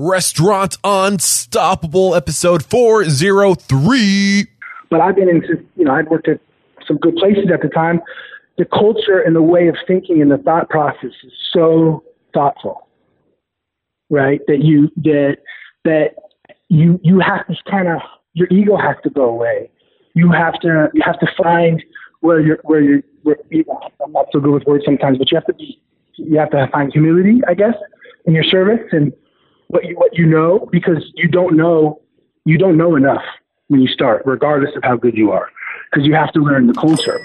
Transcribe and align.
Restaurant 0.00 0.76
Unstoppable, 0.84 2.14
episode 2.14 2.64
403. 2.64 4.46
But 4.90 5.00
I've 5.00 5.16
been 5.16 5.28
in, 5.28 5.42
you 5.74 5.84
know, 5.84 5.92
I'd 5.92 6.08
worked 6.08 6.28
at 6.28 6.38
some 6.86 6.98
good 6.98 7.16
places 7.16 7.50
at 7.52 7.62
the 7.62 7.68
time. 7.68 8.00
The 8.58 8.64
culture 8.64 9.18
and 9.18 9.34
the 9.34 9.42
way 9.42 9.66
of 9.66 9.74
thinking 9.88 10.22
and 10.22 10.30
the 10.30 10.38
thought 10.38 10.70
process 10.70 11.10
is 11.24 11.32
so 11.52 12.04
thoughtful, 12.32 12.86
right? 14.08 14.40
That 14.46 14.62
you, 14.62 14.88
that, 14.98 15.38
that 15.84 16.14
you, 16.68 17.00
you 17.02 17.18
have 17.18 17.48
to 17.48 17.56
kind 17.68 17.88
of, 17.88 18.00
your 18.34 18.46
ego 18.52 18.76
has 18.76 18.94
to 19.02 19.10
go 19.10 19.24
away. 19.24 19.68
You 20.14 20.30
have 20.30 20.60
to, 20.60 20.90
you 20.94 21.02
have 21.04 21.18
to 21.18 21.26
find 21.42 21.82
where 22.20 22.38
you're, 22.38 22.60
where 22.62 22.80
you're, 22.80 23.02
where, 23.24 23.36
I'm 23.52 24.12
not 24.12 24.26
so 24.30 24.38
good 24.38 24.52
with 24.52 24.64
words 24.64 24.84
sometimes, 24.84 25.18
but 25.18 25.32
you 25.32 25.36
have 25.36 25.46
to 25.46 25.54
be, 25.54 25.82
you 26.14 26.38
have 26.38 26.50
to 26.50 26.68
find 26.70 26.92
humility, 26.92 27.40
I 27.48 27.54
guess, 27.54 27.74
in 28.26 28.32
your 28.32 28.44
service 28.44 28.86
and 28.92 29.12
what 29.68 29.84
you, 29.84 29.94
what 29.96 30.16
you 30.16 30.26
know, 30.26 30.68
because 30.72 31.04
you 31.14 31.28
don't 31.28 31.56
know, 31.56 32.00
you 32.44 32.58
don't 32.58 32.76
know 32.76 32.96
enough 32.96 33.22
when 33.68 33.80
you 33.80 33.88
start, 33.88 34.22
regardless 34.26 34.74
of 34.76 34.82
how 34.82 34.96
good 34.96 35.16
you 35.16 35.30
are, 35.30 35.48
because 35.90 36.06
you 36.06 36.14
have 36.14 36.32
to 36.32 36.40
learn 36.40 36.66
the 36.66 36.74
culture. 36.74 37.20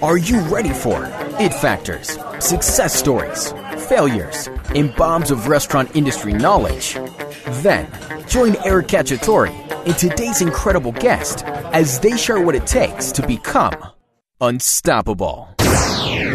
Are 0.00 0.16
you 0.16 0.40
ready 0.42 0.72
for 0.72 1.10
it 1.40 1.52
factors, 1.52 2.16
success 2.38 2.94
stories, 2.94 3.52
failures, 3.88 4.48
and 4.74 4.94
bombs 4.94 5.32
of 5.32 5.48
restaurant 5.48 5.94
industry 5.96 6.32
knowledge? 6.32 6.94
Then 7.62 7.90
join 8.28 8.54
Eric 8.64 8.86
Cacciatore 8.86 9.48
and 9.86 9.98
today's 9.98 10.40
incredible 10.40 10.92
guest 10.92 11.44
as 11.72 11.98
they 11.98 12.16
share 12.16 12.40
what 12.40 12.54
it 12.54 12.66
takes 12.66 13.10
to 13.12 13.26
become 13.26 13.74
unstoppable. 14.40 15.48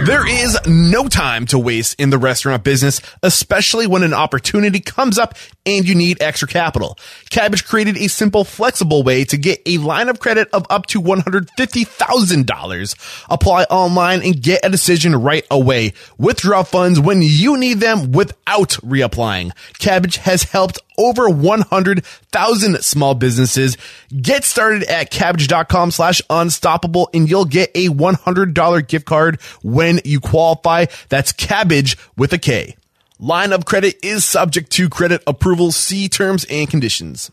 There 0.06 0.28
is 0.28 0.58
no 0.68 1.08
time 1.08 1.46
to 1.48 1.58
waste 1.58 1.98
in 1.98 2.10
the 2.10 2.18
restaurant 2.18 2.66
business, 2.66 3.00
especially 3.22 3.88
when 3.88 4.04
an 4.04 4.14
opportunity 4.14 4.82
comes 4.82 5.18
up 5.18 5.36
and 5.66 5.88
you 5.88 5.96
need 5.96 6.22
extra 6.22 6.48
capital. 6.48 6.98
Kabbage 7.30 7.66
created 7.66 7.98
a 7.98 8.08
simple, 8.08 8.44
flexible 8.44 9.04
way 9.04 9.24
to 9.26 9.38
get 9.38 9.62
a 9.66 9.78
line 9.78 10.10
of 10.10 10.20
credit 10.20 10.50
of 10.54 10.66
up 10.70 10.86
to 10.88 11.02
$150,000. 11.02 13.26
Apply 13.30 13.64
online 13.64 14.22
and 14.24 14.42
get 14.42 14.66
a 14.66 14.70
decision 14.70 15.16
right 15.16 15.46
away. 15.50 15.94
Withdraw 16.18 16.64
funds 16.64 17.00
when 17.00 17.22
you 17.22 17.58
need 17.58 17.80
them 17.80 18.12
without 18.12 18.70
reapplying. 18.84 19.52
Kabbage 19.80 20.18
has 20.18 20.44
helped 20.44 20.80
over 20.98 21.30
100,000 21.30 22.84
small 22.84 23.16
businesses. 23.16 23.78
Get 24.22 24.44
started 24.44 24.84
at 24.84 25.12
kabbage.com 25.12 25.92
slash 25.92 26.22
unstoppable 26.30 27.10
and 27.14 27.30
you'll 27.30 27.46
get 27.46 27.72
a 27.74 27.88
$100 27.88 28.88
gift 28.88 29.06
card 29.06 29.42
when 29.64 30.02
you 30.06 30.20
qualify. 30.20 30.86
That's 31.10 31.34
Kabbage 31.34 31.98
with 32.18 32.34
a 32.34 32.38
K. 32.38 32.76
Line 33.24 33.54
of 33.54 33.64
credit 33.64 34.04
is 34.04 34.26
subject 34.26 34.70
to 34.72 34.90
credit 34.90 35.24
approval. 35.26 35.72
See 35.72 36.10
terms 36.10 36.46
and 36.50 36.70
conditions. 36.70 37.32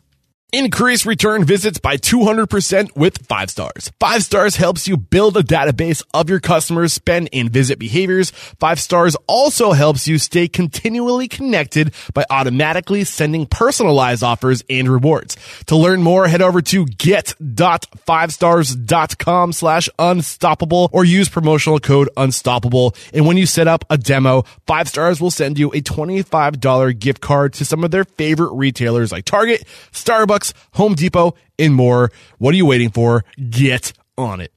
Increase 0.53 1.07
return 1.07 1.45
visits 1.45 1.79
by 1.79 1.97
200% 1.97 2.97
with 2.97 3.25
5 3.25 3.51
stars. 3.51 3.93
5 4.01 4.25
stars 4.25 4.57
helps 4.57 4.89
you 4.89 4.97
build 4.97 5.37
a 5.37 5.45
database 5.45 6.03
of 6.13 6.29
your 6.29 6.41
customers' 6.41 6.93
spend 6.93 7.29
and 7.33 7.53
visit 7.53 7.79
behaviors. 7.79 8.31
5 8.31 8.81
stars 8.81 9.17
also 9.29 9.71
helps 9.71 10.09
you 10.09 10.19
stay 10.19 10.49
continually 10.49 11.29
connected 11.29 11.95
by 12.15 12.25
automatically 12.31 13.05
sending 13.05 13.47
personalized 13.47 14.25
offers 14.25 14.65
and 14.69 14.89
rewards. 14.89 15.37
To 15.67 15.77
learn 15.77 16.03
more, 16.03 16.27
head 16.27 16.43
over 16.43 16.61
to 16.63 16.85
get.5stars.com 16.85 19.53
slash 19.53 19.89
unstoppable 20.01 20.91
or 20.93 21.05
use 21.05 21.29
promotional 21.29 21.79
code 21.79 22.11
unstoppable. 22.17 22.97
And 23.15 23.25
when 23.25 23.37
you 23.37 23.47
set 23.47 23.69
up 23.69 23.85
a 23.89 23.97
demo, 23.97 24.43
5 24.67 24.89
stars 24.89 25.21
will 25.21 25.31
send 25.31 25.61
you 25.61 25.69
a 25.69 25.81
$25 25.81 26.99
gift 26.99 27.21
card 27.21 27.53
to 27.53 27.65
some 27.65 27.85
of 27.85 27.93
their 27.93 28.03
favorite 28.03 28.53
retailers 28.55 29.13
like 29.13 29.25
Target, 29.25 29.63
Starbucks, 29.93 30.40
Home 30.75 30.95
Depot, 30.95 31.35
and 31.59 31.75
more. 31.75 32.11
What 32.39 32.55
are 32.55 32.57
you 32.57 32.67
waiting 32.67 32.91
for? 32.91 33.25
Get 33.51 33.93
on 34.17 34.41
it. 34.41 34.53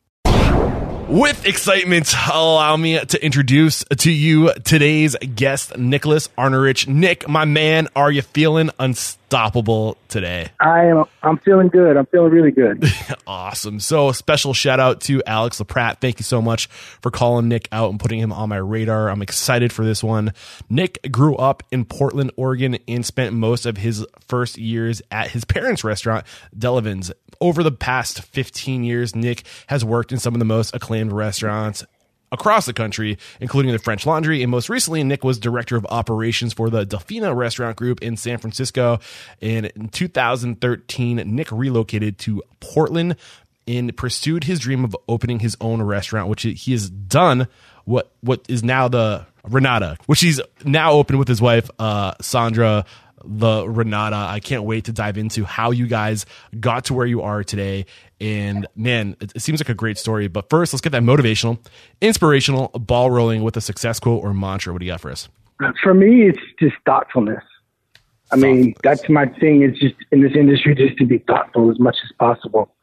With 1.14 1.46
excitement, 1.46 2.12
allow 2.32 2.76
me 2.76 3.00
to 3.00 3.24
introduce 3.24 3.84
to 4.00 4.12
you 4.12 4.54
today's 4.64 5.16
guest, 5.36 5.78
Nicholas 5.78 6.30
Arnerich. 6.38 6.88
Nick, 6.88 7.28
my 7.28 7.46
man, 7.46 7.88
are 7.96 8.12
you 8.12 8.22
feeling 8.22 8.72
unstoppable 9.34 9.98
today? 10.10 10.50
I 10.60 10.86
am. 10.86 11.06
I'm 11.24 11.38
feeling 11.38 11.70
good. 11.70 11.98
I'm 11.98 12.06
feeling 12.06 12.32
really 12.32 12.52
good. 12.52 12.86
awesome. 13.28 13.80
So, 13.80 14.10
a 14.10 14.14
special 14.14 14.54
shout 14.54 14.80
out 14.80 15.02
to 15.02 15.24
Alex 15.26 15.60
LaPratt. 15.60 16.00
Thank 16.00 16.20
you 16.20 16.24
so 16.24 16.42
much 16.42 16.68
for 16.68 17.10
calling 17.10 17.48
Nick 17.48 17.68
out 17.72 17.90
and 17.90 18.00
putting 18.00 18.20
him 18.20 18.32
on 18.32 18.50
my 18.50 18.58
radar. 18.58 19.10
I'm 19.10 19.22
excited 19.22 19.74
for 19.74 19.84
this 19.84 20.04
one. 20.04 20.34
Nick 20.70 21.00
grew 21.12 21.36
up 21.36 21.64
in 21.72 21.84
Portland, 21.86 22.32
Oregon, 22.38 22.78
and 22.88 23.04
spent 23.06 23.34
most 23.34 23.66
of 23.66 23.78
his 23.78 24.06
first 24.28 24.58
years 24.58 25.02
at 25.10 25.32
his 25.32 25.46
parents' 25.46 25.84
restaurant, 25.84 26.26
Delavan's 26.56 27.12
over 27.42 27.62
the 27.62 27.72
past 27.72 28.22
15 28.22 28.86
years, 28.86 29.16
Nick 29.16 29.44
has 29.68 29.84
worked 29.84 30.14
in 30.14 30.18
some 30.18 30.34
of 30.34 30.40
the 30.40 30.46
most 30.46 30.74
acclaimed 30.74 31.12
restaurants 31.12 31.84
across 32.34 32.66
the 32.66 32.74
country, 32.74 33.18
including 33.40 33.72
the 33.72 33.80
French 33.80 34.06
Laundry. 34.06 34.42
And 34.42 34.52
most 34.52 34.68
recently, 34.68 35.04
Nick 35.04 35.24
was 35.24 35.40
director 35.40 35.78
of 35.78 35.86
operations 35.86 36.52
for 36.52 36.70
the 36.70 36.86
Delfina 36.86 37.34
Restaurant 37.34 37.78
Group 37.78 38.02
in 38.02 38.18
San 38.18 38.40
Francisco. 38.40 39.00
And 39.42 39.68
in 39.68 39.88
2013, 39.88 41.18
Nick 41.18 41.52
relocated 41.52 42.18
to 42.20 42.44
Portland 42.60 43.16
and 43.66 43.96
pursued 43.96 44.44
his 44.44 44.60
dream 44.60 44.84
of 44.84 44.98
opening 45.08 45.40
his 45.40 45.56
own 45.62 45.82
restaurant, 45.82 46.28
which 46.28 46.42
he 46.42 46.72
has 46.72 46.90
done. 46.90 47.48
What 47.86 48.12
what 48.22 48.46
is 48.50 48.64
now 48.64 48.88
the 48.88 49.26
Renata, 49.48 49.98
which 50.06 50.22
he's 50.22 50.42
now 50.66 50.94
opened 50.94 51.20
with 51.20 51.28
his 51.28 51.42
wife 51.42 51.70
uh, 51.78 52.14
Sandra 52.22 52.86
the 53.26 53.68
Renata. 53.68 54.16
I 54.16 54.40
can't 54.40 54.64
wait 54.64 54.86
to 54.86 54.92
dive 54.92 55.18
into 55.18 55.46
how 55.46 55.72
you 55.72 55.88
guys 55.88 56.26
got 56.60 56.86
to 56.86 56.94
where 56.94 57.06
you 57.06 57.22
are 57.22 57.44
today. 57.44 57.86
And 58.24 58.68
man, 58.74 59.18
it, 59.20 59.34
it, 59.36 59.42
seems 59.42 59.60
like 59.60 59.68
a 59.68 59.74
great 59.74 59.98
story. 59.98 60.30
But 60.30 60.50
first, 60.50 60.72
let's 60.72 60.80
get 60.80 60.92
that 60.94 61.04
motivational, 61.04 61.60
inspirational 62.00 62.70
ball 62.70 63.12
rolling 63.12 63.44
with 63.44 63.58
a 63.58 63.62
success 63.62 64.00
quote 64.00 64.24
or 64.24 64.34
mantra. 64.34 64.72
What 64.72 64.80
do 64.80 64.86
you 64.86 64.94
got 64.94 65.02
for 65.02 65.12
us? 65.12 65.28
For 65.84 65.94
me, 65.94 66.30
it's 66.30 66.40
just 66.58 66.76
thoughtfulness. 66.86 67.44
I 68.32 68.38
mean, 68.38 68.76
that's 68.82 69.10
my 69.10 69.26
thing. 69.26 69.64
Is 69.64 69.78
just 69.78 69.96
in 70.12 70.22
this 70.22 70.32
industry, 70.36 70.74
just 70.74 70.98
to 71.00 71.06
be 71.06 71.18
thoughtful 71.20 71.70
as 71.70 71.80
much 71.80 71.98
as 72.02 72.12
possible 72.18 72.74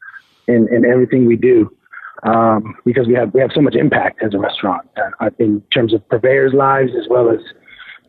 in, 0.47 0.67
in 0.73 0.85
everything 0.85 1.25
we 1.25 1.37
do, 1.37 1.75
um, 2.21 2.75
because 2.85 3.07
we 3.07 3.15
have 3.15 3.33
we 3.33 3.41
have 3.41 3.51
so 3.53 3.61
much 3.61 3.75
impact 3.75 4.21
as 4.21 4.35
a 4.35 4.39
restaurant 4.39 4.87
uh, 5.19 5.29
in 5.39 5.61
terms 5.73 5.93
of 5.93 6.07
purveyors' 6.07 6.53
lives 6.53 6.91
as 6.95 7.07
well 7.09 7.31
as 7.31 7.39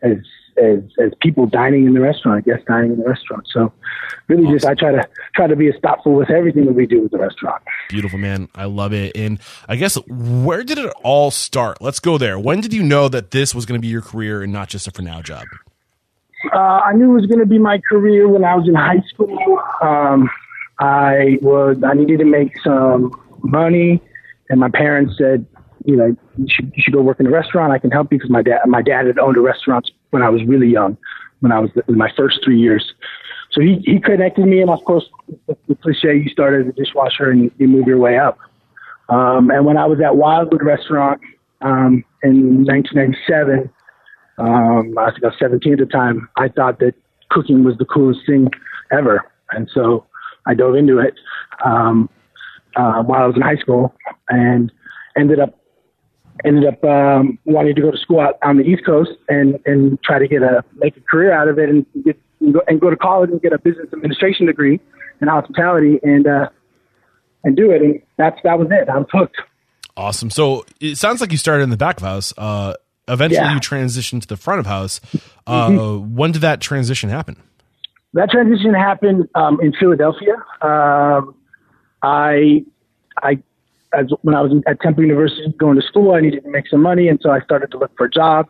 as 0.02 0.18
as 0.56 0.80
as 0.98 1.12
people 1.20 1.46
dining 1.46 1.86
in 1.86 1.94
the 1.94 2.00
restaurant, 2.00 2.44
guests 2.44 2.64
dining 2.66 2.92
in 2.92 2.98
the 2.98 3.08
restaurant. 3.08 3.46
So 3.52 3.72
really 4.28 4.44
awesome. 4.44 4.54
just 4.54 4.66
I 4.66 4.74
try 4.74 4.92
to 4.92 5.08
try 5.34 5.46
to 5.46 5.56
be 5.56 5.68
as 5.68 5.74
thoughtful 5.82 6.14
with 6.14 6.30
everything 6.30 6.66
that 6.66 6.72
we 6.72 6.86
do 6.86 7.02
with 7.02 7.12
the 7.12 7.18
restaurant. 7.18 7.62
Beautiful 7.88 8.18
man. 8.18 8.48
I 8.54 8.64
love 8.64 8.92
it. 8.92 9.16
And 9.16 9.38
I 9.68 9.76
guess 9.76 9.96
where 10.06 10.62
did 10.64 10.78
it 10.78 10.92
all 11.02 11.30
start? 11.30 11.80
Let's 11.80 12.00
go 12.00 12.18
there. 12.18 12.38
When 12.38 12.60
did 12.60 12.72
you 12.72 12.82
know 12.82 13.08
that 13.08 13.30
this 13.30 13.54
was 13.54 13.66
going 13.66 13.80
to 13.80 13.82
be 13.82 13.88
your 13.88 14.02
career 14.02 14.42
and 14.42 14.52
not 14.52 14.68
just 14.68 14.86
a 14.86 14.90
for 14.90 15.02
now 15.02 15.22
job? 15.22 15.44
Uh, 16.52 16.58
I 16.58 16.92
knew 16.92 17.10
it 17.10 17.20
was 17.20 17.26
going 17.26 17.38
to 17.38 17.46
be 17.46 17.58
my 17.58 17.80
career 17.88 18.28
when 18.28 18.44
I 18.44 18.54
was 18.54 18.66
in 18.68 18.74
high 18.74 19.02
school. 19.08 19.60
Um, 19.80 20.28
I 20.80 21.38
was 21.40 21.76
I 21.84 21.94
needed 21.94 22.18
to 22.18 22.24
make 22.24 22.52
some 22.64 23.12
money, 23.42 24.02
and 24.48 24.58
my 24.58 24.68
parents 24.68 25.14
said, 25.16 25.46
you 25.84 25.96
know, 25.96 26.16
you 26.36 26.46
should, 26.48 26.72
you 26.74 26.82
should 26.82 26.94
go 26.94 27.02
work 27.02 27.20
in 27.20 27.26
a 27.26 27.30
restaurant. 27.30 27.72
I 27.72 27.78
can 27.78 27.90
help 27.90 28.12
you 28.12 28.18
because 28.18 28.30
my 28.30 28.42
dad 28.42 28.60
my 28.66 28.82
dad 28.82 29.06
had 29.06 29.18
owned 29.18 29.36
a 29.36 29.40
restaurant 29.40 29.90
when 30.12 30.22
I 30.22 30.28
was 30.30 30.42
really 30.44 30.68
young, 30.68 30.96
when 31.40 31.52
I 31.52 31.58
was 31.58 31.70
in 31.88 31.98
my 31.98 32.10
first 32.16 32.40
three 32.44 32.60
years. 32.60 32.94
So 33.50 33.60
he, 33.60 33.82
he 33.84 33.98
connected 33.98 34.46
me, 34.46 34.60
and 34.60 34.70
of 34.70 34.84
course, 34.84 35.04
the, 35.48 35.56
the 35.68 35.74
cliche, 35.74 36.16
you 36.16 36.28
start 36.30 36.54
as 36.60 36.68
a 36.68 36.72
dishwasher 36.72 37.30
and 37.30 37.50
you 37.58 37.68
move 37.68 37.86
your 37.86 37.98
way 37.98 38.18
up. 38.18 38.38
Um, 39.08 39.50
and 39.50 39.66
when 39.66 39.76
I 39.76 39.86
was 39.86 40.00
at 40.00 40.16
Wildwood 40.16 40.62
Restaurant 40.62 41.20
um, 41.60 42.04
in 42.22 42.64
1997, 42.64 43.70
um, 44.38 44.94
I 44.98 45.10
think 45.10 45.24
I 45.24 45.28
was 45.28 45.36
17 45.38 45.72
at 45.74 45.78
the 45.78 45.86
time, 45.86 46.28
I 46.36 46.48
thought 46.48 46.78
that 46.80 46.94
cooking 47.30 47.64
was 47.64 47.76
the 47.78 47.84
coolest 47.84 48.20
thing 48.26 48.48
ever. 48.90 49.30
And 49.50 49.70
so 49.72 50.06
I 50.46 50.54
dove 50.54 50.74
into 50.74 50.98
it 50.98 51.14
um, 51.64 52.08
uh, 52.76 53.02
while 53.02 53.22
I 53.22 53.26
was 53.26 53.36
in 53.36 53.42
high 53.42 53.56
school 53.56 53.94
and 54.28 54.72
ended 55.16 55.40
up 55.40 55.58
ended 56.44 56.64
up 56.64 56.82
um, 56.84 57.38
wanting 57.44 57.74
to 57.74 57.80
go 57.80 57.90
to 57.90 57.98
school 57.98 58.20
out 58.20 58.38
on 58.42 58.56
the 58.56 58.64
East 58.64 58.84
Coast 58.84 59.12
and 59.28 59.58
and 59.66 60.02
try 60.02 60.18
to 60.18 60.28
get 60.28 60.42
a 60.42 60.64
make 60.76 60.96
a 60.96 61.00
career 61.00 61.32
out 61.32 61.48
of 61.48 61.58
it 61.58 61.68
and 61.68 61.86
get 62.04 62.18
and 62.40 62.54
go, 62.54 62.60
and 62.66 62.80
go 62.80 62.90
to 62.90 62.96
college 62.96 63.30
and 63.30 63.40
get 63.40 63.52
a 63.52 63.58
business 63.58 63.88
administration 63.92 64.46
degree 64.46 64.80
in 65.20 65.28
hospitality 65.28 66.00
and 66.02 66.26
uh, 66.26 66.48
and 67.44 67.56
do 67.56 67.70
it. 67.70 67.82
And 67.82 68.02
that's 68.16 68.38
that 68.44 68.58
was 68.58 68.68
it. 68.70 68.88
I 68.88 68.98
was 68.98 69.08
hooked. 69.12 69.36
Awesome. 69.96 70.30
So 70.30 70.64
it 70.80 70.96
sounds 70.96 71.20
like 71.20 71.32
you 71.32 71.38
started 71.38 71.64
in 71.64 71.70
the 71.70 71.76
back 71.76 71.98
of 71.98 72.02
house. 72.02 72.32
Uh, 72.36 72.74
eventually, 73.08 73.44
yeah. 73.44 73.54
you 73.54 73.60
transitioned 73.60 74.22
to 74.22 74.28
the 74.28 74.36
front 74.36 74.60
of 74.60 74.66
house. 74.66 75.00
Uh, 75.46 75.68
mm-hmm. 75.68 76.14
When 76.16 76.32
did 76.32 76.42
that 76.42 76.60
transition 76.60 77.10
happen? 77.10 77.36
That 78.14 78.30
transition 78.30 78.74
happened 78.74 79.28
um, 79.34 79.58
in 79.60 79.72
Philadelphia. 79.72 80.34
Um, 80.60 81.34
I 82.02 82.64
I 83.22 83.42
as 83.98 84.06
when 84.22 84.34
I 84.34 84.40
was 84.40 84.52
at 84.66 84.80
Temple 84.80 85.02
University 85.02 85.52
going 85.58 85.76
to 85.76 85.86
school, 85.86 86.14
I 86.14 86.20
needed 86.20 86.44
to 86.44 86.50
make 86.50 86.68
some 86.68 86.82
money, 86.82 87.08
and 87.08 87.18
so 87.22 87.30
I 87.30 87.40
started 87.40 87.70
to 87.72 87.78
look 87.78 87.92
for 87.96 88.06
a 88.06 88.10
job. 88.10 88.48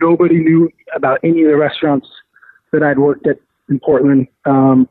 nobody 0.00 0.36
knew 0.36 0.70
about 0.94 1.18
any 1.22 1.42
of 1.42 1.48
the 1.48 1.56
restaurants 1.56 2.08
that 2.72 2.82
I'd 2.82 2.98
worked 2.98 3.26
at 3.26 3.36
in 3.68 3.78
Portland. 3.80 4.26
Um, 4.44 4.88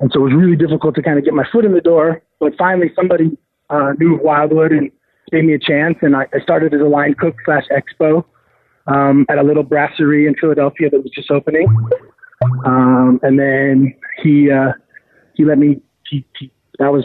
and 0.00 0.10
so 0.12 0.20
it 0.20 0.24
was 0.24 0.34
really 0.34 0.56
difficult 0.56 0.94
to 0.96 1.02
kind 1.02 1.18
of 1.18 1.24
get 1.24 1.34
my 1.34 1.44
foot 1.50 1.64
in 1.64 1.72
the 1.72 1.80
door. 1.80 2.22
But 2.40 2.54
finally, 2.58 2.90
somebody 2.94 3.36
uh, 3.70 3.92
knew 3.98 4.18
Wildwood 4.22 4.72
and 4.72 4.90
gave 5.30 5.44
me 5.44 5.54
a 5.54 5.58
chance. 5.58 5.96
And 6.02 6.14
I, 6.16 6.26
I 6.34 6.40
started 6.40 6.74
as 6.74 6.80
a 6.80 6.84
line 6.84 7.14
cook 7.14 7.36
slash 7.44 7.64
expo 7.70 8.24
um, 8.86 9.26
at 9.28 9.38
a 9.38 9.42
little 9.42 9.62
brasserie 9.62 10.26
in 10.26 10.34
Philadelphia 10.34 10.90
that 10.90 11.02
was 11.02 11.10
just 11.14 11.30
opening. 11.30 11.66
Um, 12.64 13.18
and 13.22 13.38
then 13.38 13.94
he 14.22 14.50
uh, 14.50 14.72
he 15.34 15.44
let 15.44 15.58
me. 15.58 15.80
He, 16.08 16.24
he, 16.38 16.52
that 16.78 16.92
was 16.92 17.04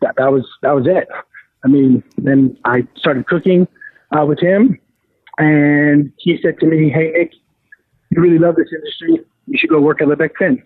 that, 0.00 0.14
that 0.16 0.32
was 0.32 0.46
that 0.62 0.72
was 0.72 0.86
it. 0.86 1.08
I 1.64 1.68
mean, 1.68 2.02
then 2.18 2.56
I 2.64 2.86
started 2.96 3.26
cooking 3.26 3.68
uh, 4.16 4.24
with 4.26 4.40
him, 4.40 4.78
and 5.38 6.12
he 6.18 6.38
said 6.42 6.58
to 6.60 6.66
me, 6.66 6.90
"Hey 6.90 7.12
Nick, 7.12 7.32
you 8.10 8.20
really 8.20 8.38
love 8.38 8.56
this 8.56 8.68
industry. 8.72 9.24
You 9.46 9.58
should 9.58 9.70
go 9.70 9.80
work 9.80 10.02
at 10.02 10.08
Le 10.08 10.16
Bec 10.16 10.32
Fin." 10.38 10.62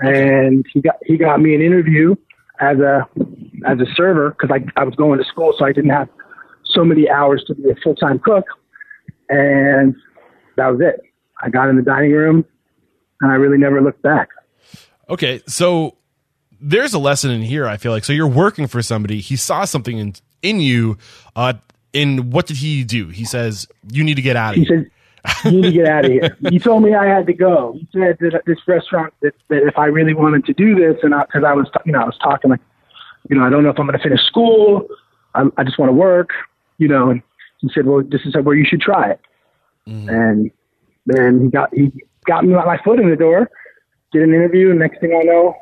And 0.00 0.64
he 0.72 0.80
got 0.80 0.96
he 1.04 1.16
got 1.16 1.40
me 1.40 1.54
an 1.54 1.62
interview 1.62 2.14
as 2.60 2.78
a 2.78 3.06
as 3.66 3.78
a 3.80 3.86
server 3.94 4.30
because 4.30 4.50
I 4.50 4.80
I 4.80 4.84
was 4.84 4.94
going 4.94 5.18
to 5.18 5.24
school, 5.24 5.54
so 5.58 5.64
I 5.64 5.72
didn't 5.72 5.90
have 5.90 6.08
so 6.64 6.84
many 6.84 7.08
hours 7.08 7.44
to 7.48 7.54
be 7.54 7.70
a 7.70 7.74
full 7.82 7.94
time 7.94 8.18
cook, 8.18 8.44
and 9.28 9.94
that 10.56 10.68
was 10.68 10.80
it. 10.80 11.00
I 11.40 11.50
got 11.50 11.68
in 11.68 11.76
the 11.76 11.82
dining 11.82 12.12
room, 12.12 12.44
and 13.20 13.30
I 13.30 13.34
really 13.34 13.58
never 13.58 13.80
looked 13.82 14.02
back. 14.02 14.28
Okay, 15.10 15.40
so 15.46 15.97
there's 16.60 16.94
a 16.94 16.98
lesson 16.98 17.30
in 17.30 17.42
here. 17.42 17.66
I 17.66 17.76
feel 17.76 17.92
like 17.92 18.04
so 18.04 18.12
you're 18.12 18.26
working 18.26 18.66
for 18.66 18.82
somebody. 18.82 19.20
He 19.20 19.36
saw 19.36 19.64
something 19.64 19.98
in 19.98 20.14
in 20.42 20.60
you. 20.60 20.98
Uh, 21.36 21.54
in 21.92 22.30
what 22.30 22.46
did 22.46 22.58
he 22.58 22.84
do? 22.84 23.08
He 23.08 23.24
says 23.24 23.66
you 23.90 24.04
need 24.04 24.14
to 24.14 24.22
get 24.22 24.36
out 24.36 24.56
of 24.56 24.62
here. 24.62 24.64
He 24.64 24.74
here. 24.74 24.90
said, 25.42 25.52
"You 25.52 25.60
need 25.60 25.62
to 25.62 25.72
get 25.72 25.86
out 25.86 26.04
of 26.04 26.10
here." 26.10 26.36
He 26.50 26.58
told 26.58 26.82
me 26.82 26.94
I 26.94 27.06
had 27.06 27.26
to 27.26 27.32
go. 27.32 27.74
He 27.74 27.88
said 27.92 28.18
that 28.20 28.42
this 28.46 28.58
restaurant 28.66 29.14
that, 29.22 29.34
that 29.48 29.62
if 29.66 29.78
I 29.78 29.86
really 29.86 30.14
wanted 30.14 30.44
to 30.46 30.52
do 30.52 30.74
this, 30.74 30.96
and 31.02 31.14
because 31.26 31.44
I, 31.44 31.52
was, 31.54 31.68
you 31.84 31.92
know, 31.92 32.00
I 32.00 32.04
was 32.04 32.18
talking 32.22 32.50
like, 32.50 32.60
you 33.28 33.36
know, 33.36 33.44
I 33.44 33.50
don't 33.50 33.62
know 33.62 33.70
if 33.70 33.78
I'm 33.78 33.86
going 33.86 33.98
to 33.98 34.02
finish 34.02 34.20
school. 34.26 34.86
I, 35.34 35.44
I 35.56 35.64
just 35.64 35.78
want 35.78 35.88
to 35.90 35.94
work, 35.94 36.30
you 36.78 36.88
know. 36.88 37.10
And 37.10 37.22
he 37.58 37.70
said, 37.74 37.86
"Well, 37.86 38.02
this 38.02 38.22
is 38.24 38.34
where 38.42 38.56
you 38.56 38.64
should 38.64 38.80
try 38.80 39.10
it." 39.10 39.20
And 40.08 40.50
then 41.06 41.40
he 41.40 41.48
got 41.48 41.72
he 41.72 41.92
got 42.26 42.44
me 42.44 42.52
my 42.52 42.78
foot 42.84 43.00
in 43.00 43.08
the 43.08 43.16
door, 43.16 43.50
did 44.12 44.22
an 44.22 44.34
interview, 44.34 44.70
and 44.70 44.78
next 44.78 45.00
thing 45.00 45.18
I 45.18 45.24
know, 45.24 45.56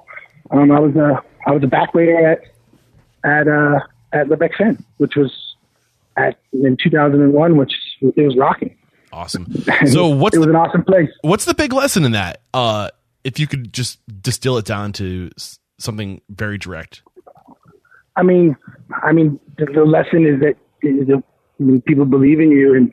um, 0.50 0.70
I 0.70 0.81
was 0.81 0.94
a 0.96 1.22
I 1.46 1.52
was 1.52 1.62
a 1.62 1.66
back 1.66 1.94
waiter 1.94 2.26
at 2.26 2.40
at 3.25 3.48
uh, 3.48 3.81
at 4.12 4.28
Le 4.28 4.37
Bec 4.37 4.52
Fin, 4.56 4.82
which 4.98 5.16
was 5.16 5.32
at 6.16 6.38
in 6.52 6.76
2001, 6.82 7.56
which 7.56 7.72
it 8.00 8.22
was 8.22 8.37
rocking. 8.37 8.76
Awesome. 9.12 9.46
So 9.87 10.08
what's 10.08 10.37
it 10.37 10.40
was 10.40 10.46
the, 10.46 10.50
an 10.50 10.56
awesome 10.56 10.84
place. 10.84 11.08
what's 11.22 11.44
the 11.44 11.54
big 11.54 11.72
lesson 11.72 12.04
in 12.04 12.12
that? 12.12 12.43
Uh, 12.52 12.90
if 13.25 13.38
you 13.38 13.46
could 13.46 13.72
just 13.72 13.98
distill 14.22 14.58
it 14.58 14.64
down 14.64 14.93
to 14.94 15.31
something 15.78 16.20
very 16.28 16.58
direct. 16.58 17.02
I 18.16 18.22
mean, 18.22 18.56
I 19.02 19.12
mean, 19.12 19.38
the, 19.58 19.66
the 19.66 19.84
lesson 19.84 20.26
is 20.26 20.40
that 20.40 20.54
is 20.82 21.06
that, 21.08 21.22
I 21.60 21.62
mean, 21.62 21.81
people 21.82 22.04
believe 22.04 22.40
in 22.40 22.50
you, 22.50 22.75
and 22.75 22.93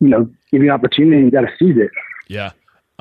you 0.00 0.08
know, 0.08 0.30
give 0.50 0.62
you 0.62 0.68
an 0.68 0.74
opportunity. 0.74 1.24
You 1.24 1.30
got 1.30 1.42
to 1.42 1.50
seize 1.58 1.76
it. 1.76 1.90
Yeah. 2.28 2.52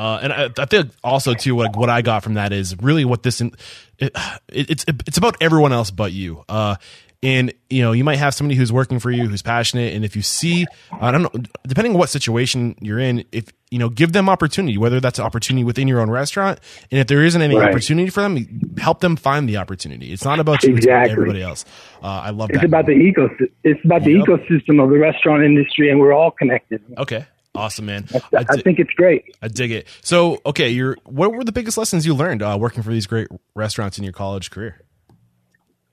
Uh, 0.02 0.20
and 0.24 0.34
I, 0.34 0.50
I 0.58 0.66
think 0.66 0.90
also 1.04 1.34
too 1.36 1.54
what 1.54 1.76
what 1.76 1.90
I 1.90 2.02
got 2.02 2.24
from 2.24 2.34
that 2.34 2.52
is 2.52 2.76
really 2.82 3.06
what 3.06 3.22
this 3.22 3.40
in, 3.40 3.52
it, 4.00 4.12
it's 4.50 4.84
it's 5.08 5.18
about 5.18 5.36
everyone 5.42 5.74
else 5.74 5.92
but 5.92 6.12
you. 6.12 6.44
Uh, 6.50 6.76
and 7.24 7.54
you 7.70 7.84
know 7.84 7.92
you 7.92 8.04
might 8.04 8.18
have 8.18 8.34
somebody 8.34 8.58
who's 8.58 8.72
working 8.74 8.98
for 9.00 9.12
you 9.12 9.28
who's 9.28 9.44
passionate, 9.44 9.94
and 9.94 10.04
if 10.04 10.16
you 10.16 10.24
see 10.24 10.66
I 10.92 11.12
don't 11.12 11.22
know 11.22 11.32
depending 11.68 11.94
on 11.94 12.00
what 12.00 12.10
situation 12.10 12.74
you're 12.82 12.98
in, 12.98 13.24
if 13.32 13.46
you 13.70 13.78
know 13.78 13.90
give 13.90 14.12
them 14.12 14.28
opportunity, 14.28 14.76
whether 14.80 15.00
that's 15.00 15.20
an 15.20 15.26
opportunity 15.26 15.64
within 15.64 15.88
your 15.88 16.00
own 16.02 16.10
restaurant, 16.10 16.60
and 16.90 17.00
if 17.00 17.06
there 17.06 17.24
isn't 17.24 17.40
any 17.40 17.56
Right. 17.56 17.70
opportunity 17.70 18.10
for 18.10 18.22
them, 18.22 18.74
help 18.80 19.02
them 19.02 19.16
find 19.16 19.48
the 19.48 19.58
opportunity. 19.58 20.12
It's 20.12 20.26
not 20.26 20.40
about 20.40 20.64
you, 20.64 20.76
it's 20.76 20.86
about 20.88 21.02
Exactly. 21.04 21.12
everybody 21.12 21.44
else. 21.44 21.64
Uh, 22.02 22.08
I 22.08 22.30
love 22.32 22.50
It's 22.50 22.58
that. 22.62 22.66
about 22.66 22.88
the 22.88 22.94
ecosystem. 22.94 23.50
It's 23.64 23.86
about 23.86 24.04
the 24.04 24.16
ecosystem 24.16 24.84
of 24.84 24.90
the 24.90 24.98
restaurant 24.98 25.44
industry, 25.44 25.92
and 25.92 26.00
we're 26.00 26.14
all 26.14 26.32
connected. 26.32 26.82
okay, 26.98 27.26
awesome, 27.56 27.86
man. 27.86 28.08
I, 28.14 28.46
I 28.50 28.58
think 28.62 28.80
it's 28.80 28.94
great. 28.94 29.36
I 29.42 29.48
dig 29.48 29.72
it. 29.72 29.88
So, 30.02 30.40
okay, 30.46 30.70
you're 30.70 30.98
what 31.06 31.34
were 31.34 31.44
the 31.44 31.52
biggest 31.52 31.78
lessons 31.78 32.06
you 32.06 32.14
learned 32.14 32.42
uh, 32.42 32.58
working 32.60 32.84
for 32.84 32.92
these 32.92 33.08
great 33.08 33.28
restaurants 33.56 33.98
in 33.98 34.04
your 34.04 34.14
college 34.14 34.52
career? 34.52 34.82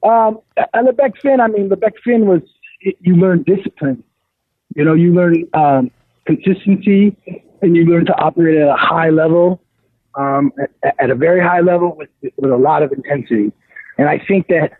Um, 0.02 0.40
at 0.56 0.84
Le 0.84 0.92
Bec 0.92 1.20
Fin, 1.20 1.40
I 1.40 1.48
mean, 1.48 1.68
Le 1.68 1.76
Bec 1.76 1.94
Fin 2.04 2.26
was 2.26 2.42
you 2.80 3.16
learn 3.16 3.42
discipline. 3.42 4.04
You 4.76 4.84
know, 4.84 4.94
you 4.94 5.12
learn 5.12 5.44
um, 5.54 5.90
consistency, 6.26 7.16
and 7.62 7.76
you 7.76 7.84
learn 7.86 8.06
to 8.06 8.14
operate 8.14 8.56
at 8.58 8.68
a 8.68 8.76
high 8.76 9.10
level, 9.10 9.60
um, 10.14 10.52
at, 10.84 10.94
at 11.00 11.10
a 11.10 11.14
very 11.14 11.40
high 11.40 11.60
level 11.60 11.96
with 11.96 12.10
with 12.36 12.50
a 12.50 12.56
lot 12.56 12.82
of 12.82 12.92
intensity. 12.92 13.52
And 13.96 14.08
I 14.08 14.22
think 14.28 14.46
that 14.48 14.74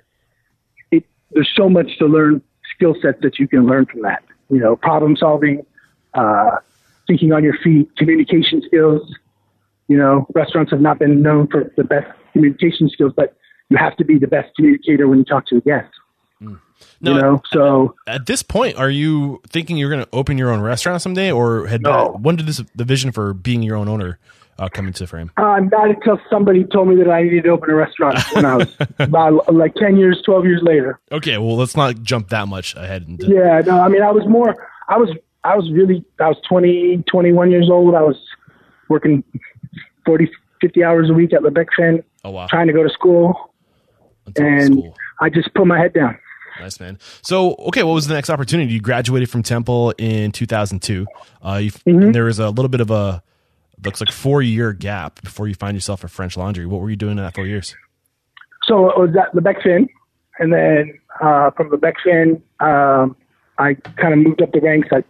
it, 0.93 1.05
there's 1.33 1.51
so 1.57 1.69
much 1.69 1.99
to 1.99 2.07
learn, 2.07 2.41
skill 2.77 2.95
sets 3.03 3.19
that 3.23 3.39
you 3.41 3.49
can 3.49 3.67
learn 3.67 3.87
from 3.87 4.03
that. 4.03 4.23
You 4.51 4.61
know, 4.61 4.77
problem 4.77 5.17
solving, 5.17 5.67
uh, 6.15 6.59
thinking 7.09 7.33
on 7.33 7.43
your 7.43 7.55
feet, 7.65 7.89
communication 7.97 8.63
skills. 8.65 9.03
You 9.89 9.97
know, 9.97 10.27
restaurants 10.35 10.71
have 10.71 10.81
not 10.81 10.99
been 11.01 11.23
known 11.23 11.49
for 11.49 11.73
the 11.77 11.83
best 11.83 12.07
communication 12.33 12.89
skills, 12.91 13.13
but 13.17 13.35
you 13.71 13.77
have 13.79 13.97
to 13.97 14.05
be 14.05 14.19
the 14.19 14.27
best 14.29 14.55
communicator 14.55 15.09
when 15.09 15.19
you 15.19 15.25
talk 15.25 15.47
to 15.49 15.57
a 15.57 15.61
guest. 15.63 15.91
No, 16.41 17.15
you 17.15 17.21
know, 17.21 17.43
so 17.51 17.95
At 18.07 18.27
this 18.27 18.43
point, 18.43 18.77
are 18.77 18.91
you 18.91 19.41
thinking 19.49 19.77
you're 19.77 19.91
going 19.91 20.05
to 20.05 20.09
open 20.13 20.39
your 20.39 20.51
own 20.53 20.61
restaurant 20.61 21.03
someday, 21.03 21.33
or 21.33 21.67
had 21.67 21.83
No. 21.83 22.17
when 22.21 22.37
did 22.37 22.47
this 22.47 22.63
the 22.77 22.85
vision 22.85 23.11
for 23.11 23.35
being 23.35 23.63
your 23.63 23.77
own 23.77 23.89
owner 23.89 24.19
uh, 24.61 24.69
come 24.69 24.87
into 24.87 25.07
frame? 25.07 25.31
uh, 25.39 25.59
not 25.61 25.91
until 25.91 26.21
somebody 26.31 26.63
told 26.65 26.89
me 26.89 26.95
that 26.97 27.11
I 27.11 27.23
needed 27.23 27.45
to 27.45 27.51
open 27.51 27.71
a 27.71 27.75
restaurant 27.75 28.19
when 28.33 28.45
I 28.45 28.57
was 28.57 28.77
about 29.01 29.53
like 29.53 29.75
ten 29.75 29.97
years, 29.97 30.21
twelve 30.25 30.45
years 30.45 30.61
later. 30.63 31.01
Okay, 31.11 31.37
well, 31.39 31.57
let's 31.57 31.77
not 31.77 32.01
jump 32.03 32.29
that 32.29 32.47
much 32.47 32.77
ahead. 32.77 33.05
Into, 33.09 33.27
Yeah, 33.27 33.61
no, 33.67 33.81
I 33.81 33.89
mean, 33.89 34.03
I 34.03 34.13
was 34.13 34.27
more, 34.29 34.55
I 34.89 34.99
was, 34.99 35.09
I 35.45 35.57
was 35.57 35.71
really, 35.71 36.05
I 36.21 36.29
was 36.29 36.37
20, 36.49 37.05
21 37.11 37.51
years 37.51 37.69
old. 37.71 37.95
I 37.95 38.03
was 38.03 38.17
working 38.89 39.23
40, 40.07 40.31
50 40.61 40.85
hours 40.85 41.11
a 41.11 41.13
week 41.15 41.33
at 41.33 41.43
Le 41.43 41.51
Bec 41.51 41.69
Fin, 41.77 42.03
Oh 42.25 42.31
wow, 42.31 42.47
trying 42.49 42.67
to 42.67 42.73
go 42.73 42.83
to 42.83 42.89
school, 42.91 43.53
and 44.37 44.75
school. 44.75 44.97
I 45.21 45.31
just 45.31 45.53
put 45.55 45.67
my 45.67 45.79
head 45.79 45.93
down. 45.93 46.19
Nice 46.61 46.81
man. 46.81 46.99
So, 47.23 47.55
okay, 47.69 47.85
what 47.85 47.93
was 47.95 48.09
the 48.09 48.15
next 48.15 48.31
opportunity? 48.31 48.73
You 48.73 48.81
graduated 48.81 49.31
from 49.31 49.45
Temple 49.45 49.95
in 49.97 50.33
2002. 50.33 51.07
Uh, 51.41 51.53
you, 51.63 51.71
Mm-hmm. 51.71 52.03
and 52.03 52.15
there 52.15 52.25
was 52.25 52.41
a 52.41 52.49
little 52.51 52.69
bit 52.69 52.81
of 52.81 52.91
a 52.91 53.23
looks 53.85 54.01
like 54.01 54.11
four 54.11 54.43
year 54.43 54.73
gap 54.73 55.23
before 55.23 55.47
you 55.47 55.55
find 55.55 55.77
yourself 55.77 56.03
at 56.03 56.11
French 56.11 56.37
Laundry. 56.37 56.67
What 56.67 56.81
were 56.81 56.91
you 56.91 56.97
doing 56.97 57.13
in 57.19 57.23
that 57.25 57.37
four 57.37 57.47
years? 57.47 57.77
So 58.65 58.91
it 58.91 58.99
was 58.99 59.11
at 59.17 59.33
Le 59.37 59.41
Bec 59.41 59.63
Fin, 59.63 59.89
and 60.41 60.53
then 60.53 60.99
uh, 61.23 61.51
from 61.53 61.69
Le 61.71 61.79
Bec 61.79 61.95
Fin, 62.03 62.43
um, 62.59 63.17
I 63.59 63.75
kind 63.97 64.13
of 64.13 64.19
moved 64.19 64.43
up 64.43 64.51
the 64.53 64.61
ranks. 64.61 64.89
I 64.91 65.05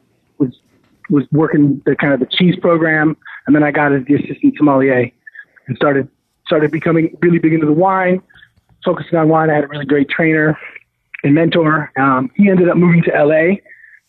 was 1.11 1.25
working 1.33 1.83
the 1.87 1.97
kind 1.97 2.13
of 2.13 2.21
the 2.21 2.27
cheese 2.27 2.57
program, 2.61 3.17
and 3.47 3.55
then 3.55 3.63
I 3.63 3.71
got 3.71 3.93
as 3.93 4.05
the 4.07 4.15
assistant 4.15 4.55
sommelier, 4.57 5.11
and 5.67 5.77
started 5.77 6.09
started 6.47 6.71
becoming 6.71 7.17
really 7.21 7.39
big 7.39 7.53
into 7.53 7.67
the 7.67 7.73
wine, 7.73 8.23
focusing 8.85 9.19
on 9.19 9.29
wine. 9.29 9.51
I 9.51 9.55
had 9.55 9.65
a 9.65 9.69
really 9.69 9.85
great 9.87 10.09
trainer 10.09 10.59
and 11.23 11.35
mentor. 11.35 11.93
Um, 11.99 12.31
he 12.35 12.49
ended 12.51 12.69
up 12.69 12.77
moving 12.77 13.03
to 13.03 13.11
LA 13.11 13.57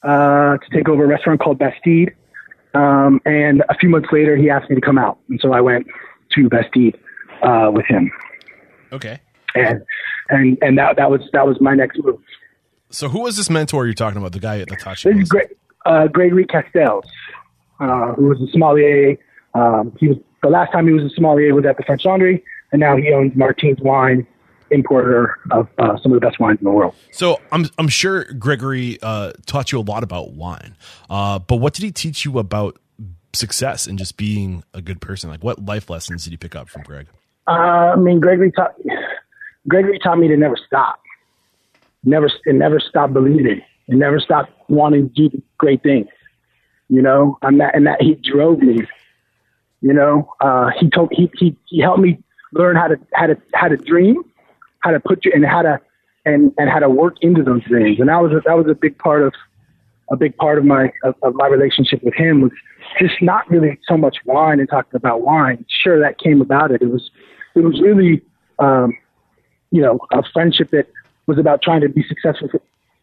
uh, 0.10 0.58
to 0.58 0.70
take 0.72 0.88
over 0.88 1.03
a 1.03 1.08
restaurant 1.08 1.41
called 1.41 1.58
Bastide, 1.60 2.15
um, 2.74 3.20
and 3.25 3.63
a 3.70 3.75
few 3.75 3.89
months 3.89 4.10
later, 4.12 4.36
he 4.36 4.50
asked 4.50 4.70
me 4.70 4.75
to 4.75 4.82
come 4.82 4.98
out, 4.98 5.20
and 5.29 5.39
so 5.41 5.53
I 5.53 5.62
went 5.62 5.88
to 6.36 6.48
Bastide 6.50 6.98
uh, 7.41 7.72
with 7.74 7.86
him 7.86 8.12
Okay. 8.91 9.20
and 9.56 9.82
and 10.29 10.58
and 10.62 10.77
that 10.77 10.96
that 10.98 11.10
was 11.10 11.22
that 11.34 11.46
was 11.48 11.60
my 11.62 11.74
next 11.74 12.00
move. 12.03 12.20
So, 12.91 13.08
who 13.08 13.22
was 13.22 13.38
this 13.38 13.50
mentor 13.50 13.86
you're 13.86 13.94
talking 13.94 14.18
about? 14.18 14.32
The 14.32 14.39
guy 14.39 14.60
at 14.60 14.68
taught 14.79 15.03
you? 15.03 15.13
This 15.13 15.24
is 15.24 15.29
great. 15.29 15.50
Uh, 15.86 16.07
Gregory 16.07 16.45
Castells, 16.45 17.05
uh, 17.79 18.13
who 18.13 18.25
was 18.25 18.41
a 18.41 18.51
sommelier. 18.51 19.17
Um, 19.53 19.95
he 20.00 20.09
was 20.09 20.17
the 20.41 20.50
last 20.50 20.71
time 20.71 20.88
he 20.88 20.93
was 20.93 21.03
a 21.03 21.09
sommelier 21.15 21.53
was 21.53 21.65
at 21.65 21.77
the 21.77 21.83
French 21.83 22.05
Laundry, 22.05 22.43
and 22.71 22.79
now 22.79 22.95
he 22.95 23.12
owns 23.13 23.36
Martine's 23.36 23.79
Wine, 23.79 24.27
importer 24.71 25.39
of 25.51 25.67
uh, 25.77 25.98
some 26.01 26.12
of 26.12 26.19
the 26.19 26.25
best 26.25 26.39
wines 26.39 26.59
in 26.59 26.65
the 26.65 26.71
world. 26.71 26.95
So 27.12 27.39
I'm 27.51 27.65
I'm 27.77 27.88
sure 27.88 28.25
Gregory 28.33 29.00
uh, 29.01 29.33
taught 29.45 29.71
you 29.71 29.79
a 29.79 29.81
lot 29.81 30.03
about 30.03 30.33
wine, 30.33 30.75
uh, 31.09 31.39
but 31.39 31.57
what 31.57 31.74
did 31.74 31.83
he 31.83 31.91
teach 31.91 32.25
you 32.25 32.39
about 32.39 32.79
success 33.33 33.88
and 33.88 33.98
just 33.98 34.17
being 34.17 34.63
a 34.74 34.81
good 34.81 35.01
person? 35.01 35.29
Like, 35.29 35.43
what 35.43 35.63
life 35.65 35.89
lessons 35.89 36.24
did 36.24 36.31
you 36.31 36.38
pick 36.38 36.55
up 36.55 36.69
from 36.69 36.83
Greg? 36.83 37.07
Uh, 37.48 37.51
I 37.51 37.95
mean, 37.95 38.19
Gregory 38.19 38.51
taught 38.51 38.75
Gregory 39.67 40.00
taught 40.00 40.19
me 40.19 40.27
to 40.27 40.38
never 40.38 40.57
stop, 40.67 41.01
never 42.03 42.29
and 42.45 42.59
never 42.59 42.79
stop 42.79 43.13
believing, 43.13 43.62
and 43.88 44.00
never 44.00 44.19
stop 44.19 44.50
wanting 44.69 45.09
to 45.09 45.29
do 45.29 45.41
great 45.57 45.83
things. 45.83 46.07
You 46.88 47.01
know, 47.01 47.38
and 47.41 47.59
that 47.59 47.75
and 47.75 47.85
that 47.88 48.01
he 48.01 48.15
drove 48.15 48.59
me. 48.59 48.85
You 49.81 49.93
know, 49.93 50.33
uh, 50.41 50.71
he 50.79 50.89
told 50.89 51.09
he 51.11 51.29
he 51.35 51.55
he 51.65 51.81
helped 51.81 52.01
me 52.01 52.19
learn 52.53 52.75
how 52.75 52.88
to 52.88 52.99
how 53.13 53.27
to 53.27 53.38
how 53.53 53.67
to 53.67 53.77
dream, 53.77 54.23
how 54.79 54.91
to 54.91 54.99
put 54.99 55.25
you 55.25 55.31
and 55.33 55.45
how 55.45 55.61
to 55.61 55.79
and 56.25 56.51
and 56.57 56.69
how 56.69 56.79
to 56.79 56.89
work 56.89 57.17
into 57.21 57.43
those 57.43 57.63
dreams. 57.63 57.99
And 57.99 58.09
that 58.09 58.21
was 58.21 58.31
a, 58.31 58.41
that 58.45 58.57
was 58.57 58.67
a 58.67 58.75
big 58.75 58.97
part 58.97 59.23
of 59.23 59.33
a 60.11 60.17
big 60.17 60.35
part 60.38 60.57
of 60.57 60.65
my 60.65 60.91
of, 61.03 61.15
of 61.21 61.35
my 61.35 61.47
relationship 61.47 62.03
with 62.03 62.15
him 62.15 62.41
was 62.41 62.51
just 62.99 63.21
not 63.21 63.49
really 63.49 63.79
so 63.88 63.97
much 63.97 64.17
wine 64.25 64.59
and 64.59 64.69
talking 64.69 64.95
about 64.95 65.21
wine. 65.21 65.65
Sure, 65.83 65.99
that 65.99 66.17
came 66.17 66.41
about 66.41 66.71
it. 66.71 66.81
It 66.81 66.89
was 66.89 67.11
it 67.55 67.61
was 67.61 67.79
really 67.81 68.21
um, 68.59 68.97
you 69.71 69.81
know 69.81 69.99
a 70.11 70.23
friendship 70.33 70.71
that 70.71 70.88
was 71.27 71.38
about 71.38 71.61
trying 71.61 71.81
to 71.81 71.89
be 71.89 72.03
successful 72.03 72.49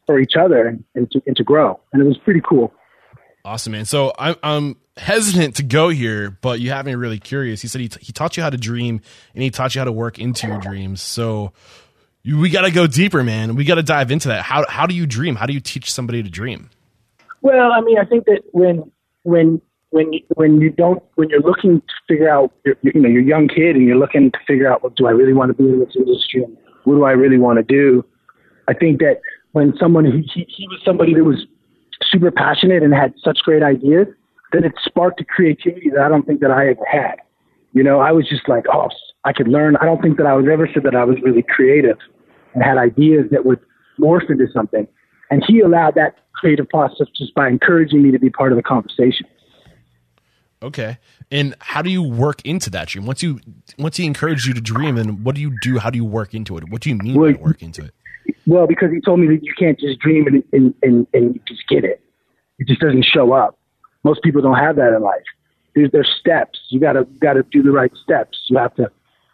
for 0.07 0.19
each 0.19 0.35
other 0.39 0.79
and, 0.95 1.11
to, 1.11 1.21
and 1.27 1.37
to 1.37 1.45
grow, 1.45 1.79
and 1.93 2.03
it 2.03 2.07
was 2.07 2.19
pretty 2.19 2.41
cool. 2.41 2.73
Awesome, 3.45 3.73
man. 3.73 3.85
So 3.85 4.13
I'm, 4.19 4.35
I'm 4.43 4.77
hesitant 4.97 5.57
to 5.57 5.63
go 5.63 5.89
here, 5.89 6.37
but 6.41 6.59
you 6.59 6.71
have 6.71 6.85
me 6.85 6.97
really 6.97 7.21
curious. 7.21 7.63
He 7.63 7.69
said 7.69 7.81
he, 7.81 7.89
t- 7.89 8.01
he 8.03 8.13
taught 8.13 8.37
you 8.37 8.43
how 8.43 8.51
to 8.51 8.57
dream 8.57 9.01
and 9.35 9.43
he 9.43 9.51
taught 9.51 9.75
you 9.77 9.81
how 9.81 9.85
to 9.85 9.93
work 9.93 10.19
into 10.19 10.49
your 10.49 10.59
dreams. 10.59 11.01
So 11.01 11.53
you, 12.25 12.39
we 12.39 12.51
got 12.51 12.63
to 12.63 12.73
go 12.73 12.89
deeper, 12.89 13.23
man. 13.23 13.55
We 13.55 13.65
got 13.65 13.77
to 13.77 13.85
dive 13.85 14.11
into 14.11 14.29
that. 14.29 14.43
How, 14.43 14.67
how 14.69 14.87
do 14.87 14.97
you 14.97 15.07
dream? 15.07 15.37
How 15.37 15.47
do 15.47 15.53
you 15.53 15.61
teach 15.61 15.93
somebody 15.93 16.25
to 16.25 16.29
dream? 16.29 16.71
Well, 17.41 17.71
I 17.71 17.81
mean, 17.83 17.99
I 17.99 18.05
think 18.05 18.25
that 18.25 18.43
when, 18.51 18.91
when, 19.23 19.63
when 19.91 20.13
you, 20.13 20.21
when 20.35 20.61
you 20.61 20.71
don't 20.71 21.01
when 21.15 21.29
you're 21.29 21.41
looking 21.41 21.81
to 21.81 21.95
figure 22.09 22.29
out 22.29 22.53
you're, 22.65 22.75
you 22.83 23.01
know 23.01 23.09
you're 23.09 23.23
a 23.23 23.25
young 23.25 23.47
kid 23.47 23.77
and 23.77 23.87
you're 23.87 23.97
looking 23.97 24.33
to 24.33 24.39
figure 24.45 24.71
out 24.71 24.83
what 24.83 24.97
do 24.97 25.07
I 25.07 25.13
really 25.13 25.33
want 25.33 25.57
to 25.57 25.63
be 25.63 25.71
in 25.71 25.79
this 25.79 25.95
industry 25.95 26.43
and 26.43 26.57
what 26.83 26.97
do 26.97 27.05
I 27.05 27.13
really 27.13 27.39
want 27.39 27.59
to 27.59 27.63
do 27.63 28.05
I 28.69 28.75
think 28.75 29.01
that 29.01 29.21
when 29.57 29.73
someone 29.81 30.05
he, 30.05 30.47
he 30.55 30.69
was 30.69 30.79
somebody 30.85 31.15
that 31.15 31.25
was 31.25 31.47
super 32.13 32.31
passionate 32.31 32.83
and 32.83 32.93
had 32.93 33.15
such 33.25 33.39
great 33.39 33.63
ideas 33.63 34.07
that 34.53 34.67
it 34.67 34.73
sparked 34.85 35.19
a 35.23 35.25
creativity 35.25 35.89
that 35.89 36.03
I 36.05 36.11
don't 36.11 36.27
think 36.27 36.41
that 36.41 36.51
I 36.51 36.69
ever 36.69 36.85
had. 36.85 37.15
You 37.73 37.83
know, 37.83 38.01
I 38.01 38.13
was 38.13 38.29
just 38.29 38.51
like, 38.51 38.65
oh, 38.71 38.91
I 39.25 39.33
could 39.33 39.49
learn. 39.49 39.79
I 39.79 39.87
don't 39.87 40.03
think 40.03 40.19
that 40.19 40.27
I 40.27 40.35
was 40.35 40.45
ever 40.53 40.69
said 40.75 40.83
that 40.83 40.95
I 40.95 41.05
was 41.05 41.17
really 41.23 41.43
creative 41.43 41.97
and 42.53 42.63
had 42.63 42.77
ideas 42.77 43.31
that 43.31 43.47
would 43.47 43.59
morph 43.99 44.29
into 44.29 44.47
something. 44.53 44.87
And 45.31 45.43
he 45.49 45.61
allowed 45.61 45.95
that 45.95 46.17
creative 46.35 46.69
process 46.69 47.07
just 47.17 47.35
by 47.35 47.49
encouraging 47.49 48.03
me 48.03 48.11
to 48.11 48.19
be 48.19 48.29
part 48.29 48.53
of 48.53 48.57
the 48.57 48.63
conversation. 48.63 49.27
Okay. 50.63 50.99
And 51.31 51.55
how 51.61 51.81
do 51.81 51.89
you 51.89 52.03
work 52.03 52.43
into 52.45 52.69
that 52.71 52.89
dream? 52.89 53.07
Once 53.07 53.23
you 53.23 53.41
once 53.79 53.97
he 53.97 54.05
encouraged 54.05 54.47
you 54.47 54.53
to 54.53 54.61
dream, 54.61 54.99
and 54.99 55.25
what 55.25 55.35
do 55.35 55.41
you 55.41 55.57
do? 55.63 55.79
How 55.79 55.89
do 55.89 55.97
you 55.97 56.05
work 56.05 56.35
into 56.35 56.59
it? 56.59 56.69
What 56.69 56.83
do 56.83 56.91
you 56.91 56.97
mean 56.97 57.19
well, 57.19 57.33
by 57.33 57.39
work 57.41 57.63
into 57.63 57.83
it? 57.87 57.95
Well, 58.47 58.67
because 58.67 58.91
he 58.93 59.01
told 59.01 59.21
me 59.21 59.27
that 59.29 59.45
you 59.45 59.53
can't 59.59 59.79
just 59.79 59.99
dream 59.99 60.27
and, 60.27 60.43
and, 60.53 60.75
and, 60.83 61.07
and 61.13 61.41
just 61.47 61.67
get 61.69 61.85
it. 61.85 62.01
It 62.59 62.69
just 62.69 62.81
doesn't 62.81 63.05
show 63.05 63.33
up. 63.33 63.59
Most 64.05 64.23
people 64.23 64.41
don't 64.41 64.57
have 64.57 64.77
that 64.77 64.95
in 64.95 65.03
life. 65.03 65.25
There's, 65.75 65.91
there's 65.91 66.09
steps. 66.21 66.59
You 66.69 66.81
gotta 66.81 67.05
gotta 67.21 67.43
do 67.51 67.63
the 67.63 67.73
right 67.73 67.93
steps. 68.03 68.39
You 68.49 68.57
have 68.59 68.75
to. 68.77 68.91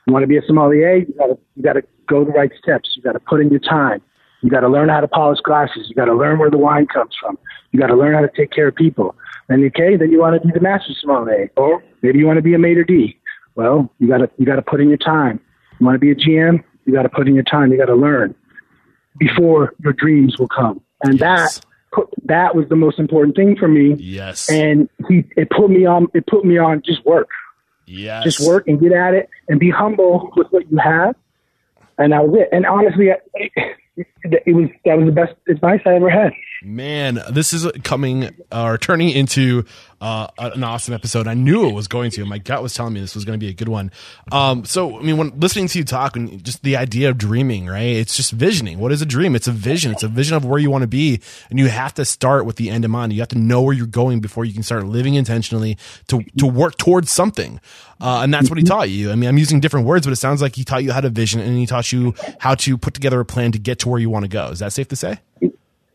You 0.06 0.12
want 0.12 0.24
to 0.24 0.26
be 0.26 0.38
a 0.38 0.42
sommelier? 0.46 0.96
You 0.96 1.14
gotta 1.16 1.38
you 1.54 1.62
gotta 1.62 1.82
go 2.08 2.24
the 2.24 2.32
right 2.32 2.50
steps. 2.60 2.94
You 2.96 3.02
gotta 3.02 3.20
put 3.20 3.40
in 3.40 3.50
your 3.50 3.60
time. 3.60 4.02
You 4.42 4.50
gotta 4.50 4.68
learn 4.68 4.88
how 4.88 5.00
to 5.00 5.06
polish 5.06 5.40
glasses. 5.40 5.86
You 5.88 5.94
gotta 5.94 6.14
learn 6.14 6.38
where 6.38 6.50
the 6.50 6.58
wine 6.58 6.86
comes 6.86 7.14
from. 7.20 7.38
You 7.70 7.78
gotta 7.78 7.94
learn 7.94 8.14
how 8.14 8.22
to 8.22 8.30
take 8.34 8.50
care 8.50 8.68
of 8.68 8.74
people. 8.74 9.14
And 9.48 9.64
okay, 9.66 9.96
then 9.96 10.10
you 10.10 10.18
want 10.20 10.40
to 10.40 10.46
be 10.46 10.52
the 10.52 10.60
master 10.60 10.92
sommelier, 11.00 11.50
or 11.56 11.82
maybe 12.00 12.18
you 12.18 12.26
want 12.26 12.38
to 12.38 12.42
be 12.42 12.54
a 12.54 12.58
maitre 12.58 12.84
d. 12.84 13.16
Well, 13.54 13.92
you 13.98 14.08
gotta 14.08 14.28
you 14.38 14.46
gotta 14.46 14.62
put 14.62 14.80
in 14.80 14.88
your 14.88 14.98
time. 14.98 15.38
You 15.78 15.86
want 15.86 15.94
to 15.94 16.00
be 16.00 16.10
a 16.10 16.14
GM? 16.14 16.64
You 16.86 16.92
gotta 16.92 17.08
put 17.10 17.28
in 17.28 17.34
your 17.34 17.44
time. 17.44 17.70
You 17.70 17.78
gotta 17.78 17.94
learn 17.94 18.34
before 19.18 19.74
your 19.82 19.92
dreams 19.92 20.38
will 20.38 20.48
come. 20.48 20.80
And 21.02 21.18
yes. 21.18 21.58
that 21.58 21.66
that 22.24 22.56
was 22.56 22.68
the 22.68 22.76
most 22.76 22.98
important 22.98 23.36
thing 23.36 23.56
for 23.56 23.68
me. 23.68 23.94
Yes. 23.94 24.50
And 24.50 24.88
he 25.08 25.24
it 25.36 25.50
put 25.50 25.70
me 25.70 25.84
on 25.84 26.08
it 26.14 26.26
put 26.26 26.44
me 26.44 26.58
on 26.58 26.82
just 26.84 27.04
work. 27.04 27.28
Yes. 27.86 28.24
Just 28.24 28.46
work 28.46 28.68
and 28.68 28.80
get 28.80 28.92
at 28.92 29.14
it 29.14 29.28
and 29.48 29.60
be 29.60 29.70
humble 29.70 30.32
with 30.36 30.46
what 30.50 30.70
you 30.70 30.78
have. 30.78 31.14
And 31.98 32.12
that 32.12 32.26
was 32.26 32.40
it. 32.40 32.48
And 32.52 32.64
honestly, 32.64 33.08
it, 33.08 33.76
it 33.94 34.54
was 34.54 34.70
that 34.84 34.96
was 34.96 35.06
the 35.06 35.12
best 35.12 35.34
advice 35.48 35.80
I 35.84 35.94
ever 35.96 36.08
had. 36.08 36.32
Man, 36.64 37.20
this 37.30 37.52
is 37.52 37.66
coming 37.82 38.24
or 38.24 38.30
uh, 38.50 38.76
turning 38.76 39.10
into 39.10 39.64
uh, 40.00 40.28
an 40.38 40.62
awesome 40.62 40.94
episode. 40.94 41.26
I 41.26 41.34
knew 41.34 41.68
it 41.68 41.72
was 41.72 41.88
going 41.88 42.10
to. 42.12 42.24
My 42.24 42.38
gut 42.38 42.62
was 42.62 42.74
telling 42.74 42.92
me 42.92 43.00
this 43.00 43.14
was 43.14 43.24
going 43.24 43.38
to 43.38 43.44
be 43.44 43.50
a 43.50 43.54
good 43.54 43.68
one. 43.68 43.90
Um, 44.30 44.64
so, 44.64 44.98
I 44.98 45.02
mean, 45.02 45.16
when 45.16 45.38
listening 45.38 45.68
to 45.68 45.78
you 45.78 45.84
talk, 45.84 46.16
and 46.16 46.42
just 46.44 46.62
the 46.62 46.76
idea 46.76 47.10
of 47.10 47.18
dreaming, 47.18 47.66
right? 47.66 47.82
It's 47.82 48.16
just 48.16 48.32
visioning. 48.32 48.78
What 48.78 48.92
is 48.92 49.02
a 49.02 49.06
dream? 49.06 49.34
It's 49.34 49.48
a 49.48 49.52
vision. 49.52 49.92
It's 49.92 50.02
a 50.02 50.08
vision 50.08 50.36
of 50.36 50.44
where 50.44 50.58
you 50.58 50.70
want 50.70 50.82
to 50.82 50.88
be, 50.88 51.20
and 51.50 51.58
you 51.58 51.68
have 51.68 51.94
to 51.94 52.04
start 52.04 52.46
with 52.46 52.56
the 52.56 52.70
end 52.70 52.84
in 52.84 52.90
mind. 52.90 53.12
You 53.12 53.20
have 53.20 53.28
to 53.28 53.38
know 53.38 53.62
where 53.62 53.74
you're 53.74 53.86
going 53.86 54.20
before 54.20 54.44
you 54.44 54.52
can 54.52 54.62
start 54.62 54.84
living 54.84 55.14
intentionally 55.14 55.78
to 56.08 56.22
to 56.38 56.46
work 56.46 56.76
towards 56.78 57.10
something. 57.10 57.60
Uh, 58.00 58.22
and 58.22 58.34
that's 58.34 58.50
what 58.50 58.58
he 58.58 58.64
taught 58.64 58.90
you. 58.90 59.12
I 59.12 59.14
mean, 59.14 59.28
I'm 59.28 59.38
using 59.38 59.60
different 59.60 59.86
words, 59.86 60.06
but 60.06 60.12
it 60.12 60.16
sounds 60.16 60.42
like 60.42 60.56
he 60.56 60.64
taught 60.64 60.82
you 60.82 60.92
how 60.92 61.00
to 61.00 61.10
vision, 61.10 61.40
and 61.40 61.56
he 61.56 61.66
taught 61.66 61.92
you 61.92 62.14
how 62.40 62.56
to 62.56 62.76
put 62.76 62.94
together 62.94 63.20
a 63.20 63.24
plan 63.24 63.52
to 63.52 63.58
get 63.60 63.78
to 63.80 63.88
where 63.88 64.00
you 64.00 64.10
want 64.10 64.24
to 64.24 64.28
go. 64.28 64.48
Is 64.48 64.58
that 64.58 64.72
safe 64.72 64.88
to 64.88 64.96
say? 64.96 65.20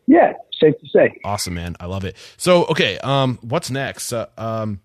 Yeah, 0.06 0.32
safe 0.60 0.78
to 0.80 0.88
say. 0.88 1.18
Awesome, 1.24 1.54
man. 1.54 1.76
I 1.80 1.86
love 1.86 2.04
it. 2.04 2.16
So, 2.36 2.64
okay, 2.66 2.98
um, 2.98 3.38
what's 3.42 3.70
next? 3.70 4.12
Uh, 4.12 4.26
um, 4.36 4.80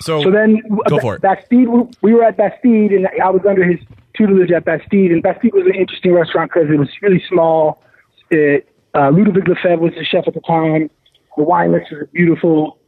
so, 0.00 0.22
so 0.22 0.30
then 0.30 0.62
go 0.88 0.98
for 0.98 1.16
it. 1.16 1.22
Bastide, 1.22 1.96
we 2.02 2.14
were 2.14 2.24
at 2.24 2.36
Bastide, 2.36 2.92
and 2.92 3.08
I 3.22 3.30
was 3.30 3.42
under 3.46 3.64
his 3.64 3.78
tutelage 4.16 4.50
at 4.50 4.64
Bastide, 4.64 5.12
and 5.12 5.22
Bastide 5.22 5.52
was 5.52 5.66
an 5.66 5.74
interesting 5.74 6.12
restaurant 6.12 6.50
because 6.52 6.70
it 6.70 6.78
was 6.78 6.88
really 7.02 7.22
small. 7.28 7.82
It, 8.30 8.68
uh, 8.94 9.10
Ludovic 9.10 9.46
Lefebvre 9.46 9.78
was 9.78 9.92
the 9.94 10.04
chef 10.04 10.26
at 10.26 10.34
the 10.34 10.40
time. 10.40 10.90
The 11.36 11.44
wine 11.44 11.72
list 11.72 11.92
was 11.92 12.08
beautiful, 12.12 12.78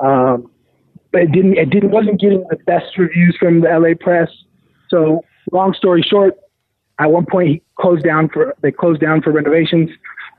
um, 0.00 0.50
but 1.12 1.22
it 1.22 1.32
didn't. 1.32 1.58
It 1.58 1.70
didn't 1.70 1.90
wasn't 1.90 2.20
getting 2.20 2.44
the 2.48 2.56
best 2.66 2.96
reviews 2.98 3.36
from 3.38 3.60
the 3.60 3.68
LA 3.68 3.94
press. 3.98 4.28
So, 4.88 5.24
long 5.52 5.74
story 5.74 6.02
short, 6.02 6.36
at 6.98 7.10
one 7.10 7.26
point 7.26 7.48
he 7.48 7.62
closed 7.78 8.04
down 8.04 8.28
for 8.28 8.54
they 8.62 8.72
closed 8.72 9.00
down 9.00 9.22
for 9.22 9.32
renovations. 9.32 9.90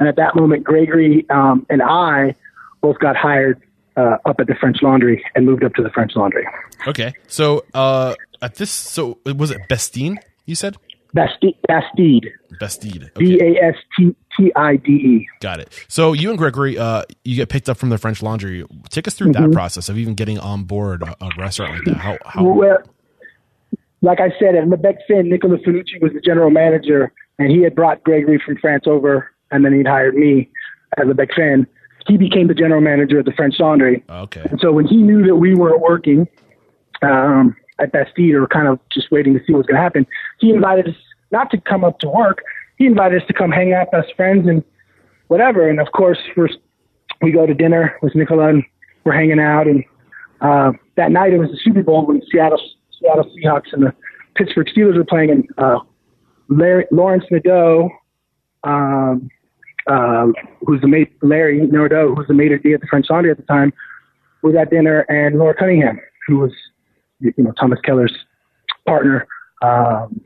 And 0.04 0.10
at 0.10 0.18
that 0.18 0.36
moment, 0.36 0.66
Gregory 0.66 1.26
um, 1.30 1.66
and 1.70 1.82
I 1.82 2.36
both 2.82 3.00
got 3.00 3.16
hired 3.16 3.62
uh, 3.96 4.18
up 4.26 4.36
at 4.42 4.48
the 4.48 4.56
French 4.56 4.82
Laundry 4.82 5.24
and 5.34 5.46
moved 5.46 5.64
up 5.64 5.74
to 5.76 5.82
the 5.82 5.90
French 5.92 6.12
Laundry. 6.18 6.46
Okay, 6.86 7.14
so 7.28 7.64
uh, 7.74 8.16
at 8.42 8.56
this, 8.56 8.70
so 8.70 9.18
was 9.26 9.50
it 9.52 9.62
Bastine? 9.70 10.20
You 10.46 10.56
said 10.56 10.76
Bastide. 11.14 11.56
Bastide. 11.70 12.32
Bastide. 12.60 13.12
B 13.16 13.40
A 13.42 13.64
S 13.64 13.76
T 13.98 14.14
T 14.38 14.52
I 14.58 14.76
D 14.76 14.92
E. 14.92 15.28
Got 15.40 15.62
it. 15.62 15.86
So 15.88 16.12
you 16.12 16.32
and 16.32 16.38
Gregory, 16.38 16.78
uh, 16.78 17.04
you 17.24 17.38
get 17.38 17.48
picked 17.48 17.70
up 17.70 17.78
from 17.78 17.88
the 17.88 17.98
French 17.98 18.22
Laundry. 18.22 18.66
Take 18.90 19.08
us 19.08 19.14
through 19.14 19.32
mm-hmm. 19.32 19.52
that 19.52 19.54
process 19.54 19.88
of 19.88 19.98
even 19.98 20.16
getting 20.16 20.38
on 20.38 20.66
board 20.66 21.02
a, 21.02 21.16
a 21.24 21.30
restaurant 21.38 21.76
like 21.76 21.86
that. 21.86 21.96
How? 21.96 22.18
how... 22.26 22.44
Well, 22.44 22.80
like 24.02 24.20
I 24.20 24.38
said, 24.38 24.56
at 24.56 24.68
Le 24.68 24.76
Bec 24.76 24.96
Fin, 25.08 25.30
Nicola 25.30 25.60
Fanucci 25.60 26.02
was 26.02 26.12
the 26.12 26.20
general 26.20 26.50
manager, 26.50 27.14
and 27.40 27.50
he 27.50 27.64
had 27.64 27.74
brought 27.74 28.04
Gregory 28.04 28.42
from 28.46 28.58
France 28.58 28.84
over 28.86 29.33
and 29.54 29.64
then 29.64 29.74
he'd 29.74 29.88
hired 29.88 30.16
me 30.16 30.50
as 30.98 31.08
a 31.10 31.14
big 31.14 31.34
fan. 31.34 31.68
He 32.08 32.18
became 32.18 32.48
the 32.48 32.54
general 32.54 32.82
manager 32.82 33.20
of 33.20 33.26
the 33.26 33.32
French 33.32 33.60
Laundry. 33.60 34.04
Okay. 34.10 34.46
And 34.50 34.60
so 34.60 34.72
when 34.72 34.86
he 34.86 34.98
knew 34.98 35.26
that 35.26 35.36
we 35.36 35.56
weren't 35.56 35.80
working 35.80 36.28
um, 37.02 37.56
at 37.80 37.92
Bastide 37.92 38.34
or 38.34 38.48
kind 38.48 38.68
of 38.68 38.80
just 38.92 39.12
waiting 39.12 39.34
to 39.34 39.40
see 39.46 39.54
what 39.54 39.60
was 39.60 39.68
going 39.68 39.78
to 39.78 39.82
happen, 39.82 40.06
he 40.40 40.50
invited 40.50 40.90
us 40.90 40.96
not 41.32 41.50
to 41.52 41.62
come 41.62 41.84
up 41.84 42.00
to 42.00 42.10
work. 42.10 42.44
He 42.78 42.86
invited 42.86 43.22
us 43.22 43.28
to 43.28 43.34
come 43.34 43.52
hang 43.52 43.74
out 43.74 43.88
as 43.94 44.04
friends 44.18 44.48
and 44.48 44.64
whatever. 45.28 45.70
And 45.70 45.80
of 45.80 45.92
course, 45.94 46.18
first 46.36 46.58
we 47.22 47.32
go 47.32 47.46
to 47.46 47.54
dinner 47.54 47.98
with 48.02 48.16
Nicola 48.16 48.50
and 48.50 48.64
we're 49.06 49.14
hanging 49.14 49.40
out. 49.40 49.68
And 49.68 49.84
uh, 50.42 50.74
that 50.98 51.12
night 51.12 51.34
it 51.34 51.40
was 51.40 51.50
the 51.50 51.60
Super 51.64 51.84
Bowl 51.84 52.06
when 52.06 52.22
Seattle 52.32 52.62
Seattle 53.00 53.32
Seahawks 53.36 53.72
and 53.72 53.84
the 53.84 53.94
Pittsburgh 54.36 54.68
Steelers 54.68 54.98
were 54.98 55.06
playing. 55.06 55.32
And 55.32 55.48
uh, 55.58 55.80
Larry, 56.50 56.86
Lawrence 56.92 57.26
Nadeau, 57.32 57.90
um, 58.64 59.30
um, 59.88 60.34
who's 60.66 60.82
the 60.82 60.88
mate, 60.88 61.14
Larry 61.22 61.66
Nadeau, 61.68 62.16
who's 62.16 62.28
the 62.28 62.34
maitre 62.34 62.60
d' 62.60 62.74
at 62.74 62.82
the 62.82 62.88
French 62.88 63.08
Laundry 63.10 63.32
at 63.32 63.38
the 63.38 63.44
time, 63.44 63.74
was 64.42 64.56
at 64.56 64.70
dinner, 64.70 65.02
and 65.10 65.38
Laura 65.38 65.54
Cunningham, 65.54 66.00
who 66.28 66.40
was, 66.40 66.52
you 67.20 67.34
know, 67.38 67.52
Thomas 67.60 67.80
Keller's 67.84 68.14
partner, 68.86 69.28
um, 69.62 70.22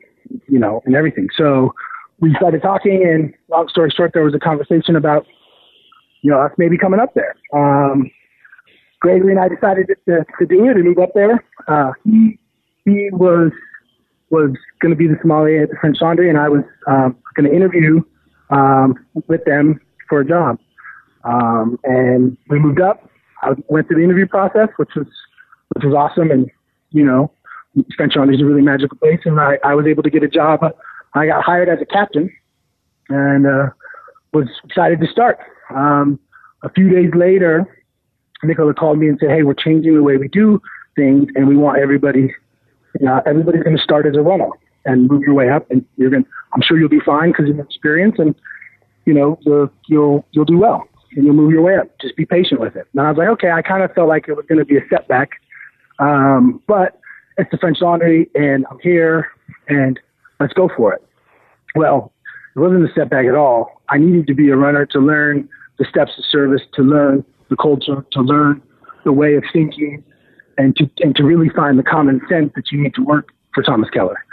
you 0.47 0.59
know, 0.59 0.81
and 0.85 0.95
everything. 0.95 1.27
So 1.37 1.73
we 2.19 2.33
started 2.35 2.61
talking, 2.61 3.03
and 3.05 3.33
long 3.49 3.67
story 3.69 3.91
short, 3.95 4.11
there 4.13 4.23
was 4.23 4.33
a 4.33 4.39
conversation 4.39 4.95
about, 4.95 5.25
you 6.21 6.31
know, 6.31 6.41
us 6.41 6.51
maybe 6.57 6.77
coming 6.77 6.99
up 6.99 7.13
there. 7.13 7.35
Um, 7.53 8.09
Gregory 8.99 9.31
and 9.31 9.39
I 9.39 9.47
decided 9.47 9.87
to, 9.87 10.25
to 10.39 10.45
do 10.45 10.65
it 10.65 10.75
and 10.75 10.83
move 10.83 10.97
up 10.97 11.13
there. 11.13 11.43
Uh, 11.67 11.91
he 12.03 12.39
he 12.85 13.09
was 13.11 13.51
was 14.29 14.51
going 14.81 14.89
to 14.89 14.95
be 14.95 15.07
the 15.07 15.15
sommelier 15.21 15.63
at 15.63 15.69
the 15.69 15.75
French 15.79 16.01
Laundry, 16.01 16.29
and 16.29 16.37
I 16.37 16.49
was 16.49 16.63
um, 16.87 17.15
going 17.35 17.49
to 17.49 17.55
interview 17.55 18.01
um, 18.49 18.95
with 19.27 19.43
them 19.45 19.79
for 20.09 20.21
a 20.21 20.25
job. 20.25 20.59
Um, 21.23 21.79
and 21.83 22.37
we 22.49 22.59
moved 22.59 22.81
up. 22.81 23.09
I 23.41 23.51
went 23.67 23.87
through 23.87 23.97
the 23.97 24.03
interview 24.03 24.27
process, 24.27 24.69
which 24.77 24.91
was 24.95 25.07
which 25.75 25.83
was 25.83 25.93
awesome. 25.93 26.31
And 26.31 26.49
you 26.91 27.03
know, 27.03 27.31
Laundry 27.99 28.35
is 28.35 28.41
a 28.41 28.45
really 28.45 28.61
magical 28.61 28.97
place, 28.97 29.19
and 29.25 29.39
I, 29.39 29.59
I 29.63 29.75
was 29.75 29.85
able 29.85 30.03
to 30.03 30.09
get 30.09 30.23
a 30.23 30.27
job. 30.27 30.61
I 31.13 31.27
got 31.27 31.43
hired 31.43 31.69
as 31.69 31.79
a 31.81 31.85
captain, 31.85 32.31
and 33.09 33.45
uh, 33.45 33.69
was 34.33 34.47
excited 34.63 34.99
to 35.01 35.07
start. 35.07 35.39
Um, 35.69 36.19
a 36.63 36.69
few 36.69 36.89
days 36.89 37.11
later, 37.15 37.65
Nicola 38.43 38.73
called 38.73 38.99
me 38.99 39.07
and 39.07 39.17
said, 39.19 39.29
"Hey, 39.29 39.43
we're 39.43 39.53
changing 39.53 39.95
the 39.95 40.03
way 40.03 40.17
we 40.17 40.27
do 40.27 40.61
things, 40.95 41.27
and 41.35 41.47
we 41.47 41.55
want 41.55 41.79
everybody. 41.79 42.33
You 42.99 43.05
know, 43.05 43.21
everybody's 43.25 43.63
going 43.63 43.77
to 43.77 43.83
start 43.83 44.05
as 44.05 44.15
a 44.15 44.21
runner." 44.21 44.49
And 44.87 45.07
move 45.07 45.21
your 45.21 45.35
way 45.35 45.49
up, 45.49 45.69
and 45.69 45.85
you're 45.97 46.09
going. 46.09 46.25
I'm 46.53 46.61
sure 46.61 46.79
you'll 46.79 46.89
be 46.89 47.01
fine 47.05 47.31
because 47.31 47.49
of 47.49 47.59
experience, 47.59 48.15
and 48.17 48.33
you 49.05 49.13
know 49.13 49.37
the, 49.43 49.69
you'll 49.87 50.25
you'll 50.31 50.45
do 50.45 50.57
well. 50.57 50.87
and 51.15 51.25
you'll 51.25 51.35
move 51.35 51.51
your 51.51 51.61
way 51.61 51.77
up. 51.77 51.87
Just 51.99 52.15
be 52.15 52.25
patient 52.25 52.59
with 52.59 52.75
it. 52.75 52.87
And 52.93 53.01
I 53.01 53.09
was 53.09 53.17
like, 53.17 53.27
okay, 53.29 53.51
I 53.51 53.61
kind 53.61 53.83
of 53.83 53.93
felt 53.93 54.07
like 54.07 54.27
it 54.27 54.33
was 54.33 54.45
going 54.47 54.59
to 54.59 54.65
be 54.65 54.77
a 54.77 54.87
setback. 54.89 55.29
Um, 55.99 56.61
but 56.67 56.99
it's 57.37 57.49
the 57.51 57.57
French 57.57 57.81
Laundry 57.81 58.29
and 58.35 58.65
I'm 58.69 58.79
here 58.81 59.27
and 59.67 59.99
let's 60.39 60.53
go 60.53 60.69
for 60.75 60.93
it. 60.93 61.03
Well, 61.75 62.11
it 62.55 62.59
wasn't 62.59 62.89
a 62.89 62.93
setback 62.93 63.25
at 63.25 63.35
all. 63.35 63.81
I 63.89 63.97
needed 63.97 64.27
to 64.27 64.33
be 64.33 64.49
a 64.49 64.55
runner 64.55 64.85
to 64.87 64.99
learn 64.99 65.47
the 65.79 65.85
steps 65.85 66.11
of 66.17 66.25
service, 66.25 66.61
to 66.73 66.81
learn 66.81 67.23
the 67.49 67.55
culture, 67.55 68.05
to 68.11 68.21
learn 68.21 68.61
the 69.05 69.11
way 69.11 69.35
of 69.35 69.43
thinking, 69.53 70.03
and 70.57 70.75
to 70.75 70.89
and 70.99 71.15
to 71.15 71.23
really 71.23 71.49
find 71.49 71.77
the 71.77 71.83
common 71.83 72.19
sense 72.27 72.51
that 72.55 72.71
you 72.71 72.81
need 72.81 72.93
to 72.95 73.03
work 73.03 73.29
for 73.53 73.63
Thomas 73.63 73.89
Keller. 73.91 74.25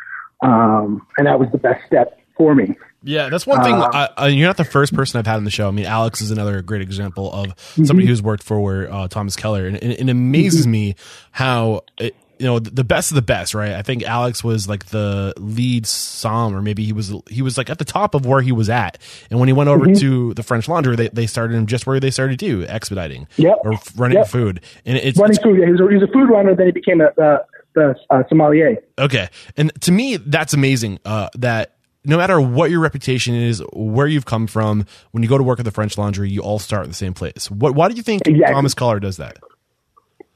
Um, 0.43 1.07
and 1.17 1.27
that 1.27 1.39
was 1.39 1.49
the 1.53 1.59
best 1.59 1.87
step 1.87 2.21
for 2.37 2.55
me. 2.55 2.77
Yeah, 3.03 3.29
that's 3.29 3.47
one 3.47 3.63
thing. 3.63 3.75
Uh, 3.75 4.09
I, 4.17 4.29
you're 4.29 4.49
not 4.49 4.57
the 4.57 4.65
first 4.65 4.95
person 4.95 5.19
I've 5.19 5.27
had 5.27 5.37
on 5.37 5.45
the 5.45 5.51
show. 5.51 5.69
I 5.69 5.73
mean, 5.73 5.85
Alex 5.85 6.23
is 6.23 6.31
another 6.31 6.63
great 6.63 6.81
example 6.81 7.31
of 7.31 7.55
somebody 7.59 8.01
mm-hmm. 8.01 8.09
who's 8.09 8.23
worked 8.23 8.43
for 8.43 8.91
uh, 8.91 9.09
Thomas 9.09 9.37
Keller, 9.37 9.67
and, 9.67 9.77
and 9.83 9.93
it 9.93 10.09
amazes 10.09 10.63
mm-hmm. 10.63 10.71
me 10.71 10.97
how 11.31 11.83
it, 11.99 12.17
you 12.39 12.47
know 12.47 12.59
the 12.59 12.83
best 12.83 13.11
of 13.11 13.15
the 13.15 13.23
best, 13.23 13.55
right? 13.55 13.73
I 13.73 13.83
think 13.83 14.03
Alex 14.05 14.43
was 14.43 14.69
like 14.69 14.87
the 14.87 15.35
lead 15.37 15.87
som, 15.87 16.55
or 16.55 16.63
maybe 16.63 16.85
he 16.85 16.93
was 16.93 17.15
he 17.29 17.43
was 17.43 17.57
like 17.59 17.71
at 17.71 17.79
the 17.79 17.85
top 17.85 18.15
of 18.15 18.27
where 18.27 18.41
he 18.41 18.53
was 18.53 18.69
at. 18.69 18.99
And 19.31 19.39
when 19.39 19.49
he 19.49 19.53
went 19.53 19.69
over 19.69 19.85
mm-hmm. 19.85 20.01
to 20.01 20.35
the 20.35 20.43
French 20.43 20.69
Laundry, 20.69 20.97
they, 20.97 21.09
they 21.09 21.27
started 21.27 21.57
him 21.57 21.67
just 21.67 21.87
where 21.87 22.01
they 22.01 22.11
started 22.11 22.39
to 22.41 22.67
expediting, 22.67 23.29
yep. 23.37 23.59
or 23.63 23.75
running 23.97 24.19
yep. 24.19 24.29
food. 24.29 24.61
And 24.85 24.97
it's 24.97 25.19
running 25.19 25.37
it's, 25.37 25.45
food. 25.45 25.59
Yeah, 25.59 25.67
he 25.67 25.73
was, 25.73 25.81
a, 25.81 25.89
he 25.89 25.95
was 25.95 26.03
a 26.03 26.13
food 26.13 26.31
runner, 26.31 26.55
then 26.57 26.67
he 26.67 26.73
became 26.73 27.01
a, 27.01 27.41
the 27.75 27.95
uh, 28.11 28.23
sommelier. 28.29 28.77
Okay, 28.99 29.29
and 29.57 29.73
to 29.83 29.93
me, 29.93 30.17
that's 30.17 30.55
amazing. 30.55 30.99
Uh, 31.05 31.29
that 31.35 31.77
no 32.05 32.17
matter 32.17 32.41
what 32.41 32.71
your 32.71 32.81
reputation 32.81 33.35
is, 33.35 33.63
where 33.73 34.07
you've 34.07 34.27
come 34.27 34.47
from, 34.47 34.87
when 35.13 35.23
you 35.23 35.29
go 35.29 35.39
to 35.39 35.45
work 35.45 35.59
at 35.59 35.65
the 35.65 35.71
French 35.71 35.97
Laundry, 35.97 36.31
you 36.31 36.41
all 36.41 36.59
start 36.59 36.85
in 36.85 36.91
the 36.91 36.95
same 36.95 37.15
place. 37.15 37.51
What? 37.51 37.75
Why 37.75 37.89
do 37.89 37.95
you 37.95 38.03
think 38.03 38.27
exactly. 38.27 38.55
Thomas 38.55 38.75
Keller 38.75 39.01
does 39.01 39.17
that? 39.17 39.39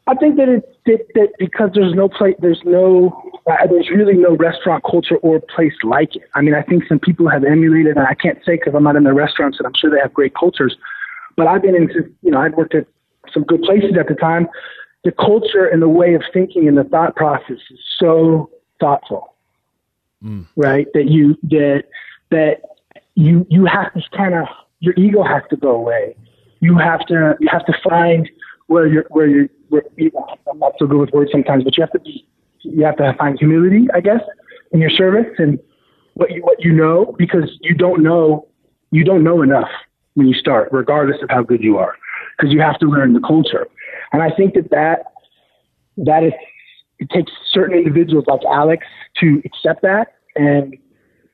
I 0.07 0.15
think 0.15 0.37
that 0.37 0.49
it's 0.49 0.67
that, 0.87 1.07
that 1.15 1.29
because 1.39 1.71
there's 1.75 1.93
no 1.95 2.09
place, 2.09 2.35
there's 2.41 2.63
no, 2.65 3.31
uh, 3.47 3.67
there's 3.69 3.91
really 3.91 4.15
no 4.15 4.37
restaurant 4.37 4.83
culture 4.83 5.17
or 5.17 5.39
place 5.55 5.75
like 5.85 6.17
it. 6.17 6.23
I 6.35 6.41
mean, 6.41 6.55
I 6.55 6.63
think 6.63 6.85
some 6.89 6.99
people 6.99 7.29
have 7.29 7.45
emulated, 7.45 7.99
and 7.99 8.07
I 8.07 8.15
can't 8.15 8.39
say 8.47 8.57
because 8.57 8.73
I'm 8.75 8.85
not 8.85 8.97
in 8.97 9.05
the 9.05 9.13
restaurants, 9.13 9.59
and 9.59 9.67
I'm 9.67 9.75
sure 9.79 9.91
they 9.91 10.01
have 10.01 10.15
great 10.15 10.35
cultures. 10.35 10.77
But 11.37 11.47
I've 11.47 11.61
been 11.61 11.77
into, 11.77 12.11
you 12.23 12.31
know, 12.31 12.41
I'd 12.41 12.57
worked 12.57 12.75
at 12.75 12.87
some 13.35 13.45
good 13.45 13.61
places 13.63 13.97
at 14.01 14.09
the 14.09 14.15
time. 14.15 14.49
The 15.09 15.13
culture 15.13 15.65
and 15.65 15.81
the 15.81 15.89
way 15.89 16.13
of 16.13 16.23
thinking 16.35 16.69
and 16.69 16.77
the 16.77 16.85
thought 16.85 17.17
process 17.17 17.57
is 17.71 17.81
so 17.99 18.51
thoughtful, 18.79 19.35
mm. 20.23 20.47
right? 20.55 20.87
That 20.93 21.07
you 21.09 21.35
that 21.45 21.85
that 22.31 22.61
you 23.15 23.47
you 23.49 23.65
have 23.65 23.95
to 23.95 24.03
kind 24.15 24.35
of 24.35 24.47
your 24.81 24.93
ego 24.99 25.23
has 25.23 25.43
to 25.49 25.57
go 25.57 25.71
away. 25.71 26.15
You 26.61 26.77
have 26.77 27.01
to 27.07 27.37
you 27.41 27.49
have 27.51 27.65
to 27.65 27.73
find 27.83 28.29
where 28.67 28.87
you're 28.87 29.07
where 29.09 29.29
you're 29.29 29.49
where, 29.71 29.83
I'm 30.51 30.59
not 30.59 30.75
so 30.79 30.87
good 30.87 30.99
with 30.99 31.11
words 31.15 31.33
sometimes, 31.33 31.65
but 31.65 31.79
you 31.79 31.83
have 31.83 31.93
to 31.93 32.01
be 32.01 32.27
you 32.61 32.85
have 32.85 32.99
to 32.99 33.15
find 33.19 33.39
humility, 33.39 33.87
I 33.95 34.01
guess, 34.01 34.21
in 34.73 34.81
your 34.81 34.91
service 34.91 35.33
and 35.39 35.59
what 36.19 36.33
you 36.33 36.43
what 36.43 36.63
you 36.63 36.73
know 36.73 37.15
because 37.17 37.51
you 37.63 37.75
don't 37.75 38.03
know 38.03 38.47
you 38.91 39.05
don't 39.05 39.25
know 39.25 39.41
enough 39.41 39.71
when 40.17 40.27
you 40.27 40.35
start, 40.35 40.69
regardless 40.71 41.17
of 41.23 41.31
how 41.31 41.43
good 41.43 41.63
you 41.63 41.79
are, 41.79 41.95
because 42.37 42.53
you 42.53 42.61
have 42.61 42.79
to 42.81 42.87
learn 42.87 43.15
the 43.15 43.21
culture. 43.21 43.67
And 44.13 44.23
I 44.23 44.31
think 44.31 44.55
that 44.55 44.71
that 44.71 45.13
that 45.99 46.25
is 46.25 46.33
it 46.99 47.09
takes 47.11 47.31
certain 47.53 47.77
individuals 47.77 48.25
like 48.27 48.41
Alex 48.49 48.87
to 49.21 49.43
accept 49.45 49.83
that 49.83 50.15
and 50.37 50.77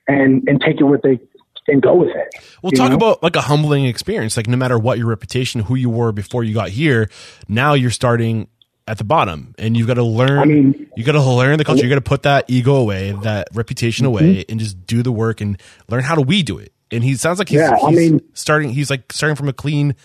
and 0.07 0.47
and 0.47 0.61
take 0.61 0.79
it 0.79 0.83
with 0.83 1.01
they 1.01 1.19
and 1.67 1.81
go 1.81 1.95
with 1.95 2.09
it. 2.09 2.35
We'll 2.61 2.71
talk 2.71 2.89
know? 2.89 2.95
about 2.95 3.23
like 3.23 3.35
a 3.35 3.41
humbling 3.41 3.85
experience. 3.85 4.37
Like 4.37 4.47
no 4.47 4.57
matter 4.57 4.77
what 4.77 4.97
your 4.97 5.07
reputation, 5.07 5.61
who 5.61 5.75
you 5.75 5.89
were 5.89 6.11
before 6.11 6.43
you 6.43 6.53
got 6.53 6.69
here, 6.69 7.09
now 7.47 7.73
you're 7.73 7.91
starting 7.91 8.47
at 8.87 8.97
the 8.97 9.03
bottom 9.03 9.55
and 9.57 9.75
you've 9.75 9.87
got 9.87 9.95
to 9.95 10.03
learn 10.03 10.37
I 10.37 10.45
mean, 10.45 10.91
you 10.95 11.03
got 11.03 11.13
to 11.13 11.23
learn 11.23 11.57
the 11.57 11.65
culture 11.65 11.83
you 11.83 11.89
got 11.89 11.95
to 11.95 12.01
put 12.01 12.23
that 12.23 12.45
ego 12.47 12.75
away 12.75 13.13
that 13.23 13.47
reputation 13.51 14.05
mm-hmm. 14.05 14.25
away 14.25 14.45
and 14.47 14.59
just 14.59 14.85
do 14.85 15.01
the 15.01 15.11
work 15.11 15.41
and 15.41 15.59
learn 15.89 16.03
how 16.03 16.13
do 16.13 16.21
we 16.21 16.43
do 16.43 16.59
it 16.59 16.71
and 16.91 17.03
he 17.03 17.15
sounds 17.15 17.39
like 17.39 17.49
he's, 17.49 17.61
yeah, 17.61 17.75
he's 17.75 17.83
I 17.83 17.91
mean, 17.91 18.21
starting 18.33 18.69
he's 18.69 18.91
like 18.91 19.11
starting 19.11 19.35
from 19.35 19.49
a 19.49 19.53
clean 19.53 19.95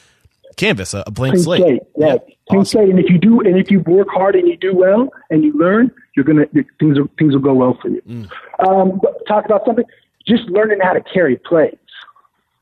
canvas 0.56 0.94
a, 0.94 1.04
a 1.06 1.10
blank 1.10 1.36
slate. 1.36 1.60
slate 1.60 1.82
yeah, 1.96 2.06
yeah. 2.06 2.34
Awesome. 2.58 2.64
slate 2.64 2.90
and 2.90 2.98
if 2.98 3.08
you 3.08 3.18
do 3.18 3.40
and 3.40 3.56
if 3.56 3.70
you 3.70 3.80
work 3.80 4.08
hard 4.10 4.34
and 4.34 4.48
you 4.48 4.56
do 4.56 4.74
well 4.74 5.08
and 5.30 5.44
you 5.44 5.52
learn 5.52 5.90
you're 6.16 6.24
gonna 6.24 6.46
things 6.78 6.98
are, 6.98 7.06
things 7.18 7.32
will 7.34 7.40
go 7.40 7.54
well 7.54 7.78
for 7.80 7.88
you 7.88 8.02
mm. 8.02 8.30
um, 8.66 9.00
talk 9.26 9.44
about 9.44 9.64
something 9.64 9.84
just 10.26 10.44
learning 10.44 10.78
how 10.82 10.92
to 10.92 11.00
carry 11.00 11.36
plates, 11.36 11.78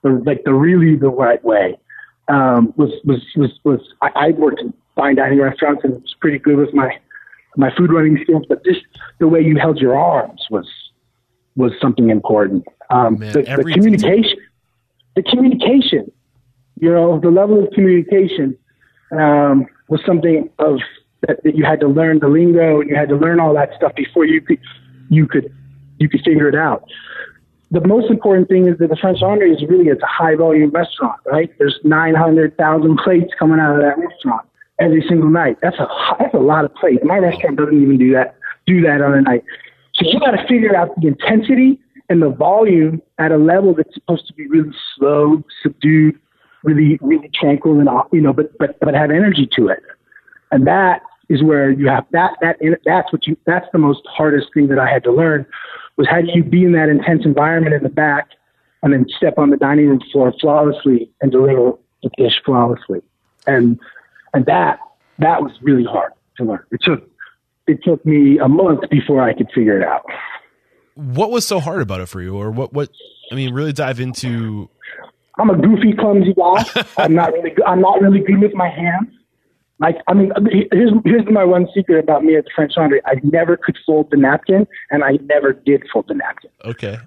the, 0.02 0.10
like 0.24 0.44
the 0.44 0.54
really 0.54 0.96
the 0.96 1.10
right 1.10 1.42
way, 1.44 1.78
um, 2.28 2.72
was 2.76 2.90
was 3.04 3.20
was 3.36 3.50
was. 3.64 3.80
I, 4.02 4.10
I 4.14 4.30
worked 4.30 4.60
in 4.60 4.72
fine 4.94 5.16
dining 5.16 5.40
restaurants 5.40 5.82
and 5.84 5.94
was 5.94 6.14
pretty 6.20 6.38
good 6.38 6.56
with 6.56 6.72
my 6.72 6.98
my 7.56 7.74
food 7.76 7.92
running 7.92 8.18
skills, 8.22 8.44
but 8.48 8.64
just 8.64 8.80
the 9.18 9.28
way 9.28 9.40
you 9.40 9.58
held 9.58 9.78
your 9.78 9.98
arms 9.98 10.46
was 10.50 10.68
was 11.56 11.72
something 11.80 12.10
important. 12.10 12.66
Um, 12.90 13.18
Man, 13.18 13.32
the, 13.32 13.42
the 13.42 13.72
communication, 13.74 14.38
the 15.16 15.22
communication, 15.22 16.10
you 16.80 16.92
know, 16.92 17.18
the 17.18 17.30
level 17.30 17.64
of 17.64 17.70
communication 17.72 18.56
um, 19.10 19.66
was 19.88 20.00
something 20.06 20.48
of 20.58 20.78
that, 21.26 21.42
that 21.44 21.56
you 21.56 21.64
had 21.64 21.80
to 21.80 21.88
learn 21.88 22.20
the 22.20 22.28
lingo 22.28 22.80
and 22.80 22.90
you 22.90 22.96
had 22.96 23.08
to 23.08 23.16
learn 23.16 23.40
all 23.40 23.54
that 23.54 23.70
stuff 23.76 23.94
before 23.94 24.24
you 24.24 24.40
could 24.40 24.60
you 25.10 25.26
could 25.26 25.52
you 25.98 26.08
could 26.08 26.20
figure 26.22 26.48
it 26.48 26.54
out 26.54 26.84
the 27.70 27.86
most 27.86 28.10
important 28.10 28.48
thing 28.48 28.66
is 28.66 28.78
that 28.78 28.88
the 28.88 28.96
French 28.96 29.20
Laundry 29.20 29.52
is 29.52 29.62
really 29.68 29.88
it's 29.88 30.02
a 30.02 30.06
high 30.06 30.34
volume 30.34 30.70
restaurant, 30.70 31.20
right? 31.26 31.50
There's 31.58 31.78
900,000 31.84 32.96
plates 32.96 33.32
coming 33.38 33.60
out 33.60 33.74
of 33.74 33.82
that 33.82 33.98
restaurant 33.98 34.48
every 34.78 35.04
single 35.06 35.28
night. 35.28 35.58
That's 35.60 35.78
a 35.78 35.86
that's 36.18 36.34
a 36.34 36.38
lot 36.38 36.64
of 36.64 36.74
plates. 36.74 37.02
My 37.04 37.18
restaurant 37.18 37.56
doesn't 37.56 37.80
even 37.80 37.98
do 37.98 38.12
that 38.14 38.36
do 38.66 38.80
that 38.82 39.00
on 39.00 39.14
a 39.14 39.20
night. 39.20 39.44
So 39.94 40.08
you 40.08 40.18
got 40.20 40.30
to 40.30 40.46
figure 40.46 40.74
out 40.76 40.98
the 41.00 41.08
intensity 41.08 41.80
and 42.08 42.22
the 42.22 42.30
volume 42.30 43.02
at 43.18 43.32
a 43.32 43.36
level 43.36 43.74
that's 43.74 43.92
supposed 43.92 44.26
to 44.28 44.32
be 44.32 44.46
really 44.46 44.72
slow, 44.96 45.42
subdued, 45.62 46.18
really 46.64 46.98
really 47.00 47.30
tranquil, 47.34 47.78
and 47.78 47.88
uh, 47.88 48.04
you 48.12 48.20
know, 48.20 48.32
but 48.32 48.56
but 48.58 48.78
but 48.80 48.94
have 48.94 49.10
energy 49.10 49.48
to 49.56 49.68
it. 49.68 49.82
And 50.50 50.66
that 50.66 51.02
is 51.28 51.42
where 51.42 51.70
you 51.70 51.88
have 51.88 52.06
that 52.12 52.36
that 52.40 52.56
that's 52.84 53.12
what 53.12 53.26
you 53.26 53.36
that's 53.46 53.66
the 53.72 53.78
most 53.78 54.00
hardest 54.06 54.48
thing 54.54 54.68
that 54.68 54.78
I 54.78 54.90
had 54.90 55.04
to 55.04 55.12
learn 55.12 55.46
was 55.96 56.08
how 56.08 56.20
do 56.20 56.28
you 56.32 56.44
be 56.44 56.64
in 56.64 56.72
that 56.72 56.88
intense 56.88 57.24
environment 57.24 57.74
in 57.74 57.82
the 57.82 57.88
back 57.88 58.28
and 58.82 58.92
then 58.92 59.06
step 59.16 59.34
on 59.38 59.50
the 59.50 59.56
dining 59.56 59.88
room 59.88 60.00
floor 60.12 60.32
flawlessly 60.40 61.10
and 61.20 61.32
deliver 61.32 61.72
the 62.02 62.10
dish 62.16 62.40
flawlessly. 62.44 63.02
And 63.46 63.78
and 64.34 64.46
that 64.46 64.78
that 65.18 65.42
was 65.42 65.52
really 65.62 65.84
hard 65.84 66.12
to 66.36 66.44
learn. 66.44 66.64
It 66.70 66.80
took 66.82 67.08
it 67.66 67.82
took 67.82 68.04
me 68.06 68.38
a 68.38 68.48
month 68.48 68.88
before 68.90 69.22
I 69.22 69.34
could 69.34 69.48
figure 69.54 69.78
it 69.78 69.86
out. 69.86 70.04
What 70.94 71.30
was 71.30 71.46
so 71.46 71.60
hard 71.60 71.82
about 71.82 72.00
it 72.00 72.06
for 72.06 72.20
you, 72.20 72.36
or 72.36 72.50
what? 72.50 72.72
What 72.72 72.90
I 73.30 73.34
mean, 73.34 73.52
really 73.54 73.72
dive 73.72 74.00
into. 74.00 74.70
I'm 75.38 75.50
a 75.50 75.56
goofy, 75.56 75.92
clumsy 75.92 76.34
guy. 76.34 76.64
I'm 76.98 77.14
not 77.14 77.32
really. 77.32 77.52
I'm 77.66 77.80
not 77.80 78.00
really 78.00 78.20
good 78.20 78.40
with 78.40 78.54
my 78.54 78.68
hands. 78.68 79.08
Like, 79.80 79.96
I 80.08 80.14
mean, 80.14 80.32
here's 80.72 80.90
here's 81.04 81.24
my 81.30 81.44
one 81.44 81.68
secret 81.72 82.02
about 82.02 82.24
me 82.24 82.36
at 82.36 82.44
the 82.44 82.50
French 82.54 82.72
Laundry. 82.76 83.00
I 83.06 83.14
never 83.22 83.56
could 83.56 83.78
fold 83.86 84.10
the 84.10 84.16
napkin, 84.16 84.66
and 84.90 85.04
I 85.04 85.18
never 85.24 85.52
did 85.52 85.84
fold 85.92 86.08
the 86.08 86.14
napkin. 86.14 86.50
Okay. 86.64 86.98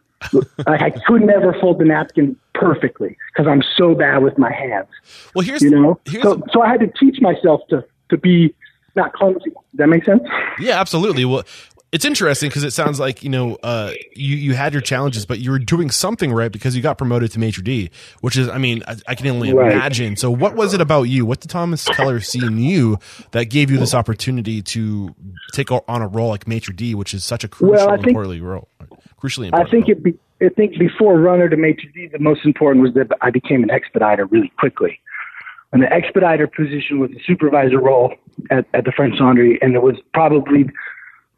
like, 0.67 0.81
I 0.81 0.91
could 0.91 1.23
never 1.23 1.53
fold 1.59 1.79
the 1.79 1.85
napkin 1.85 2.37
perfectly 2.53 3.17
because 3.33 3.49
I'm 3.49 3.63
so 3.75 3.95
bad 3.95 4.21
with 4.23 4.37
my 4.37 4.53
hands. 4.53 4.87
Well, 5.35 5.43
here's 5.43 5.61
you 5.61 5.71
know, 5.71 5.99
here's 6.05 6.23
so 6.23 6.41
so 6.53 6.61
I 6.61 6.69
had 6.69 6.79
to 6.81 6.87
teach 6.87 7.19
myself 7.19 7.61
to 7.69 7.83
to 8.09 8.17
be 8.17 8.55
not 8.95 9.13
clumsy. 9.13 9.49
Does 9.49 9.53
that 9.73 9.87
make 9.87 10.05
sense? 10.05 10.21
Yeah, 10.59 10.79
absolutely. 10.79 11.25
Well, 11.25 11.43
it's 11.91 12.05
interesting 12.05 12.49
because 12.49 12.63
it 12.63 12.71
sounds 12.71 12.99
like 12.99 13.21
you 13.21 13.29
know 13.29 13.55
uh, 13.63 13.91
you 14.13 14.37
you 14.37 14.53
had 14.53 14.73
your 14.73 14.81
challenges, 14.81 15.25
but 15.25 15.39
you 15.39 15.51
were 15.51 15.59
doing 15.59 15.91
something 15.91 16.31
right 16.31 16.51
because 16.51 16.75
you 16.75 16.81
got 16.81 16.97
promoted 16.97 17.31
to 17.31 17.39
maitre 17.39 17.63
d, 17.63 17.91
which 18.21 18.37
is 18.37 18.47
I 18.47 18.57
mean 18.57 18.81
I, 18.87 18.95
I 19.07 19.15
can 19.15 19.27
only 19.27 19.53
right. 19.53 19.73
imagine. 19.73 20.15
So 20.15 20.31
what 20.31 20.55
was 20.55 20.73
it 20.73 20.79
about 20.79 21.03
you? 21.03 21.25
What 21.25 21.41
did 21.41 21.49
Thomas 21.49 21.85
Keller 21.85 22.21
see 22.21 22.45
in 22.45 22.57
you 22.57 22.97
that 23.31 23.45
gave 23.45 23.69
you 23.69 23.77
this 23.77 23.93
opportunity 23.93 24.61
to 24.61 25.13
take 25.51 25.69
on 25.71 26.01
a 26.01 26.07
role 26.07 26.29
like 26.29 26.47
maitre 26.47 26.73
d, 26.73 26.95
which 26.95 27.13
is 27.13 27.25
such 27.25 27.43
a 27.43 27.49
crucial 27.49 27.87
well, 27.87 28.01
think, 28.01 28.17
role, 28.17 28.69
crucially 29.21 29.45
important. 29.45 29.67
I 29.67 29.69
think 29.69 29.87
role. 29.87 29.97
it. 29.97 30.03
Be, 30.03 30.19
I 30.41 30.49
think 30.49 30.79
before 30.79 31.19
runner 31.19 31.49
to 31.49 31.57
maitre 31.57 31.91
d, 31.93 32.07
the 32.07 32.19
most 32.19 32.45
important 32.45 32.83
was 32.83 32.93
that 32.93 33.07
I 33.21 33.31
became 33.31 33.63
an 33.63 33.69
expediter 33.69 34.25
really 34.27 34.51
quickly. 34.57 34.99
And 35.73 35.81
the 35.83 35.91
expediter 35.91 36.47
position 36.47 36.99
was 36.99 37.11
the 37.11 37.19
supervisor 37.25 37.79
role 37.79 38.13
at, 38.49 38.65
at 38.73 38.85
the 38.85 38.91
French 38.91 39.15
Laundry, 39.19 39.57
and 39.61 39.75
it 39.75 39.81
was 39.81 39.95
probably 40.13 40.69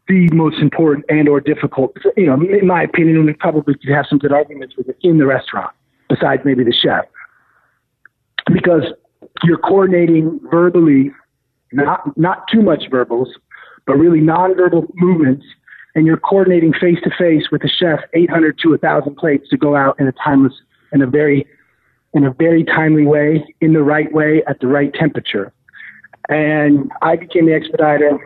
the 0.08 0.30
most 0.34 0.58
important 0.60 1.06
and 1.10 1.30
or 1.30 1.40
difficult, 1.40 1.96
you 2.18 2.26
know, 2.26 2.34
in 2.34 2.68
my 2.68 2.84
opinion, 2.84 3.26
we 3.26 3.34
probably 3.34 3.76
could 3.76 3.90
have 3.90 4.06
some 4.10 4.18
good 4.18 4.32
arguments 4.32 4.76
with 4.78 4.90
it 4.90 4.98
in 5.02 5.18
the 5.18 5.26
restaurant, 5.26 5.72
besides 6.10 6.42
maybe 6.44 6.64
the 6.64 6.74
chef. 6.74 7.06
Because 8.52 8.84
you're 9.44 9.58
coordinating 9.58 10.40
verbally, 10.52 11.12
not 11.72 12.18
not 12.18 12.48
too 12.52 12.62
much 12.62 12.86
verbals, 12.92 13.30
but 13.86 13.94
really 13.94 14.20
nonverbal 14.20 14.88
movements, 14.96 15.46
and 15.96 16.06
you're 16.06 16.18
coordinating 16.18 16.74
face 16.74 17.00
to 17.04 17.12
face 17.18 17.50
with 17.52 17.62
the 17.62 17.70
chef 17.70 18.00
800 18.14 18.60
to 18.60 18.72
1,000 18.72 19.16
plates 19.16 19.48
to 19.50 19.58
go 19.58 19.76
out 19.76 19.98
in 20.00 20.08
a 20.08 20.14
timeless, 20.24 20.54
in 20.92 21.02
a 21.02 21.08
very 21.08 21.48
in 22.14 22.26
a 22.26 22.32
very 22.32 22.64
timely 22.64 23.06
way, 23.06 23.44
in 23.62 23.74
the 23.74 23.82
right 23.82 24.12
way, 24.12 24.44
at 24.48 24.60
the 24.60 24.68
right 24.68 24.94
temperature. 24.94 25.52
And 26.30 26.92
I 27.02 27.16
became 27.16 27.48
the 27.48 27.54
expediter 27.54 28.20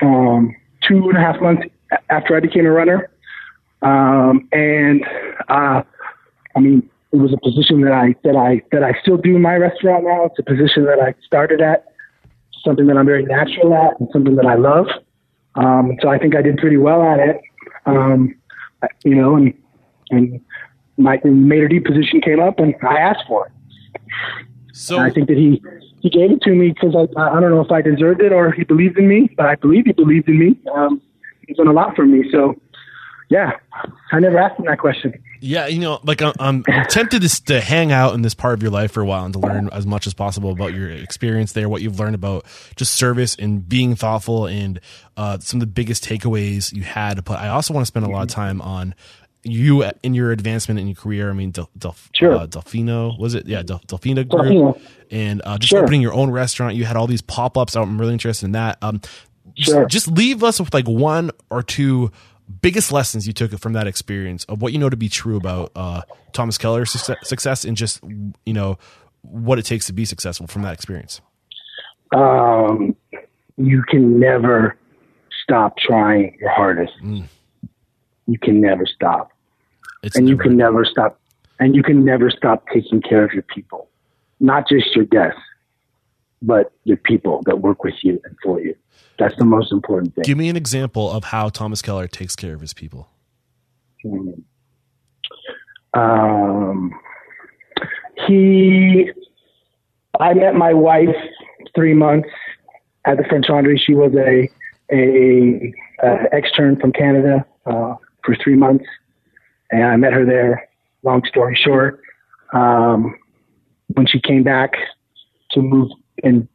um, 0.00 0.54
two 0.86 1.08
and 1.08 1.16
a 1.16 1.20
half 1.20 1.40
months 1.40 1.66
after 2.10 2.36
I 2.36 2.40
became 2.40 2.66
a 2.66 2.70
runner. 2.70 3.10
Um, 3.82 4.48
and 4.52 5.04
uh, 5.48 5.82
I 6.56 6.60
mean, 6.60 6.88
it 7.12 7.16
was 7.16 7.32
a 7.32 7.38
position 7.38 7.82
that 7.82 7.92
I 7.92 8.14
that 8.24 8.36
I 8.36 8.62
that 8.72 8.82
I 8.82 8.92
still 9.02 9.16
do 9.16 9.36
in 9.36 9.42
my 9.42 9.56
restaurant 9.56 10.04
now. 10.04 10.24
It's 10.26 10.38
a 10.38 10.42
position 10.42 10.84
that 10.86 10.98
I 10.98 11.14
started 11.26 11.60
at, 11.60 11.86
something 12.64 12.86
that 12.86 12.96
I'm 12.96 13.06
very 13.06 13.24
natural 13.24 13.74
at, 13.74 13.98
and 14.00 14.08
something 14.12 14.36
that 14.36 14.46
I 14.46 14.54
love. 14.54 14.86
Um, 15.54 15.98
so 16.00 16.08
I 16.08 16.18
think 16.18 16.34
I 16.34 16.42
did 16.42 16.56
pretty 16.58 16.78
well 16.78 17.02
at 17.02 17.18
it. 17.18 17.40
Um, 17.86 18.34
you 19.04 19.14
know, 19.14 19.36
and 19.36 19.52
and 20.10 20.40
my 20.96 21.20
maitre 21.24 21.68
d 21.68 21.80
position 21.80 22.20
came 22.20 22.40
up, 22.40 22.58
and 22.58 22.74
I 22.82 22.98
asked 22.98 23.26
for 23.26 23.46
it. 23.46 23.52
So 24.72 24.96
and 24.96 25.04
I 25.04 25.10
think 25.10 25.28
that 25.28 25.36
he 25.36 25.62
he 26.02 26.10
gave 26.10 26.32
it 26.32 26.42
to 26.42 26.50
me 26.50 26.72
because 26.72 26.94
I 26.96 27.20
I 27.20 27.40
don't 27.40 27.50
know 27.50 27.60
if 27.60 27.70
I 27.70 27.80
deserved 27.80 28.20
it 28.20 28.32
or 28.32 28.50
he 28.50 28.64
believed 28.64 28.98
in 28.98 29.08
me, 29.08 29.30
but 29.36 29.46
I 29.46 29.54
believe 29.54 29.86
he 29.86 29.92
believed 29.92 30.28
in 30.28 30.38
me. 30.38 30.60
Um, 30.74 31.00
he's 31.46 31.56
done 31.56 31.68
a 31.68 31.72
lot 31.72 31.94
for 31.94 32.04
me, 32.04 32.28
so 32.30 32.60
yeah, 33.30 33.52
I 34.10 34.20
never 34.20 34.36
asked 34.36 34.58
him 34.58 34.66
that 34.66 34.78
question. 34.78 35.14
Yeah, 35.40 35.66
you 35.66 35.78
know, 35.78 36.00
like 36.04 36.20
I'm, 36.20 36.34
I'm, 36.38 36.64
tempted 36.88 37.22
to, 37.22 37.44
to 37.46 37.60
hang 37.60 37.90
out 37.90 38.14
in 38.14 38.22
this 38.22 38.34
part 38.34 38.54
of 38.54 38.62
your 38.62 38.70
life 38.70 38.92
for 38.92 39.00
a 39.00 39.06
while 39.06 39.24
and 39.24 39.32
to 39.32 39.40
learn 39.40 39.70
as 39.72 39.86
much 39.86 40.06
as 40.06 40.12
possible 40.12 40.52
about 40.52 40.74
your 40.74 40.90
experience 40.90 41.52
there, 41.52 41.68
what 41.68 41.82
you've 41.82 41.98
learned 41.98 42.14
about 42.14 42.44
just 42.76 42.94
service 42.94 43.34
and 43.36 43.66
being 43.66 43.96
thoughtful, 43.96 44.46
and 44.46 44.80
uh, 45.16 45.38
some 45.38 45.58
of 45.58 45.60
the 45.62 45.72
biggest 45.72 46.04
takeaways 46.04 46.74
you 46.74 46.82
had. 46.82 47.24
But 47.24 47.38
I 47.38 47.48
also 47.48 47.72
want 47.72 47.82
to 47.82 47.86
spend 47.86 48.04
a 48.04 48.10
lot 48.10 48.22
of 48.22 48.28
time 48.28 48.60
on 48.60 48.94
you 49.44 49.84
in 50.02 50.14
your 50.14 50.32
advancement 50.32 50.78
in 50.78 50.86
your 50.86 50.96
career. 50.96 51.30
I 51.30 51.32
mean, 51.32 51.50
Del, 51.50 51.68
Del, 51.76 51.96
sure. 52.14 52.34
uh, 52.34 52.46
Delfino 52.46 53.18
was 53.18 53.34
it? 53.34 53.46
Yeah, 53.46 53.62
Del, 53.62 53.80
Delfina 53.80 54.28
Group, 54.28 54.44
Delfino. 54.44 54.80
and 55.10 55.42
uh, 55.44 55.58
just 55.58 55.70
sure. 55.70 55.82
opening 55.82 56.00
your 56.00 56.14
own 56.14 56.30
restaurant. 56.30 56.76
You 56.76 56.84
had 56.84 56.96
all 56.96 57.06
these 57.06 57.22
pop 57.22 57.56
ups. 57.58 57.76
I'm 57.76 58.00
really 58.00 58.12
interested 58.12 58.46
in 58.46 58.52
that. 58.52 58.78
Um, 58.82 59.00
sure. 59.54 59.86
just, 59.86 60.06
just 60.06 60.16
leave 60.16 60.42
us 60.44 60.60
with 60.60 60.72
like 60.72 60.86
one 60.86 61.30
or 61.50 61.62
two 61.62 62.12
biggest 62.60 62.92
lessons 62.92 63.26
you 63.26 63.32
took 63.32 63.56
from 63.58 63.72
that 63.72 63.86
experience 63.86 64.44
of 64.44 64.60
what 64.60 64.72
you 64.72 64.78
know 64.78 64.90
to 64.90 64.96
be 64.96 65.08
true 65.08 65.36
about 65.36 65.72
uh, 65.74 66.02
Thomas 66.32 66.58
Keller's 66.58 66.90
success 67.22 67.64
and 67.64 67.76
just 67.76 68.02
you 68.44 68.52
know 68.52 68.78
what 69.22 69.58
it 69.58 69.64
takes 69.64 69.86
to 69.86 69.92
be 69.92 70.04
successful 70.04 70.46
from 70.46 70.62
that 70.62 70.74
experience? 70.74 71.20
Um, 72.14 72.94
you 73.56 73.82
can 73.88 74.18
never 74.18 74.76
stop 75.42 75.78
trying 75.78 76.36
your 76.40 76.50
hardest. 76.50 76.92
Mm. 77.02 77.24
You 78.26 78.38
can 78.38 78.60
never 78.60 78.86
stop, 78.86 79.31
it's 80.02 80.16
and 80.16 80.28
you 80.28 80.36
can 80.36 80.56
never 80.56 80.84
stop, 80.84 81.20
and 81.58 81.74
you 81.74 81.82
can 81.82 82.04
never 82.04 82.30
stop 82.30 82.64
taking 82.72 83.00
care 83.00 83.24
of 83.24 83.32
your 83.32 83.42
people, 83.42 83.88
not 84.40 84.68
just 84.68 84.94
your 84.94 85.04
guests, 85.04 85.40
but 86.40 86.72
your 86.84 86.96
people 86.96 87.42
that 87.46 87.60
work 87.60 87.84
with 87.84 87.94
you 88.02 88.20
and 88.24 88.36
for 88.42 88.60
you. 88.60 88.74
That's 89.18 89.36
the 89.36 89.44
most 89.44 89.70
important 89.72 90.14
thing. 90.14 90.22
Give 90.24 90.38
me 90.38 90.48
an 90.48 90.56
example 90.56 91.10
of 91.10 91.24
how 91.24 91.48
Thomas 91.48 91.82
Keller 91.82 92.08
takes 92.08 92.34
care 92.34 92.54
of 92.54 92.60
his 92.60 92.74
people. 92.74 93.08
Um, 95.94 96.92
he, 98.26 99.10
I 100.18 100.34
met 100.34 100.54
my 100.54 100.72
wife 100.72 101.14
three 101.74 101.94
months 101.94 102.28
at 103.04 103.18
the 103.18 103.24
French 103.24 103.48
Laundry. 103.48 103.78
She 103.78 103.94
was 103.94 104.12
a 104.14 104.50
a, 104.90 105.72
a 106.02 106.34
extern 106.34 106.78
from 106.78 106.92
Canada 106.92 107.46
uh, 107.66 107.94
for 108.24 108.36
three 108.42 108.56
months, 108.56 108.84
and 109.72 109.84
I 109.84 109.96
met 109.96 110.12
her 110.12 110.24
there. 110.24 110.68
Long 111.02 111.22
story 111.26 111.58
short, 111.60 112.00
um, 112.52 113.16
when 113.94 114.06
she 114.06 114.20
came 114.20 114.44
back 114.44 114.74
to 115.50 115.60
move 115.60 115.90
and 116.22 116.46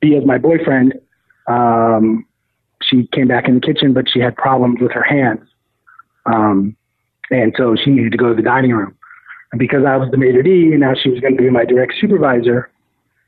be 0.00 0.16
as 0.16 0.26
my 0.26 0.36
boyfriend, 0.36 0.94
um, 1.46 2.26
she 2.82 3.06
came 3.12 3.28
back 3.28 3.48
in 3.48 3.54
the 3.54 3.60
kitchen, 3.60 3.94
but 3.94 4.08
she 4.10 4.20
had 4.20 4.36
problems 4.36 4.80
with 4.80 4.92
her 4.92 5.02
hands. 5.02 5.48
Um, 6.26 6.76
and 7.30 7.54
so 7.56 7.76
she 7.76 7.90
needed 7.90 8.12
to 8.12 8.18
go 8.18 8.28
to 8.28 8.34
the 8.34 8.42
dining 8.42 8.72
room. 8.72 8.94
And 9.52 9.58
because 9.58 9.84
I 9.86 9.96
was 9.96 10.10
the 10.10 10.18
maitre 10.18 10.42
d' 10.42 10.72
and 10.72 10.80
now 10.80 10.94
she 10.94 11.08
was 11.08 11.20
going 11.20 11.36
to 11.36 11.42
be 11.42 11.48
my 11.48 11.64
direct 11.64 11.94
supervisor, 12.00 12.70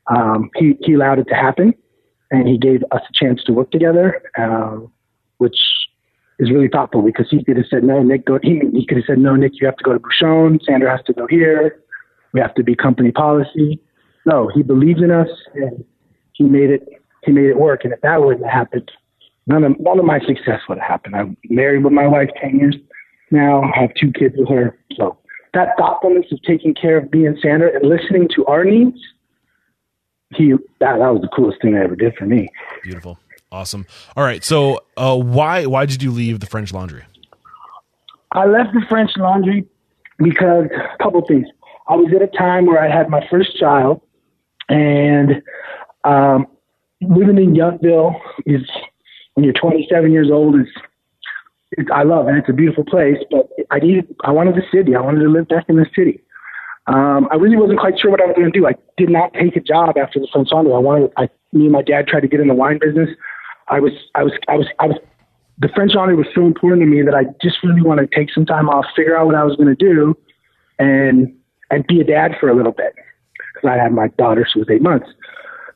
um, 0.07 0.51
he, 0.55 0.77
he 0.81 0.93
allowed 0.93 1.19
it 1.19 1.27
to 1.29 1.35
happen. 1.35 1.73
And 2.29 2.47
he 2.47 2.57
gave 2.57 2.83
us 2.91 3.01
a 3.09 3.13
chance 3.13 3.41
to 3.45 3.53
work 3.53 3.71
together, 3.71 4.21
uh, 4.37 4.79
which 5.37 5.57
is 6.39 6.51
really 6.51 6.67
thoughtful 6.67 7.01
because 7.01 7.27
he 7.29 7.43
could 7.43 7.57
have 7.57 7.65
said, 7.69 7.83
no, 7.83 8.03
Nick, 8.03 8.25
go, 8.25 8.39
he, 8.41 8.61
he 8.73 8.85
could 8.85 8.97
have 8.97 9.05
said, 9.07 9.17
no, 9.17 9.35
Nick, 9.35 9.53
you 9.59 9.65
have 9.65 9.77
to 9.77 9.83
go 9.83 9.93
to 9.93 9.99
Bouchon. 9.99 10.59
Sandra 10.63 10.95
has 10.95 11.05
to 11.05 11.13
go 11.13 11.25
here. 11.27 11.81
We 12.33 12.39
have 12.39 12.53
to 12.55 12.63
be 12.63 12.75
company 12.75 13.11
policy. 13.11 13.79
No, 14.25 14.49
he 14.53 14.61
believed 14.61 14.99
in 14.99 15.09
us 15.09 15.29
and 15.55 15.83
he 16.33 16.43
made 16.43 16.69
it 16.69 16.87
he 17.23 17.31
made 17.31 17.45
it 17.45 17.57
work. 17.57 17.83
And 17.83 17.93
if 17.93 18.01
that 18.01 18.21
wouldn't 18.21 18.45
have 18.45 18.53
happened, 18.53 18.91
none 19.47 19.63
of 19.63 19.79
none 19.79 19.99
of 19.99 20.05
my 20.05 20.19
success 20.19 20.61
would 20.69 20.77
have 20.77 20.87
happened. 20.87 21.15
I'm 21.15 21.37
married 21.49 21.83
with 21.83 21.93
my 21.93 22.07
wife 22.07 22.29
ten 22.39 22.59
years 22.59 22.75
now. 23.31 23.63
I 23.63 23.79
have 23.79 23.93
two 23.95 24.11
kids 24.11 24.35
with 24.37 24.49
her. 24.49 24.77
So 24.95 25.17
that 25.53 25.69
thoughtfulness 25.77 26.25
of 26.31 26.41
taking 26.43 26.73
care 26.73 26.97
of 26.97 27.11
me 27.11 27.25
and 27.25 27.37
Sandra 27.41 27.73
and 27.73 27.87
listening 27.87 28.27
to 28.35 28.45
our 28.45 28.63
needs, 28.63 28.99
he 30.35 30.51
that 30.79 30.99
that 30.99 31.09
was 31.13 31.21
the 31.21 31.29
coolest 31.35 31.61
thing 31.61 31.75
I 31.75 31.83
ever 31.83 31.95
did 31.95 32.15
for 32.15 32.25
me. 32.25 32.49
Beautiful, 32.83 33.17
awesome. 33.51 33.85
All 34.15 34.23
right, 34.23 34.43
so 34.43 34.81
uh, 34.95 35.17
why 35.17 35.65
why 35.65 35.85
did 35.85 36.01
you 36.03 36.11
leave 36.11 36.39
the 36.39 36.47
French 36.47 36.73
Laundry? 36.73 37.03
I 38.31 38.45
left 38.45 38.73
the 38.73 38.81
French 38.89 39.11
Laundry 39.17 39.65
because 40.17 40.65
a 40.65 41.03
couple 41.03 41.25
things. 41.27 41.47
I 41.89 41.95
was 41.95 42.11
at 42.13 42.21
a 42.21 42.27
time 42.27 42.65
where 42.65 42.83
I 42.83 42.93
had 42.93 43.09
my 43.09 43.25
first 43.29 43.57
child, 43.57 44.01
and 44.67 45.41
um, 46.03 46.47
living 47.01 47.37
in 47.37 47.53
Yountville 47.53 48.19
is 48.45 48.61
when 49.33 49.43
you're 49.43 49.53
27 49.53 50.11
years 50.11 50.29
old 50.31 50.59
is 50.59 50.67
I 51.93 52.03
love 52.03 52.27
it. 52.27 52.35
It's 52.35 52.49
a 52.49 52.53
beautiful 52.53 52.85
place, 52.85 53.17
but 53.29 53.49
I 53.71 53.79
needed 53.79 54.13
I 54.23 54.31
wanted 54.31 54.55
the 54.55 54.63
city. 54.71 54.95
I 54.95 55.01
wanted 55.01 55.19
to 55.19 55.29
live 55.29 55.47
back 55.47 55.65
in 55.69 55.75
the 55.75 55.85
city. 55.95 56.23
Um, 56.87 57.27
I 57.31 57.35
really 57.35 57.57
wasn't 57.57 57.79
quite 57.79 57.99
sure 57.99 58.09
what 58.09 58.21
I 58.21 58.27
was 58.27 58.35
going 58.37 58.51
to 58.51 58.57
do. 58.57 58.65
I 58.65 58.75
did 58.95 59.09
not 59.09 59.33
take 59.33 59.57
a 59.57 59.59
job 59.59 59.97
after 59.97 60.19
the 60.19 60.27
French 60.31 60.49
Laundry. 60.51 60.73
I 60.73 60.77
wanted. 60.77 61.11
I 61.17 61.29
me 61.53 61.63
and 61.63 61.71
my 61.71 61.81
dad 61.81 62.07
tried 62.07 62.21
to 62.21 62.27
get 62.27 62.39
in 62.39 62.47
the 62.47 62.53
wine 62.53 62.79
business. 62.79 63.09
I 63.69 63.79
was 63.79 63.91
I 64.15 64.23
was 64.23 64.33
I 64.47 64.55
was 64.55 64.67
I 64.79 64.87
was 64.87 64.97
the 65.59 65.69
French 65.69 65.93
Laundry 65.95 66.15
was 66.15 66.27
so 66.35 66.45
important 66.45 66.81
to 66.81 66.85
me 66.85 67.01
that 67.01 67.15
I 67.15 67.23
just 67.41 67.63
really 67.63 67.81
wanted 67.81 68.11
to 68.11 68.15
take 68.15 68.31
some 68.31 68.45
time 68.45 68.69
off, 68.69 68.85
figure 68.95 69.17
out 69.17 69.25
what 69.25 69.35
I 69.35 69.43
was 69.43 69.55
going 69.55 69.73
to 69.73 69.75
do, 69.75 70.15
and 70.79 71.33
and 71.69 71.85
be 71.87 71.99
a 71.99 72.03
dad 72.03 72.33
for 72.39 72.49
a 72.49 72.55
little 72.55 72.71
bit 72.71 72.93
because 73.53 73.69
I 73.69 73.81
had 73.81 73.91
my 73.91 74.07
daughter. 74.19 74.47
She 74.51 74.59
was 74.59 74.69
eight 74.69 74.81
months. 74.81 75.07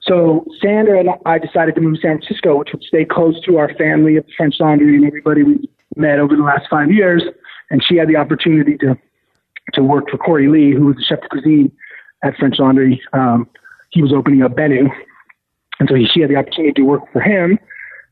So 0.02 0.46
Sandra 0.62 1.00
and 1.00 1.10
I 1.26 1.38
decided 1.38 1.76
to 1.76 1.82
move 1.82 1.96
to 1.96 2.02
San 2.02 2.18
Francisco, 2.20 2.58
which 2.58 2.70
would 2.74 2.84
stay 2.84 3.06
close 3.06 3.40
to 3.46 3.58
our 3.58 3.74
family 3.76 4.16
of 4.18 4.26
the 4.26 4.32
French 4.36 4.56
Laundry 4.60 4.96
and 4.96 5.06
everybody 5.06 5.44
we 5.44 5.70
met 5.96 6.20
over 6.20 6.36
the 6.36 6.44
last 6.44 6.68
five 6.70 6.92
years. 6.92 7.24
And 7.70 7.84
she 7.84 7.98
had 7.98 8.08
the 8.08 8.16
opportunity 8.16 8.78
to 8.78 8.98
to 9.74 9.84
work 9.84 10.10
for 10.10 10.18
Corey 10.18 10.48
Lee, 10.48 10.74
who 10.74 10.88
was 10.88 10.96
the 10.96 11.04
chef 11.04 11.22
de 11.22 11.30
cuisine 11.30 11.72
at 12.24 12.36
French 12.38 12.60
Laundry. 12.60 13.02
Um, 13.14 13.48
he 13.90 14.02
was 14.02 14.12
opening 14.12 14.42
up 14.42 14.54
Benu, 14.54 14.90
and 15.80 15.88
so 15.88 15.96
he, 15.96 16.06
she 16.06 16.22
had 16.22 16.30
the 16.30 16.36
opportunity 16.36 16.74
to 16.74 16.84
work 16.84 17.04
for 17.12 17.22
him. 17.22 17.60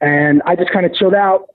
And 0.02 0.42
I 0.46 0.56
just 0.56 0.72
kind 0.72 0.86
of 0.86 0.94
chilled 0.94 1.14
out 1.14 1.48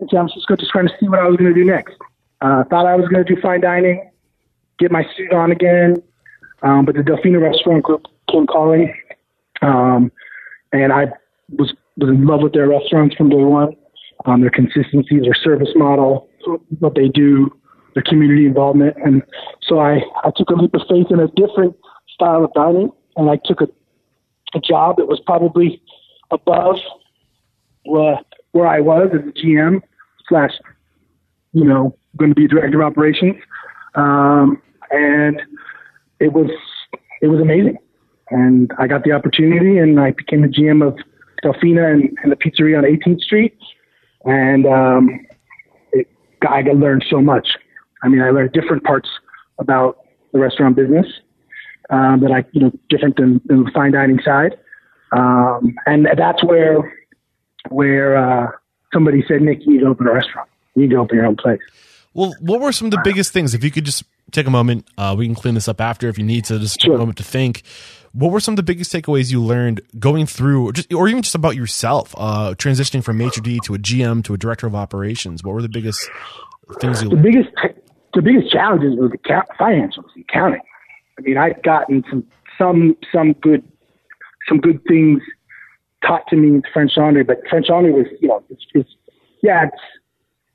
in 0.00 0.08
San 0.08 0.26
Francisco, 0.26 0.56
just 0.56 0.70
trying 0.70 0.88
to 0.88 0.94
see 0.98 1.08
what 1.08 1.18
I 1.18 1.26
was 1.26 1.36
going 1.36 1.52
to 1.52 1.58
do 1.58 1.64
next. 1.64 1.94
Uh, 2.40 2.64
thought 2.64 2.86
I 2.86 2.96
was 2.96 3.06
going 3.08 3.24
to 3.24 3.34
do 3.34 3.40
fine 3.40 3.60
dining, 3.60 4.10
get 4.78 4.90
my 4.90 5.04
suit 5.16 5.32
on 5.32 5.52
again, 5.52 6.02
um, 6.62 6.86
but 6.86 6.94
the 6.94 7.02
Delfina 7.02 7.40
Restaurant 7.40 7.82
Group 7.82 8.06
came 8.30 8.46
calling 8.46 8.94
um, 9.62 10.10
and 10.72 10.92
I 10.92 11.06
was, 11.50 11.72
was 11.96 12.08
in 12.08 12.26
love 12.26 12.42
with 12.42 12.52
their 12.52 12.68
restaurants 12.68 13.16
from 13.16 13.28
day 13.28 13.36
one. 13.36 13.76
Um, 14.26 14.42
their 14.42 14.50
consistency, 14.50 15.18
their 15.20 15.34
service 15.34 15.70
model, 15.74 16.28
what 16.78 16.94
they 16.94 17.08
do, 17.08 17.50
their 17.94 18.02
community 18.02 18.44
involvement. 18.44 18.94
And 19.02 19.22
so 19.62 19.78
I, 19.78 20.02
I 20.22 20.30
took 20.36 20.50
a 20.50 20.54
leap 20.54 20.74
of 20.74 20.82
faith 20.88 21.06
in 21.08 21.20
a 21.20 21.28
different 21.28 21.74
style 22.14 22.44
of 22.44 22.52
dining, 22.52 22.90
and 23.16 23.30
I 23.30 23.38
took 23.42 23.62
a, 23.62 23.68
a 24.54 24.60
job 24.60 24.98
that 24.98 25.06
was 25.06 25.20
probably 25.24 25.80
above 26.30 26.76
where, 27.84 28.18
where 28.52 28.66
I 28.66 28.80
was 28.80 29.10
as 29.12 29.20
a 29.20 29.32
GM 29.32 29.80
slash, 30.28 30.52
you 31.52 31.64
know, 31.64 31.96
going 32.16 32.30
to 32.30 32.34
be 32.34 32.46
director 32.46 32.82
of 32.82 32.92
operations. 32.92 33.36
Um, 33.94 34.62
and 34.90 35.40
it 36.18 36.32
was, 36.32 36.50
it 37.22 37.28
was 37.28 37.40
amazing. 37.40 37.78
And 38.30 38.70
I 38.78 38.86
got 38.86 39.04
the 39.04 39.12
opportunity, 39.12 39.78
and 39.78 39.98
I 39.98 40.12
became 40.12 40.42
the 40.42 40.48
GM 40.48 40.86
of 40.86 40.96
Delfina 41.44 41.92
and, 41.92 42.16
and 42.22 42.30
the 42.30 42.36
pizzeria 42.36 42.78
on 42.78 42.84
18th 42.84 43.20
Street. 43.20 43.56
And 44.24 44.66
um, 44.66 45.26
it, 45.92 46.06
I 46.48 46.62
got 46.62 46.76
learned 46.76 47.04
so 47.10 47.20
much. 47.20 47.48
I 48.02 48.08
mean, 48.08 48.20
I 48.20 48.30
learned 48.30 48.52
different 48.52 48.84
parts 48.84 49.08
about 49.58 49.98
the 50.32 50.38
restaurant 50.38 50.76
business 50.76 51.06
um, 51.90 52.20
that 52.20 52.30
I, 52.30 52.44
you 52.52 52.60
know, 52.60 52.72
different 52.88 53.16
than, 53.16 53.40
than 53.46 53.64
the 53.64 53.70
fine 53.72 53.92
dining 53.92 54.20
side. 54.24 54.56
Um, 55.12 55.74
and 55.86 56.06
that's 56.16 56.44
where 56.44 56.92
where 57.68 58.16
uh, 58.16 58.50
somebody 58.92 59.24
said, 59.28 59.42
Nick, 59.42 59.64
you 59.66 59.74
need 59.74 59.80
to 59.80 59.86
open 59.86 60.06
a 60.06 60.12
restaurant. 60.12 60.48
You 60.74 60.82
need 60.82 60.90
to 60.90 60.96
open 60.96 61.16
your 61.16 61.26
own 61.26 61.36
place. 61.36 61.60
Well, 62.14 62.34
what 62.40 62.60
were 62.60 62.72
some 62.72 62.86
of 62.86 62.90
the 62.92 63.00
biggest 63.04 63.32
things? 63.32 63.54
If 63.54 63.62
you 63.62 63.70
could 63.70 63.84
just 63.84 64.04
take 64.30 64.46
a 64.46 64.50
moment. 64.50 64.86
Uh, 64.96 65.14
we 65.16 65.26
can 65.26 65.34
clean 65.34 65.54
this 65.54 65.68
up 65.68 65.80
after 65.80 66.08
if 66.08 66.18
you 66.18 66.24
need 66.24 66.44
to. 66.46 66.58
Just 66.58 66.80
take 66.80 66.92
a 66.92 66.98
moment 66.98 67.18
to 67.18 67.24
think. 67.24 67.62
What 68.12 68.32
were 68.32 68.40
some 68.40 68.52
of 68.52 68.56
the 68.56 68.62
biggest 68.62 68.92
takeaways 68.92 69.30
you 69.30 69.40
learned 69.42 69.80
going 69.98 70.26
through, 70.26 70.66
or, 70.68 70.72
just, 70.72 70.92
or 70.92 71.08
even 71.08 71.22
just 71.22 71.34
about 71.36 71.54
yourself, 71.56 72.14
uh, 72.18 72.54
transitioning 72.56 73.04
from 73.04 73.18
maitre 73.18 73.42
d 73.42 73.60
to 73.64 73.74
a 73.74 73.78
GM 73.78 74.24
to 74.24 74.34
a 74.34 74.38
director 74.38 74.66
of 74.66 74.74
operations? 74.74 75.44
What 75.44 75.54
were 75.54 75.62
the 75.62 75.68
biggest 75.68 76.08
things 76.80 77.02
you 77.02 77.08
The 77.08 77.14
learned? 77.16 77.24
biggest 77.24 77.48
the 78.14 78.22
biggest 78.22 78.50
challenges 78.50 78.98
were 78.98 79.08
the 79.08 79.18
ca- 79.18 79.44
financials, 79.60 80.12
the 80.16 80.22
accounting. 80.22 80.60
I 81.18 81.22
mean, 81.22 81.36
I've 81.36 81.62
gotten 81.62 82.02
some 82.10 82.24
some 82.58 82.96
some 83.12 83.32
good 83.34 83.62
some 84.48 84.58
good 84.58 84.80
things 84.88 85.22
taught 86.04 86.26
to 86.28 86.36
me 86.36 86.48
in 86.48 86.62
French 86.72 86.96
Laundry, 86.96 87.24
but 87.24 87.38
French 87.48 87.68
Laundry 87.68 87.92
was 87.92 88.06
you 88.20 88.28
know 88.28 88.42
it's, 88.50 88.64
it's 88.74 88.90
yeah 89.42 89.66
it's 89.66 89.82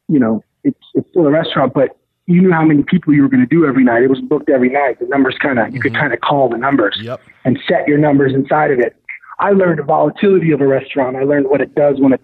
you 0.08 0.20
know 0.20 0.44
it's 0.64 0.80
it's 0.94 1.10
still 1.10 1.28
a 1.28 1.32
restaurant, 1.32 1.74
but 1.74 1.98
you 2.28 2.42
knew 2.42 2.52
how 2.52 2.64
many 2.64 2.84
people 2.84 3.14
you 3.14 3.22
were 3.22 3.30
going 3.30 3.48
to 3.48 3.48
do 3.48 3.66
every 3.66 3.84
night. 3.84 4.02
It 4.04 4.10
was 4.10 4.22
booked 4.22 4.50
every 4.50 4.70
night. 4.70 5.00
The 5.00 5.06
numbers 5.08 5.36
kind 5.40 5.60
of 5.60 5.74
you 5.74 5.80
could 5.80 5.94
mm-hmm. 5.94 6.02
kind 6.02 6.14
of 6.14 6.22
call 6.22 6.50
the 6.50 6.58
numbers 6.58 6.98
Yep. 7.02 7.22
and 7.44 7.60
set 7.68 7.88
your 7.88 7.98
numbers 7.98 8.34
inside 8.34 8.72
of 8.72 8.80
it. 8.80 8.96
I 9.40 9.52
learned 9.52 9.80
the 9.80 9.84
volatility 9.84 10.52
of 10.52 10.62
a 10.62 10.68
restaurant. 10.68 11.18
I 11.18 11.24
learned 11.24 11.48
what 11.48 11.62
it 11.62 11.76
does 11.76 12.00
when 12.00 12.14
it 12.14 12.22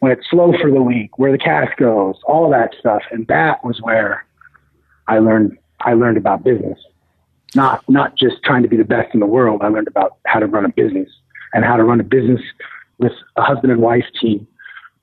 when 0.00 0.12
it's 0.12 0.28
slow 0.30 0.52
for 0.60 0.70
the 0.70 0.82
week, 0.82 1.18
where 1.18 1.32
the 1.32 1.38
cash 1.38 1.72
goes, 1.76 2.16
all 2.24 2.50
that 2.50 2.72
stuff, 2.78 3.02
and 3.10 3.26
that 3.26 3.64
was 3.64 3.80
where 3.82 4.24
I 5.06 5.18
learned 5.18 5.56
I 5.80 5.94
learned 5.94 6.18
about 6.18 6.44
business. 6.44 6.78
Not 7.54 7.88
not 7.88 8.16
just 8.16 8.42
trying 8.44 8.62
to 8.62 8.68
be 8.68 8.76
the 8.76 8.84
best 8.84 9.14
in 9.14 9.20
the 9.20 9.26
world. 9.26 9.62
I 9.62 9.68
learned 9.68 9.88
about 9.88 10.18
how 10.26 10.40
to 10.40 10.46
run 10.46 10.66
a 10.66 10.68
business 10.68 11.08
and 11.54 11.64
how 11.64 11.76
to 11.76 11.84
run 11.84 12.00
a 12.00 12.04
business 12.04 12.40
with 12.98 13.12
a 13.36 13.42
husband 13.42 13.72
and 13.72 13.80
wife 13.80 14.04
team 14.20 14.46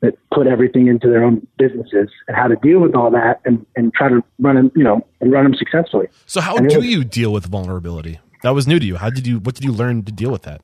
that 0.02 0.14
put 0.32 0.46
everything 0.48 0.88
into 0.88 1.08
their 1.08 1.24
own 1.24 1.46
businesses 1.58 2.10
and 2.28 2.36
how 2.36 2.48
to 2.48 2.56
deal 2.58 2.80
with 2.80 2.94
all 2.96 3.10
that 3.10 3.40
and, 3.46 3.66
and 3.76 3.94
try 3.94 4.10
to 4.10 4.22
run 4.40 4.56
them, 4.56 4.72
you 4.76 4.84
know, 4.84 5.06
and 5.22 5.32
run 5.32 5.44
them 5.46 5.56
successfully. 5.56 6.08
So, 6.26 6.42
how 6.42 6.58
do 6.58 6.78
was- 6.78 6.86
you 6.86 7.04
deal 7.04 7.32
with 7.32 7.46
vulnerability? 7.46 8.20
That 8.44 8.54
was 8.54 8.68
new 8.68 8.78
to 8.78 8.86
you. 8.86 8.98
How 8.98 9.10
did 9.10 9.26
you? 9.26 9.40
What 9.40 9.56
did 9.56 9.64
you 9.64 9.72
learn 9.72 10.04
to 10.04 10.12
deal 10.12 10.30
with 10.32 10.44
that? 10.44 10.62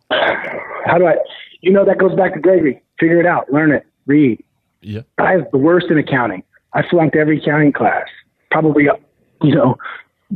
How 0.86 0.98
do 1.00 1.08
I, 1.08 1.16
you 1.62 1.72
know, 1.72 1.84
that 1.86 1.98
goes 1.98 2.14
back 2.16 2.34
to 2.36 2.40
Gregory. 2.40 2.82
Figure 3.00 3.20
it 3.20 3.26
out, 3.26 3.52
learn 3.52 3.72
it, 3.72 3.86
read. 4.06 4.44
Yeah. 4.82 5.02
I 5.18 5.38
was 5.38 5.46
the 5.52 5.58
worst 5.58 5.88
in 5.90 5.98
accounting. 5.98 6.44
I 6.74 6.88
flunked 6.88 7.16
every 7.16 7.42
accounting 7.42 7.72
class. 7.72 8.06
Probably, 8.52 8.88
you 9.42 9.56
know, 9.56 9.78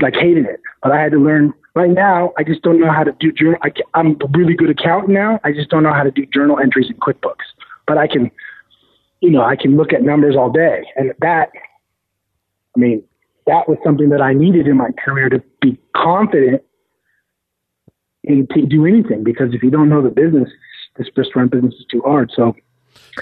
like 0.01 0.15
hated 0.15 0.45
it. 0.45 0.59
But 0.81 0.91
I 0.93 1.01
had 1.01 1.11
to 1.11 1.19
learn. 1.19 1.53
Right 1.75 1.91
now, 1.91 2.31
I 2.37 2.43
just 2.43 2.61
don't 2.61 2.79
know 2.79 2.91
how 2.91 3.03
to 3.03 3.11
do 3.19 3.33
journal. 3.33 3.59
I, 3.61 3.69
i'm 3.93 4.11
a 4.11 4.37
really 4.37 4.55
good 4.55 4.69
accountant 4.69 5.13
now. 5.13 5.41
I 5.43 5.51
just 5.51 5.69
don't 5.69 5.83
know 5.83 5.93
how 5.93 6.03
to 6.03 6.11
do 6.11 6.25
journal 6.25 6.57
entries 6.57 6.89
in 6.89 6.95
QuickBooks. 6.95 7.43
But 7.85 7.97
I 7.97 8.07
can, 8.07 8.31
you 9.19 9.29
know, 9.29 9.43
I 9.43 9.57
can 9.57 9.75
look 9.75 9.91
at 9.91 10.01
numbers 10.01 10.37
all 10.37 10.49
day, 10.49 10.85
and 10.95 11.13
that, 11.19 11.49
I 12.75 12.79
mean, 12.79 13.03
that 13.45 13.67
was 13.67 13.77
something 13.83 14.09
that 14.09 14.21
I 14.21 14.33
needed 14.33 14.67
in 14.67 14.77
my 14.77 14.89
career 15.03 15.27
to 15.29 15.43
be 15.61 15.77
confident 15.95 16.63
in 18.23 18.47
to 18.47 18.65
do 18.65 18.85
anything. 18.85 19.23
Because 19.25 19.53
if 19.53 19.61
you 19.61 19.69
don't 19.69 19.89
know 19.89 20.01
the 20.01 20.09
business, 20.09 20.49
this 20.97 21.09
business 21.09 21.73
is 21.75 21.85
too 21.91 22.01
hard. 22.05 22.31
So 22.33 22.55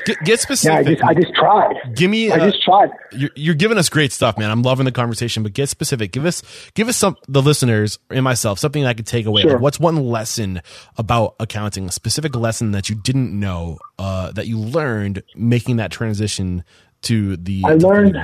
Get, 0.05 0.17
get 0.19 0.27
yeah, 0.27 0.33
I 0.33 0.35
specific. 0.35 0.87
just 0.87 1.03
I 1.03 1.13
just 1.13 1.33
tried. 1.35 1.75
Give 1.95 2.09
me. 2.09 2.31
I 2.31 2.37
uh, 2.37 2.49
just 2.49 2.63
tried. 2.63 2.89
you're, 3.11 3.29
you're 3.35 3.55
giving 3.55 3.77
us 3.77 3.89
great 3.89 4.11
stuff, 4.11 4.37
man. 4.37 4.49
I'm 4.49 4.63
loving 4.63 4.85
the 4.85 4.91
conversation, 4.91 5.43
but 5.43 5.53
get 5.53 5.69
specific. 5.69 6.11
Give 6.11 6.25
us, 6.25 6.41
give 6.73 6.87
us 6.89 6.97
some, 6.97 7.15
the 7.27 7.41
listeners 7.41 7.99
and 8.09 8.23
myself, 8.23 8.57
something 8.57 8.85
I 8.85 8.95
could 8.95 9.05
take 9.05 9.27
away. 9.27 9.43
Sure. 9.43 9.53
Like, 9.53 9.61
what's 9.61 9.79
one 9.79 9.97
lesson 9.97 10.61
about 10.97 11.35
accounting, 11.39 11.87
a 11.87 11.91
specific 11.91 12.35
lesson 12.35 12.71
that 12.71 12.89
you 12.89 12.95
didn't 12.95 13.39
know, 13.39 13.77
uh, 13.99 14.31
that 14.31 14.47
you 14.47 14.57
learned 14.57 15.21
making 15.35 15.75
that 15.77 15.91
transition 15.91 16.63
to 17.03 17.37
the. 17.37 17.61
I 17.65 17.73
learned. 17.75 18.17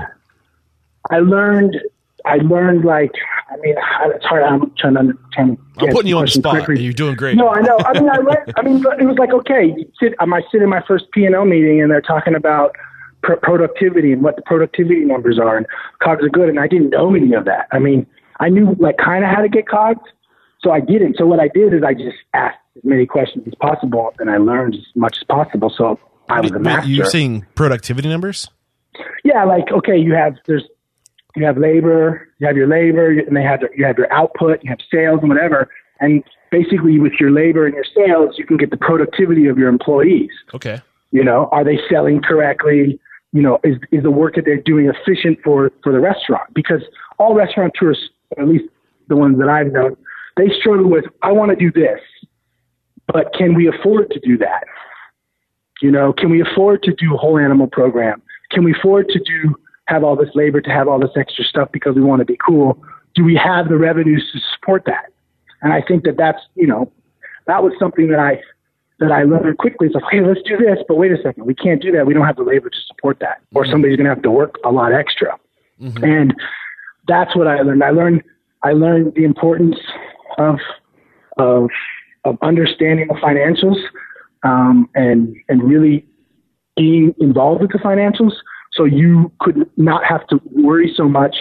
I 1.11 1.19
learned. 1.19 1.77
I 2.25 2.37
learned 2.37 2.83
like. 2.83 3.11
I 3.51 3.57
mean, 3.57 3.75
it's 4.15 4.25
hard. 4.25 4.43
I'm 4.43 4.71
trying 4.77 4.95
to. 4.95 5.13
To 5.13 5.57
I'm 5.79 5.89
putting 5.91 6.07
you 6.07 6.17
on 6.17 6.25
the 6.25 6.31
spot. 6.31 6.63
quickly. 6.65 6.83
You're 6.83 6.93
doing 6.93 7.15
great. 7.15 7.37
No, 7.37 7.49
I 7.49 7.61
know. 7.61 7.77
I 7.79 7.99
mean, 7.99 8.09
I 8.09 8.17
read. 8.17 8.53
I 8.57 8.61
mean, 8.61 8.77
it 8.99 9.05
was 9.05 9.17
like 9.17 9.31
okay. 9.31 9.75
Sit. 9.99 10.13
I 10.19 10.25
might 10.25 10.43
sit 10.51 10.61
in 10.61 10.69
my 10.69 10.83
first 10.87 11.05
P 11.11 11.25
and 11.25 11.35
L 11.35 11.45
meeting, 11.45 11.81
and 11.81 11.89
they're 11.89 12.01
talking 12.01 12.35
about 12.35 12.75
pr- 13.23 13.35
productivity 13.41 14.11
and 14.11 14.23
what 14.23 14.35
the 14.35 14.41
productivity 14.43 15.01
numbers 15.05 15.39
are, 15.39 15.57
and 15.57 15.65
cogs 16.03 16.23
are 16.23 16.29
good, 16.29 16.49
and 16.49 16.59
I 16.59 16.67
didn't 16.67 16.89
know 16.89 17.13
any 17.15 17.33
of 17.33 17.45
that. 17.45 17.67
I 17.71 17.79
mean, 17.79 18.05
I 18.39 18.49
knew 18.49 18.75
like 18.79 18.97
kind 18.97 19.23
of 19.23 19.29
how 19.29 19.41
to 19.41 19.49
get 19.49 19.67
cogs, 19.67 20.07
so 20.61 20.71
I 20.71 20.79
didn't. 20.79 21.17
So 21.17 21.25
what 21.25 21.39
I 21.39 21.47
did 21.47 21.73
is 21.73 21.83
I 21.83 21.93
just 21.93 22.17
asked 22.33 22.57
as 22.77 22.83
many 22.83 23.05
questions 23.05 23.45
as 23.47 23.53
possible, 23.55 24.13
and 24.19 24.29
I 24.29 24.37
learned 24.37 24.75
as 24.75 24.85
much 24.95 25.17
as 25.19 25.23
possible. 25.23 25.73
So 25.75 25.99
I 26.29 26.41
was 26.41 26.51
a 26.51 26.59
master. 26.59 26.89
You're 26.89 27.05
seeing 27.05 27.45
productivity 27.55 28.09
numbers? 28.09 28.49
Yeah, 29.23 29.43
like 29.45 29.71
okay, 29.71 29.97
you 29.97 30.13
have 30.13 30.35
there's 30.45 30.65
you 31.35 31.45
have 31.45 31.57
labor, 31.57 32.27
you 32.39 32.47
have 32.47 32.57
your 32.57 32.67
labor, 32.67 33.11
and 33.11 33.35
they 33.35 33.43
have 33.43 33.61
you 33.75 33.85
have 33.85 33.97
your 33.97 34.11
output, 34.11 34.59
you 34.63 34.69
have 34.69 34.79
sales 34.91 35.19
and 35.21 35.29
whatever, 35.29 35.69
and 35.99 36.23
basically 36.51 36.99
with 36.99 37.13
your 37.19 37.31
labor 37.31 37.65
and 37.65 37.75
your 37.75 37.85
sales, 37.95 38.35
you 38.37 38.45
can 38.45 38.57
get 38.57 38.71
the 38.71 38.77
productivity 38.77 39.47
of 39.47 39.57
your 39.57 39.69
employees. 39.69 40.31
Okay. 40.53 40.81
You 41.11 41.23
know, 41.23 41.49
are 41.51 41.63
they 41.63 41.79
selling 41.89 42.21
correctly? 42.21 42.99
You 43.31 43.41
know, 43.41 43.59
is 43.63 43.77
is 43.91 44.03
the 44.03 44.11
work 44.11 44.35
that 44.35 44.45
they're 44.45 44.61
doing 44.61 44.87
efficient 44.89 45.39
for 45.43 45.71
for 45.83 45.91
the 45.91 45.99
restaurant? 45.99 46.53
Because 46.53 46.81
all 47.17 47.35
restaurateurs, 47.35 48.09
at 48.37 48.47
least 48.47 48.65
the 49.07 49.15
ones 49.15 49.37
that 49.39 49.49
I've 49.49 49.71
known, 49.71 49.95
they 50.37 50.49
struggle 50.59 50.89
with 50.89 51.05
I 51.21 51.31
want 51.31 51.51
to 51.51 51.55
do 51.55 51.71
this, 51.71 51.99
but 53.07 53.33
can 53.33 53.53
we 53.53 53.67
afford 53.67 54.09
to 54.11 54.19
do 54.19 54.37
that? 54.39 54.63
You 55.81 55.91
know, 55.91 56.11
can 56.11 56.29
we 56.29 56.41
afford 56.41 56.83
to 56.83 56.93
do 56.93 57.13
a 57.13 57.17
whole 57.17 57.37
animal 57.37 57.67
program? 57.67 58.21
Can 58.51 58.63
we 58.63 58.73
afford 58.73 59.09
to 59.09 59.19
do 59.19 59.55
have 59.89 60.03
all 60.03 60.15
this 60.15 60.29
labor 60.35 60.61
to 60.61 60.69
have 60.69 60.87
all 60.87 60.99
this 60.99 61.11
extra 61.15 61.43
stuff 61.43 61.69
because 61.71 61.95
we 61.95 62.01
want 62.01 62.19
to 62.19 62.25
be 62.25 62.37
cool? 62.45 62.81
Do 63.15 63.23
we 63.23 63.35
have 63.35 63.69
the 63.69 63.77
revenues 63.77 64.29
to 64.33 64.39
support 64.53 64.83
that? 64.85 65.11
And 65.61 65.73
I 65.73 65.81
think 65.81 66.03
that 66.03 66.17
that's 66.17 66.39
you 66.55 66.67
know 66.67 66.91
that 67.47 67.63
was 67.63 67.73
something 67.79 68.07
that 68.09 68.19
I 68.19 68.41
that 68.99 69.11
I 69.11 69.23
learned 69.23 69.57
quickly. 69.57 69.87
It's 69.87 69.95
like, 69.95 70.03
hey, 70.11 70.21
let's 70.21 70.41
do 70.43 70.57
this, 70.57 70.79
but 70.87 70.95
wait 70.95 71.11
a 71.11 71.17
second, 71.23 71.45
we 71.45 71.55
can't 71.55 71.81
do 71.81 71.91
that. 71.93 72.05
We 72.05 72.13
don't 72.13 72.25
have 72.25 72.35
the 72.35 72.43
labor 72.43 72.69
to 72.69 72.77
support 72.87 73.19
that, 73.21 73.41
or 73.55 73.65
somebody's 73.65 73.97
going 73.97 74.05
to 74.05 74.13
have 74.13 74.21
to 74.23 74.31
work 74.31 74.55
a 74.65 74.71
lot 74.71 74.93
extra. 74.93 75.37
And 76.03 76.35
that's 77.07 77.35
what 77.35 77.47
I 77.47 77.61
learned. 77.61 77.83
I 77.83 77.91
learned 77.91 78.23
I 78.63 78.73
learned 78.73 79.13
the 79.15 79.23
importance 79.23 79.77
of 80.37 80.59
of 81.37 81.69
of 82.25 82.37
understanding 82.41 83.07
the 83.07 83.15
financials 83.15 83.77
um, 84.43 84.89
and 84.95 85.35
and 85.47 85.63
really 85.63 86.05
being 86.75 87.13
involved 87.19 87.61
with 87.61 87.71
the 87.71 87.77
financials, 87.79 88.33
so 88.79 88.85
you 88.85 89.29
could 89.41 89.69
not 89.75 90.05
have 90.05 90.25
to 90.27 90.39
worry 90.51 90.91
so 90.95 91.09
much 91.09 91.35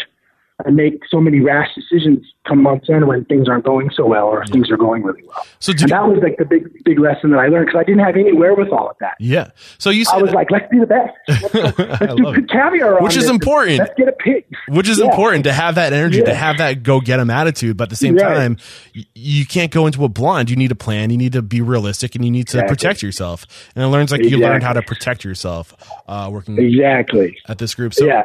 and 0.65 0.75
make 0.75 1.03
so 1.09 1.21
many 1.21 1.41
rash 1.41 1.69
decisions 1.75 2.27
come 2.47 2.63
months 2.63 2.89
in 2.89 3.07
when 3.07 3.25
things 3.27 3.49
aren't 3.49 3.65
going 3.65 3.91
so 3.95 4.05
well 4.07 4.25
or 4.27 4.43
if 4.43 4.49
things 4.51 4.71
are 4.71 4.77
going 4.77 5.03
really 5.05 5.23
well. 5.25 5.47
So 5.61 5.71
And 5.71 5.81
you, 5.83 5.87
that 5.89 6.09
was 6.09 6.19
like 6.23 6.37
the 6.39 6.45
big 6.45 6.67
big 6.85 6.99
lesson 6.99 7.31
that 7.31 7.39
I 7.39 7.47
learned 7.49 7.67
because 7.67 7.79
I 7.81 7.85
didn't 7.85 8.05
have 8.05 8.17
any 8.17 8.33
wherewithal 8.33 8.91
at 8.91 8.99
that. 9.01 9.15
yeah. 9.21 9.51
So 9.79 9.91
you 9.91 10.05
said 10.05 10.17
I 10.19 10.23
was 10.23 10.33
like, 10.33 10.51
let's 10.51 10.69
be 10.71 10.79
the 10.81 10.87
best. 10.87 11.15
Let's, 11.55 11.79
I 11.79 12.05
let's 12.07 12.15
do 12.17 12.33
good 12.35 12.51
caviar 12.51 12.99
on 12.99 13.05
Which 13.05 13.17
is 13.17 13.29
important. 13.31 13.79
Let's 13.79 13.95
get 13.97 14.09
a 14.09 14.13
pig. 14.13 14.45
which 14.69 14.89
is 14.89 14.99
Yeah. 14.99 15.05
important 15.07 15.45
to 15.45 15.53
have 15.53 15.77
that 15.77 15.93
energy, 15.93 16.23
to 16.23 16.35
have 16.35 16.59
that 16.59 16.83
go 16.83 17.01
get 17.01 17.21
'em 17.21 17.31
attitude. 17.31 17.77
But 17.77 17.85
at 17.85 17.91
the 17.91 17.97
same 17.97 18.17
Right. 18.17 18.35
time, 18.35 18.57
you 19.15 19.47
can't 19.47 19.71
go 19.71 19.87
into 19.87 20.05
a 20.05 20.09
blind. 20.09 20.51
You 20.51 20.57
need 20.57 20.73
a 20.73 20.75
plan. 20.77 21.11
You 21.11 21.17
need 21.19 21.33
to 21.35 21.43
be 21.43 21.61
realistic, 21.61 22.15
and 22.17 22.25
you 22.25 22.31
need 22.31 22.49
to 22.49 22.59
Exactly. 22.59 22.75
protect 22.77 23.03
yourself. 23.03 23.47
And 23.77 23.85
it 23.85 23.89
learns 23.89 24.11
like 24.11 24.23
you 24.25 24.39
learned 24.39 24.57
Exactly. 24.57 24.67
how 24.67 24.73
to 24.75 24.83
protect 24.83 25.25
yourself 25.25 25.75
uh, 26.09 26.29
working 26.33 26.59
Exactly. 26.59 27.37
at 27.49 27.59
this 27.59 27.75
group. 27.75 27.95
So 27.95 28.07
yeah. 28.07 28.25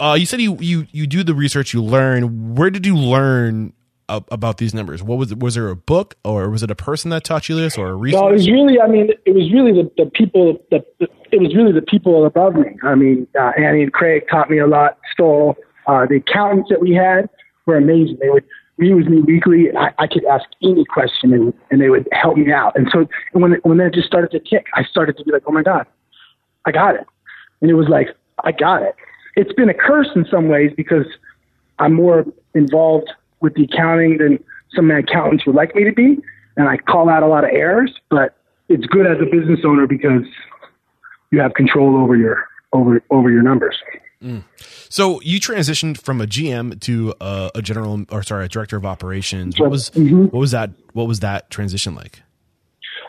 Uh, 0.00 0.14
you 0.14 0.26
said 0.26 0.40
you, 0.40 0.56
you 0.60 0.86
you 0.92 1.06
do 1.06 1.22
the 1.22 1.34
research, 1.34 1.72
you 1.74 1.82
learn. 1.82 2.54
Where 2.54 2.70
did 2.70 2.86
you 2.86 2.96
learn 2.96 3.72
about 4.08 4.58
these 4.58 4.74
numbers? 4.74 5.02
What 5.02 5.18
was? 5.18 5.34
Was 5.34 5.54
there 5.54 5.68
a 5.68 5.76
book, 5.76 6.16
or 6.24 6.50
was 6.50 6.62
it 6.62 6.70
a 6.70 6.74
person 6.74 7.10
that 7.10 7.24
taught 7.24 7.48
you 7.48 7.56
this, 7.56 7.78
or 7.78 7.88
a 7.88 7.94
research? 7.94 8.20
No, 8.20 8.28
it 8.28 8.32
was 8.32 8.48
really. 8.48 8.80
I 8.80 8.86
mean, 8.86 9.10
it 9.24 9.34
was 9.34 9.52
really 9.52 9.72
the, 9.72 9.90
the 9.96 10.10
people. 10.10 10.58
The, 10.70 10.84
the 11.00 11.08
it 11.32 11.40
was 11.40 11.54
really 11.54 11.72
the 11.72 11.82
people 11.82 12.26
above 12.26 12.54
me. 12.54 12.76
I 12.82 12.94
mean, 12.94 13.26
uh, 13.38 13.52
Annie 13.56 13.82
and 13.82 13.92
Craig 13.92 14.24
taught 14.30 14.50
me 14.50 14.58
a 14.58 14.66
lot. 14.66 14.98
Stoll, 15.12 15.56
uh, 15.86 16.06
the 16.06 16.16
accountants 16.16 16.68
that 16.70 16.80
we 16.80 16.94
had 16.94 17.28
were 17.66 17.76
amazing. 17.76 18.18
They 18.20 18.30
would 18.30 18.44
meet 18.78 18.94
with 18.94 19.06
me 19.06 19.20
weekly. 19.20 19.68
And 19.68 19.78
I, 19.78 19.92
I 19.98 20.06
could 20.06 20.24
ask 20.26 20.44
any 20.62 20.84
question, 20.84 21.32
and, 21.32 21.54
and 21.70 21.80
they 21.80 21.88
would 21.88 22.08
help 22.12 22.36
me 22.36 22.52
out. 22.52 22.76
And 22.76 22.88
so, 22.92 23.06
and 23.32 23.42
when 23.42 23.52
when 23.62 23.78
that 23.78 23.94
just 23.94 24.06
started 24.06 24.30
to 24.32 24.40
kick, 24.40 24.66
I 24.74 24.84
started 24.84 25.16
to 25.18 25.24
be 25.24 25.32
like, 25.32 25.42
oh 25.46 25.52
my 25.52 25.62
god, 25.62 25.86
I 26.66 26.72
got 26.72 26.94
it. 26.94 27.06
And 27.60 27.70
it 27.70 27.74
was 27.74 27.88
like, 27.88 28.08
I 28.44 28.52
got 28.52 28.82
it. 28.82 28.94
It's 29.36 29.52
been 29.52 29.68
a 29.68 29.74
curse 29.74 30.08
in 30.14 30.26
some 30.30 30.48
ways 30.48 30.72
because 30.76 31.06
I'm 31.78 31.94
more 31.94 32.24
involved 32.54 33.10
with 33.40 33.54
the 33.54 33.64
accounting 33.64 34.18
than 34.18 34.42
some 34.74 34.90
of 34.90 34.94
my 34.94 34.98
accountants 35.00 35.44
would 35.46 35.56
like 35.56 35.74
me 35.74 35.84
to 35.84 35.92
be. 35.92 36.18
And 36.56 36.68
I 36.68 36.76
call 36.76 37.08
out 37.08 37.22
a 37.22 37.26
lot 37.26 37.44
of 37.44 37.50
errors, 37.50 37.92
but 38.10 38.36
it's 38.68 38.86
good 38.86 39.06
as 39.06 39.18
a 39.20 39.24
business 39.24 39.60
owner 39.64 39.86
because 39.86 40.22
you 41.30 41.40
have 41.40 41.54
control 41.54 41.96
over 41.96 42.16
your 42.16 42.46
over 42.72 43.02
over 43.10 43.30
your 43.30 43.42
numbers. 43.42 43.76
So 44.88 45.20
you 45.20 45.38
transitioned 45.38 46.00
from 46.00 46.20
a 46.22 46.26
GM 46.26 46.80
to 46.82 47.12
a, 47.20 47.50
a 47.56 47.60
general, 47.62 48.06
or 48.10 48.22
sorry, 48.22 48.46
a 48.46 48.48
director 48.48 48.76
of 48.78 48.86
operations. 48.86 49.60
What 49.60 49.70
was 49.70 49.90
Mhm. 49.90 50.32
what 50.32 50.38
was 50.40 50.52
that? 50.52 50.70
What 50.94 51.06
was 51.06 51.20
that 51.20 51.50
transition 51.50 51.94
like? 51.94 52.22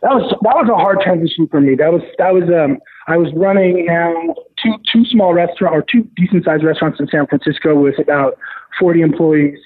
That 0.02 0.10
was 0.14 0.30
that 0.44 0.56
was 0.56 0.68
a 0.70 0.76
hard 0.76 1.00
transition 1.02 1.48
for 1.48 1.62
me. 1.62 1.76
That 1.76 1.94
was 1.94 2.02
that 2.18 2.34
was 2.34 2.44
um 2.50 2.80
I 3.08 3.16
was 3.16 3.32
running 3.34 3.86
now 3.86 4.36
two 4.62 4.76
two 4.92 5.06
small 5.06 5.34
restaurant 5.34 5.76
or 5.76 5.84
two 5.90 6.08
decent 6.16 6.46
sized 6.46 6.64
restaurants 6.64 7.00
in 7.00 7.08
San 7.08 7.28
Francisco 7.28 7.76
with 7.76 8.00
about 8.00 8.38
forty 8.80 9.02
employees. 9.02 9.60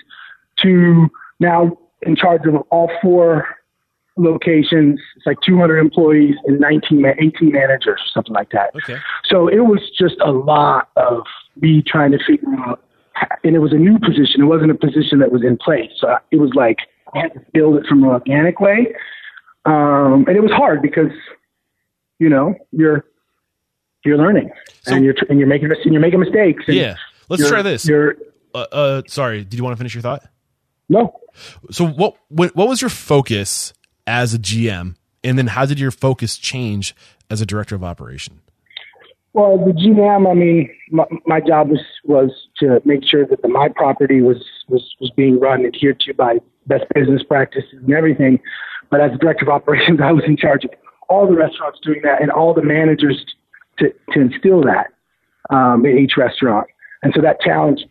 to 0.62 1.08
now 1.40 1.78
in 2.02 2.16
charge 2.16 2.46
of 2.46 2.56
all 2.70 2.90
four 3.02 3.48
locations. 4.20 5.00
It's 5.16 5.26
like 5.26 5.38
200 5.46 5.78
employees 5.80 6.36
and 6.46 6.60
19, 6.60 7.06
18 7.06 7.52
managers, 7.52 8.00
or 8.02 8.08
something 8.14 8.34
like 8.34 8.52
that. 8.52 8.76
Okay. 8.76 8.98
So 9.26 9.48
it 9.48 9.60
was 9.60 9.80
just 9.98 10.16
a 10.24 10.32
lot 10.32 10.90
of 10.96 11.24
me 11.60 11.82
trying 11.82 12.12
to 12.12 12.20
figure 12.26 12.54
out, 12.60 12.84
and 13.44 13.56
it 13.56 13.60
was 13.60 13.72
a 13.72 13.78
new 13.78 13.98
position. 13.98 14.42
It 14.42 14.46
wasn't 14.46 14.72
a 14.72 14.76
position 14.76 15.20
that 15.20 15.32
was 15.32 15.44
in 15.44 15.58
place. 15.58 15.92
So 15.98 16.16
it 16.32 16.38
was 16.38 16.52
like 16.54 16.78
I 17.14 17.20
had 17.20 17.34
to 17.34 17.42
build 17.54 17.78
it 17.78 17.86
from 17.88 18.04
an 18.04 18.10
organic 18.10 18.60
way, 18.60 18.94
um, 19.66 20.26
and 20.28 20.38
it 20.38 20.42
was 20.42 20.52
hard 20.52 20.82
because, 20.82 21.12
you 22.20 22.30
know, 22.30 22.54
you're 22.72 23.06
you're 24.06 24.18
learning 24.18 24.50
So- 24.84 24.96
and 24.96 25.06
you're 25.06 25.16
and 25.30 25.40
you're 25.40 25.48
making 25.48 25.72
and 25.72 25.94
you're 25.94 26.02
making 26.02 26.20
mistakes. 26.20 26.64
And 26.68 26.76
Yeah. 26.76 26.96
Let's 27.30 27.48
try 27.48 27.62
this. 27.62 27.88
You're 27.88 28.16
Uh, 28.56 28.66
uh, 28.72 29.02
sorry. 29.08 29.44
Did 29.44 29.56
you 29.58 29.64
want 29.64 29.74
to 29.76 29.78
finish 29.78 29.94
your 29.94 30.02
thought? 30.02 30.24
no. 30.90 31.20
So 31.72 31.86
what, 31.88 32.16
what 32.30 32.56
what 32.56 32.68
was 32.68 32.82
your 32.82 32.90
focus 32.90 33.74
as 34.08 34.34
a 34.34 34.40
GM, 34.40 34.96
and 35.24 35.38
then 35.38 35.48
how 35.48 35.66
did 35.66 35.80
your 35.80 35.92
focus 35.92 36.38
change 36.38 36.96
as 37.30 37.40
a 37.40 37.46
director 37.46 37.76
of 37.76 37.84
operation? 37.84 38.42
Well, 39.34 39.58
the 39.64 39.72
GM, 39.74 40.30
I 40.30 40.34
mean, 40.34 40.70
my, 40.90 41.06
my 41.28 41.40
job 41.40 41.70
was 41.70 41.80
was 42.04 42.32
to 42.60 42.82
make 42.84 43.06
sure 43.06 43.26
that 43.28 43.42
the 43.44 43.48
my 43.48 43.70
property 43.70 44.22
was 44.22 44.44
was 44.68 44.96
was 45.00 45.12
being 45.12 45.40
run 45.40 45.66
adhered 45.66 46.00
to 46.02 46.14
by 46.16 46.40
best 46.66 46.86
business 46.96 47.22
practices 47.24 47.72
and 47.74 47.94
everything. 47.94 48.40
But 48.90 49.00
as 49.02 49.12
director 49.20 49.46
of 49.46 49.50
operations, 49.50 50.00
I 50.04 50.12
was 50.12 50.24
in 50.26 50.36
charge 50.36 50.66
of 50.66 50.72
all 51.10 51.28
the 51.28 51.36
restaurants 51.36 51.80
doing 51.84 52.02
that 52.04 52.22
and 52.22 52.32
all 52.32 52.54
the 52.56 52.64
managers 52.64 53.24
to 53.80 53.94
to 54.14 54.22
instill 54.22 54.62
that 54.64 54.88
um, 55.50 55.86
in 55.86 55.98
each 55.98 56.14
restaurant. 56.18 56.68
And 57.04 57.14
so 57.16 57.22
that 57.22 57.40
challenge, 57.42 57.82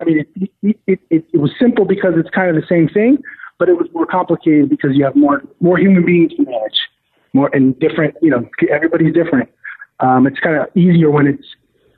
I 0.00 0.04
mean, 0.04 0.24
it, 0.36 0.50
it, 0.62 1.00
it, 1.10 1.24
it, 1.32 1.38
was 1.38 1.50
simple 1.58 1.84
because 1.84 2.14
it's 2.16 2.28
kind 2.30 2.54
of 2.54 2.56
the 2.56 2.66
same 2.68 2.88
thing, 2.88 3.18
but 3.58 3.68
it 3.68 3.74
was 3.74 3.88
more 3.92 4.06
complicated 4.06 4.68
because 4.68 4.90
you 4.94 5.04
have 5.04 5.16
more 5.16 5.42
more 5.60 5.78
human 5.78 6.04
beings 6.04 6.32
to 6.36 6.42
manage, 6.42 6.78
more 7.32 7.50
and 7.52 7.78
different. 7.78 8.14
You 8.22 8.30
know, 8.30 8.48
everybody's 8.70 9.14
different. 9.14 9.48
Um, 10.00 10.26
it's 10.26 10.38
kind 10.38 10.56
of 10.56 10.68
easier 10.76 11.10
when 11.10 11.26
it's 11.26 11.46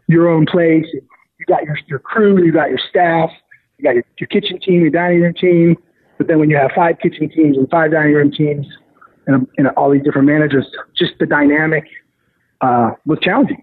your 0.07 0.29
own 0.29 0.47
place. 0.47 0.87
You 0.93 1.47
got 1.47 1.65
your 1.65 1.77
your 1.87 1.99
crew, 1.99 2.43
you 2.43 2.53
got 2.53 2.69
your 2.69 2.81
staff, 2.89 3.31
you 3.79 3.85
got 3.85 3.95
your, 3.95 4.05
your 4.19 4.29
kitchen 4.29 4.61
team, 4.61 4.81
your 4.81 4.91
dining 4.91 5.21
room 5.21 5.35
team. 5.35 5.77
But 6.19 6.29
then 6.29 6.39
when 6.39 6.51
you 6.51 6.57
have 6.57 6.71
five 6.75 6.99
kitchen 7.03 7.31
teams 7.31 7.57
and 7.57 7.69
five 7.71 7.93
dining 7.93 8.13
room 8.13 8.31
teams, 8.31 8.67
and, 9.27 9.47
and 9.57 9.69
all 9.69 9.91
these 9.91 10.03
different 10.03 10.27
managers, 10.27 10.67
just 10.97 11.13
the 11.19 11.27
dynamic 11.27 11.85
uh, 12.61 12.91
was 13.07 13.19
challenging. 13.23 13.63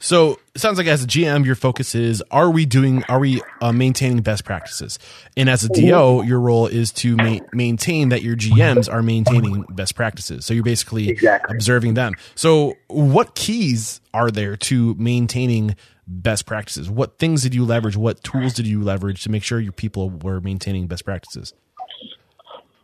So 0.00 0.38
it 0.54 0.60
sounds 0.60 0.78
like 0.78 0.86
as 0.86 1.02
a 1.02 1.06
GM, 1.06 1.44
your 1.44 1.54
focus 1.54 1.94
is: 1.94 2.22
Are 2.30 2.50
we 2.50 2.66
doing? 2.66 3.02
Are 3.04 3.18
we 3.18 3.42
uh, 3.60 3.72
maintaining 3.72 4.20
best 4.22 4.44
practices? 4.44 4.98
And 5.36 5.50
as 5.50 5.64
a 5.64 5.68
DO, 5.68 6.22
your 6.24 6.40
role 6.40 6.66
is 6.68 6.92
to 6.92 7.16
ma- 7.16 7.40
maintain 7.52 8.10
that 8.10 8.22
your 8.22 8.36
GMs 8.36 8.90
are 8.92 9.02
maintaining 9.02 9.62
best 9.70 9.94
practices. 9.94 10.46
So 10.46 10.54
you're 10.54 10.62
basically 10.62 11.08
Exactly. 11.08 11.54
observing 11.54 11.94
them. 11.94 12.14
So 12.34 12.74
what 12.86 13.34
keys 13.34 14.00
are 14.14 14.30
there 14.30 14.56
to 14.56 14.94
maintaining 14.94 15.74
best 16.06 16.46
practices? 16.46 16.88
What 16.88 17.18
things 17.18 17.42
did 17.42 17.54
you 17.54 17.64
leverage? 17.64 17.96
What 17.96 18.22
tools 18.22 18.54
did 18.54 18.66
you 18.66 18.82
leverage 18.82 19.24
to 19.24 19.30
make 19.30 19.42
sure 19.42 19.60
your 19.60 19.72
people 19.72 20.10
were 20.10 20.40
maintaining 20.40 20.86
best 20.86 21.04
practices? 21.04 21.52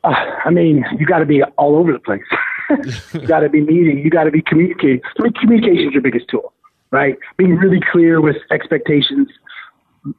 Uh, 0.02 0.12
I 0.44 0.50
mean, 0.50 0.84
you 0.98 1.06
got 1.06 1.20
to 1.20 1.26
be 1.26 1.42
all 1.56 1.76
over 1.76 1.92
the 1.92 1.98
place. 2.00 2.22
you 3.12 3.26
got 3.26 3.40
to 3.40 3.48
be 3.48 3.60
meeting. 3.60 3.98
You 3.98 4.10
got 4.10 4.24
to 4.24 4.30
be 4.30 4.42
communicating. 4.42 5.00
I 5.18 5.22
mean, 5.24 5.32
communication 5.34 5.88
is 5.88 5.92
your 5.92 6.02
biggest 6.02 6.28
tool, 6.28 6.52
right? 6.90 7.16
Being 7.36 7.56
really 7.56 7.80
clear 7.92 8.20
with 8.20 8.36
expectations, 8.50 9.28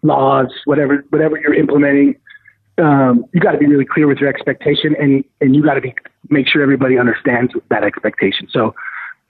laws, 0.03 0.47
whatever, 0.65 1.03
whatever 1.09 1.39
you're 1.39 1.53
implementing. 1.53 2.15
Um, 2.77 3.25
you 3.33 3.39
got 3.39 3.51
to 3.51 3.57
be 3.57 3.67
really 3.67 3.85
clear 3.85 4.07
with 4.07 4.17
your 4.17 4.29
expectation, 4.29 4.95
and 4.99 5.23
and 5.39 5.55
you 5.55 5.63
got 5.63 5.75
to 5.75 5.81
be 5.81 5.93
make 6.29 6.47
sure 6.47 6.61
everybody 6.61 6.97
understands 6.97 7.53
that 7.69 7.83
expectation. 7.83 8.47
So, 8.51 8.75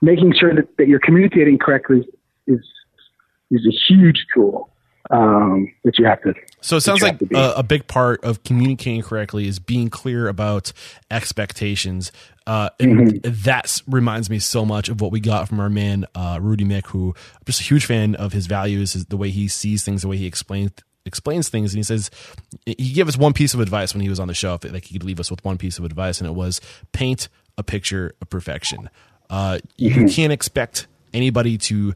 making 0.00 0.34
sure 0.38 0.54
that, 0.54 0.76
that 0.78 0.88
you're 0.88 1.00
communicating 1.00 1.56
correctly 1.58 2.08
is 2.48 2.60
is 3.52 3.64
a 3.64 3.92
huge 3.92 4.26
tool 4.34 4.68
um, 5.10 5.72
that 5.84 5.98
you 5.98 6.04
have 6.06 6.20
to. 6.22 6.34
So 6.60 6.76
it 6.76 6.80
sounds 6.80 7.02
like 7.02 7.12
have 7.12 7.18
to 7.20 7.26
be. 7.26 7.36
a, 7.36 7.54
a 7.56 7.62
big 7.62 7.86
part 7.86 8.24
of 8.24 8.42
communicating 8.44 9.02
correctly 9.02 9.46
is 9.46 9.58
being 9.58 9.88
clear 9.90 10.28
about 10.28 10.72
expectations. 11.10 12.12
Uh, 12.46 12.70
Mm-hmm. 12.78 13.42
that 13.44 13.82
reminds 13.88 14.30
me 14.30 14.38
so 14.38 14.64
much 14.64 14.88
of 14.88 15.00
what 15.00 15.10
we 15.10 15.18
got 15.18 15.48
from 15.48 15.58
our 15.58 15.68
man 15.68 16.06
uh, 16.14 16.38
Rudy 16.40 16.64
Miick, 16.64 16.86
who 16.86 17.08
I'm 17.34 17.42
just 17.44 17.60
a 17.60 17.64
huge 17.64 17.84
fan 17.86 18.14
of 18.14 18.32
his 18.32 18.46
values, 18.46 18.92
his, 18.92 19.06
the 19.06 19.16
way 19.16 19.30
he 19.30 19.48
sees 19.48 19.82
things, 19.84 20.02
the 20.02 20.08
way 20.08 20.16
he 20.16 20.26
explains 20.26 20.70
explains 21.04 21.48
things. 21.48 21.72
And 21.72 21.78
he 21.78 21.82
says 21.82 22.10
he 22.64 22.92
gave 22.92 23.08
us 23.08 23.16
one 23.16 23.32
piece 23.32 23.52
of 23.54 23.60
advice 23.60 23.94
when 23.94 24.00
he 24.00 24.08
was 24.08 24.20
on 24.20 24.28
the 24.28 24.34
show, 24.34 24.54
if 24.54 24.64
like 24.72 24.84
he 24.84 24.92
could 24.94 25.04
leave 25.04 25.18
us 25.18 25.28
with 25.30 25.44
one 25.44 25.58
piece 25.58 25.78
of 25.78 25.84
advice, 25.84 26.20
and 26.20 26.28
it 26.28 26.34
was 26.34 26.60
paint 26.92 27.28
a 27.58 27.62
picture 27.64 28.14
of 28.20 28.30
perfection. 28.30 28.90
Uh, 29.28 29.58
Mm-hmm. 29.78 30.00
You 30.02 30.08
can't 30.08 30.32
expect 30.32 30.86
anybody 31.12 31.58
to 31.58 31.94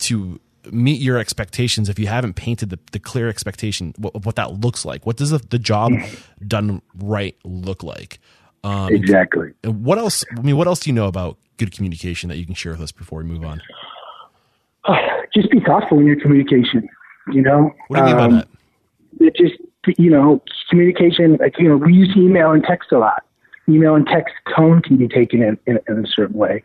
to 0.00 0.40
meet 0.70 1.00
your 1.00 1.18
expectations 1.18 1.88
if 1.88 1.98
you 1.98 2.06
haven't 2.06 2.34
painted 2.34 2.70
the, 2.70 2.78
the 2.92 2.98
clear 2.98 3.28
expectation 3.28 3.94
of 4.14 4.24
what 4.26 4.36
that 4.36 4.60
looks 4.60 4.84
like. 4.84 5.04
What 5.06 5.16
does 5.16 5.30
the, 5.30 5.38
the 5.38 5.58
job 5.58 5.92
done 6.46 6.82
right 6.96 7.36
look 7.44 7.82
like? 7.82 8.18
Um, 8.64 8.94
Exactly. 8.94 9.52
and 9.64 9.84
what 9.84 9.98
else? 9.98 10.24
I 10.36 10.42
mean, 10.42 10.56
what 10.56 10.66
else 10.68 10.80
do 10.80 10.90
you 10.90 10.94
know 10.94 11.08
about 11.08 11.36
good 11.56 11.72
communication 11.72 12.28
that 12.28 12.36
you 12.36 12.46
can 12.46 12.54
share 12.54 12.72
with 12.72 12.80
us 12.80 12.92
before 12.92 13.18
we 13.18 13.24
move 13.24 13.44
on? 13.44 13.60
just 15.34 15.50
be 15.50 15.60
thoughtful 15.60 15.98
in 15.98 16.06
your 16.06 16.20
communication. 16.20 16.88
You 17.32 17.42
know, 17.42 17.72
What 17.88 17.96
do 18.04 18.08
you 18.10 18.16
mean 18.16 18.24
Um, 18.24 18.30
by 18.30 18.36
that? 18.38 18.48
it 19.20 19.36
just 19.36 19.54
you 19.98 20.10
know 20.10 20.42
communication 20.70 21.36
like 21.40 21.58
you 21.58 21.68
know 21.68 21.76
we 21.76 21.92
use 21.92 22.10
email 22.16 22.52
and 22.52 22.62
text 22.64 22.90
a 22.92 22.98
lot 22.98 23.24
email 23.68 23.94
and 23.94 24.06
text 24.06 24.32
tone 24.56 24.80
can 24.80 24.96
be 24.96 25.06
taken 25.06 25.42
in, 25.42 25.58
in, 25.66 25.78
in 25.88 26.04
a 26.04 26.08
certain 26.08 26.36
way 26.36 26.62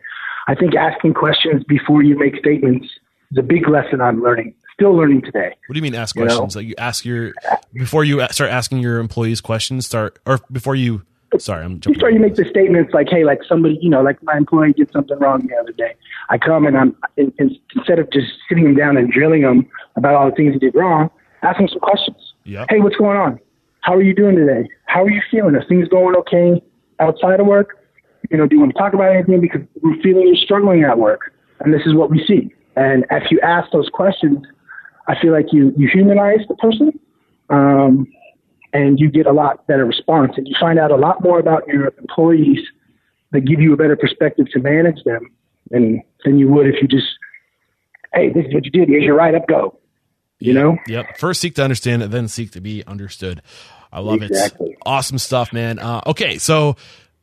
i 0.47 0.55
think 0.55 0.75
asking 0.75 1.13
questions 1.13 1.63
before 1.67 2.01
you 2.03 2.17
make 2.17 2.35
statements 2.37 2.87
is 3.31 3.37
a 3.37 3.43
big 3.43 3.67
lesson 3.67 4.01
i'm 4.01 4.21
learning 4.21 4.53
still 4.73 4.93
learning 4.95 5.21
today 5.21 5.53
What 5.67 5.73
do 5.73 5.77
you 5.77 5.81
mean 5.81 5.95
ask 5.95 6.15
you 6.15 6.21
know? 6.21 6.27
questions? 6.27 6.55
Like 6.55 6.67
you 6.67 6.75
ask 6.77 7.03
your 7.05 7.33
before 7.73 8.03
you 8.03 8.25
start 8.31 8.51
asking 8.51 8.77
your 8.79 8.99
employees 8.99 9.41
questions. 9.41 9.87
Start 9.87 10.19
or 10.27 10.39
before 10.51 10.75
you. 10.75 11.01
Sorry, 11.39 11.65
I'm 11.65 11.79
jumping. 11.79 11.93
before 11.95 12.11
you 12.11 12.19
make 12.19 12.35
the 12.35 12.45
statements 12.45 12.93
like 12.93 13.09
hey 13.09 13.23
like 13.25 13.39
somebody 13.49 13.79
you 13.81 13.89
know 13.89 14.01
like 14.03 14.21
my 14.23 14.37
employee 14.37 14.73
did 14.73 14.91
something 14.91 15.17
wrong 15.19 15.45
the 15.47 15.55
other 15.57 15.71
day 15.73 15.93
i 16.29 16.37
come 16.37 16.65
and 16.67 16.77
i'm 16.77 16.95
in, 17.17 17.33
in, 17.39 17.57
instead 17.75 17.97
of 17.99 18.09
just 18.11 18.27
sitting 18.47 18.63
them 18.65 18.75
down 18.75 18.95
and 18.97 19.11
drilling 19.11 19.41
them 19.41 19.67
about 19.97 20.13
all 20.15 20.29
the 20.29 20.35
things 20.35 20.53
he 20.53 20.59
did 20.59 20.73
wrong 20.75 21.09
ask 21.41 21.57
them 21.57 21.67
some 21.67 21.79
questions 21.79 22.33
Yep. 22.45 22.67
hey 22.69 22.79
what's 22.79 22.95
going 22.95 23.17
on 23.17 23.39
how 23.81 23.93
are 23.95 24.01
you 24.01 24.13
doing 24.15 24.35
today 24.37 24.69
how 24.85 25.03
are 25.03 25.09
you 25.09 25.21
feeling 25.29 25.53
are 25.55 25.65
things 25.65 25.87
going 25.89 26.15
okay 26.15 26.61
outside 26.99 27.39
of 27.41 27.45
work 27.47 27.83
you 28.29 28.37
know 28.37 28.47
do 28.47 28.55
you 28.55 28.61
want 28.61 28.71
to 28.73 28.77
talk 28.79 28.93
about 28.93 29.11
anything 29.13 29.41
because 29.41 29.61
we're 29.81 29.99
feeling 30.01 30.27
you're 30.27 30.37
struggling 30.37 30.83
at 30.83 30.97
work 30.97 31.33
and 31.59 31.73
this 31.73 31.81
is 31.85 31.93
what 31.93 32.09
we 32.09 32.23
see 32.25 32.53
and 32.77 33.05
if 33.11 33.29
you 33.31 33.39
ask 33.41 33.69
those 33.71 33.89
questions 33.89 34.37
i 35.07 35.19
feel 35.21 35.31
like 35.33 35.47
you 35.51 35.73
you 35.77 35.87
humanize 35.91 36.39
the 36.47 36.55
person 36.55 36.87
um, 37.49 38.05
and 38.73 38.99
you 38.99 39.09
get 39.09 39.25
a 39.25 39.31
lot 39.31 39.65
better 39.67 39.85
response 39.85 40.33
and 40.37 40.47
you 40.47 40.55
find 40.59 40.77
out 40.79 40.91
a 40.91 40.95
lot 40.95 41.21
more 41.23 41.39
about 41.39 41.67
your 41.67 41.91
employees 41.99 42.59
that 43.31 43.41
give 43.41 43.59
you 43.59 43.73
a 43.73 43.77
better 43.77 43.95
perspective 43.95 44.45
to 44.51 44.59
manage 44.59 45.03
them 45.03 45.23
than 45.71 46.01
than 46.23 46.37
you 46.39 46.47
would 46.47 46.67
if 46.67 46.75
you 46.81 46.87
just 46.87 47.07
hey 48.13 48.29
this 48.31 48.45
is 48.47 48.53
what 48.53 48.63
you 48.65 48.71
did 48.71 48.87
here's 48.87 49.03
your 49.03 49.15
write 49.15 49.35
up 49.35 49.47
go 49.47 49.77
you 50.39 50.53
know 50.53 50.77
Yep. 50.87 51.17
First 51.17 51.41
seek 51.41 51.55
to 51.55 51.63
understand, 51.63 52.03
and 52.03 52.11
then 52.13 52.27
seek 52.27 52.51
to 52.51 52.61
be 52.61 52.83
understood. 52.85 53.41
I 53.91 54.01
love 54.01 54.21
Exactly. 54.21 54.71
it. 54.71 54.77
Awesome 54.85 55.17
stuff, 55.17 55.51
man. 55.51 55.79
Uh, 55.79 56.01
okay, 56.05 56.37
so 56.37 56.75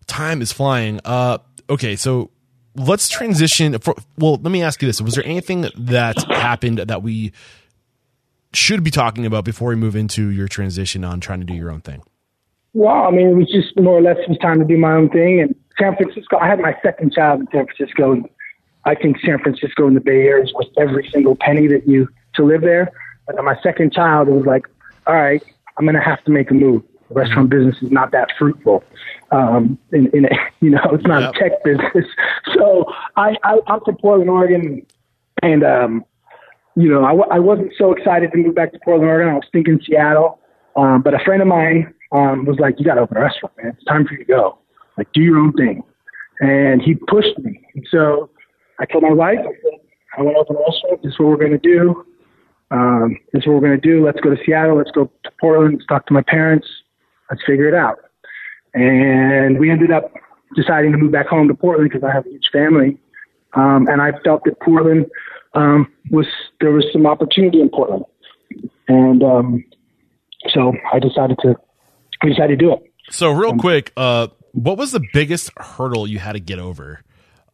time 0.06 0.42
is 0.42 0.50
flying. 0.50 0.98
Uh, 1.04 1.38
okay, 1.70 1.94
so 1.94 2.30
let's 2.74 3.08
transition. 3.08 3.78
For, 3.78 3.94
well, 4.18 4.36
let 4.36 4.50
me 4.50 4.62
ask 4.62 4.82
you 4.82 4.88
this: 4.88 5.00
Was 5.00 5.14
there 5.14 5.26
anything 5.26 5.68
that 5.76 6.22
happened 6.30 6.78
that 6.78 7.02
we 7.02 7.32
should 8.52 8.84
be 8.84 8.90
talking 8.90 9.26
about 9.26 9.44
before 9.44 9.70
we 9.70 9.76
move 9.76 9.96
into 9.96 10.28
your 10.28 10.48
transition 10.48 11.04
on 11.04 11.20
trying 11.20 11.40
to 11.40 11.46
do 11.46 11.54
your 11.54 11.70
own 11.70 11.80
thing? 11.80 12.02
well 12.74 13.06
i 13.06 13.10
mean 13.10 13.28
it 13.28 13.34
was 13.34 13.50
just 13.50 13.78
more 13.80 13.98
or 13.98 14.02
less 14.02 14.16
it 14.18 14.28
was 14.28 14.38
time 14.38 14.58
to 14.58 14.64
do 14.64 14.76
my 14.76 14.92
own 14.92 15.08
thing 15.08 15.40
and 15.40 15.54
san 15.78 15.96
francisco 15.96 16.36
i 16.38 16.46
had 16.46 16.58
my 16.58 16.76
second 16.82 17.12
child 17.12 17.40
in 17.40 17.46
san 17.52 17.64
francisco 17.64 18.22
i 18.84 18.94
think 18.94 19.16
san 19.24 19.38
francisco 19.38 19.86
and 19.86 19.96
the 19.96 20.00
bay 20.00 20.26
area 20.26 20.44
is 20.44 20.52
worth 20.52 20.66
every 20.76 21.08
single 21.10 21.36
penny 21.36 21.66
that 21.66 21.88
you 21.88 22.06
to 22.34 22.44
live 22.44 22.60
there 22.60 22.90
but 23.26 23.38
on 23.38 23.44
my 23.44 23.56
second 23.62 23.92
child 23.92 24.28
it 24.28 24.32
was 24.32 24.44
like 24.44 24.66
all 25.06 25.14
right 25.14 25.42
i'm 25.78 25.84
going 25.84 25.94
to 25.94 26.02
have 26.02 26.22
to 26.24 26.30
make 26.30 26.50
a 26.50 26.54
move 26.54 26.82
the 27.08 27.14
restaurant 27.14 27.50
business 27.50 27.76
is 27.82 27.90
not 27.90 28.12
that 28.12 28.28
fruitful 28.38 28.82
um, 29.30 29.78
in, 29.92 30.06
in 30.08 30.24
a, 30.26 30.30
you 30.60 30.70
know 30.70 30.82
it's 30.92 31.06
not 31.06 31.22
Yep. 31.22 31.34
a 31.34 31.38
tech 31.38 31.64
business 31.64 32.06
so 32.54 32.84
I, 33.16 33.36
I 33.44 33.58
i'm 33.66 33.80
from 33.84 33.96
portland 33.96 34.30
oregon 34.30 34.86
and 35.42 35.64
um 35.64 36.04
you 36.76 36.88
know, 36.90 37.04
I, 37.04 37.10
w- 37.10 37.28
I 37.30 37.38
wasn't 37.38 37.72
so 37.78 37.92
excited 37.92 38.32
to 38.32 38.38
move 38.38 38.54
back 38.56 38.72
to 38.72 38.78
Portland, 38.84 39.08
Oregon. 39.08 39.32
I 39.32 39.36
was 39.36 39.46
thinking 39.52 39.78
Seattle. 39.86 40.40
Um, 40.76 41.02
but 41.02 41.14
a 41.14 41.20
friend 41.24 41.40
of 41.40 41.46
mine 41.46 41.94
um, 42.10 42.44
was 42.46 42.58
like, 42.58 42.80
you 42.80 42.84
got 42.84 42.94
to 42.94 43.02
open 43.02 43.16
a 43.16 43.20
restaurant, 43.20 43.54
man. 43.56 43.72
It's 43.76 43.84
time 43.84 44.04
for 44.06 44.14
you 44.14 44.18
to 44.18 44.24
go. 44.24 44.58
Like, 44.98 45.12
do 45.12 45.20
your 45.22 45.38
own 45.38 45.52
thing. 45.52 45.84
And 46.40 46.82
he 46.82 46.94
pushed 46.96 47.38
me. 47.38 47.60
And 47.76 47.86
so 47.90 48.28
I 48.80 48.86
told 48.86 49.04
my 49.04 49.12
wife, 49.12 49.38
I 49.38 49.52
said, 49.62 49.78
I 50.18 50.22
want 50.22 50.34
to 50.34 50.40
open 50.40 50.56
a 50.56 50.60
restaurant. 50.68 51.02
This 51.04 51.12
is 51.12 51.18
what 51.20 51.28
we're 51.28 51.36
going 51.36 51.52
to 51.52 51.58
do. 51.58 52.04
Um, 52.72 53.18
this 53.32 53.42
is 53.42 53.46
what 53.46 53.54
we're 53.54 53.68
going 53.68 53.80
to 53.80 53.88
do. 53.88 54.04
Let's 54.04 54.18
go 54.20 54.30
to 54.34 54.44
Seattle. 54.44 54.76
Let's 54.76 54.90
go 54.90 55.04
to 55.22 55.30
Portland. 55.40 55.74
Let's 55.74 55.86
talk 55.86 56.06
to 56.06 56.12
my 56.12 56.22
parents. 56.22 56.66
Let's 57.30 57.42
figure 57.46 57.68
it 57.68 57.74
out. 57.74 57.98
And 58.74 59.58
we 59.58 59.70
ended 59.70 59.90
up 59.90 60.12
deciding 60.56 60.92
to 60.92 60.98
move 60.98 61.12
back 61.12 61.26
home 61.26 61.48
to 61.48 61.54
Portland 61.54 61.90
because 61.90 62.04
I 62.04 62.12
have 62.12 62.26
a 62.26 62.30
huge 62.30 62.48
family. 62.52 62.98
Um, 63.54 63.86
and 63.88 64.02
I 64.02 64.12
felt 64.24 64.44
that 64.44 64.58
Portland 64.60 65.06
um, 65.54 65.92
was 66.10 66.26
there 66.60 66.72
was 66.72 66.84
some 66.92 67.06
opportunity 67.06 67.60
in 67.60 67.68
Portland, 67.68 68.04
and 68.88 69.22
um, 69.22 69.64
so 70.52 70.72
I 70.92 70.98
decided 70.98 71.38
to 71.42 71.54
we 72.22 72.30
decided 72.30 72.58
to 72.58 72.64
do 72.64 72.72
it. 72.72 72.92
So 73.10 73.30
real 73.30 73.56
quick, 73.56 73.92
uh, 73.96 74.28
what 74.52 74.76
was 74.76 74.90
the 74.90 75.02
biggest 75.12 75.50
hurdle 75.56 76.08
you 76.08 76.18
had 76.18 76.32
to 76.32 76.40
get 76.40 76.58
over? 76.58 77.03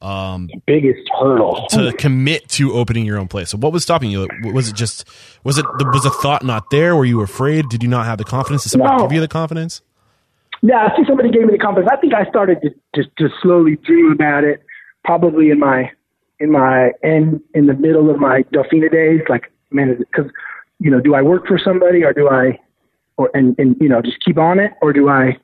Um, 0.03 0.49
biggest 0.67 1.07
hurdle 1.21 1.67
to 1.71 1.93
commit 1.93 2.49
to 2.51 2.73
opening 2.73 3.05
your 3.05 3.19
own 3.19 3.29
place. 3.29 3.51
So 3.51 3.59
what 3.59 3.71
was 3.71 3.83
stopping 3.83 4.11
you? 4.11 4.27
Was 4.45 4.71
it 4.71 4.75
just 4.75 5.07
was 5.45 5.59
it 5.59 5.67
was 5.79 6.07
a 6.07 6.11
thought 6.11 6.43
not 6.43 6.71
there? 6.71 6.97
Were 6.97 7.05
you 7.05 7.21
afraid? 7.21 7.69
Did 7.69 7.83
you 7.83 7.89
not 7.89 8.07
have 8.07 8.17
the 8.17 8.25
confidence? 8.25 8.63
Did 8.63 8.71
somebody 8.71 8.97
no. 8.97 9.03
give 9.03 9.13
you 9.13 9.21
the 9.21 9.29
confidence? 9.29 9.83
Yeah, 10.63 10.87
I 10.87 10.95
think 10.95 11.07
somebody 11.07 11.31
gave 11.31 11.43
me 11.43 11.53
the 11.53 11.59
confidence. 11.59 11.91
I 11.93 11.97
think 11.97 12.15
I 12.15 12.25
started 12.31 12.63
to 12.63 12.71
just 12.95 13.15
to 13.19 13.29
slowly 13.43 13.77
dream 13.77 14.13
about 14.13 14.45
it, 14.45 14.63
probably 15.05 15.51
in 15.51 15.59
my 15.59 15.91
in 16.39 16.51
my 16.51 16.93
in 17.03 17.43
in 17.55 17.67
the 17.67 17.75
middle 17.75 18.11
of 18.11 18.19
my 18.19 18.43
Delfina 18.55 18.91
days. 18.91 19.21
Like, 19.29 19.53
man, 19.71 19.97
because 19.99 20.31
you 20.79 20.91
know, 20.91 21.01
do 21.01 21.15
I 21.15 21.23
work 21.23 21.47
for 21.47 21.59
somebody 21.59 22.05
or 22.05 22.13
do 22.13 22.29
I, 22.29 22.59
or 23.17 23.31
and 23.35 23.55
and 23.59 23.77
you 23.81 23.89
know, 23.89 24.03
just 24.03 24.23
keep 24.25 24.39
on 24.39 24.59
it, 24.59 24.73
or 24.83 24.93
do 24.93 25.09
I 25.09 25.37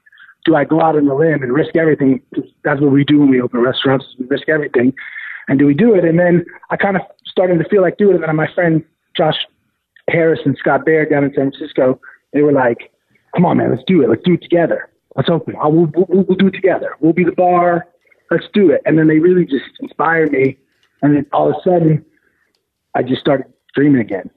do 0.47 0.55
I 0.55 0.65
go 0.65 0.81
out 0.81 0.97
on 0.97 1.07
the 1.07 1.15
limb 1.15 1.43
and 1.43 1.53
risk 1.53 1.77
everything? 1.77 2.23
That's 2.65 2.81
what 2.81 2.93
we 2.93 3.05
do 3.05 3.19
when 3.19 3.31
we 3.31 3.41
open 3.41 3.61
restaurants. 3.61 4.07
We 4.19 4.27
risk 4.27 4.49
everything. 4.49 4.95
And 5.49 5.59
do 5.59 5.67
we 5.67 5.75
do 5.75 5.95
it? 5.95 6.05
And 6.05 6.19
then 6.19 6.45
I 6.71 6.77
kind 6.77 6.97
of 6.97 7.03
started 7.27 7.59
to 7.59 7.69
feel 7.69 7.83
like 7.83 7.99
doing 7.99 8.15
it. 8.15 8.21
And 8.21 8.29
then 8.29 8.37
my 8.37 8.49
friend 8.55 8.85
Josh 9.17 9.37
Harris 10.09 10.41
and 10.45 10.57
Scott 10.57 10.85
Baird 10.87 11.11
down 11.11 11.25
in 11.25 11.35
San 11.35 11.51
Francisco, 11.51 12.01
they 12.33 12.43
were 12.43 12.53
like, 12.53 12.93
come 13.35 13.45
on, 13.45 13.59
man, 13.59 13.71
let's 13.71 13.83
do 13.87 14.03
it. 14.03 14.09
Let's 14.09 14.23
do 14.25 14.35
it 14.35 14.43
together. 14.43 14.89
Let's 15.17 15.29
open. 15.29 15.57
We'll, 15.59 15.91
we'll, 15.95 16.25
we'll 16.25 16.37
do 16.37 16.47
it 16.47 16.55
together. 16.55 16.95
We'll 17.01 17.13
be 17.13 17.25
the 17.25 17.33
bar. 17.33 17.87
Let's 18.31 18.47
do 18.55 18.71
it. 18.71 18.83
And 18.87 18.99
then 18.99 19.09
they 19.09 19.19
really 19.19 19.45
just 19.45 19.65
inspired 19.81 20.31
me. 20.31 20.57
And 21.03 21.17
then 21.17 21.27
all 21.33 21.51
of 21.51 21.57
a 21.57 21.63
sudden, 21.63 22.05
I 22.95 23.03
just 23.03 23.21
started 23.21 23.47
dreaming 23.75 24.01
again 24.01 24.31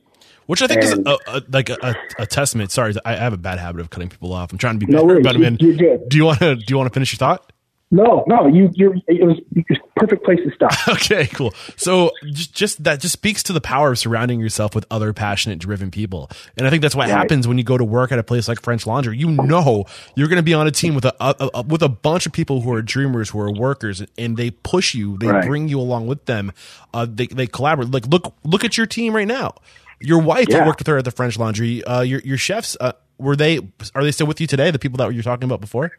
which 0.50 0.64
I 0.64 0.68
think 0.68 0.82
and, 0.82 1.08
is 1.08 1.14
a, 1.14 1.20
a, 1.28 1.44
like 1.52 1.70
a, 1.70 1.96
a, 2.18 2.26
testament. 2.26 2.72
Sorry, 2.72 2.96
I 3.06 3.14
have 3.18 3.34
a 3.34 3.38
bad 3.38 3.60
habit 3.60 3.82
of 3.82 3.92
cutting 3.92 4.10
people 4.10 4.34
off. 4.34 4.52
I'm 4.52 4.58
trying 4.58 4.80
to 4.80 4.84
be 4.84 4.92
no 4.92 5.06
better, 5.06 5.22
but 5.22 5.36
I 5.36 5.38
mean, 5.38 5.58
do 5.58 6.18
you 6.18 6.26
want 6.26 6.40
to 6.40 6.56
do 6.56 6.66
you 6.70 6.76
want 6.76 6.92
to 6.92 6.94
finish 6.94 7.14
your 7.14 7.20
thought? 7.20 7.54
No, 7.92 8.24
no, 8.26 8.48
you 8.48 8.72
you're 8.74 8.96
it 9.08 9.24
was, 9.24 9.38
it 9.56 9.66
was 9.70 9.78
perfect 9.96 10.26
place 10.26 10.40
to 10.44 10.52
stop. 10.56 10.88
okay, 10.96 11.28
cool. 11.28 11.54
So 11.76 12.14
just, 12.26 12.56
just, 12.56 12.84
that 12.84 13.00
just 13.00 13.14
speaks 13.14 13.44
to 13.44 13.54
the 13.54 13.62
power 13.62 13.92
of 13.92 14.00
surrounding 14.00 14.40
yourself 14.40 14.74
with 14.74 14.88
other 14.90 15.14
passionate, 15.14 15.60
driven 15.60 15.92
people, 15.92 16.32
and 16.58 16.66
I 16.66 16.72
think 16.72 16.82
that's 16.82 16.96
what 16.96 17.10
right. 17.10 17.16
happens 17.16 17.48
when 17.48 17.60
you 17.60 17.64
go 17.64 17.78
to 17.78 17.86
work 17.86 18.12
at 18.12 18.18
a 18.18 18.24
place 18.24 18.48
like 18.48 18.60
French 18.60 18.88
Laundry. 18.88 19.20
You 19.20 19.30
know 19.30 19.86
you're 20.16 20.30
going 20.30 20.38
to 20.38 20.44
be 20.44 20.56
on 20.56 20.66
a 20.66 20.72
team 20.72 20.96
with 20.96 21.06
a, 21.06 21.16
a, 21.20 21.50
a, 21.54 21.62
with 21.62 21.84
a 21.84 21.90
bunch 21.90 22.26
of 22.26 22.32
people 22.32 22.62
who 22.62 22.74
are 22.74 22.82
dreamers, 22.82 23.30
who 23.30 23.40
are 23.40 23.52
workers, 23.52 24.02
and 24.18 24.36
they 24.36 24.50
push 24.50 24.96
you, 24.96 25.20
they 25.20 25.28
right. 25.28 25.46
bring 25.46 25.68
you 25.68 25.80
along 25.80 26.08
with 26.08 26.26
them. 26.26 26.54
Uh, 26.92 27.06
they 27.08 27.28
they 27.28 27.46
collaborate. 27.46 27.92
Like 27.92 28.08
look 28.08 28.34
look 28.44 28.64
at 28.64 28.78
your 28.80 28.88
team 28.88 29.16
right 29.16 29.28
now. 29.28 29.54
Your 30.02 30.20
wife 30.22 30.48
yeah. 30.50 30.66
worked 30.66 30.80
with 30.80 30.88
her 30.88 30.98
at 30.98 31.06
the 31.06 31.12
French 31.12 31.38
Laundry. 31.38 31.84
Uh, 31.84 32.02
your 32.02 32.20
your 32.22 32.38
chefs 32.38 32.78
uh, 32.80 32.94
were 33.18 33.36
they 33.36 33.60
are 33.96 34.04
they 34.04 34.12
still 34.12 34.28
with 34.28 34.40
you 34.40 34.48
today? 34.48 34.72
The 34.72 34.80
people 34.80 34.98
that 34.98 35.10
you 35.12 35.18
were 35.18 35.24
talking 35.24 35.44
about 35.46 35.62
before. 35.62 35.92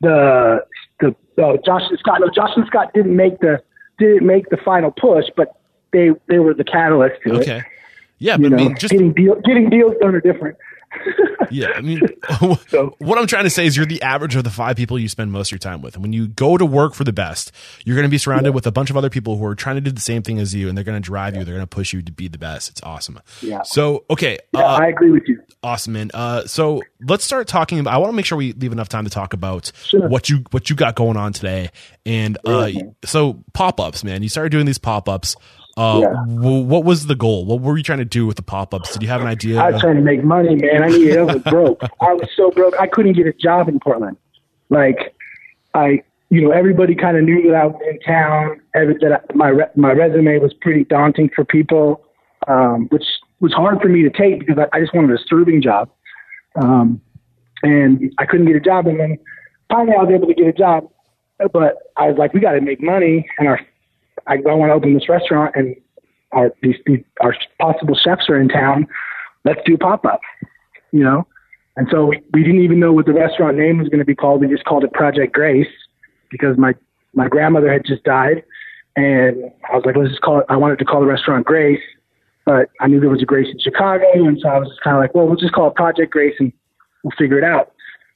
The 0.00 0.64
the 1.00 1.14
oh, 1.38 1.56
Josh 1.64 1.82
and 1.88 1.98
Scott. 1.98 2.20
No, 2.20 2.28
Josh 2.34 2.50
and 2.56 2.66
Scott 2.66 2.92
didn't 2.94 3.14
make 3.14 3.38
the 3.40 3.62
didn't 3.98 4.26
make 4.26 4.48
the 4.50 4.56
final 4.56 4.90
push, 4.90 5.26
but 5.36 5.60
they 5.92 6.10
they 6.28 6.38
were 6.38 6.54
the 6.54 6.64
catalyst 6.64 7.22
to 7.22 7.34
okay. 7.34 7.38
it. 7.38 7.42
Okay. 7.42 7.62
Yeah, 8.20 8.36
but 8.36 8.44
you 8.44 8.50
know, 8.50 8.56
I 8.56 8.60
mean, 8.60 8.76
just 8.76 8.90
getting 8.90 9.12
deal, 9.12 9.36
getting 9.44 9.70
deals 9.70 9.94
done 10.00 10.14
are 10.14 10.20
different 10.20 10.56
yeah, 11.50 11.68
I 11.74 11.80
mean, 11.80 12.00
so, 12.68 12.94
what 12.98 13.18
I'm 13.18 13.26
trying 13.26 13.44
to 13.44 13.50
say 13.50 13.66
is 13.66 13.76
you're 13.76 13.86
the 13.86 14.02
average 14.02 14.36
of 14.36 14.44
the 14.44 14.50
five 14.50 14.76
people 14.76 14.98
you 14.98 15.08
spend 15.08 15.32
most 15.32 15.48
of 15.48 15.52
your 15.52 15.58
time 15.58 15.82
with. 15.82 15.94
And 15.94 16.02
when 16.02 16.12
you 16.12 16.28
go 16.28 16.56
to 16.56 16.66
work 16.66 16.94
for 16.94 17.04
the 17.04 17.12
best, 17.12 17.52
you're 17.84 17.96
going 17.96 18.06
to 18.06 18.10
be 18.10 18.18
surrounded 18.18 18.50
yeah. 18.50 18.54
with 18.54 18.66
a 18.66 18.72
bunch 18.72 18.90
of 18.90 18.96
other 18.96 19.10
people 19.10 19.36
who 19.36 19.44
are 19.44 19.54
trying 19.54 19.76
to 19.76 19.80
do 19.80 19.90
the 19.90 20.00
same 20.00 20.22
thing 20.22 20.38
as 20.38 20.54
you, 20.54 20.68
and 20.68 20.76
they're 20.76 20.84
going 20.84 21.00
to 21.00 21.04
drive 21.04 21.34
yeah. 21.34 21.40
you. 21.40 21.44
They're 21.44 21.54
going 21.54 21.66
to 21.66 21.74
push 21.74 21.92
you 21.92 22.02
to 22.02 22.12
be 22.12 22.28
the 22.28 22.38
best. 22.38 22.70
It's 22.70 22.82
awesome. 22.82 23.20
Yeah. 23.42 23.62
So, 23.62 24.04
okay. 24.10 24.38
Yeah, 24.52 24.64
uh, 24.64 24.78
I 24.78 24.86
agree 24.88 25.10
with 25.10 25.24
you. 25.26 25.42
Awesome, 25.62 25.94
man. 25.94 26.10
Uh, 26.14 26.46
so 26.46 26.82
let's 27.02 27.24
start 27.24 27.48
talking 27.48 27.78
about. 27.78 27.94
I 27.94 27.98
want 27.98 28.10
to 28.12 28.16
make 28.16 28.26
sure 28.26 28.38
we 28.38 28.52
leave 28.52 28.72
enough 28.72 28.88
time 28.88 29.04
to 29.04 29.10
talk 29.10 29.32
about 29.32 29.72
sure. 29.84 30.08
what 30.08 30.28
you 30.28 30.44
what 30.50 30.70
you 30.70 30.76
got 30.76 30.94
going 30.94 31.16
on 31.16 31.32
today. 31.32 31.70
And 32.06 32.38
uh, 32.44 32.70
so 33.04 33.42
pop 33.54 33.80
ups, 33.80 34.04
man. 34.04 34.22
You 34.22 34.28
started 34.28 34.50
doing 34.50 34.66
these 34.66 34.78
pop 34.78 35.08
ups. 35.08 35.36
Uh, 35.78 36.00
yeah. 36.00 36.24
what 36.26 36.84
was 36.84 37.06
the 37.06 37.14
goal? 37.14 37.44
What 37.44 37.60
were 37.60 37.76
you 37.76 37.84
trying 37.84 38.00
to 38.00 38.04
do 38.04 38.26
with 38.26 38.34
the 38.34 38.42
pop 38.42 38.74
ups? 38.74 38.92
Did 38.92 39.00
you 39.00 39.08
have 39.08 39.20
an 39.20 39.28
idea? 39.28 39.60
I 39.60 39.70
was 39.70 39.80
trying 39.80 39.94
to 39.94 40.02
make 40.02 40.24
money, 40.24 40.56
man. 40.56 40.82
I 40.82 40.88
needed. 40.88 41.16
I 41.16 41.22
was 41.22 41.42
broke. 41.44 41.82
I 42.00 42.14
was 42.14 42.28
so 42.36 42.50
broke. 42.50 42.74
I 42.80 42.88
couldn't 42.88 43.12
get 43.12 43.28
a 43.28 43.32
job 43.32 43.68
in 43.68 43.78
Portland. 43.78 44.16
Like, 44.70 45.14
I, 45.74 46.02
you 46.30 46.40
know, 46.40 46.50
everybody 46.50 46.96
kind 46.96 47.16
of 47.16 47.22
knew 47.22 47.48
that 47.48 47.54
I 47.54 47.66
was 47.66 47.80
in 47.88 48.00
town. 48.00 48.60
Every, 48.74 48.94
that 49.02 49.12
I, 49.12 49.34
my 49.34 49.48
re, 49.50 49.66
my 49.76 49.92
resume 49.92 50.38
was 50.38 50.52
pretty 50.52 50.82
daunting 50.82 51.30
for 51.32 51.44
people, 51.44 52.04
um, 52.48 52.88
which 52.88 53.04
was 53.38 53.52
hard 53.52 53.80
for 53.80 53.88
me 53.88 54.02
to 54.02 54.10
take 54.10 54.40
because 54.40 54.58
I, 54.58 54.76
I 54.76 54.80
just 54.80 54.92
wanted 54.92 55.12
a 55.12 55.22
serving 55.28 55.62
job, 55.62 55.90
um, 56.60 57.00
and 57.62 58.12
I 58.18 58.26
couldn't 58.26 58.46
get 58.46 58.56
a 58.56 58.60
job. 58.60 58.88
And 58.88 58.98
then 58.98 59.16
finally, 59.70 59.96
I 59.96 60.02
was 60.02 60.12
able 60.12 60.26
to 60.26 60.34
get 60.34 60.48
a 60.48 60.52
job, 60.52 60.90
but 61.52 61.76
I 61.96 62.08
was 62.08 62.18
like, 62.18 62.34
we 62.34 62.40
got 62.40 62.54
to 62.54 62.60
make 62.60 62.82
money, 62.82 63.28
and 63.38 63.46
our 63.46 63.60
I, 64.26 64.34
I 64.34 64.54
want 64.54 64.70
to 64.70 64.74
open 64.74 64.94
this 64.94 65.08
restaurant 65.08 65.54
and 65.54 65.76
our 66.32 66.52
these, 66.62 66.76
these 66.86 67.02
our 67.20 67.34
possible 67.60 67.96
chefs 67.96 68.28
are 68.28 68.40
in 68.40 68.48
town. 68.48 68.86
Let's 69.44 69.60
do 69.64 69.76
pop 69.76 70.04
up, 70.04 70.20
you 70.92 71.02
know. 71.02 71.26
And 71.76 71.86
so 71.90 72.06
we, 72.06 72.22
we 72.32 72.42
didn't 72.42 72.62
even 72.62 72.80
know 72.80 72.92
what 72.92 73.06
the 73.06 73.12
restaurant 73.12 73.56
name 73.56 73.78
was 73.78 73.88
going 73.88 74.00
to 74.00 74.04
be 74.04 74.14
called. 74.14 74.40
We 74.40 74.48
just 74.48 74.64
called 74.64 74.84
it 74.84 74.92
Project 74.92 75.32
Grace 75.32 75.68
because 76.30 76.58
my 76.58 76.74
my 77.14 77.28
grandmother 77.28 77.72
had 77.72 77.84
just 77.84 78.04
died, 78.04 78.42
and 78.96 79.50
I 79.70 79.76
was 79.76 79.84
like, 79.86 79.96
let's 79.96 80.10
just 80.10 80.22
call 80.22 80.40
it. 80.40 80.46
I 80.48 80.56
wanted 80.56 80.78
to 80.80 80.84
call 80.84 81.00
the 81.00 81.06
restaurant 81.06 81.46
Grace, 81.46 81.80
but 82.44 82.68
I 82.80 82.88
knew 82.88 83.00
there 83.00 83.08
was 83.08 83.22
a 83.22 83.26
Grace 83.26 83.48
in 83.50 83.58
Chicago, 83.58 84.04
and 84.14 84.38
so 84.40 84.48
I 84.48 84.58
was 84.58 84.76
kind 84.84 84.96
of 84.96 85.00
like, 85.00 85.14
well, 85.14 85.26
we'll 85.26 85.36
just 85.36 85.52
call 85.52 85.68
it 85.68 85.74
Project 85.74 86.12
Grace, 86.12 86.34
and 86.38 86.52
we'll 87.02 87.12
figure 87.16 87.38
it 87.38 87.44
out. 87.44 87.72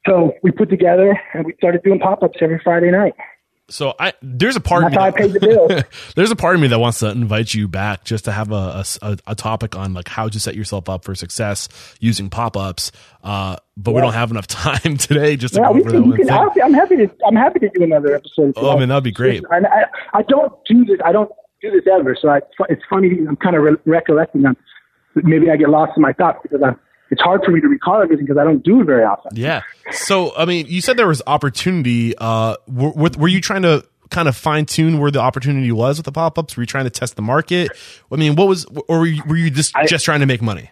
So 0.06 0.34
we 0.42 0.50
put 0.50 0.68
together 0.68 1.18
and 1.32 1.46
we 1.46 1.54
started 1.54 1.82
doing 1.84 2.00
pop 2.00 2.22
ups 2.22 2.38
every 2.40 2.60
Friday 2.62 2.90
night. 2.90 3.14
So 3.72 3.94
I 3.98 4.12
there's 4.20 4.56
a 4.56 4.60
part 4.60 4.82
That's 4.92 5.16
of 5.16 5.32
me 5.32 5.38
that, 5.38 5.40
the 5.40 5.86
there's 6.16 6.30
a 6.30 6.36
part 6.36 6.54
of 6.54 6.60
me 6.60 6.68
that 6.68 6.78
wants 6.78 6.98
to 7.00 7.10
invite 7.10 7.54
you 7.54 7.68
back 7.68 8.04
just 8.04 8.26
to 8.26 8.32
have 8.32 8.52
a, 8.52 8.84
a, 9.00 9.18
a 9.28 9.34
topic 9.34 9.74
on 9.74 9.94
like 9.94 10.08
how 10.08 10.28
to 10.28 10.38
set 10.38 10.54
yourself 10.54 10.88
up 10.88 11.04
for 11.04 11.14
success 11.14 11.68
using 11.98 12.28
pop 12.28 12.56
ups. 12.56 12.92
Uh, 13.24 13.56
but 13.76 13.90
yeah. 13.90 13.94
we 13.94 14.00
don't 14.02 14.12
have 14.12 14.30
enough 14.30 14.46
time 14.48 14.96
today 14.98 15.36
just 15.36 15.54
to 15.54 15.60
yeah, 15.60 15.68
go 15.68 15.98
over 15.98 16.16
can, 16.16 16.26
that 16.26 16.52
can, 16.52 16.62
I'm 16.62 16.74
happy 16.74 16.96
to 16.96 17.10
I'm 17.26 17.36
happy 17.36 17.60
to 17.60 17.70
do 17.70 17.82
another 17.82 18.14
episode. 18.14 18.52
Oh, 18.56 18.76
I 18.76 18.78
mean 18.78 18.88
that'd 18.88 19.04
be 19.04 19.10
great. 19.10 19.42
I, 19.50 19.58
I, 19.58 19.84
I 20.18 20.22
don't 20.22 20.52
do 20.66 20.84
this. 20.84 20.98
I 21.04 21.12
don't 21.12 21.30
do 21.62 21.70
this 21.70 21.84
ever. 21.90 22.16
So 22.20 22.28
I, 22.28 22.40
it's 22.68 22.82
funny. 22.90 23.10
I'm 23.26 23.36
kind 23.36 23.56
of 23.56 23.62
re- 23.62 23.76
recollecting 23.86 24.42
them. 24.42 24.56
Maybe 25.14 25.50
I 25.50 25.56
get 25.56 25.70
lost 25.70 25.92
in 25.96 26.02
my 26.02 26.12
thoughts 26.12 26.40
because 26.42 26.62
I'm 26.62 26.78
it's 27.12 27.20
hard 27.20 27.44
for 27.44 27.50
me 27.50 27.60
to 27.60 27.68
recall 27.68 28.02
everything 28.02 28.24
because 28.24 28.38
I 28.38 28.44
don't 28.44 28.64
do 28.64 28.80
it 28.80 28.84
very 28.84 29.04
often. 29.04 29.36
Yeah. 29.36 29.60
So, 29.90 30.34
I 30.34 30.46
mean, 30.46 30.64
you 30.66 30.80
said 30.80 30.96
there 30.96 31.06
was 31.06 31.20
opportunity. 31.26 32.14
Uh, 32.16 32.56
were, 32.66 33.10
were 33.18 33.28
you 33.28 33.42
trying 33.42 33.62
to 33.62 33.86
kind 34.08 34.28
of 34.28 34.36
fine 34.36 34.64
tune 34.64 34.98
where 34.98 35.10
the 35.10 35.18
opportunity 35.18 35.70
was 35.72 35.98
with 35.98 36.06
the 36.06 36.12
pop 36.12 36.38
ups? 36.38 36.56
Were 36.56 36.62
you 36.62 36.66
trying 36.66 36.84
to 36.84 36.90
test 36.90 37.16
the 37.16 37.22
market? 37.22 37.70
I 38.10 38.16
mean, 38.16 38.34
what 38.34 38.48
was, 38.48 38.64
or 38.88 39.00
were 39.00 39.06
you, 39.06 39.22
were 39.26 39.36
you 39.36 39.50
just 39.50 39.76
I, 39.76 39.84
just 39.84 40.06
trying 40.06 40.20
to 40.20 40.26
make 40.26 40.40
money? 40.40 40.70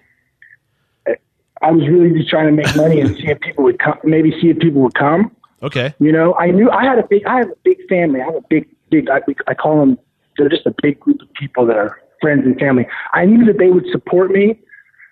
I 1.60 1.70
was 1.72 1.86
really 1.86 2.18
just 2.18 2.30
trying 2.30 2.46
to 2.46 2.52
make 2.52 2.74
money 2.74 3.02
and 3.02 3.14
see 3.16 3.26
if 3.26 3.38
people 3.40 3.64
would 3.64 3.78
come. 3.78 3.98
Maybe 4.02 4.30
see 4.40 4.48
if 4.48 4.58
people 4.60 4.80
would 4.80 4.94
come. 4.94 5.36
Okay. 5.62 5.94
You 5.98 6.10
know, 6.10 6.34
I 6.36 6.46
knew 6.46 6.70
I 6.70 6.84
had 6.84 6.98
a 6.98 7.06
big, 7.06 7.26
I 7.26 7.36
have 7.36 7.50
a 7.50 7.56
big 7.64 7.86
family. 7.86 8.22
I 8.22 8.24
have 8.24 8.36
a 8.36 8.44
big, 8.48 8.66
big. 8.88 9.10
I, 9.10 9.20
I 9.46 9.52
call 9.52 9.78
them. 9.78 9.98
They're 10.38 10.48
just 10.48 10.64
a 10.64 10.74
big 10.80 10.98
group 11.00 11.20
of 11.20 11.30
people 11.34 11.66
that 11.66 11.76
are 11.76 12.00
friends 12.22 12.46
and 12.46 12.58
family. 12.58 12.86
I 13.12 13.26
knew 13.26 13.44
that 13.44 13.58
they 13.58 13.68
would 13.68 13.84
support 13.92 14.30
me 14.30 14.58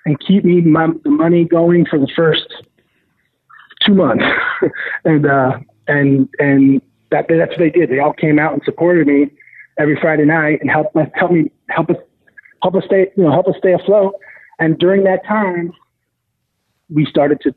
and 0.05 0.19
keep 0.21 0.45
me 0.45 0.61
my, 0.61 0.89
the 1.05 1.11
money 1.11 1.45
going 1.45 1.87
for 1.87 1.99
the 1.99 2.09
first 2.15 2.47
two 3.87 3.95
months. 3.95 4.25
and 5.05 5.27
uh, 5.27 5.59
and 5.87 6.29
and 6.39 6.81
that 7.11 7.27
that's 7.29 7.51
what 7.51 7.59
they 7.59 7.71
did. 7.71 7.91
They 7.91 7.99
all 7.99 8.13
came 8.13 8.39
out 8.39 8.53
and 8.53 8.63
supported 8.65 9.07
me 9.07 9.31
every 9.79 9.99
Friday 10.01 10.25
night 10.25 10.61
and 10.61 10.71
helped 10.71 10.95
us 10.97 11.09
help 11.15 11.33
me 11.33 11.51
help 11.69 11.91
us 11.91 11.97
help 12.63 12.75
us 12.75 12.85
stay 12.87 13.11
you 13.17 13.25
know 13.25 13.31
help 13.31 13.49
us 13.49 13.55
stay 13.59 13.73
afloat. 13.73 14.15
And 14.59 14.79
during 14.79 15.05
that 15.05 15.25
time, 15.27 15.73
we 16.93 17.07
started 17.07 17.41
to 17.43 17.55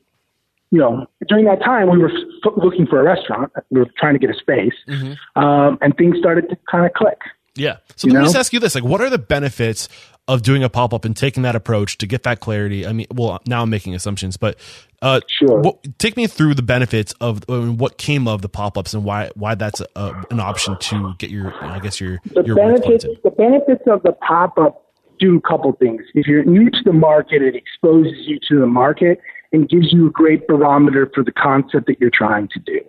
you 0.72 0.80
know 0.80 1.08
during 1.28 1.46
that 1.46 1.62
time 1.64 1.90
we 1.90 1.98
were 1.98 2.12
f- 2.12 2.54
looking 2.58 2.86
for 2.86 3.00
a 3.00 3.04
restaurant. 3.04 3.52
We 3.70 3.82
were 3.82 3.90
trying 3.98 4.14
to 4.14 4.20
get 4.20 4.30
a 4.30 4.38
space, 4.38 4.74
mm-hmm. 4.88 5.42
um, 5.42 5.78
and 5.82 5.96
things 5.98 6.18
started 6.18 6.50
to 6.50 6.58
kind 6.70 6.86
of 6.86 6.94
click. 6.94 7.20
Yeah. 7.56 7.78
So 7.98 8.08
let 8.08 8.20
me 8.20 8.26
just 8.26 8.36
ask 8.36 8.54
you 8.54 8.60
this: 8.60 8.76
like, 8.76 8.84
what 8.84 9.02
are 9.02 9.10
the 9.10 9.18
benefits 9.18 9.90
of 10.32 10.42
doing 10.44 10.64
a 10.64 10.70
pop 10.70 10.94
up 10.94 11.04
and 11.06 11.16
taking 11.16 11.44
that 11.44 11.56
approach 11.56 11.98
to 11.98 12.08
get 12.08 12.24
that 12.24 12.40
clarity? 12.40 12.88
I 12.88 12.94
mean, 12.94 13.08
well, 13.14 13.42
now 13.46 13.64
I'm 13.64 13.70
making 13.70 13.94
assumptions, 13.96 14.38
but 14.38 14.58
uh, 15.02 15.20
sure. 15.28 15.60
What, 15.60 16.00
take 16.00 16.16
me 16.16 16.28
through 16.28 16.56
the 16.56 16.62
benefits 16.62 17.14
of 17.20 17.44
uh, 17.50 17.68
what 17.68 17.98
came 17.98 18.28
of 18.28 18.42
the 18.42 18.50
pop 18.50 18.78
ups 18.78 18.94
and 18.94 19.04
why 19.04 19.32
why 19.36 19.56
that's 19.56 19.82
a, 19.96 20.24
an 20.30 20.40
option 20.40 20.78
to 20.78 21.14
get 21.18 21.30
your, 21.30 21.54
I 21.62 21.80
guess 21.80 22.00
your 22.00 22.20
the 22.26 22.44
your 22.44 22.56
benefits. 22.56 23.06
The 23.24 23.32
benefits 23.32 23.84
of 23.88 24.04
the 24.04 24.14
pop 24.14 24.58
up 24.58 24.94
do 25.20 25.38
a 25.38 25.42
couple 25.42 25.72
things. 25.74 26.02
If 26.16 26.28
you're 26.28 26.44
new 26.44 26.70
to 26.70 26.80
the 26.86 26.94
market, 26.94 27.42
it 27.42 27.56
exposes 27.56 28.28
you 28.28 28.40
to 28.50 28.60
the 28.60 28.68
market 28.68 29.20
and 29.54 29.68
gives 29.68 29.92
you 29.92 30.08
a 30.08 30.12
great 30.12 30.48
barometer 30.48 31.12
for 31.14 31.24
the 31.24 31.32
concept 31.32 31.88
that 31.88 32.00
you're 32.00 32.10
trying 32.10 32.48
to 32.50 32.60
do. 32.60 32.80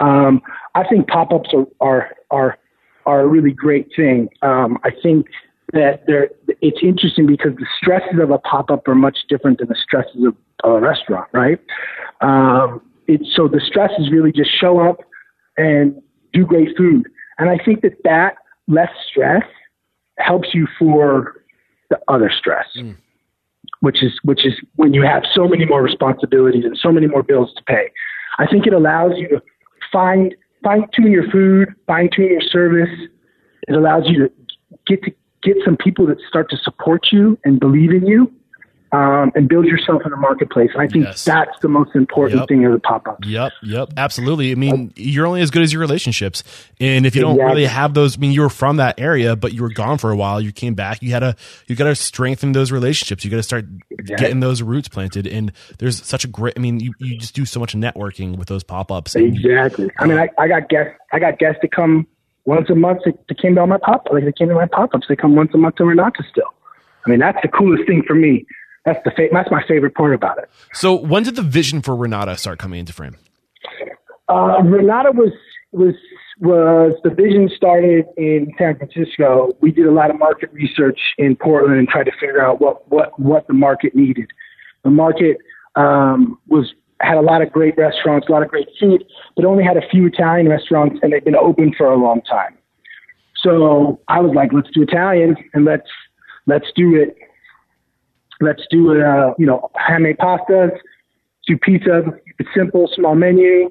Um, 0.00 0.42
I 0.74 0.82
think 0.88 1.06
pop-ups 1.08 1.50
are, 1.54 1.66
are, 1.80 2.10
are, 2.30 2.58
are 3.06 3.20
a 3.20 3.26
really 3.26 3.52
great 3.52 3.88
thing. 3.94 4.28
Um, 4.42 4.78
I 4.82 4.90
think 5.02 5.26
that 5.72 6.04
they're, 6.06 6.30
it's 6.60 6.78
interesting 6.82 7.26
because 7.26 7.52
the 7.56 7.66
stresses 7.78 8.20
of 8.20 8.30
a 8.30 8.38
pop-up 8.38 8.86
are 8.86 8.94
much 8.94 9.18
different 9.28 9.58
than 9.58 9.68
the 9.68 9.76
stresses 9.82 10.24
of, 10.24 10.34
a 10.62 10.80
restaurant, 10.80 11.28
right? 11.32 11.60
Um, 12.22 12.80
it's, 13.06 13.24
so 13.36 13.48
the 13.48 13.60
stress 13.60 13.90
is 13.98 14.10
really 14.10 14.32
just 14.32 14.50
show 14.58 14.80
up 14.80 15.00
and 15.58 16.00
do 16.32 16.46
great 16.46 16.74
food. 16.74 17.06
And 17.38 17.50
I 17.50 17.58
think 17.62 17.82
that 17.82 17.96
that 18.04 18.36
less 18.66 18.88
stress 19.10 19.42
helps 20.16 20.54
you 20.54 20.66
for 20.78 21.42
the 21.90 21.98
other 22.08 22.30
stress. 22.30 22.66
Mm 22.78 22.96
which 23.84 24.02
is 24.02 24.12
which 24.24 24.46
is 24.46 24.54
when 24.76 24.94
you 24.94 25.02
have 25.02 25.24
so 25.34 25.46
many 25.46 25.66
more 25.66 25.82
responsibilities 25.82 26.64
and 26.64 26.76
so 26.80 26.90
many 26.90 27.06
more 27.06 27.22
bills 27.22 27.52
to 27.54 27.62
pay. 27.64 27.90
I 28.38 28.46
think 28.46 28.66
it 28.66 28.72
allows 28.72 29.12
you 29.16 29.28
to 29.28 29.42
find 29.92 30.34
fine 30.62 30.86
tune 30.94 31.12
your 31.12 31.30
food, 31.30 31.68
fine 31.86 32.08
tune 32.14 32.30
your 32.30 32.40
service. 32.40 32.88
It 33.68 33.74
allows 33.74 34.04
you 34.06 34.26
to 34.26 34.32
get 34.86 35.02
to 35.02 35.12
get 35.44 35.56
some 35.64 35.76
people 35.76 36.06
that 36.06 36.18
start 36.28 36.50
to 36.50 36.56
support 36.56 37.08
you 37.12 37.38
and 37.44 37.60
believe 37.60 37.90
in 37.90 38.06
you 38.06 38.32
um, 38.94 39.32
and 39.34 39.48
build 39.48 39.66
yourself 39.66 40.02
in 40.04 40.10
the 40.10 40.16
marketplace. 40.16 40.70
And 40.72 40.80
I 40.80 40.86
think 40.86 41.06
yes. 41.06 41.24
that's 41.24 41.58
the 41.60 41.68
most 41.68 41.96
important 41.96 42.40
yep. 42.40 42.48
thing 42.48 42.64
of 42.64 42.72
the 42.72 42.78
pop 42.78 43.08
up. 43.08 43.18
Yep, 43.24 43.52
yep, 43.64 43.92
absolutely. 43.96 44.52
I 44.52 44.54
mean, 44.54 44.92
you're 44.94 45.26
only 45.26 45.40
as 45.40 45.50
good 45.50 45.62
as 45.62 45.72
your 45.72 45.80
relationships, 45.80 46.44
and 46.78 47.04
if 47.04 47.16
you 47.16 47.22
don't 47.22 47.38
really 47.38 47.66
have 47.66 47.92
those, 47.94 48.16
I 48.16 48.20
mean, 48.20 48.30
you 48.30 48.42
were 48.42 48.48
from 48.48 48.76
that 48.76 49.00
area, 49.00 49.34
but 49.34 49.52
you 49.52 49.62
were 49.62 49.72
gone 49.72 49.98
for 49.98 50.12
a 50.12 50.16
while. 50.16 50.40
You 50.40 50.52
came 50.52 50.74
back. 50.74 51.02
You 51.02 51.10
had 51.10 51.20
to, 51.20 51.34
you 51.66 51.74
got 51.74 51.84
to 51.84 51.96
strengthen 51.96 52.52
those 52.52 52.70
relationships. 52.70 53.24
You 53.24 53.32
got 53.32 53.38
to 53.38 53.42
start 53.42 53.66
exactly. 53.90 54.16
getting 54.16 54.40
those 54.40 54.62
roots 54.62 54.88
planted. 54.88 55.26
And 55.26 55.50
there's 55.78 56.04
such 56.04 56.24
a 56.24 56.28
great. 56.28 56.54
I 56.56 56.60
mean, 56.60 56.78
you, 56.78 56.94
you 56.98 57.18
just 57.18 57.34
do 57.34 57.44
so 57.44 57.58
much 57.58 57.74
networking 57.74 58.36
with 58.36 58.46
those 58.46 58.62
pop 58.62 58.92
ups. 58.92 59.16
Exactly. 59.16 59.90
I 59.98 60.06
mean, 60.06 60.18
I, 60.18 60.28
I 60.38 60.46
got 60.46 60.68
guests. 60.68 60.94
I 61.12 61.18
got 61.18 61.38
guests 61.38 61.60
to 61.62 61.68
come 61.68 62.06
once 62.44 62.68
a 62.70 62.74
month 62.74 63.00
They, 63.04 63.12
to 63.12 63.34
came 63.34 63.54
to 63.54 63.66
my 63.66 63.78
pop 63.78 64.08
like 64.12 64.24
they 64.24 64.32
came 64.32 64.48
to 64.48 64.54
my 64.54 64.66
pop 64.66 64.94
ups. 64.94 65.06
They 65.08 65.16
come 65.16 65.36
once 65.36 65.50
a 65.54 65.58
month 65.58 65.76
to 65.76 65.84
Renata 65.84 66.22
still. 66.30 66.52
I 67.06 67.10
mean, 67.10 67.18
that's 67.18 67.38
the 67.42 67.48
coolest 67.48 67.86
thing 67.86 68.02
for 68.06 68.14
me 68.14 68.46
that's 68.84 69.02
the 69.04 69.10
fa- 69.10 69.28
that's 69.32 69.50
my 69.50 69.62
favorite 69.66 69.94
part 69.94 70.14
about 70.14 70.38
it. 70.38 70.50
So 70.72 70.94
when 70.94 71.22
did 71.22 71.36
the 71.36 71.42
vision 71.42 71.80
for 71.80 71.96
Renata 71.96 72.36
start 72.36 72.58
coming 72.58 72.80
into 72.80 72.92
frame? 72.92 73.16
Uh, 74.28 74.60
Renata 74.62 75.12
was 75.12 75.32
was 75.72 75.94
was 76.40 76.92
the 77.02 77.10
vision 77.10 77.50
started 77.54 78.04
in 78.16 78.52
San 78.58 78.76
Francisco. 78.76 79.50
We 79.60 79.72
did 79.72 79.86
a 79.86 79.92
lot 79.92 80.10
of 80.10 80.18
market 80.18 80.52
research 80.52 81.00
in 81.16 81.36
Portland 81.36 81.78
and 81.78 81.88
tried 81.88 82.04
to 82.04 82.12
figure 82.12 82.44
out 82.44 82.60
what 82.60 82.88
what 82.90 83.18
what 83.18 83.46
the 83.46 83.54
market 83.54 83.94
needed. 83.94 84.30
The 84.82 84.90
market 84.90 85.38
um, 85.76 86.38
was 86.48 86.74
had 87.04 87.16
a 87.16 87.22
lot 87.22 87.42
of 87.42 87.52
great 87.52 87.76
restaurants, 87.76 88.28
a 88.28 88.32
lot 88.32 88.42
of 88.42 88.48
great 88.48 88.68
food, 88.80 89.04
but 89.36 89.44
only 89.44 89.64
had 89.64 89.76
a 89.76 89.88
few 89.88 90.06
Italian 90.06 90.48
restaurants, 90.48 90.98
and 91.02 91.12
they've 91.12 91.24
been 91.24 91.36
open 91.36 91.72
for 91.76 91.86
a 91.86 91.96
long 91.96 92.22
time. 92.22 92.56
So 93.42 94.00
I 94.08 94.20
was 94.20 94.34
like, 94.34 94.52
let's 94.52 94.70
do 94.72 94.82
Italian 94.82 95.36
and 95.52 95.64
let's 95.64 95.88
let's 96.46 96.66
do 96.74 96.94
it 96.94 97.16
Let's 98.40 98.62
do 98.70 99.00
uh, 99.00 99.34
you 99.38 99.46
know 99.46 99.70
handmade 99.74 100.18
pastas, 100.18 100.76
do 101.46 101.56
pizza. 101.56 102.02
Simple, 102.54 102.90
small 102.92 103.14
menu, 103.14 103.70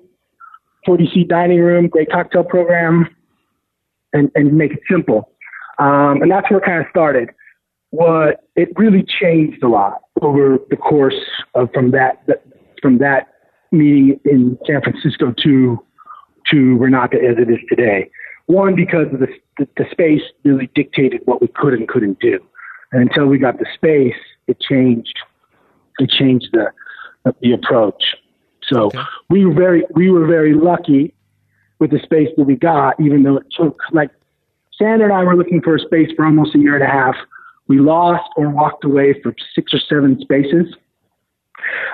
40 0.86 1.10
seat 1.14 1.28
dining 1.28 1.60
room, 1.60 1.88
great 1.88 2.10
cocktail 2.10 2.44
program, 2.44 3.08
and 4.14 4.32
and 4.36 4.54
make 4.54 4.72
it 4.72 4.80
simple. 4.90 5.30
Um, 5.80 6.22
and 6.22 6.32
that's 6.32 6.50
where 6.50 6.60
it 6.60 6.66
kind 6.66 6.80
of 6.80 6.86
started. 6.90 7.30
What 7.90 8.42
it 8.56 8.70
really 8.78 9.04
changed 9.04 9.62
a 9.64 9.68
lot 9.68 10.02
over 10.22 10.58
the 10.70 10.78
course 10.78 11.20
of 11.56 11.70
from 11.74 11.92
that 11.92 12.24
from 12.84 13.00
that 13.00 13.30
meeting 13.72 14.20
in 14.26 14.60
San 14.68 14.82
Francisco 14.84 15.34
to 15.44 15.84
to 16.52 16.78
Renata 16.78 17.18
as 17.18 17.38
it 17.38 17.50
is 17.50 17.60
today. 17.70 18.12
One, 18.48 18.76
because 18.76 19.08
of 19.14 19.22
the, 19.22 19.28
the, 19.58 19.68
the 19.78 19.86
space 19.90 20.22
really 20.44 20.70
dictated 20.76 21.22
what 21.24 21.42
we 21.42 21.48
could 21.48 21.74
and 21.74 21.88
couldn't 21.88 22.20
do. 22.20 22.40
And 22.92 23.02
until 23.02 23.28
we 23.28 23.38
got 23.38 23.60
the 23.60 23.66
space, 23.74 24.20
it 24.48 24.60
changed. 24.60 25.18
It 26.00 26.10
changed 26.10 26.50
the 26.54 26.72
the 27.42 27.54
approach. 27.54 28.04
So 28.72 28.88
okay. 28.88 29.00
we 29.30 29.46
were 29.46 29.54
very 29.54 29.84
we 29.96 30.10
were 30.12 30.28
very 30.28 30.54
lucky 30.54 31.14
with 31.80 31.92
the 31.92 32.00
space 32.00 32.30
that 32.38 32.44
we 32.44 32.56
got, 32.56 33.00
even 33.00 33.24
though 33.24 33.38
it 33.38 33.48
took 33.58 33.80
like 33.92 34.12
Sandra 34.78 35.06
and 35.06 35.14
I 35.14 35.24
were 35.24 35.36
looking 35.36 35.62
for 35.62 35.76
a 35.76 35.80
space 35.80 36.10
for 36.16 36.26
almost 36.26 36.56
a 36.56 36.60
year 36.60 36.76
and 36.76 36.84
a 36.84 36.88
half. 36.88 37.16
We 37.68 37.80
lost 37.80 38.30
or 38.36 38.50
walked 38.50 38.84
away 38.84 39.16
for 39.24 39.34
six 39.56 39.74
or 39.74 39.80
seven 39.80 40.20
spaces. 40.20 40.76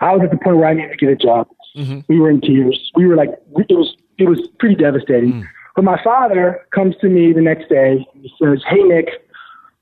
I 0.01 0.13
was 0.13 0.21
at 0.23 0.31
the 0.31 0.37
point 0.37 0.57
where 0.57 0.67
I 0.67 0.73
needed 0.73 0.91
to 0.91 0.97
get 0.97 1.09
a 1.09 1.15
job. 1.15 1.47
Mm-hmm. 1.75 1.99
We 2.07 2.19
were 2.19 2.29
in 2.29 2.41
tears. 2.41 2.91
We 2.95 3.05
were 3.05 3.15
like, 3.15 3.29
it 3.57 3.75
was 3.75 3.95
it 4.17 4.27
was 4.27 4.39
pretty 4.59 4.75
devastating. 4.75 5.33
Mm. 5.33 5.47
But 5.75 5.85
my 5.85 6.01
father 6.03 6.65
comes 6.73 6.95
to 7.01 7.07
me 7.07 7.31
the 7.31 7.41
next 7.41 7.69
day. 7.69 8.05
And 8.13 8.23
he 8.23 8.31
says, 8.41 8.61
"Hey 8.67 8.81
Nick, 8.83 9.07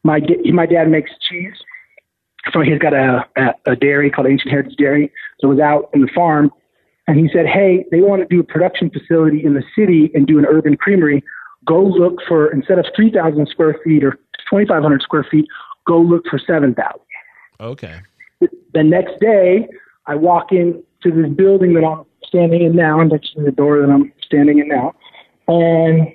my 0.04 0.20
my 0.52 0.66
dad 0.66 0.90
makes 0.90 1.12
cheese 1.28 1.54
so 2.54 2.62
he's 2.62 2.80
got 2.80 2.94
a, 2.94 3.26
a, 3.36 3.72
a 3.72 3.76
dairy 3.76 4.10
called 4.10 4.28
Ancient 4.28 4.52
Heritage 4.52 4.78
Dairy. 4.78 5.12
So 5.40 5.48
I 5.48 5.52
was 5.52 5.60
out 5.60 5.90
in 5.94 6.02
the 6.02 6.10
farm, 6.14 6.52
and 7.08 7.18
he 7.18 7.30
said, 7.34 7.46
"Hey, 7.46 7.86
they 7.92 8.02
want 8.02 8.22
to 8.22 8.28
do 8.28 8.40
a 8.40 8.44
production 8.44 8.90
facility 8.90 9.44
in 9.44 9.54
the 9.54 9.64
city 9.76 10.12
and 10.14 10.28
do 10.28 10.38
an 10.40 10.46
urban 10.46 10.78
creamery. 10.78 11.24
Go 11.66 11.84
look 11.84 12.20
for 12.28 12.52
instead 12.52 12.80
of 12.80 12.86
3,000 12.96 13.48
square 13.48 13.78
feet 13.84 14.04
or 14.04 14.12
2,500 14.50 15.02
square 15.02 15.26
feet, 15.30 15.46
go 15.86 16.00
look 16.00 16.24
for 16.30 16.40
7,000." 16.40 16.76
Okay. 17.60 18.00
The 18.40 18.84
next 18.84 19.20
day, 19.20 19.68
I 20.06 20.16
walk 20.16 20.52
into 20.52 20.84
this 21.04 21.30
building 21.36 21.74
that 21.74 21.84
I'm 21.84 22.06
standing 22.26 22.64
in 22.64 22.76
now, 22.76 23.02
next 23.04 23.34
to 23.34 23.44
the 23.44 23.52
door 23.52 23.82
that 23.82 23.90
I'm 23.90 24.12
standing 24.26 24.60
in 24.60 24.68
now, 24.68 24.94
and 25.48 26.08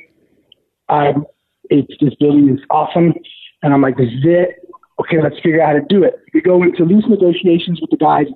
I'm, 0.88 1.24
it's 1.70 1.92
this 2.00 2.14
building 2.14 2.48
is 2.50 2.60
awesome, 2.70 3.14
and 3.62 3.72
I'm 3.72 3.80
like, 3.80 3.96
"This 3.96 4.08
is 4.08 4.24
it." 4.24 4.62
okay, 5.02 5.22
let's 5.22 5.36
figure 5.36 5.60
out 5.60 5.68
how 5.68 5.72
to 5.74 5.84
do 5.88 6.04
it. 6.04 6.20
We 6.32 6.40
go 6.40 6.62
into 6.62 6.84
lease 6.84 7.04
negotiations 7.08 7.80
with 7.80 7.90
the 7.90 7.96
guys. 7.96 8.26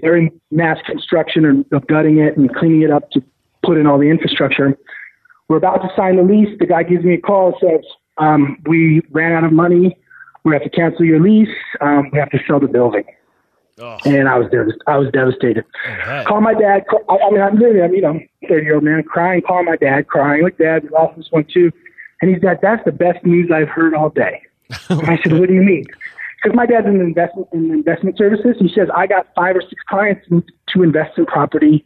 They're 0.00 0.16
in 0.16 0.30
mass 0.50 0.78
construction 0.86 1.44
and 1.44 1.64
of 1.72 1.86
gutting 1.86 2.18
it 2.18 2.36
and 2.36 2.54
cleaning 2.54 2.82
it 2.82 2.90
up 2.90 3.10
to 3.12 3.22
put 3.64 3.78
in 3.78 3.86
all 3.86 3.98
the 3.98 4.08
infrastructure. 4.08 4.76
We're 5.48 5.56
about 5.56 5.78
to 5.78 5.88
sign 5.96 6.16
the 6.16 6.22
lease. 6.22 6.56
The 6.58 6.66
guy 6.66 6.82
gives 6.82 7.04
me 7.04 7.14
a 7.14 7.20
call 7.20 7.48
and 7.48 7.54
says, 7.60 7.90
um, 8.18 8.58
we 8.66 9.02
ran 9.10 9.32
out 9.32 9.44
of 9.44 9.52
money. 9.52 9.96
We 10.44 10.52
have 10.54 10.62
to 10.62 10.70
cancel 10.70 11.04
your 11.04 11.20
lease. 11.20 11.48
Um, 11.80 12.10
we 12.12 12.18
have 12.18 12.30
to 12.30 12.38
sell 12.46 12.60
the 12.60 12.68
building. 12.68 13.04
Oh. 13.78 13.96
And 14.04 14.28
I 14.28 14.38
was 14.38 14.50
devastated. 14.50 14.82
I 14.86 14.98
was 14.98 15.10
devastated. 15.12 15.64
Oh, 15.86 16.24
Call 16.26 16.40
my 16.40 16.54
dad. 16.54 16.84
I, 17.08 17.16
I 17.16 17.30
mean, 17.30 17.40
I'm 17.40 17.54
literally, 17.58 17.82
I'm, 17.82 17.94
you 17.94 18.02
know, 18.02 18.20
30 18.48 18.64
year 18.64 18.74
old 18.74 18.84
man 18.84 19.02
crying. 19.02 19.40
Call 19.42 19.64
my 19.64 19.76
dad, 19.76 20.06
crying. 20.08 20.42
Like, 20.42 20.58
Dad, 20.58 20.84
we 20.84 20.90
lost 20.90 21.16
this 21.16 21.28
one 21.30 21.46
too. 21.52 21.72
And 22.20 22.34
he's 22.34 22.42
like, 22.42 22.60
that's 22.60 22.84
the 22.84 22.92
best 22.92 23.24
news 23.24 23.50
I've 23.50 23.68
heard 23.68 23.94
all 23.94 24.10
day. 24.10 24.42
I 24.90 25.18
said, 25.22 25.38
what 25.38 25.48
do 25.48 25.54
you 25.54 25.62
mean? 25.62 25.84
Because 26.42 26.54
my 26.54 26.66
dad's 26.66 26.86
in 26.86 27.00
investment 27.00 27.48
in 27.52 27.70
investment 27.70 28.16
services. 28.16 28.56
He 28.58 28.70
says 28.74 28.88
I 28.94 29.06
got 29.06 29.26
five 29.34 29.56
or 29.56 29.62
six 29.62 29.82
clients 29.88 30.26
to 30.28 30.82
invest 30.82 31.18
in 31.18 31.26
property 31.26 31.84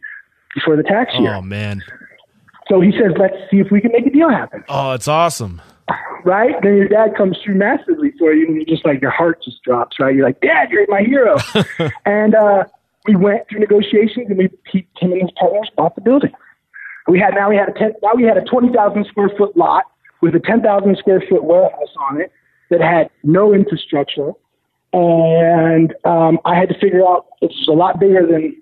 before 0.53 0.77
the 0.77 0.83
tax 0.83 1.13
year. 1.15 1.33
Oh 1.33 1.41
man! 1.41 1.83
So 2.69 2.79
he 2.79 2.91
says, 2.91 3.11
let's 3.17 3.35
see 3.51 3.59
if 3.59 3.69
we 3.69 3.81
can 3.81 3.91
make 3.91 4.05
a 4.05 4.09
deal 4.09 4.29
happen. 4.29 4.63
Oh, 4.69 4.93
it's 4.93 5.09
awesome. 5.09 5.61
Right? 6.23 6.55
Then 6.63 6.77
your 6.77 6.87
dad 6.87 7.15
comes 7.15 7.37
through 7.43 7.55
massively 7.55 8.11
for 8.17 8.33
you, 8.33 8.47
and 8.47 8.55
you 8.55 8.65
just 8.65 8.85
like 8.85 9.01
your 9.01 9.11
heart 9.11 9.43
just 9.43 9.61
drops. 9.63 9.99
Right? 9.99 10.15
You're 10.15 10.25
like, 10.25 10.41
Dad, 10.41 10.71
you're 10.71 10.85
my 10.89 11.01
hero. 11.01 11.37
and 12.05 12.33
uh, 12.33 12.63
we 13.07 13.15
went 13.15 13.47
through 13.49 13.59
negotiations, 13.59 14.27
and 14.29 14.37
we 14.37 14.49
he, 14.71 14.87
him 14.99 15.11
and 15.11 15.21
his 15.21 15.31
partners 15.39 15.69
bought 15.75 15.95
the 15.95 16.01
building. 16.01 16.31
We 17.07 17.19
had 17.19 17.35
now 17.35 17.49
we 17.49 17.55
had 17.55 17.69
a 17.69 17.73
ten, 17.73 17.93
now 18.01 18.15
we 18.15 18.23
had 18.23 18.37
a 18.37 18.43
twenty 18.43 18.73
thousand 18.73 19.05
square 19.05 19.29
foot 19.37 19.55
lot 19.55 19.83
with 20.21 20.35
a 20.35 20.39
ten 20.39 20.61
thousand 20.61 20.97
square 20.97 21.23
foot 21.29 21.43
warehouse 21.43 21.93
on 22.09 22.19
it 22.19 22.31
that 22.71 22.81
had 22.81 23.09
no 23.23 23.53
infrastructure, 23.53 24.31
and 24.91 25.93
um, 26.03 26.39
I 26.45 26.55
had 26.55 26.69
to 26.69 26.79
figure 26.79 27.07
out 27.07 27.27
it 27.41 27.51
was 27.51 27.67
a 27.69 27.73
lot 27.73 27.99
bigger 27.99 28.25
than 28.25 28.59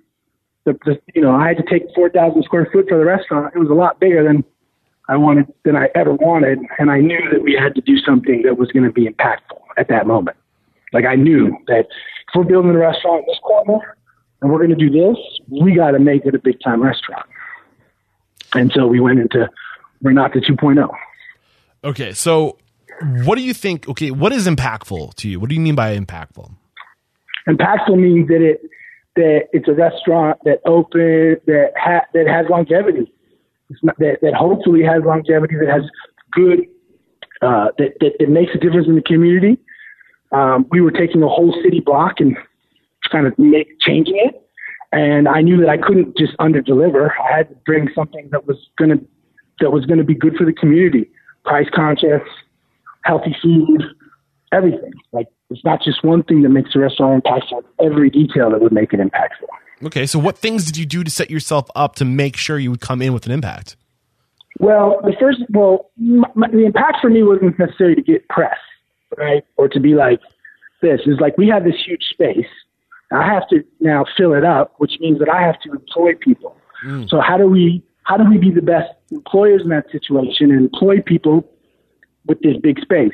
the, 0.65 0.73
the 0.85 0.99
you 1.15 1.21
know 1.21 1.31
I 1.31 1.47
had 1.47 1.57
to 1.57 1.63
take 1.63 1.83
four 1.95 2.09
thousand 2.09 2.43
square 2.43 2.67
foot 2.71 2.87
for 2.89 2.97
the 2.97 3.05
restaurant. 3.05 3.53
It 3.55 3.59
was 3.59 3.69
a 3.69 3.73
lot 3.73 3.99
bigger 3.99 4.23
than 4.23 4.43
I 5.09 5.17
wanted 5.17 5.51
than 5.65 5.75
I 5.75 5.89
ever 5.95 6.13
wanted, 6.13 6.59
and 6.79 6.89
I 6.89 6.99
knew 6.99 7.19
that 7.31 7.43
we 7.43 7.53
had 7.53 7.75
to 7.75 7.81
do 7.81 7.97
something 7.97 8.43
that 8.43 8.57
was 8.57 8.71
going 8.71 8.85
to 8.85 8.91
be 8.91 9.05
impactful 9.05 9.59
at 9.77 9.89
that 9.89 10.07
moment. 10.07 10.37
Like 10.93 11.05
I 11.05 11.15
knew 11.15 11.57
that 11.67 11.79
if 11.79 12.35
we're 12.35 12.43
building 12.43 12.71
a 12.71 12.77
restaurant 12.77 13.19
in 13.19 13.25
this 13.27 13.39
corner 13.39 13.97
and 14.41 14.51
we're 14.51 14.59
going 14.59 14.69
to 14.69 14.75
do 14.75 14.89
this, 14.89 15.17
we 15.49 15.75
got 15.75 15.91
to 15.91 15.99
make 15.99 16.25
it 16.25 16.35
a 16.35 16.39
big 16.39 16.59
time 16.61 16.81
restaurant. 16.81 17.25
And 18.55 18.71
so 18.73 18.87
we 18.87 18.99
went 18.99 19.19
into 19.19 19.49
Renata 20.01 20.39
2.0. 20.39 20.89
Okay, 21.83 22.13
so 22.13 22.57
what 23.25 23.35
do 23.35 23.41
you 23.41 23.53
think? 23.53 23.89
Okay, 23.89 24.11
what 24.11 24.31
is 24.31 24.47
impactful 24.47 25.15
to 25.15 25.27
you? 25.27 25.39
What 25.39 25.49
do 25.49 25.55
you 25.55 25.61
mean 25.61 25.75
by 25.75 25.97
impactful? 25.97 26.49
Impactful 27.47 27.99
means 27.99 28.27
that 28.29 28.41
it 28.41 28.61
that 29.15 29.47
it's 29.51 29.67
a 29.67 29.73
restaurant 29.73 30.39
that 30.43 30.59
open 30.65 31.37
that 31.45 31.71
ha, 31.77 32.01
that 32.13 32.27
has 32.27 32.47
longevity. 32.49 33.11
Not, 33.81 33.97
that 33.99 34.19
that 34.21 34.33
hopefully 34.33 34.83
has 34.83 35.03
longevity. 35.05 35.55
That 35.55 35.69
has 35.69 35.83
good. 36.31 36.61
Uh, 37.41 37.67
that, 37.77 37.93
that 37.99 38.13
that 38.19 38.29
makes 38.29 38.51
a 38.55 38.57
difference 38.57 38.87
in 38.87 38.95
the 38.95 39.01
community. 39.01 39.57
Um, 40.31 40.65
we 40.71 40.81
were 40.81 40.91
taking 40.91 41.21
a 41.23 41.27
whole 41.27 41.53
city 41.63 41.79
block 41.79 42.19
and 42.19 42.37
kind 43.11 43.27
of 43.27 43.37
make 43.37 43.79
changing 43.79 44.17
it, 44.17 44.41
and 44.91 45.27
I 45.27 45.41
knew 45.41 45.59
that 45.59 45.69
I 45.69 45.77
couldn't 45.77 46.17
just 46.17 46.33
under 46.39 46.61
deliver. 46.61 47.13
I 47.19 47.37
had 47.37 47.49
to 47.49 47.55
bring 47.65 47.89
something 47.93 48.29
that 48.31 48.47
was 48.47 48.57
gonna 48.77 48.97
that 49.59 49.71
was 49.71 49.85
gonna 49.85 50.03
be 50.03 50.15
good 50.15 50.35
for 50.35 50.45
the 50.45 50.53
community, 50.53 51.09
price 51.43 51.67
conscious, 51.73 52.21
healthy 53.03 53.35
food, 53.41 53.83
everything. 54.51 54.93
Like 55.11 55.27
it's 55.49 55.63
not 55.63 55.81
just 55.81 56.03
one 56.03 56.23
thing 56.23 56.41
that 56.43 56.49
makes 56.49 56.75
a 56.75 56.79
restaurant 56.79 57.23
impactful. 57.23 57.63
Every 57.83 58.09
detail 58.09 58.49
that 58.51 58.61
would 58.61 58.73
make 58.73 58.93
it 58.93 58.99
impactful. 58.99 59.49
Okay, 59.85 60.05
so 60.05 60.19
what 60.19 60.37
things 60.37 60.65
did 60.65 60.77
you 60.77 60.85
do 60.85 61.03
to 61.03 61.11
set 61.11 61.29
yourself 61.29 61.69
up 61.75 61.95
to 61.95 62.05
make 62.05 62.37
sure 62.37 62.57
you 62.57 62.71
would 62.71 62.81
come 62.81 63.01
in 63.01 63.13
with 63.13 63.25
an 63.25 63.31
impact? 63.31 63.75
Well, 64.59 65.01
the 65.03 65.13
first, 65.19 65.39
well, 65.49 65.89
my, 65.97 66.47
the 66.51 66.65
impact 66.65 66.97
for 67.01 67.09
me 67.09 67.23
wasn't 67.23 67.57
necessarily 67.57 67.95
to 67.95 68.01
get 68.01 68.27
press, 68.29 68.57
right, 69.17 69.43
or 69.57 69.67
to 69.67 69.79
be 69.79 69.95
like 69.95 70.19
this. 70.81 71.01
Is 71.05 71.19
like 71.19 71.37
we 71.37 71.47
have 71.47 71.63
this 71.63 71.75
huge 71.85 72.03
space. 72.09 72.47
I 73.11 73.27
have 73.27 73.47
to 73.49 73.63
now 73.79 74.05
fill 74.17 74.33
it 74.33 74.45
up, 74.45 74.73
which 74.77 74.93
means 74.99 75.19
that 75.19 75.29
I 75.29 75.41
have 75.41 75.59
to 75.61 75.71
employ 75.71 76.13
people. 76.15 76.55
Mm. 76.85 77.09
So 77.09 77.19
how 77.19 77.37
do 77.37 77.47
we 77.47 77.83
how 78.03 78.17
do 78.17 78.29
we 78.29 78.37
be 78.37 78.51
the 78.51 78.61
best 78.61 78.91
employers 79.11 79.61
in 79.63 79.69
that 79.69 79.89
situation 79.91 80.51
and 80.51 80.61
employ 80.61 81.01
people 81.01 81.47
with 82.27 82.39
this 82.41 82.57
big 82.61 82.79
space? 82.79 83.13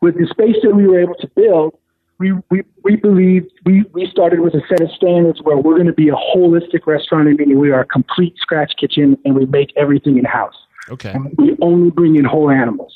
With 0.00 0.14
the 0.14 0.26
space 0.30 0.56
that 0.62 0.74
we 0.74 0.86
were 0.86 1.00
able 1.00 1.14
to 1.16 1.28
build, 1.34 1.76
we, 2.22 2.32
we, 2.50 2.62
we 2.84 2.94
believe 2.94 3.48
we, 3.64 3.84
we 3.92 4.06
started 4.06 4.38
with 4.38 4.54
a 4.54 4.60
set 4.68 4.80
of 4.80 4.90
standards 4.92 5.40
where 5.42 5.56
we're 5.56 5.74
going 5.74 5.88
to 5.88 5.92
be 5.92 6.08
a 6.08 6.14
holistic 6.14 6.86
restaurant, 6.86 7.26
meaning 7.36 7.58
we 7.58 7.72
are 7.72 7.80
a 7.80 7.84
complete 7.84 8.34
scratch 8.38 8.72
kitchen 8.78 9.18
and 9.24 9.34
we 9.34 9.44
make 9.46 9.72
everything 9.76 10.18
in 10.18 10.24
house. 10.24 10.54
Okay. 10.88 11.10
And 11.10 11.34
we 11.36 11.56
only 11.60 11.90
bring 11.90 12.14
in 12.14 12.24
whole 12.24 12.48
animals, 12.48 12.94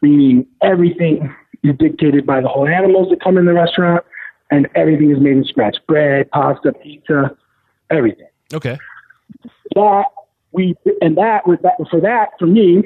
meaning 0.00 0.46
everything 0.62 1.34
is 1.64 1.76
dictated 1.78 2.24
by 2.24 2.40
the 2.40 2.48
whole 2.48 2.66
animals 2.66 3.10
that 3.10 3.22
come 3.22 3.36
in 3.36 3.44
the 3.44 3.52
restaurant 3.52 4.02
and 4.50 4.68
everything 4.74 5.10
is 5.10 5.20
made 5.20 5.36
in 5.36 5.44
scratch 5.44 5.76
bread, 5.86 6.30
pasta, 6.30 6.72
pizza, 6.72 7.36
everything. 7.90 8.28
Okay. 8.54 8.78
That 9.74 10.04
we, 10.52 10.74
and 11.02 11.18
that 11.18 11.46
was 11.46 11.58
that 11.62 11.74
for 11.90 12.00
that, 12.00 12.30
for 12.38 12.46
me, 12.46 12.84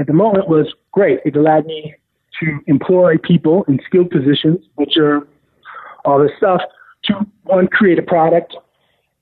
at 0.00 0.06
the 0.06 0.14
moment 0.14 0.48
was 0.48 0.72
great. 0.92 1.20
It 1.26 1.36
allowed 1.36 1.66
me 1.66 1.94
to 2.40 2.58
employ 2.66 3.16
people 3.18 3.64
in 3.68 3.80
skilled 3.86 4.10
positions, 4.10 4.64
which 4.74 4.96
are 4.96 5.26
all 6.04 6.20
this 6.20 6.32
stuff, 6.36 6.60
to 7.04 7.26
one, 7.44 7.66
create 7.68 7.98
a 7.98 8.02
product 8.02 8.54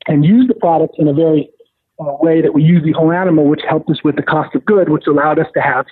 and 0.07 0.25
use 0.25 0.47
the 0.49 0.55
product 0.55 0.97
in 0.99 1.09
a 1.09 1.12
very 1.12 1.51
uh, 1.99 2.17
way 2.21 2.43
that 2.43 2.55
we 2.55 2.62
use 2.62 2.83
the 2.85 2.93
whole 2.93 3.12
animal, 3.12 3.47
which 3.47 3.62
helped 3.69 3.89
us 3.91 4.03
with 4.05 4.17
the 4.17 4.23
cost 4.23 4.55
of 4.55 4.65
good, 4.65 4.89
which 4.89 5.07
allowed 5.07 5.39
us 5.39 5.47
to 5.55 5.61
have 5.61 5.87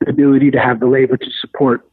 the 0.00 0.10
ability 0.10 0.50
to 0.50 0.58
have 0.58 0.80
the 0.80 0.86
labor 0.86 1.16
to 1.16 1.30
support 1.40 1.88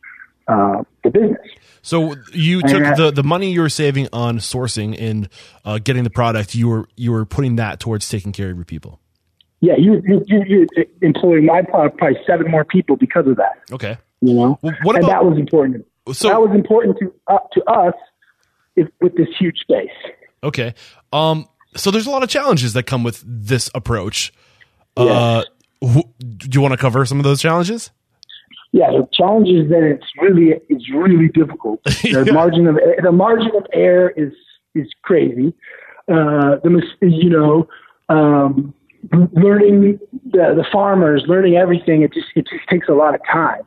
uh, 0.47 0.83
the 1.03 1.09
business. 1.09 1.47
So 1.81 2.15
you 2.33 2.61
took 2.61 2.95
the, 2.95 3.11
the 3.11 3.23
money 3.23 3.51
you 3.51 3.61
were 3.61 3.69
saving 3.69 4.07
on 4.13 4.37
sourcing 4.37 4.99
and 4.99 5.29
uh, 5.65 5.79
getting 5.79 6.03
the 6.03 6.09
product. 6.09 6.53
You 6.53 6.67
were 6.67 6.87
you 6.95 7.11
were 7.11 7.25
putting 7.25 7.55
that 7.55 7.79
towards 7.79 8.07
taking 8.07 8.31
care 8.31 8.51
of 8.51 8.55
your 8.55 8.65
people. 8.65 8.99
Yeah, 9.61 9.77
you 9.77 10.01
you 10.05 10.23
you, 10.27 10.67
you 10.75 10.85
employing 11.01 11.45
my 11.45 11.61
probably 11.63 12.17
seven 12.27 12.51
more 12.51 12.65
people 12.65 12.97
because 12.97 13.27
of 13.27 13.37
that. 13.37 13.59
Okay. 13.71 13.97
You 14.21 14.33
know, 14.33 14.59
what 14.83 14.95
and 14.95 15.05
that 15.07 15.25
was 15.25 15.37
important. 15.37 15.85
So 16.13 16.29
that 16.29 16.41
was 16.41 16.51
important 16.53 16.97
to 16.99 17.13
uh, 17.27 17.39
to 17.53 17.63
us 17.65 17.93
if, 18.75 18.87
with 19.01 19.15
this 19.15 19.27
huge 19.37 19.59
space. 19.59 19.89
Okay. 20.43 20.73
Um. 21.11 21.47
So 21.75 21.89
there's 21.89 22.05
a 22.05 22.11
lot 22.11 22.23
of 22.23 22.29
challenges 22.29 22.73
that 22.73 22.83
come 22.83 23.03
with 23.03 23.23
this 23.25 23.69
approach. 23.73 24.33
Uh, 24.97 25.43
wh- 25.83 26.01
do 26.19 26.49
you 26.51 26.61
want 26.61 26.73
to 26.73 26.77
cover 26.77 27.05
some 27.05 27.17
of 27.17 27.23
those 27.23 27.41
challenges? 27.41 27.91
Yeah, 28.73 28.91
the 28.91 29.07
challenge 29.13 29.49
is 29.49 29.69
that 29.69 29.83
it's 29.83 30.05
really 30.21 30.53
it's 30.69 30.89
really 30.93 31.27
difficult. 31.29 31.81
The 32.03 32.23
yeah. 32.25 32.31
margin 32.31 32.67
of 32.67 32.77
the 33.01 33.11
margin 33.11 33.51
of 33.55 33.65
error 33.73 34.09
is 34.15 34.33
is 34.75 34.87
crazy. 35.01 35.53
Uh, 36.07 36.57
the 36.63 36.81
you 37.01 37.29
know 37.29 37.67
um, 38.09 38.73
learning 39.33 39.99
the, 40.25 40.53
the 40.55 40.65
farmers, 40.71 41.23
learning 41.27 41.55
everything. 41.55 42.01
It 42.01 42.13
just 42.13 42.27
it 42.35 42.47
just 42.47 42.67
takes 42.69 42.87
a 42.87 42.93
lot 42.93 43.15
of 43.15 43.21
time. 43.31 43.61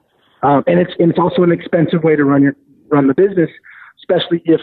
Um, 0.44 0.62
and 0.66 0.78
it's 0.78 0.92
and 0.98 1.10
it's 1.10 1.18
also 1.18 1.42
an 1.42 1.52
expensive 1.52 2.02
way 2.02 2.16
to 2.16 2.24
run 2.24 2.42
your 2.42 2.54
run 2.90 3.08
the 3.08 3.14
business, 3.14 3.50
especially 3.98 4.42
if 4.44 4.60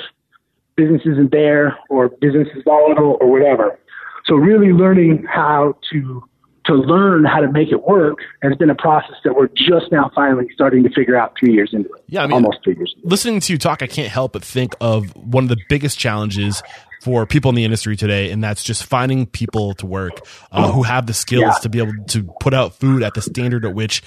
business 0.75 1.01
isn't 1.05 1.31
there 1.31 1.77
or 1.89 2.09
business 2.09 2.47
is 2.55 2.63
volatile 2.63 3.17
or 3.19 3.31
whatever. 3.31 3.79
So 4.25 4.35
really 4.35 4.71
learning 4.71 5.25
how 5.27 5.75
to 5.91 6.23
to 6.65 6.75
learn 6.75 7.25
how 7.25 7.39
to 7.39 7.51
make 7.51 7.71
it 7.71 7.81
work 7.81 8.19
has 8.43 8.55
been 8.57 8.69
a 8.69 8.75
process 8.75 9.15
that 9.23 9.35
we're 9.35 9.47
just 9.47 9.91
now 9.91 10.11
finally 10.13 10.47
starting 10.53 10.83
to 10.83 10.89
figure 10.91 11.17
out 11.17 11.33
three 11.39 11.51
years 11.53 11.71
into 11.73 11.89
it. 11.89 12.03
Yeah, 12.07 12.21
I 12.21 12.27
mean, 12.27 12.33
almost 12.33 12.59
three 12.63 12.75
years. 12.75 12.95
Listening 13.03 13.39
to 13.39 13.53
you 13.53 13.57
talk, 13.57 13.81
I 13.81 13.87
can't 13.87 14.11
help 14.11 14.33
but 14.33 14.43
think 14.43 14.75
of 14.79 15.15
one 15.15 15.45
of 15.45 15.49
the 15.49 15.57
biggest 15.69 15.97
challenges 15.97 16.61
for 17.01 17.25
people 17.25 17.49
in 17.49 17.55
the 17.55 17.63
industry 17.63 17.97
today, 17.97 18.29
and 18.29 18.43
that's 18.43 18.63
just 18.63 18.83
finding 18.83 19.25
people 19.25 19.73
to 19.75 19.87
work 19.87 20.19
uh, 20.51 20.71
who 20.71 20.83
have 20.83 21.07
the 21.07 21.15
skills 21.15 21.41
yeah. 21.41 21.59
to 21.63 21.69
be 21.69 21.79
able 21.79 21.93
to 22.09 22.31
put 22.39 22.53
out 22.53 22.75
food 22.75 23.01
at 23.01 23.15
the 23.15 23.23
standard 23.23 23.65
at 23.65 23.73
which 23.73 24.03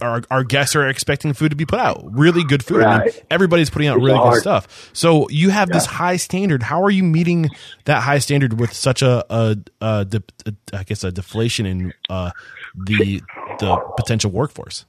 our, 0.00 0.22
our 0.30 0.44
guests 0.44 0.76
are 0.76 0.86
expecting 0.88 1.32
food 1.32 1.50
to 1.50 1.56
be 1.56 1.66
put 1.66 1.78
out. 1.78 2.02
Really 2.12 2.44
good 2.44 2.64
food. 2.64 2.78
Right. 2.78 3.00
I 3.00 3.04
mean, 3.04 3.14
everybody's 3.30 3.70
putting 3.70 3.88
out 3.88 3.96
it's 3.96 4.04
really 4.04 4.18
hard. 4.18 4.34
good 4.34 4.40
stuff. 4.40 4.90
So 4.92 5.28
you 5.30 5.50
have 5.50 5.68
yeah. 5.68 5.74
this 5.74 5.86
high 5.86 6.16
standard. 6.16 6.62
How 6.62 6.82
are 6.82 6.90
you 6.90 7.02
meeting 7.02 7.50
that 7.84 8.02
high 8.02 8.18
standard 8.18 8.60
with 8.60 8.72
such 8.72 9.02
a, 9.02 9.24
a, 9.30 9.56
a, 9.80 10.04
de, 10.04 10.22
a 10.46 10.76
I 10.76 10.82
guess, 10.84 11.04
a 11.04 11.12
deflation 11.12 11.66
in 11.66 11.92
uh, 12.08 12.30
the 12.74 13.22
the 13.58 13.76
potential 13.96 14.30
workforce? 14.30 14.84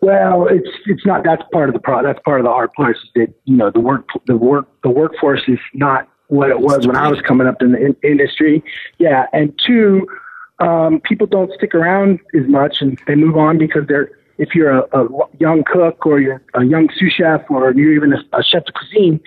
Well, 0.00 0.46
it's 0.46 0.68
it's 0.86 1.04
not. 1.04 1.24
That's 1.24 1.42
part 1.52 1.68
of 1.68 1.72
the 1.72 1.80
pro. 1.80 2.02
That's 2.02 2.20
part 2.24 2.40
of 2.40 2.44
the 2.44 2.50
hard 2.50 2.72
part. 2.74 2.96
Is 2.96 3.02
that 3.16 3.34
you 3.44 3.56
know 3.56 3.70
the 3.70 3.80
work 3.80 4.06
the 4.26 4.36
work 4.36 4.68
the 4.82 4.90
workforce 4.90 5.42
is 5.48 5.58
not 5.74 6.08
what 6.28 6.50
it 6.50 6.60
was 6.60 6.86
when 6.86 6.96
I 6.96 7.08
was 7.08 7.20
coming 7.22 7.46
up 7.46 7.60
in 7.60 7.72
the 7.72 7.78
in- 7.78 7.96
industry. 8.04 8.62
Yeah, 8.98 9.26
and 9.32 9.58
two 9.66 10.06
um, 10.60 11.00
people 11.00 11.26
don't 11.26 11.52
stick 11.54 11.74
around 11.74 12.20
as 12.34 12.46
much 12.48 12.80
and 12.80 13.00
they 13.06 13.14
move 13.14 13.36
on 13.36 13.58
because 13.58 13.86
they're 13.86 14.10
if 14.38 14.54
you're 14.54 14.70
a, 14.70 14.82
a 14.92 15.08
young 15.40 15.64
cook 15.64 16.06
or 16.06 16.20
you're 16.20 16.40
a 16.54 16.64
young 16.64 16.88
sous 16.96 17.12
chef 17.12 17.42
or 17.50 17.72
you're 17.72 17.92
even 17.92 18.12
a, 18.12 18.38
a 18.38 18.42
chef 18.42 18.64
de 18.64 18.72
cuisine, 18.72 19.20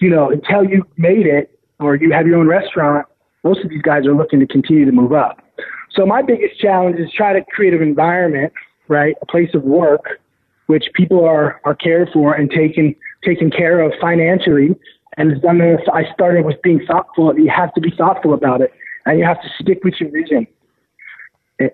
you 0.00 0.08
know, 0.08 0.30
until 0.30 0.64
you 0.64 0.86
made 0.96 1.26
it 1.26 1.58
or 1.80 1.96
you 1.96 2.12
have 2.12 2.28
your 2.28 2.38
own 2.38 2.46
restaurant, 2.46 3.06
most 3.42 3.64
of 3.64 3.70
these 3.70 3.82
guys 3.82 4.06
are 4.06 4.14
looking 4.14 4.38
to 4.38 4.46
continue 4.46 4.84
to 4.84 4.92
move 4.92 5.12
up. 5.12 5.44
So 5.90 6.06
my 6.06 6.22
biggest 6.22 6.60
challenge 6.60 6.98
is 7.00 7.10
try 7.12 7.32
to 7.32 7.44
create 7.44 7.74
an 7.74 7.82
environment, 7.82 8.52
right, 8.86 9.16
a 9.20 9.26
place 9.26 9.50
of 9.52 9.64
work, 9.64 10.20
which 10.66 10.84
people 10.94 11.24
are 11.24 11.60
are 11.64 11.74
cared 11.74 12.10
for 12.12 12.34
and 12.34 12.48
taken 12.48 12.94
taken 13.24 13.50
care 13.50 13.80
of 13.80 13.92
financially. 14.00 14.76
And 15.16 15.32
it's 15.32 15.42
done. 15.42 15.60
I 15.60 16.04
started 16.14 16.46
with 16.46 16.62
being 16.62 16.86
thoughtful. 16.86 17.36
You 17.38 17.50
have 17.50 17.74
to 17.74 17.80
be 17.80 17.90
thoughtful 17.90 18.32
about 18.32 18.62
it, 18.62 18.72
and 19.04 19.18
you 19.18 19.24
have 19.24 19.42
to 19.42 19.48
stick 19.60 19.84
with 19.84 19.94
your 20.00 20.10
vision 20.10 20.46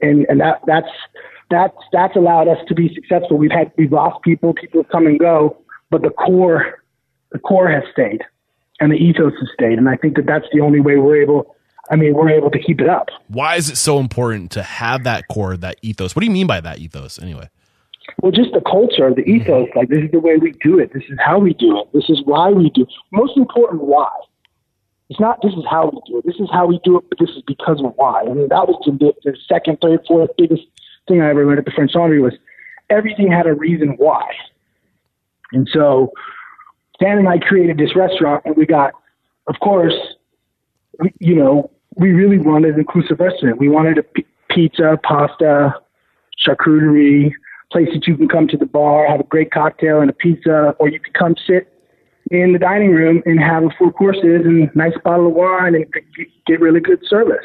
and 0.03 0.27
and 0.29 0.41
that 0.41 0.61
that's 0.67 0.89
that's 1.51 1.77
that's 1.93 2.17
allowed 2.17 2.49
us 2.49 2.59
to 2.69 2.75
be 2.75 2.93
successful. 2.95 3.37
We've 3.37 3.51
had 3.51 3.73
we've 3.77 3.93
lost 3.93 4.23
people, 4.23 4.55
people 4.55 4.85
come 4.85 5.07
and 5.07 5.19
go, 5.19 5.57
but 5.91 6.03
the 6.03 6.11
core 6.11 6.83
the 7.33 7.39
core 7.39 7.71
has 7.71 7.85
stayed, 7.93 8.23
and 8.81 8.93
the 8.93 8.97
ethos 8.97 9.33
has 9.39 9.49
stayed, 9.55 9.79
and 9.79 9.89
I 9.89 9.97
think 9.97 10.17
that 10.17 10.27
that's 10.27 10.47
the 10.53 10.61
only 10.61 10.81
way 10.81 10.97
we're 10.97 11.21
able. 11.23 11.55
I 11.91 11.97
mean, 11.97 12.15
we're 12.15 12.29
able 12.31 12.51
to 12.51 12.59
keep 12.59 12.83
it 12.83 12.89
up. 12.89 13.09
Why 13.29 13.57
is 13.57 13.71
it 13.71 13.77
so 13.77 13.99
important 13.99 14.51
to 14.53 14.63
have 14.63 15.05
that 15.05 15.27
core, 15.29 15.57
that 15.57 15.77
ethos? 15.81 16.15
What 16.15 16.21
do 16.21 16.27
you 16.27 16.33
mean 16.33 16.47
by 16.47 16.61
that 16.61 16.81
ethos, 16.81 17.19
anyway? 17.19 17.49
Well, 18.21 18.33
just 18.33 18.53
the 18.53 18.61
culture, 18.61 19.13
the 19.15 19.23
ethos. 19.23 19.69
Mm-hmm. 19.69 19.79
Like 19.79 19.89
this 19.89 20.05
is 20.05 20.11
the 20.11 20.21
way 20.21 20.37
we 20.37 20.53
do 20.63 20.79
it. 20.79 20.93
This 20.93 21.05
is 21.09 21.19
how 21.25 21.39
we 21.39 21.55
do 21.55 21.81
it. 21.81 21.89
This 21.93 22.09
is 22.11 22.23
why 22.25 22.51
we 22.51 22.71
do. 22.71 22.83
It. 22.83 22.89
Most 23.13 23.37
important, 23.37 23.83
why. 23.83 24.11
It's 25.11 25.21
not 25.21 25.41
this 25.43 25.55
is 25.55 25.65
how 25.69 25.91
we 25.91 26.01
do 26.07 26.19
it. 26.19 26.27
This 26.27 26.37
is 26.37 26.49
how 26.53 26.67
we 26.67 26.81
do 26.85 26.99
it, 26.99 27.05
but 27.09 27.19
this 27.19 27.31
is 27.31 27.43
because 27.47 27.81
of 27.83 27.93
why. 27.97 28.21
I 28.23 28.35
mean, 28.35 28.49
that 28.49 28.69
was 28.69 28.81
the, 28.85 29.15
the 29.25 29.37
second, 29.49 29.79
third, 29.81 30.01
fourth 30.07 30.31
biggest 30.37 30.63
thing 31.07 31.23
I 31.23 31.31
ever 31.31 31.47
learned 31.47 31.61
at 31.61 31.65
the 31.65 31.71
French 31.71 31.95
Laundry 31.95 32.21
was 32.21 32.35
everything 32.91 33.31
had 33.31 33.47
a 33.47 33.55
reason 33.55 33.95
why. 33.97 34.31
And 35.53 35.67
so 35.73 36.13
Dan 37.01 37.19
and 37.19 37.29
I 37.29 37.39
created 37.39 37.79
this 37.79 37.97
restaurant, 37.97 38.43
and 38.45 38.57
we 38.57 38.67
got, 38.67 38.93
of 39.47 39.57
course, 39.61 39.95
we, 40.99 41.13
you 41.21 41.35
know, 41.35 41.71
we 41.97 42.13
really 42.13 42.39
wanted 42.39 42.75
an 42.75 42.81
inclusive 42.81 43.19
restaurant. 43.19 43.59
We 43.59 43.69
wanted 43.69 43.99
a 43.99 44.03
p- 44.03 44.27
pizza, 44.51 44.99
pasta, 45.03 45.75
charcuterie, 46.47 47.33
place 47.73 47.89
that 47.93 48.07
you 48.07 48.17
can 48.17 48.29
come 48.29 48.49
to 48.49 48.57
the 48.57 48.67
bar, 48.67 49.07
have 49.07 49.21
a 49.21 49.25
great 49.25 49.51
cocktail 49.51 50.01
and 50.01 50.11
a 50.11 50.13
pizza, 50.13 50.75
or 50.79 50.89
you 50.89 51.01
can 51.01 51.13
come 51.13 51.35
sit 51.47 51.73
in 52.31 52.53
the 52.53 52.59
dining 52.59 52.91
room 52.91 53.23
and 53.25 53.41
have 53.41 53.65
a 53.65 53.71
four 53.79 53.93
courses 53.93 54.43
and 54.45 54.71
nice 54.75 54.93
bottle 55.05 55.29
of 55.29 55.33
wine 55.33 55.75
and 55.75 55.87
get 56.47 56.61
really 56.61 56.81
good 56.81 57.01
service. 57.09 57.45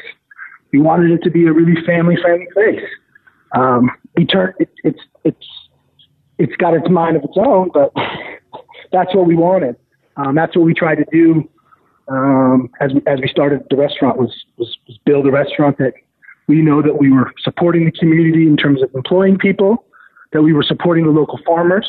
We 0.72 0.80
wanted 0.80 1.10
it 1.10 1.22
to 1.24 1.30
be 1.30 1.46
a 1.46 1.52
really 1.52 1.80
family 1.84 2.16
friendly 2.20 2.48
place. 2.52 2.82
Um, 3.56 3.90
we 4.16 4.26
turn 4.26 4.54
it, 4.58 4.70
it's 4.82 5.00
it's 5.24 5.46
it's 6.38 6.56
got 6.56 6.74
its 6.74 6.90
mind 6.90 7.16
of 7.16 7.22
its 7.22 7.36
own, 7.36 7.70
but 7.72 7.92
that's 8.92 9.14
what 9.14 9.26
we 9.26 9.36
wanted. 9.36 9.76
Um, 10.16 10.34
that's 10.34 10.56
what 10.56 10.64
we 10.64 10.74
tried 10.74 10.96
to 10.96 11.04
do 11.10 11.48
um, 12.08 12.70
as 12.80 12.92
we, 12.92 13.00
as 13.06 13.20
we 13.20 13.28
started 13.28 13.62
the 13.70 13.76
restaurant 13.76 14.18
was, 14.18 14.34
was 14.58 14.76
was 14.86 14.98
build 15.04 15.26
a 15.26 15.30
restaurant 15.30 15.78
that 15.78 15.94
we 16.46 16.60
know 16.60 16.82
that 16.82 16.98
we 16.98 17.10
were 17.10 17.32
supporting 17.42 17.86
the 17.86 17.92
community 17.92 18.46
in 18.46 18.56
terms 18.56 18.82
of 18.82 18.94
employing 18.94 19.38
people, 19.38 19.86
that 20.32 20.42
we 20.42 20.52
were 20.52 20.62
supporting 20.62 21.04
the 21.04 21.10
local 21.10 21.38
farmers, 21.46 21.86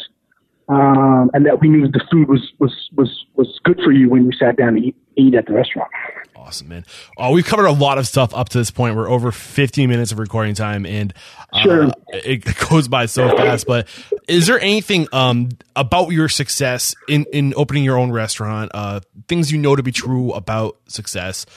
um, 0.68 1.30
and 1.34 1.46
that 1.46 1.60
we 1.62 1.68
knew 1.70 1.88
the 1.88 2.04
food 2.12 2.28
was 2.28 2.52
was 2.60 2.74
was 2.96 3.26
was 3.36 3.60
good 3.64 3.80
for 3.84 3.92
you 3.92 4.10
when 4.10 4.26
you 4.26 4.32
sat 4.38 4.58
down 4.58 4.74
to 4.74 4.80
eat, 4.80 4.96
eat 5.16 5.36
at 5.36 5.46
the 5.46 5.54
restaurant. 5.54 5.90
Awesome, 6.36 6.68
man. 6.68 6.86
Oh, 7.18 7.32
we've 7.32 7.46
covered 7.46 7.66
a 7.66 7.72
lot 7.72 7.98
of 7.98 8.06
stuff 8.06 8.34
up 8.36 8.50
to 8.50 8.60
this 8.60 8.70
point. 8.70 8.96
We're 8.96 9.10
over 9.10 9.32
15 9.32 9.90
minutes 9.90 10.12
of 10.12 10.20
recording 10.20 10.54
time, 10.54 10.86
and 10.86 11.12
uh, 11.52 11.62
Sure. 11.64 11.92
it 12.10 12.46
goes 12.70 12.88
by 12.88 13.08
so 13.08 13.30
fast. 13.36 13.66
But 13.66 13.88
is 14.28 14.46
there 14.46 14.60
anything 14.60 15.08
um, 15.12 15.50
about 15.76 16.10
your 16.10 16.30
success 16.30 16.94
in, 17.10 17.26
in 17.34 17.54
opening 17.58 17.84
your 17.84 17.98
own 17.98 18.12
restaurant, 18.12 18.70
uh, 18.76 19.00
things 19.28 19.52
you 19.52 19.58
know 19.58 19.76
to 19.76 19.82
be 19.82 19.92
true 19.92 20.34
about 20.34 20.78
success, 20.88 21.48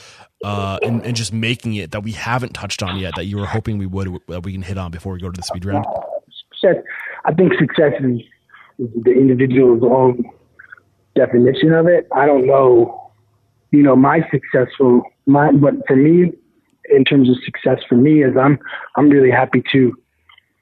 uh, 0.43 0.79
and, 0.81 1.05
and 1.05 1.15
just 1.15 1.33
making 1.33 1.75
it 1.75 1.91
that 1.91 2.01
we 2.01 2.13
haven't 2.13 2.53
touched 2.53 2.81
on 2.81 2.97
yet 2.97 3.13
that 3.15 3.25
you 3.25 3.37
were 3.37 3.45
hoping 3.45 3.77
we 3.77 3.85
would 3.85 4.07
that 4.27 4.41
we 4.43 4.53
can 4.53 4.63
hit 4.63 4.77
on 4.79 4.89
before 4.89 5.13
we 5.13 5.19
go 5.19 5.29
to 5.29 5.37
the 5.37 5.43
speed 5.43 5.65
round? 5.65 5.85
Success, 6.51 6.83
I 7.25 7.33
think 7.33 7.53
success 7.59 7.93
is, 7.99 8.21
is 8.21 8.23
the 8.79 9.11
individual's 9.11 9.83
own 9.83 10.23
definition 11.15 11.73
of 11.73 11.87
it. 11.87 12.07
I 12.15 12.25
don't 12.25 12.47
know, 12.47 13.11
you 13.71 13.83
know, 13.83 13.95
my 13.95 14.21
successful, 14.31 15.03
my, 15.25 15.51
but 15.51 15.73
for 15.87 15.95
me, 15.95 16.31
in 16.89 17.03
terms 17.03 17.29
of 17.29 17.35
success 17.43 17.83
for 17.87 17.95
me 17.95 18.23
is 18.23 18.35
I'm, 18.39 18.57
I'm 18.95 19.09
really 19.09 19.31
happy 19.31 19.63
to, 19.71 19.93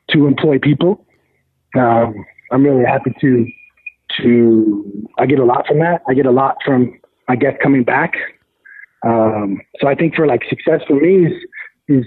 to 0.10 0.28
employ 0.28 0.60
people. 0.60 1.06
Um, 1.78 2.26
I'm 2.52 2.64
really 2.64 2.86
happy 2.86 3.14
to, 3.22 3.48
to, 4.18 5.08
I 5.20 5.26
get 5.26 5.40
a 5.40 5.46
lot 5.46 5.68
from 5.68 5.80
that. 5.80 6.02
I 6.08 6.14
get 6.14 6.26
a 6.26 6.32
lot 6.32 6.58
from 6.66 7.00
I 7.30 7.36
guess 7.36 7.54
coming 7.62 7.84
back. 7.84 8.14
Um, 9.06 9.62
so 9.80 9.88
I 9.88 9.96
think 9.96 10.16
for 10.16 10.26
like 10.26 10.44
success 10.50 10.82
for 10.88 10.96
me 10.96 11.28
is, 11.28 11.34
is, 11.88 12.06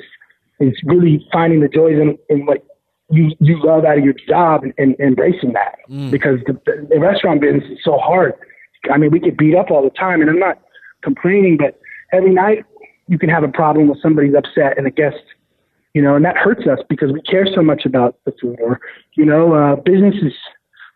is 0.58 0.74
really 0.84 1.26
finding 1.32 1.60
the 1.60 1.68
joys 1.68 1.98
in, 2.00 2.18
in 2.28 2.46
what 2.46 2.66
you, 3.10 3.32
you 3.40 3.62
love 3.64 3.84
out 3.84 3.98
of 3.98 4.04
your 4.04 4.14
job 4.28 4.62
and, 4.62 4.72
and 4.78 4.98
embracing 5.00 5.52
that 5.52 5.78
because 6.10 6.38
the, 6.46 6.52
the, 6.64 6.86
the 6.90 7.00
restaurant 7.00 7.40
business 7.40 7.64
is 7.70 7.78
so 7.84 7.98
hard. 7.98 8.34
I 8.90 8.96
mean, 8.98 9.10
we 9.10 9.18
get 9.18 9.36
beat 9.36 9.56
up 9.56 9.70
all 9.70 9.82
the 9.82 9.90
time 9.90 10.20
and 10.20 10.30
I'm 10.30 10.38
not 10.38 10.58
complaining, 11.02 11.56
but 11.56 11.78
every 12.12 12.32
night 12.32 12.64
you 13.08 13.18
can 13.18 13.28
have 13.28 13.42
a 13.42 13.48
problem 13.48 13.88
with 13.88 14.00
somebody's 14.00 14.34
upset 14.34 14.78
and 14.78 14.86
a 14.86 14.90
guest, 14.90 15.22
you 15.94 16.00
know, 16.00 16.14
and 16.14 16.24
that 16.24 16.36
hurts 16.36 16.66
us 16.66 16.78
because 16.88 17.12
we 17.12 17.20
care 17.22 17.46
so 17.52 17.62
much 17.62 17.84
about 17.84 18.16
the 18.24 18.32
food 18.40 18.58
or, 18.62 18.80
you 19.14 19.24
know, 19.24 19.54
uh, 19.54 19.76
business 19.76 20.14
is 20.22 20.32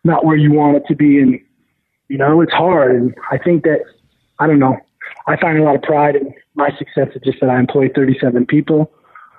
not 0.05 0.25
where 0.25 0.37
you 0.37 0.53
want 0.53 0.77
it 0.77 0.83
to 0.87 0.95
be. 0.95 1.19
And, 1.19 1.39
you 2.07 2.17
know, 2.17 2.39
it's 2.39 2.53
hard. 2.53 2.95
And 2.95 3.13
I 3.29 3.37
think 3.37 3.63
that, 3.63 3.81
I 4.39 4.47
don't 4.47 4.59
know, 4.59 4.77
I 5.27 5.35
find 5.35 5.59
a 5.59 5.63
lot 5.63 5.75
of 5.75 5.81
pride 5.81 6.15
in 6.15 6.33
my 6.55 6.69
success. 6.77 7.09
It's 7.13 7.25
just 7.25 7.41
that 7.41 7.49
I 7.49 7.59
employ 7.59 7.89
37 7.93 8.45
people. 8.45 8.91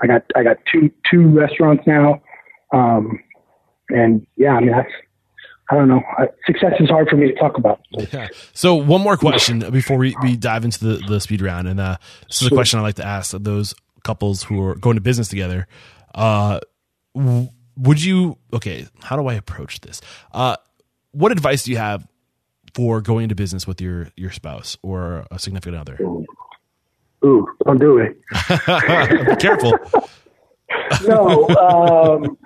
I 0.02 0.06
got, 0.06 0.24
I 0.34 0.42
got 0.42 0.58
two, 0.70 0.90
two 1.10 1.26
restaurants 1.28 1.86
now. 1.86 2.20
Um, 2.72 3.20
and 3.88 4.26
yeah, 4.36 4.54
I 4.54 4.60
mean, 4.60 4.70
that's, 4.70 4.90
I 5.70 5.74
don't 5.74 5.88
know. 5.88 6.02
Success 6.46 6.74
is 6.78 6.88
hard 6.88 7.08
for 7.08 7.16
me 7.16 7.28
to 7.28 7.34
talk 7.34 7.58
about. 7.58 7.80
Yeah. 8.12 8.28
So 8.52 8.74
one 8.74 9.00
more 9.00 9.16
question 9.16 9.70
before 9.70 9.98
we, 9.98 10.14
we 10.22 10.36
dive 10.36 10.64
into 10.64 10.84
the, 10.84 11.02
the 11.08 11.20
speed 11.20 11.42
round. 11.42 11.66
And 11.66 11.80
uh, 11.80 11.96
this 12.28 12.42
is 12.42 12.48
a 12.48 12.54
question 12.54 12.78
I 12.78 12.82
like 12.82 12.96
to 12.96 13.06
ask 13.06 13.32
those 13.32 13.74
couples 14.04 14.44
who 14.44 14.62
are 14.62 14.76
going 14.76 14.94
to 14.94 15.00
business 15.00 15.28
together. 15.28 15.66
Uh, 16.14 16.60
would 17.14 18.02
you, 18.02 18.38
okay, 18.52 18.86
how 19.02 19.16
do 19.16 19.26
I 19.26 19.34
approach 19.34 19.80
this? 19.80 20.00
Uh, 20.32 20.56
what 21.10 21.32
advice 21.32 21.64
do 21.64 21.72
you 21.72 21.78
have 21.78 22.06
for 22.74 23.00
going 23.00 23.24
into 23.24 23.34
business 23.34 23.66
with 23.66 23.80
your, 23.80 24.08
your 24.16 24.30
spouse 24.30 24.76
or 24.82 25.26
a 25.32 25.38
significant 25.38 25.76
other? 25.76 25.98
Ooh, 27.24 27.48
don't 27.64 27.80
do 27.80 27.98
it. 27.98 28.16
Be 29.28 29.36
careful. 29.40 29.72
No, 31.06 31.48
um, 31.48 32.36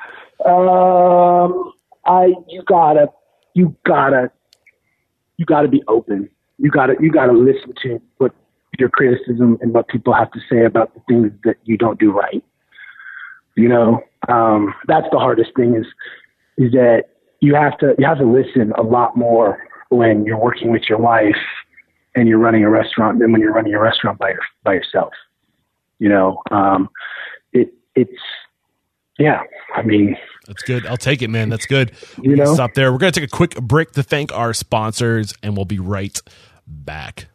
um, 0.47 1.73
I 2.05 2.35
you 2.49 2.63
gotta 2.67 3.09
you 3.55 3.77
gotta 3.87 4.31
you 5.37 5.45
gotta 5.47 5.69
be 5.69 5.83
open. 5.89 6.29
You 6.59 6.71
gotta 6.71 6.95
you 7.01 7.11
gotta 7.11 7.33
listen 7.33 7.73
to 7.83 8.01
what 8.19 8.33
your 8.79 8.89
criticism 8.89 9.59
and 9.61 9.73
what 9.73 9.89
people 9.89 10.13
have 10.13 10.31
to 10.33 10.41
say 10.51 10.65
about 10.65 10.95
the 10.95 11.01
things 11.09 11.33
that 11.45 11.57
you 11.65 11.77
don't 11.77 11.99
do 11.99 12.13
right. 12.13 12.43
You 13.57 13.69
know, 13.69 14.03
um, 14.29 14.75
that's 14.87 15.07
the 15.13 15.19
hardest 15.19 15.51
thing 15.57 15.75
is 15.75 15.87
is 16.57 16.73
that 16.73 17.05
you 17.41 17.55
have 17.55 17.79
to 17.79 17.95
you 17.99 18.07
have 18.07 18.19
to 18.19 18.25
listen 18.25 18.73
a 18.77 18.83
lot 18.83 19.17
more 19.17 19.67
when 19.89 20.25
you're 20.25 20.39
working 20.39 20.71
with 20.71 20.83
your 20.89 20.99
wife 20.99 21.37
and 22.15 22.29
you're 22.29 22.39
running 22.39 22.65
a 22.65 22.71
restaurant 22.71 23.19
than 23.19 23.33
when 23.33 23.41
you're 23.41 23.53
running 23.53 23.75
a 23.75 23.81
restaurant 23.81 24.19
by 24.19 24.31
your, 24.31 24.41
by 24.65 24.75
yourself. 24.75 25.13
You 25.99 26.09
know, 26.09 26.43
um, 26.51 26.89
it 27.53 27.73
it's 27.95 28.13
yeah. 29.19 29.43
I 29.75 29.83
mean, 29.83 30.17
That's 30.47 30.63
good. 30.63 30.87
I'll 30.87 30.97
take 30.97 31.23
it, 31.23 31.29
man. 31.29 31.49
That's 31.49 31.67
good. 31.67 31.93
You 32.23 32.37
know? 32.37 32.55
Stop 32.55 32.75
there. 32.75 32.91
We're 32.91 32.99
going 32.99 33.13
to 33.13 33.21
take 33.21 33.29
a 33.29 33.37
quick 33.37 33.55
break 33.57 33.93
to 33.93 34.03
thank 34.03 34.33
our 34.33 34.55
sponsors, 34.55 35.35
and 35.43 35.57
we'll 35.57 35.67
be 35.67 35.79
right 35.79 36.19
back. 36.67 37.29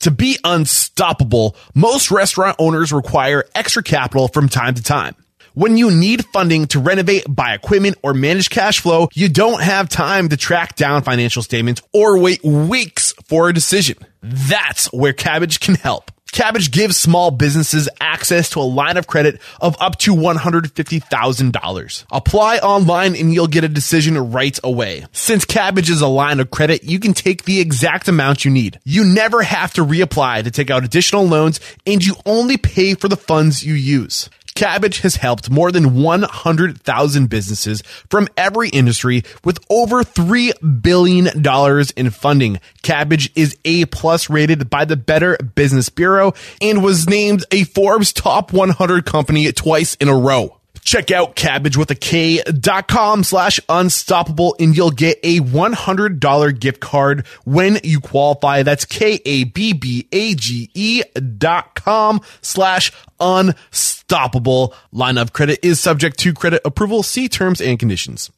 To 0.00 0.10
be 0.10 0.38
unstoppable, 0.42 1.56
most 1.74 2.10
restaurant 2.10 2.56
owners 2.58 2.92
require 2.92 3.44
extra 3.54 3.82
capital 3.84 4.26
from 4.26 4.48
time 4.48 4.74
to 4.74 4.82
time. 4.82 5.14
When 5.54 5.76
you 5.76 5.90
need 5.90 6.24
funding 6.26 6.66
to 6.68 6.80
renovate, 6.80 7.24
buy 7.28 7.54
equipment, 7.54 7.98
or 8.02 8.12
manage 8.14 8.50
cash 8.50 8.80
flow, 8.80 9.08
you 9.12 9.28
don't 9.28 9.62
have 9.62 9.88
time 9.88 10.30
to 10.30 10.36
track 10.36 10.76
down 10.76 11.02
financial 11.02 11.42
statements 11.42 11.82
or 11.92 12.18
wait 12.18 12.42
weeks 12.42 13.12
for 13.26 13.48
a 13.48 13.52
decision. 13.52 13.98
That's 14.22 14.92
where 14.92 15.12
Kabbage 15.12 15.60
can 15.60 15.76
help. 15.76 16.10
Kabbage 16.32 16.70
gives 16.70 16.96
small 16.96 17.30
businesses 17.30 17.90
access 18.00 18.48
to 18.50 18.60
a 18.60 18.62
line 18.62 18.96
of 18.96 19.06
credit 19.06 19.38
of 19.60 19.76
up 19.80 19.98
to 19.98 20.14
$150,000. 20.14 22.04
Apply 22.10 22.56
online 22.56 23.14
and 23.14 23.34
you'll 23.34 23.46
get 23.46 23.64
a 23.64 23.68
decision 23.68 24.16
right 24.32 24.58
away. 24.64 25.04
Since 25.12 25.44
Kabbage 25.44 25.90
is 25.90 26.00
a 26.00 26.08
line 26.08 26.40
of 26.40 26.50
credit, 26.50 26.84
you 26.84 26.98
can 27.00 27.12
take 27.12 27.44
the 27.44 27.60
exact 27.60 28.08
amount 28.08 28.46
you 28.46 28.50
need. 28.50 28.80
You 28.82 29.04
never 29.04 29.42
have 29.42 29.74
to 29.74 29.84
reapply 29.84 30.44
to 30.44 30.50
take 30.50 30.70
out 30.70 30.84
additional 30.84 31.26
loans 31.26 31.60
and 31.86 32.02
you 32.02 32.14
only 32.24 32.56
pay 32.56 32.94
for 32.94 33.08
the 33.08 33.16
funds 33.16 33.62
you 33.62 33.74
use. 33.74 34.30
Kabbage 34.54 35.00
has 35.00 35.16
helped 35.16 35.50
more 35.50 35.72
than 35.72 36.02
100,000 36.02 37.30
businesses 37.30 37.82
from 38.10 38.28
every 38.36 38.68
industry 38.68 39.22
with 39.44 39.58
over 39.70 40.02
$3 40.02 40.82
billion 40.82 41.28
in 41.96 42.10
funding. 42.10 42.60
Kabbage 42.82 43.30
is 43.34 43.56
A 43.64 43.86
plus 43.86 44.28
rated 44.28 44.68
by 44.68 44.84
the 44.84 44.96
Better 44.96 45.36
Business 45.36 45.88
Bureau 45.88 46.34
and 46.60 46.82
was 46.82 47.08
named 47.08 47.44
a 47.50 47.64
Forbes 47.64 48.12
top 48.12 48.52
100 48.52 49.06
company 49.06 49.50
twice 49.52 49.94
in 49.96 50.08
a 50.08 50.16
row. 50.16 50.58
Check 50.84 51.12
out 51.12 51.36
kabbage 51.36 51.76
with 51.76 51.90
a 51.92 51.94
K 51.94 52.42
dot 52.42 52.88
com 52.88 53.22
slash 53.22 53.60
unstoppable 53.68 54.56
and 54.58 54.76
you'll 54.76 54.90
get 54.90 55.18
a 55.22 55.38
$100 55.38 56.60
gift 56.60 56.80
card 56.80 57.26
when 57.44 57.78
you 57.84 58.00
qualify. 58.00 58.64
That's 58.64 58.84
K 58.84 59.20
A 59.24 59.44
B 59.44 59.72
B 59.74 60.08
A 60.10 60.34
G 60.34 60.70
E 60.74 61.02
dot 61.38 61.76
com 61.76 62.20
slash 62.40 62.92
unstoppable. 63.20 64.74
Line 64.90 65.18
of 65.18 65.32
credit 65.32 65.60
is 65.62 65.78
subject 65.78 66.18
to 66.20 66.34
credit 66.34 66.62
approval. 66.64 67.02
See 67.04 67.28
terms 67.28 67.60
and 67.60 67.78
conditions. 67.78 68.30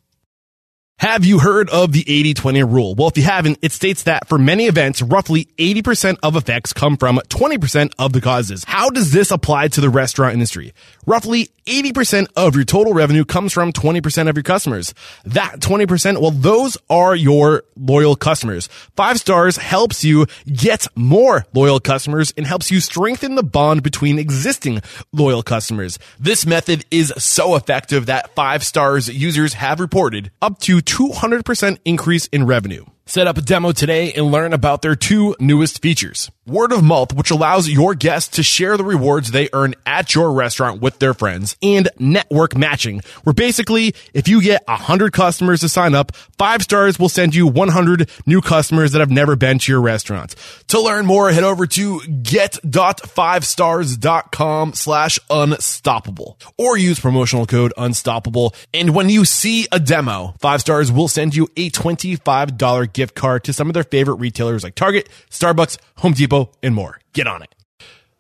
Have 0.99 1.25
you 1.25 1.41
heard 1.41 1.69
of 1.71 1.91
the 1.91 2.05
80-20 2.05 2.73
rule? 2.73 2.95
Well, 2.95 3.09
if 3.09 3.19
you 3.19 3.25
haven't, 3.25 3.59
it 3.63 3.73
states 3.73 4.05
that 4.05 4.29
for 4.29 4.39
many 4.39 4.67
events, 4.67 5.03
roughly 5.03 5.47
80% 5.59 6.19
of 6.23 6.37
effects 6.37 6.73
come 6.73 6.97
from 6.97 7.19
20% 7.29 7.93
of 7.99 8.13
the 8.13 8.21
causes. 8.21 8.63
How 8.65 8.91
does 8.91 9.11
this 9.11 9.33
apply 9.33 9.69
to 9.69 9.81
the 9.81 9.91
restaurant 9.91 10.35
industry? 10.35 10.73
Roughly 11.05 11.51
80% 11.67 12.29
of 12.37 12.55
your 12.55 12.65
total 12.65 12.93
revenue 12.93 13.25
comes 13.25 13.53
from 13.53 13.73
20% 13.73 14.29
of 14.29 14.37
your 14.37 14.43
customers. 14.43 14.95
That 15.25 15.61
20%, 15.61 16.21
well, 16.21 16.31
those 16.31 16.77
are 16.89 17.17
your 17.17 17.65
loyal 17.77 18.17
customers. 18.17 18.69
Five 18.97 19.19
Stars 19.19 19.57
helps 19.57 20.05
you 20.05 20.27
get 20.47 20.87
more 20.95 21.47
loyal 21.55 21.81
customers 21.81 22.33
and 22.37 22.47
helps 22.47 22.71
you 22.71 22.81
strengthen 22.81 23.35
the 23.35 23.43
bond 23.43 23.83
between 23.83 24.19
existing 24.19 24.83
loyal 25.13 25.43
customers. 25.43 25.99
This 26.21 26.47
method 26.47 26.85
is 26.91 27.13
so 27.17 27.57
effective 27.57 28.07
that 28.07 28.35
Five 28.35 28.63
Stars 28.63 29.09
users 29.09 29.55
have 29.55 29.81
reported 29.81 30.31
up 30.41 30.61
to 30.61 30.81
200% 30.85 31.79
increase 31.85 32.27
in 32.29 32.47
revenue. 32.47 32.85
Set 33.07 33.27
up 33.27 33.37
a 33.37 33.43
demo 33.43 33.71
today 33.71 34.15
and 34.15 34.33
learn 34.33 34.55
about 34.55 34.81
their 34.81 34.97
two 34.97 35.37
newest 35.39 35.83
features. 35.83 36.31
Word 36.47 36.73
of 36.73 36.83
mouth, 36.83 37.13
which 37.13 37.31
allows 37.31 37.69
your 37.69 37.95
guests 37.95 38.37
to 38.37 38.43
share 38.43 38.79
the 38.79 38.85
rewards 38.85 39.31
they 39.31 39.51
earn 39.53 39.75
at 39.85 40.15
your 40.15 40.33
restaurant 40.33 40.81
with 40.81 41.01
their 41.01 41.13
friends, 41.13 41.55
and 41.63 41.91
network 41.99 42.57
matching, 42.57 43.03
where 43.23 43.35
basically, 43.35 43.95
if 44.15 44.27
you 44.27 44.41
get 44.41 44.67
100 44.67 45.13
customers 45.13 45.61
to 45.61 45.69
sign 45.69 45.95
up, 45.95 46.17
five 46.39 46.63
stars 46.63 46.99
will 46.99 47.11
send 47.11 47.35
you 47.35 47.47
100 47.47 48.09
new 48.25 48.41
customers 48.41 48.93
that 48.93 49.01
have 49.01 49.11
never 49.11 49.37
been 49.37 49.59
to 49.59 49.73
your 49.73 49.83
restaurant. 49.83 50.35
To 50.69 50.81
learn 50.81 51.05
more, 51.05 51.31
head 51.31 51.45
over 51.45 51.67
to 51.67 52.01
get.fivestars.com 52.07 54.73
slash 54.73 55.19
unstoppable 55.29 56.39
or 56.57 56.79
use 56.79 57.01
promotional 57.01 57.45
code 57.47 57.75
unstoppable. 57.77 58.55
And 58.73 58.95
when 58.95 59.11
you 59.11 59.27
see 59.27 59.67
a 59.73 59.81
demo, 59.81 60.35
five 60.41 60.61
stars 60.63 60.93
will 60.93 61.09
send 61.09 61.37
you 61.37 61.49
a 61.57 61.69
$25 61.71 62.94
gift 62.95 63.15
card 63.15 63.45
to 63.45 63.53
some 63.53 63.69
of 63.69 63.75
their 63.75 63.85
favorite 63.85 64.15
retailers 64.17 64.65
like 64.65 64.75
Target, 64.75 65.09
Starbucks, 65.31 65.79
Home 65.99 66.13
Depot, 66.13 66.51
and 66.63 66.75
more. 66.75 66.99
Get 67.13 67.27
on 67.27 67.43
it. 67.43 67.55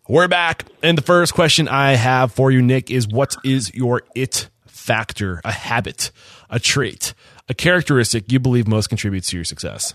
We're 0.09 0.29
back. 0.29 0.65
And 0.83 0.99
the 0.99 1.03
first 1.03 1.33
question 1.33 1.67
I 1.67 1.95
have 1.95 2.33
for 2.33 2.51
you, 2.51 2.61
Nick, 2.61 2.91
is 2.91 3.09
what 3.09 3.37
is 3.43 3.75
your 3.75 4.03
it 4.15 4.51
factor, 4.67 5.41
a 5.45 5.53
habit, 5.53 6.11
a 6.51 6.61
trait, 6.61 7.15
a 7.49 7.55
characteristic 7.55 8.31
you 8.31 8.39
believe 8.39 8.69
most 8.69 8.89
contributes 8.89 9.31
to 9.31 9.37
your 9.37 9.45
success. 9.45 9.95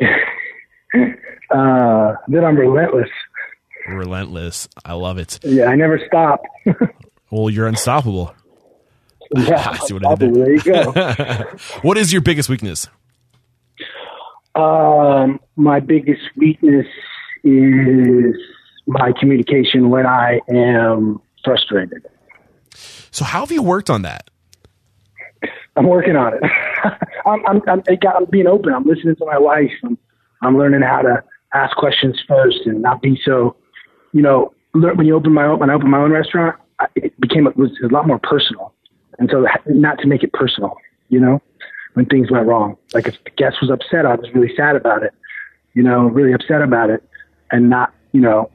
Uh, 1.48 2.14
that 2.26 2.42
I'm 2.44 2.56
relentless. 2.56 3.08
Relentless. 3.86 4.68
I 4.84 4.94
love 4.94 5.16
it. 5.18 5.38
Yeah, 5.44 5.66
I 5.66 5.76
never 5.76 6.00
stop. 6.08 6.42
Well, 7.30 7.50
you're 7.50 7.66
unstoppable. 7.66 8.34
Yeah, 9.34 9.70
I 9.72 9.78
see 9.78 9.94
what 9.94 10.06
I 10.06 10.14
did 10.14 10.34
there 10.34 10.50
you 10.54 10.60
go. 10.62 10.92
What 11.82 11.96
is 11.98 12.12
your 12.12 12.22
biggest 12.22 12.48
weakness? 12.48 12.86
Um, 14.54 15.40
my 15.56 15.80
biggest 15.80 16.22
weakness 16.36 16.86
is 17.44 18.34
my 18.86 19.12
communication 19.18 19.90
when 19.90 20.06
I 20.06 20.40
am 20.48 21.20
frustrated. 21.44 22.06
So, 23.10 23.24
how 23.24 23.40
have 23.40 23.52
you 23.52 23.62
worked 23.62 23.90
on 23.90 24.02
that? 24.02 24.30
I'm 25.76 25.86
working 25.86 26.16
on 26.16 26.34
it. 26.34 26.42
I'm, 27.26 27.44
I'm, 27.46 27.62
I'm, 27.68 27.82
I'm 27.88 28.24
being 28.30 28.46
open. 28.46 28.72
I'm 28.72 28.84
listening 28.84 29.16
to 29.16 29.26
my 29.26 29.38
wife. 29.38 29.70
I'm, 29.84 29.98
I'm 30.42 30.56
learning 30.56 30.82
how 30.82 31.02
to 31.02 31.22
ask 31.52 31.76
questions 31.76 32.18
first 32.26 32.58
and 32.64 32.80
not 32.80 33.02
be 33.02 33.18
so, 33.24 33.56
you 34.12 34.22
know, 34.22 34.52
when 34.72 35.06
you 35.06 35.14
open 35.16 35.32
my 35.34 35.44
own, 35.44 35.58
when 35.58 35.70
I 35.70 35.74
opened 35.74 35.90
my 35.90 35.98
own 35.98 36.12
restaurant, 36.12 36.56
I- 36.80 36.86
it 36.96 37.18
became, 37.20 37.46
it 37.46 37.56
was 37.56 37.70
a 37.84 37.88
lot 37.88 38.06
more 38.06 38.18
personal. 38.22 38.72
And 39.18 39.30
so 39.30 39.46
not 39.66 39.98
to 39.98 40.06
make 40.06 40.22
it 40.22 40.32
personal, 40.32 40.76
you 41.08 41.20
know, 41.20 41.40
when 41.94 42.06
things 42.06 42.30
went 42.30 42.46
wrong. 42.46 42.76
Like 42.92 43.06
if 43.06 43.14
the 43.24 43.30
guest 43.30 43.56
was 43.60 43.70
upset, 43.70 44.04
I 44.06 44.14
was 44.14 44.28
really 44.34 44.54
sad 44.56 44.76
about 44.76 45.02
it, 45.02 45.12
you 45.74 45.82
know, 45.82 46.02
really 46.06 46.32
upset 46.32 46.62
about 46.62 46.90
it 46.90 47.02
and 47.50 47.70
not, 47.70 47.94
you 48.12 48.20
know, 48.20 48.50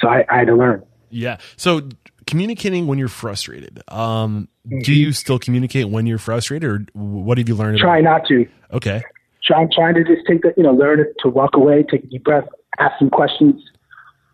so 0.00 0.08
I, 0.08 0.24
I 0.28 0.38
had 0.38 0.48
to 0.48 0.54
learn. 0.54 0.82
Yeah. 1.10 1.38
So, 1.56 1.88
communicating 2.26 2.86
when 2.86 2.98
you're 2.98 3.08
frustrated. 3.08 3.82
Um, 3.88 4.48
do 4.82 4.94
you 4.94 5.12
still 5.12 5.38
communicate 5.38 5.88
when 5.88 6.06
you're 6.06 6.18
frustrated, 6.18 6.68
or 6.68 6.86
what 6.94 7.38
have 7.38 7.48
you 7.48 7.54
learned? 7.54 7.78
Try 7.78 8.00
not 8.00 8.26
to. 8.28 8.46
Okay. 8.72 9.02
try, 9.44 9.60
I'm 9.60 9.68
trying 9.70 9.94
to 9.94 10.04
just 10.04 10.26
take 10.26 10.42
the, 10.42 10.54
you 10.56 10.62
know, 10.62 10.72
learn 10.72 11.04
to 11.20 11.28
walk 11.28 11.54
away, 11.54 11.84
take 11.88 12.04
a 12.04 12.06
deep 12.06 12.24
breath, 12.24 12.44
ask 12.78 12.98
some 12.98 13.10
questions 13.10 13.62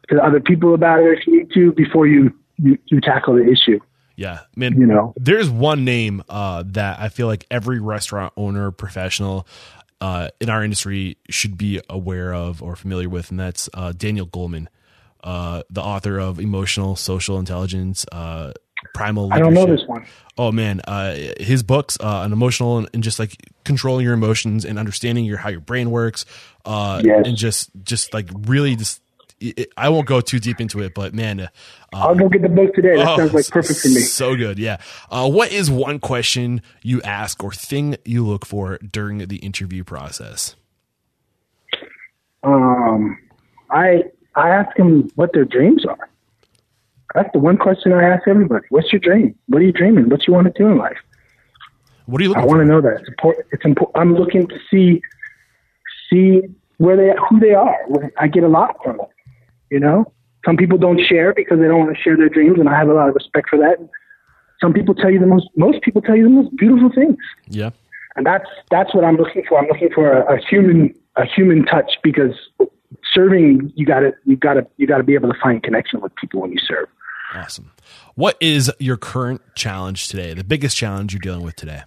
to 0.08 0.22
other 0.22 0.40
people 0.40 0.74
about 0.74 1.00
it 1.00 1.18
if 1.18 1.26
you 1.26 1.38
need 1.38 1.52
to 1.52 1.72
before 1.72 2.06
you, 2.06 2.32
you, 2.56 2.78
you 2.86 3.00
tackle 3.00 3.34
the 3.34 3.44
issue. 3.44 3.80
Yeah, 4.18 4.40
man. 4.56 4.78
You 4.80 4.86
know. 4.86 5.14
there's 5.16 5.48
one 5.48 5.84
name 5.84 6.24
uh, 6.28 6.64
that 6.66 6.98
I 6.98 7.08
feel 7.08 7.28
like 7.28 7.46
every 7.52 7.78
restaurant 7.78 8.32
owner, 8.36 8.72
professional 8.72 9.46
uh, 10.00 10.30
in 10.40 10.50
our 10.50 10.64
industry 10.64 11.18
should 11.30 11.56
be 11.56 11.80
aware 11.88 12.34
of 12.34 12.60
or 12.60 12.74
familiar 12.74 13.08
with, 13.08 13.30
and 13.30 13.38
that's 13.38 13.68
uh, 13.74 13.92
Daniel 13.96 14.26
Goleman, 14.26 14.66
uh, 15.22 15.62
the 15.70 15.80
author 15.82 16.18
of 16.18 16.40
Emotional 16.40 16.96
Social 16.96 17.38
Intelligence, 17.38 18.04
uh, 18.10 18.54
Primal. 18.92 19.32
I 19.32 19.38
don't 19.38 19.54
know 19.54 19.66
this 19.66 19.84
one. 19.86 20.04
Oh 20.36 20.50
man, 20.50 20.80
uh, 20.80 21.14
his 21.38 21.62
books 21.62 21.96
uh, 22.00 22.18
on 22.18 22.32
emotional 22.32 22.78
and, 22.78 22.88
and 22.92 23.02
just 23.04 23.20
like 23.20 23.36
controlling 23.64 24.04
your 24.04 24.14
emotions 24.14 24.64
and 24.64 24.80
understanding 24.80 25.24
your 25.24 25.36
how 25.36 25.48
your 25.48 25.60
brain 25.60 25.92
works, 25.92 26.24
uh, 26.64 27.00
Yes. 27.04 27.22
and 27.24 27.36
just 27.36 27.70
just 27.84 28.12
like 28.12 28.28
really 28.46 28.74
just. 28.74 29.00
It, 29.40 29.72
I 29.76 29.88
won't 29.88 30.06
go 30.06 30.20
too 30.20 30.38
deep 30.40 30.60
into 30.60 30.80
it, 30.82 30.94
but 30.94 31.14
man, 31.14 31.40
uh, 31.40 31.48
I'll 31.92 32.14
go 32.14 32.28
get 32.28 32.42
the 32.42 32.48
book 32.48 32.74
today. 32.74 32.96
That 32.96 33.08
Oh, 33.08 33.16
sounds 33.18 33.34
like 33.34 33.48
perfect 33.48 33.78
for 33.80 33.88
me. 33.88 34.00
So 34.00 34.34
good, 34.34 34.58
yeah. 34.58 34.78
Uh, 35.10 35.30
what 35.30 35.52
is 35.52 35.70
one 35.70 36.00
question 36.00 36.60
you 36.82 37.00
ask 37.02 37.42
or 37.44 37.52
thing 37.52 37.96
you 38.04 38.26
look 38.26 38.44
for 38.44 38.78
during 38.78 39.18
the 39.18 39.36
interview 39.36 39.84
process? 39.84 40.56
Um, 42.42 43.18
I 43.70 44.04
I 44.34 44.50
ask 44.50 44.76
them 44.76 45.08
what 45.16 45.32
their 45.32 45.44
dreams 45.44 45.84
are. 45.84 46.08
That's 47.14 47.30
the 47.32 47.38
one 47.38 47.56
question 47.56 47.92
I 47.92 48.02
ask 48.02 48.28
everybody. 48.28 48.66
What's 48.70 48.92
your 48.92 49.00
dream? 49.00 49.34
What 49.46 49.62
are 49.62 49.64
you 49.64 49.72
dreaming? 49.72 50.08
What 50.08 50.26
you 50.26 50.34
want 50.34 50.46
to 50.46 50.52
do 50.62 50.68
in 50.68 50.78
life? 50.78 50.98
What 52.06 52.20
are 52.20 52.24
you 52.24 52.34
I 52.34 52.38
looking 52.40 52.46
want 52.48 52.60
to 52.60 52.64
know 52.66 52.80
that. 52.80 53.00
It's 53.00 53.08
important. 53.08 53.46
It's 53.52 53.64
important. 53.64 53.96
I'm 53.96 54.14
looking 54.14 54.46
to 54.48 54.58
see 54.70 55.00
see 56.10 56.42
where 56.78 56.96
they 56.96 57.12
who 57.28 57.40
they 57.40 57.54
are. 57.54 57.76
I 58.18 58.28
get 58.28 58.44
a 58.44 58.48
lot 58.48 58.76
from 58.82 59.00
it. 59.00 59.08
You 59.70 59.80
know, 59.80 60.12
some 60.44 60.56
people 60.56 60.78
don't 60.78 61.00
share 61.00 61.34
because 61.34 61.58
they 61.58 61.66
don't 61.66 61.78
want 61.78 61.96
to 61.96 62.02
share 62.02 62.16
their 62.16 62.28
dreams, 62.28 62.58
and 62.58 62.68
I 62.68 62.76
have 62.76 62.88
a 62.88 62.94
lot 62.94 63.08
of 63.08 63.14
respect 63.14 63.48
for 63.50 63.58
that. 63.58 63.76
Some 64.60 64.72
people 64.72 64.94
tell 64.94 65.10
you 65.10 65.20
the 65.20 65.26
most. 65.26 65.48
Most 65.56 65.82
people 65.82 66.02
tell 66.02 66.16
you 66.16 66.24
the 66.24 66.30
most 66.30 66.56
beautiful 66.56 66.90
things, 66.94 67.16
Yeah, 67.48 67.70
and 68.16 68.26
that's 68.26 68.48
that's 68.70 68.94
what 68.94 69.04
I'm 69.04 69.16
looking 69.16 69.44
for. 69.48 69.58
I'm 69.58 69.68
looking 69.68 69.90
for 69.94 70.12
a, 70.12 70.36
a 70.36 70.38
human 70.38 70.94
a 71.16 71.24
human 71.24 71.64
touch 71.64 71.92
because 72.02 72.32
serving 73.12 73.72
you 73.76 73.86
got 73.86 74.00
to 74.00 74.12
you 74.24 74.36
got 74.36 74.54
to 74.54 74.66
you 74.76 74.86
got 74.86 74.98
to 74.98 75.04
be 75.04 75.14
able 75.14 75.32
to 75.32 75.38
find 75.40 75.62
connection 75.62 76.00
with 76.00 76.14
people 76.16 76.40
when 76.40 76.52
you 76.52 76.58
serve. 76.58 76.88
awesome. 77.34 77.70
What 78.14 78.36
is 78.40 78.72
your 78.78 78.96
current 78.96 79.42
challenge 79.54 80.08
today? 80.08 80.34
The 80.34 80.44
biggest 80.44 80.76
challenge 80.76 81.12
you're 81.12 81.20
dealing 81.20 81.42
with 81.42 81.56
today? 81.56 81.82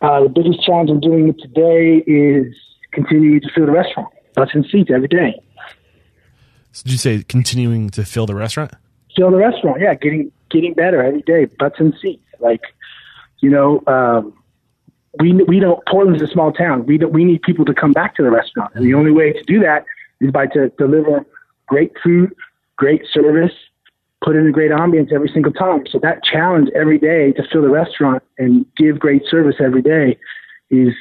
Uh, 0.00 0.22
the 0.22 0.28
biggest 0.28 0.64
challenge 0.64 0.90
I'm 0.90 1.00
doing 1.00 1.28
it 1.28 1.38
today 1.40 2.04
is 2.06 2.54
continuing 2.92 3.40
to 3.40 3.48
fill 3.54 3.66
the 3.66 3.72
restaurant, 3.72 4.08
butts 4.34 4.52
and 4.54 4.64
seats 4.70 4.90
every 4.94 5.08
day. 5.08 5.40
So 6.72 6.84
did 6.84 6.92
you 6.92 6.98
say 6.98 7.22
continuing 7.22 7.90
to 7.90 8.04
fill 8.04 8.26
the 8.26 8.34
restaurant? 8.34 8.72
Fill 9.16 9.30
the 9.30 9.38
restaurant, 9.38 9.80
yeah, 9.80 9.94
getting 9.94 10.30
getting 10.50 10.74
better 10.74 11.02
every 11.02 11.22
day, 11.22 11.46
butts 11.46 11.76
and 11.78 11.94
seats. 12.00 12.22
Like, 12.40 12.62
you 13.40 13.50
know, 13.50 13.82
um, 13.86 14.32
we 15.18 15.32
we 15.32 15.60
don't. 15.60 15.84
Portland's 15.86 16.22
a 16.22 16.26
small 16.26 16.52
town. 16.52 16.86
We 16.86 16.98
don't, 16.98 17.12
we 17.12 17.24
need 17.24 17.42
people 17.42 17.64
to 17.64 17.74
come 17.74 17.92
back 17.92 18.14
to 18.16 18.22
the 18.22 18.30
restaurant, 18.30 18.72
and 18.74 18.84
the 18.84 18.94
only 18.94 19.10
way 19.10 19.32
to 19.32 19.42
do 19.44 19.60
that 19.60 19.84
is 20.20 20.30
by 20.30 20.46
to 20.46 20.68
deliver 20.70 21.24
great 21.66 21.92
food, 22.02 22.34
great 22.76 23.02
service, 23.12 23.52
put 24.22 24.36
in 24.36 24.46
a 24.46 24.50
great 24.52 24.70
ambiance 24.70 25.12
every 25.12 25.28
single 25.28 25.52
time. 25.52 25.84
So 25.90 25.98
that 26.00 26.22
challenge 26.24 26.68
every 26.74 26.98
day 26.98 27.32
to 27.32 27.42
fill 27.50 27.62
the 27.62 27.68
restaurant 27.68 28.22
and 28.38 28.66
give 28.76 28.98
great 28.98 29.22
service 29.30 29.56
every 29.60 29.82
day 29.82 30.18
is 30.70 30.94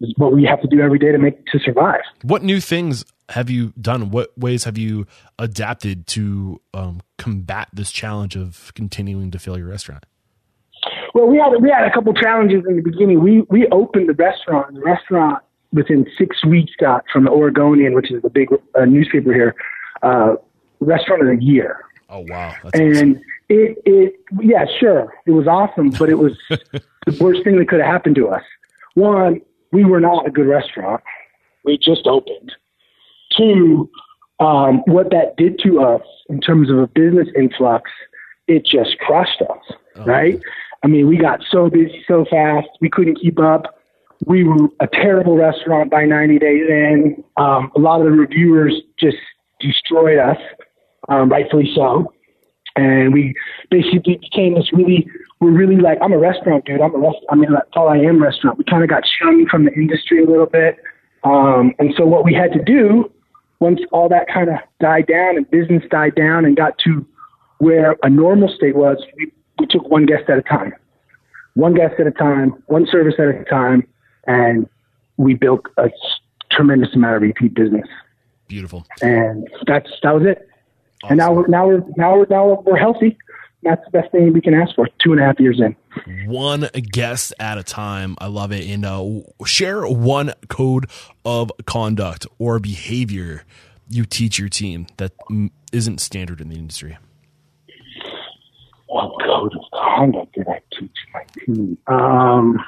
is 0.00 0.14
what 0.16 0.32
we 0.32 0.44
have 0.44 0.60
to 0.62 0.68
do 0.68 0.80
every 0.80 0.98
day 0.98 1.12
to 1.12 1.18
make 1.18 1.44
to 1.46 1.58
survive. 1.58 2.00
What 2.22 2.42
new 2.42 2.60
things 2.60 3.04
have 3.30 3.50
you 3.50 3.72
done? 3.80 4.10
What 4.10 4.36
ways 4.38 4.64
have 4.64 4.78
you 4.78 5.06
adapted 5.38 6.06
to 6.08 6.60
um, 6.74 7.00
combat 7.18 7.68
this 7.72 7.92
challenge 7.92 8.36
of 8.36 8.72
continuing 8.74 9.30
to 9.30 9.38
fill 9.38 9.58
your 9.58 9.68
restaurant? 9.68 10.06
Well, 11.14 11.26
we 11.26 11.38
had 11.38 11.50
we 11.60 11.70
had 11.70 11.84
a 11.84 11.92
couple 11.92 12.14
challenges 12.14 12.64
in 12.68 12.76
the 12.76 12.82
beginning. 12.82 13.22
We 13.22 13.42
we 13.42 13.66
opened 13.68 14.08
the 14.08 14.14
restaurant. 14.14 14.74
The 14.74 14.80
restaurant 14.80 15.42
within 15.72 16.06
six 16.18 16.44
weeks 16.44 16.72
got 16.78 17.04
from 17.12 17.24
the 17.24 17.30
Oregonian, 17.30 17.94
which 17.94 18.10
is 18.10 18.22
the 18.22 18.30
big 18.30 18.48
uh, 18.74 18.84
newspaper 18.84 19.32
here, 19.32 19.54
uh, 20.02 20.36
restaurant 20.80 21.22
of 21.22 21.28
the 21.28 21.44
year. 21.44 21.84
Oh 22.08 22.20
wow, 22.20 22.54
that's 22.62 22.80
awesome. 22.80 22.96
And 22.96 23.24
it 23.48 23.78
it 23.84 24.20
yeah 24.40 24.64
sure 24.78 25.12
it 25.26 25.32
was 25.32 25.46
awesome, 25.46 25.90
but 25.90 26.08
it 26.08 26.18
was 26.18 26.32
the 26.48 27.16
worst 27.20 27.44
thing 27.44 27.58
that 27.58 27.68
could 27.68 27.80
have 27.80 27.90
happened 27.90 28.16
to 28.16 28.28
us. 28.28 28.42
One, 28.94 29.40
we 29.72 29.84
were 29.84 30.00
not 30.00 30.26
a 30.26 30.30
good 30.30 30.46
restaurant. 30.46 31.02
We 31.64 31.78
just 31.78 32.06
opened. 32.06 32.52
Two, 33.36 33.90
um, 34.40 34.82
what 34.86 35.10
that 35.10 35.36
did 35.36 35.58
to 35.64 35.80
us 35.80 36.02
in 36.28 36.40
terms 36.40 36.70
of 36.70 36.78
a 36.78 36.86
business 36.86 37.28
influx, 37.36 37.90
it 38.48 38.64
just 38.64 38.98
crushed 38.98 39.42
us, 39.42 39.76
right? 40.06 40.40
I 40.82 40.86
mean, 40.86 41.06
we 41.08 41.18
got 41.18 41.40
so 41.50 41.68
busy 41.68 42.04
so 42.08 42.24
fast, 42.30 42.68
we 42.80 42.88
couldn't 42.88 43.20
keep 43.20 43.38
up. 43.38 43.78
We 44.26 44.44
were 44.44 44.68
a 44.80 44.86
terrible 44.86 45.36
restaurant 45.36 45.90
by 45.90 46.04
90 46.04 46.38
days 46.38 46.68
in. 46.68 47.24
Um, 47.36 47.70
a 47.76 47.78
lot 47.78 48.00
of 48.00 48.06
the 48.06 48.12
reviewers 48.12 48.74
just 48.98 49.16
destroyed 49.60 50.18
us, 50.18 50.38
um, 51.08 51.30
rightfully 51.30 51.70
so. 51.74 52.12
And 52.80 53.12
we 53.12 53.34
basically 53.70 54.16
became 54.16 54.54
this 54.54 54.72
really, 54.72 55.06
we're 55.40 55.50
really 55.50 55.76
like, 55.76 55.98
I'm 56.00 56.12
a 56.12 56.18
restaurant 56.18 56.64
dude. 56.64 56.80
I'm 56.80 56.94
a 56.94 56.98
rest. 56.98 57.18
I 57.28 57.34
mean, 57.34 57.52
that's 57.52 57.68
all 57.74 57.88
I 57.88 57.98
am 57.98 58.22
restaurant. 58.22 58.56
We 58.56 58.64
kind 58.64 58.82
of 58.82 58.88
got 58.88 59.02
shunned 59.06 59.50
from 59.50 59.66
the 59.66 59.72
industry 59.74 60.24
a 60.24 60.26
little 60.26 60.46
bit. 60.46 60.78
Um, 61.22 61.74
and 61.78 61.92
so 61.96 62.06
what 62.06 62.24
we 62.24 62.32
had 62.32 62.52
to 62.52 62.64
do 62.64 63.12
once 63.60 63.80
all 63.92 64.08
that 64.08 64.26
kind 64.32 64.48
of 64.48 64.56
died 64.80 65.06
down 65.06 65.36
and 65.36 65.50
business 65.50 65.82
died 65.90 66.14
down 66.14 66.46
and 66.46 66.56
got 66.56 66.78
to 66.78 67.06
where 67.58 67.96
a 68.02 68.08
normal 68.08 68.48
state 68.48 68.74
was, 68.74 68.96
we, 69.18 69.30
we 69.58 69.66
took 69.66 69.86
one 69.90 70.06
guest 70.06 70.30
at 70.30 70.38
a 70.38 70.42
time, 70.42 70.72
one 71.52 71.74
guest 71.74 71.94
at 72.00 72.06
a 72.06 72.10
time, 72.10 72.54
one 72.66 72.86
service 72.90 73.16
at 73.18 73.26
a 73.28 73.44
time, 73.44 73.86
and 74.26 74.66
we 75.18 75.34
built 75.34 75.66
a 75.76 75.90
tremendous 76.50 76.94
amount 76.94 77.16
of 77.16 77.22
repeat 77.22 77.52
business. 77.52 77.86
Beautiful. 78.48 78.86
And 79.02 79.46
that's 79.66 79.90
that 80.02 80.14
was 80.14 80.24
it. 80.26 80.48
And 81.08 81.18
now 81.18 81.32
we're 81.32 81.46
now 81.46 81.66
we're 81.66 81.84
now 81.96 82.18
we're 82.18 82.26
now 82.28 82.62
we're 82.64 82.76
healthy. 82.76 83.16
That's 83.62 83.84
the 83.84 83.90
best 83.90 84.10
thing 84.12 84.32
we 84.32 84.40
can 84.40 84.54
ask 84.54 84.74
for. 84.74 84.88
Two 85.02 85.12
and 85.12 85.20
a 85.20 85.24
half 85.24 85.38
years 85.38 85.60
in. 85.60 85.76
one 86.26 86.68
guest 86.74 87.34
at 87.38 87.58
a 87.58 87.62
time. 87.62 88.16
I 88.18 88.26
love 88.26 88.52
it. 88.52 88.66
And 88.66 88.86
uh, 88.86 89.20
share 89.44 89.86
one 89.86 90.32
code 90.48 90.88
of 91.24 91.52
conduct 91.66 92.26
or 92.38 92.58
behavior 92.58 93.44
you 93.88 94.04
teach 94.04 94.38
your 94.38 94.48
team 94.48 94.86
that 94.96 95.12
mm, 95.30 95.50
isn't 95.72 96.00
standard 96.00 96.40
in 96.40 96.48
the 96.48 96.56
industry. 96.56 96.96
What 98.86 99.12
code 99.24 99.52
of 99.54 99.64
conduct 99.72 100.34
did 100.34 100.48
I 100.48 100.60
teach 100.78 100.96
my 101.12 101.24
team? 101.44 101.78
Um, 101.86 102.58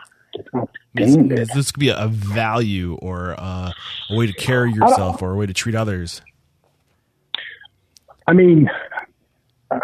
This, 0.94 1.16
this 1.54 1.72
could 1.72 1.80
be 1.80 1.88
a 1.88 2.06
value 2.08 2.94
or 3.00 3.34
uh, 3.38 3.72
a 4.10 4.16
way 4.16 4.26
to 4.26 4.32
carry 4.32 4.72
yourself 4.72 5.22
or 5.22 5.32
a 5.32 5.36
way 5.36 5.46
to 5.46 5.54
treat 5.54 5.74
others. 5.74 6.20
I 8.26 8.32
mean, 8.32 8.70
uh, 9.70 9.78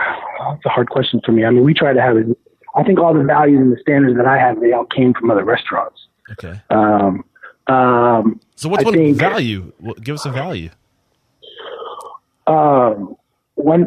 that's 0.50 0.66
a 0.66 0.68
hard 0.68 0.90
question 0.90 1.20
for 1.24 1.32
me. 1.32 1.44
I 1.44 1.50
mean, 1.50 1.64
we 1.64 1.74
try 1.74 1.92
to 1.92 2.00
have 2.00 2.16
it. 2.16 2.26
I 2.76 2.82
think 2.84 2.98
all 3.00 3.14
the 3.14 3.24
values 3.24 3.58
and 3.60 3.72
the 3.72 3.80
standards 3.80 4.16
that 4.16 4.26
I 4.26 4.38
have, 4.38 4.60
they 4.60 4.72
all 4.72 4.84
came 4.84 5.14
from 5.14 5.30
other 5.30 5.44
restaurants. 5.44 6.06
Okay. 6.32 6.60
Um, 6.70 7.24
um, 7.66 8.40
So 8.54 8.68
what's 8.68 8.84
I 8.84 8.90
one 8.90 9.14
value? 9.14 9.72
Give 10.02 10.14
us 10.14 10.26
a 10.26 10.30
value. 10.30 10.70
um, 12.46 13.16
one 13.54 13.86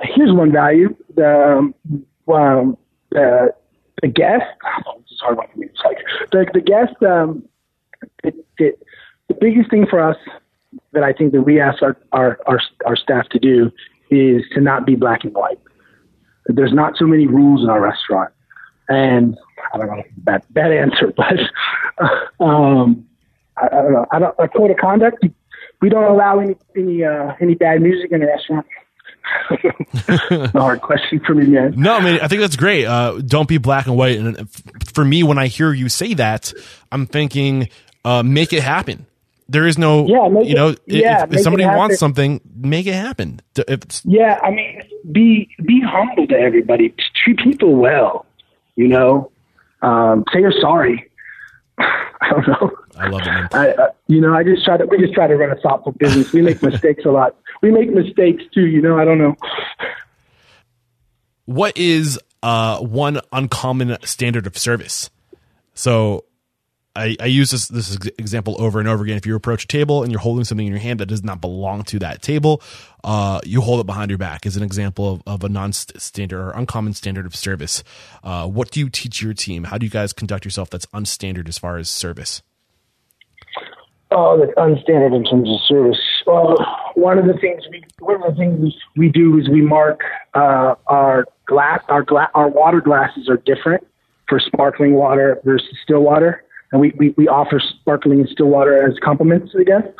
here's 0.00 0.32
one 0.32 0.50
value 0.52 0.94
the 1.14 1.58
um, 1.58 1.74
um, 2.32 2.76
the 3.10 3.54
the 4.02 4.08
guest. 4.08 4.44
Oh, 4.86 5.02
is 5.10 5.20
hard 5.20 5.36
one 5.36 5.46
for 5.52 5.58
me. 5.58 5.66
It's 5.66 5.80
like 5.84 5.98
the 6.32 6.46
the 6.52 6.60
guest. 6.60 7.00
Um, 7.02 7.44
it, 8.24 8.34
it, 8.58 8.82
the 9.28 9.34
biggest 9.34 9.70
thing 9.70 9.86
for 9.88 10.00
us 10.00 10.16
that 10.92 11.02
I 11.04 11.12
think 11.12 11.32
that 11.32 11.42
we 11.42 11.60
ask 11.60 11.82
our, 11.82 11.96
our 12.12 12.38
our 12.46 12.60
our 12.86 12.96
staff 12.96 13.28
to 13.30 13.38
do 13.38 13.70
is 14.12 14.44
to 14.54 14.60
not 14.60 14.86
be 14.86 14.94
black 14.94 15.24
and 15.24 15.34
white. 15.34 15.58
There's 16.46 16.72
not 16.72 16.94
so 16.98 17.06
many 17.06 17.26
rules 17.26 17.62
in 17.62 17.70
our 17.70 17.80
restaurant, 17.80 18.32
and 18.88 19.36
I 19.72 19.78
don't 19.78 19.86
know 19.86 20.02
bad 20.18 20.44
bad 20.50 20.72
answer, 20.72 21.12
but 21.16 22.44
um, 22.44 23.06
I, 23.56 23.66
I 23.66 23.82
don't 23.82 23.92
know. 23.92 24.06
I 24.12 24.18
don't 24.18 24.34
a 24.38 24.48
code 24.48 24.70
of 24.70 24.76
conduct. 24.76 25.24
We 25.80 25.88
don't 25.88 26.04
allow 26.04 26.38
any 26.40 26.56
any 26.76 27.04
uh, 27.04 27.32
any 27.40 27.54
bad 27.54 27.80
music 27.80 28.12
in 28.12 28.20
the 28.20 28.26
restaurant. 28.26 28.66
a 30.30 30.48
hard 30.58 30.82
question 30.82 31.20
for 31.24 31.34
me, 31.34 31.46
man. 31.46 31.74
No, 31.76 31.94
I 31.94 32.04
mean 32.04 32.20
I 32.20 32.28
think 32.28 32.40
that's 32.40 32.56
great. 32.56 32.84
Uh, 32.84 33.20
don't 33.24 33.48
be 33.48 33.58
black 33.58 33.86
and 33.86 33.96
white. 33.96 34.18
And 34.18 34.38
f- 34.38 34.62
for 34.92 35.04
me, 35.04 35.22
when 35.22 35.38
I 35.38 35.46
hear 35.46 35.72
you 35.72 35.88
say 35.88 36.14
that, 36.14 36.52
I'm 36.90 37.06
thinking, 37.06 37.68
uh, 38.04 38.22
make 38.22 38.52
it 38.52 38.62
happen. 38.62 39.06
There 39.52 39.66
is 39.66 39.76
no, 39.76 40.06
Yeah, 40.06 40.28
you 40.42 40.54
know, 40.54 40.68
it- 40.68 40.80
yeah, 40.86 41.24
if, 41.24 41.34
if 41.34 41.40
somebody 41.42 41.66
wants 41.66 41.98
something, 41.98 42.40
make 42.56 42.86
it 42.86 42.94
happen. 42.94 43.40
If 43.54 43.82
it's, 43.84 44.02
Yeah, 44.06 44.40
I 44.42 44.50
mean, 44.50 44.80
be 45.12 45.54
be 45.62 45.82
humble 45.82 46.26
to 46.28 46.34
everybody. 46.34 46.94
Treat 47.22 47.38
people 47.38 47.76
well. 47.76 48.24
You 48.76 48.88
know, 48.88 49.30
um, 49.82 50.24
say 50.32 50.40
you're 50.40 50.58
sorry. 50.58 51.06
I 51.78 52.30
don't 52.30 52.48
know. 52.48 52.70
I 52.96 53.08
love 53.08 53.20
it, 53.20 53.26
man. 53.26 53.48
I, 53.52 53.70
uh, 53.72 53.88
you 54.06 54.20
know, 54.22 54.32
I 54.34 54.42
just 54.42 54.64
try 54.64 54.78
to 54.78 54.86
we 54.86 54.96
just 54.98 55.12
try 55.12 55.26
to 55.26 55.36
run 55.36 55.50
a 55.50 55.60
thoughtful 55.60 55.92
business. 55.92 56.32
We 56.32 56.40
make 56.40 56.62
mistakes 56.62 57.04
a 57.04 57.10
lot. 57.10 57.36
We 57.60 57.70
make 57.70 57.90
mistakes 57.92 58.42
too. 58.54 58.66
You 58.66 58.80
know, 58.80 58.98
I 58.98 59.04
don't 59.04 59.18
know. 59.18 59.36
What 61.44 61.76
is 61.76 62.18
uh, 62.42 62.78
one 62.80 63.20
uncommon 63.32 63.98
standard 64.04 64.46
of 64.46 64.56
service? 64.56 65.10
So 65.74 66.24
I, 66.94 67.16
I 67.20 67.26
use 67.26 67.50
this 67.50 67.68
this 67.68 67.96
example 68.18 68.56
over 68.60 68.78
and 68.78 68.88
over 68.88 69.02
again. 69.02 69.16
If 69.16 69.24
you 69.24 69.34
approach 69.34 69.64
a 69.64 69.66
table 69.66 70.02
and 70.02 70.12
you're 70.12 70.20
holding 70.20 70.44
something 70.44 70.66
in 70.66 70.72
your 70.72 70.80
hand 70.80 71.00
that 71.00 71.06
does 71.06 71.24
not 71.24 71.40
belong 71.40 71.84
to 71.84 71.98
that 72.00 72.20
table, 72.20 72.60
uh, 73.02 73.40
you 73.44 73.62
hold 73.62 73.80
it 73.80 73.86
behind 73.86 74.10
your 74.10 74.18
back. 74.18 74.44
Is 74.44 74.56
an 74.56 74.62
example 74.62 75.14
of, 75.14 75.22
of 75.26 75.44
a 75.44 75.48
non-standard 75.48 76.38
or 76.38 76.50
uncommon 76.50 76.92
standard 76.92 77.24
of 77.24 77.34
service. 77.34 77.82
Uh, 78.22 78.46
what 78.46 78.70
do 78.70 78.80
you 78.80 78.90
teach 78.90 79.22
your 79.22 79.32
team? 79.32 79.64
How 79.64 79.78
do 79.78 79.86
you 79.86 79.90
guys 79.90 80.12
conduct 80.12 80.44
yourself 80.44 80.68
that's 80.68 80.86
unstandard 80.86 81.48
as 81.48 81.56
far 81.56 81.78
as 81.78 81.88
service? 81.88 82.42
Oh, 84.14 84.38
that's 84.38 84.52
unstandard 84.58 85.16
in 85.16 85.24
terms 85.24 85.48
of 85.48 85.60
service. 85.66 85.98
Well, 86.26 86.56
one 86.94 87.18
of 87.18 87.26
the 87.26 87.34
things 87.34 87.62
we 87.70 87.82
one 88.00 88.22
of 88.22 88.30
the 88.30 88.36
things 88.36 88.74
we, 88.96 89.08
do 89.08 89.38
is 89.38 89.48
we 89.48 89.62
mark 89.62 90.02
uh, 90.34 90.74
our 90.86 91.24
glass 91.46 91.80
our 91.88 92.02
gla- 92.02 92.30
our 92.34 92.48
water 92.48 92.82
glasses 92.82 93.30
are 93.30 93.38
different 93.38 93.86
for 94.28 94.38
sparkling 94.38 94.94
water 94.94 95.40
versus 95.44 95.74
still 95.82 96.00
water, 96.00 96.44
and 96.72 96.80
we, 96.80 96.92
we, 96.96 97.14
we 97.16 97.28
offer 97.28 97.60
sparkling 97.60 98.20
and 98.20 98.28
still 98.28 98.46
water 98.46 98.86
as 98.86 98.98
compliments 99.02 99.52
to 99.52 99.58
the 99.58 99.64
guests. 99.64 99.90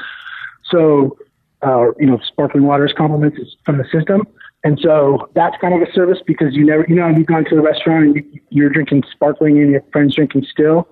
So, 0.71 1.17
uh, 1.63 1.93
you 1.99 2.07
know, 2.07 2.19
sparkling 2.27 2.65
water 2.65 2.87
as 2.87 2.93
is 3.39 3.57
from 3.65 3.79
the 3.79 3.85
system. 3.93 4.27
And 4.65 4.79
so 4.81 5.29
that's 5.35 5.57
kind 5.61 5.75
of 5.75 5.87
a 5.87 5.93
service 5.93 6.19
because 6.27 6.55
you 6.55 6.65
never, 6.65 6.85
you 6.89 6.95
know, 6.95 7.09
you've 7.09 7.27
gone 7.27 7.45
to 7.45 7.55
the 7.55 7.63
restaurant 7.63 8.07
and 8.07 8.17
you, 8.17 8.41
you're 8.51 8.71
drinking 8.71 9.03
sparkling 9.13 9.61
and 9.61 9.71
your 9.71 9.83
friend's 9.93 10.15
drinking 10.15 10.47
still, 10.51 10.89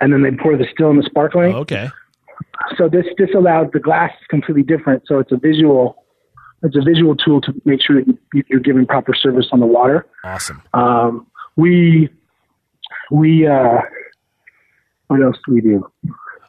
and 0.00 0.12
then 0.12 0.22
they 0.22 0.32
pour 0.32 0.56
the 0.56 0.66
still 0.72 0.90
in 0.90 0.96
the 0.96 1.04
sparkling 1.04 1.54
Okay. 1.54 1.90
so 2.76 2.88
this 2.88 3.06
this 3.16 3.30
allows 3.34 3.68
the 3.72 3.78
glass 3.78 4.10
is 4.20 4.26
completely 4.28 4.64
different. 4.64 5.04
So 5.06 5.20
it's 5.20 5.30
a 5.30 5.36
visual 5.36 6.04
it's 6.62 6.76
a 6.76 6.82
visual 6.82 7.14
tool 7.14 7.40
to 7.42 7.54
make 7.64 7.80
sure 7.82 8.02
that 8.02 8.18
you, 8.32 8.42
you're 8.48 8.60
giving 8.60 8.86
proper 8.86 9.14
service 9.14 9.46
on 9.52 9.60
the 9.60 9.66
water. 9.66 10.06
Awesome. 10.24 10.62
Um, 10.72 11.26
we 11.56 12.08
we 13.12 13.46
uh, 13.46 13.80
what 15.08 15.22
else 15.22 15.36
do 15.46 15.54
we 15.54 15.60
do? 15.60 15.86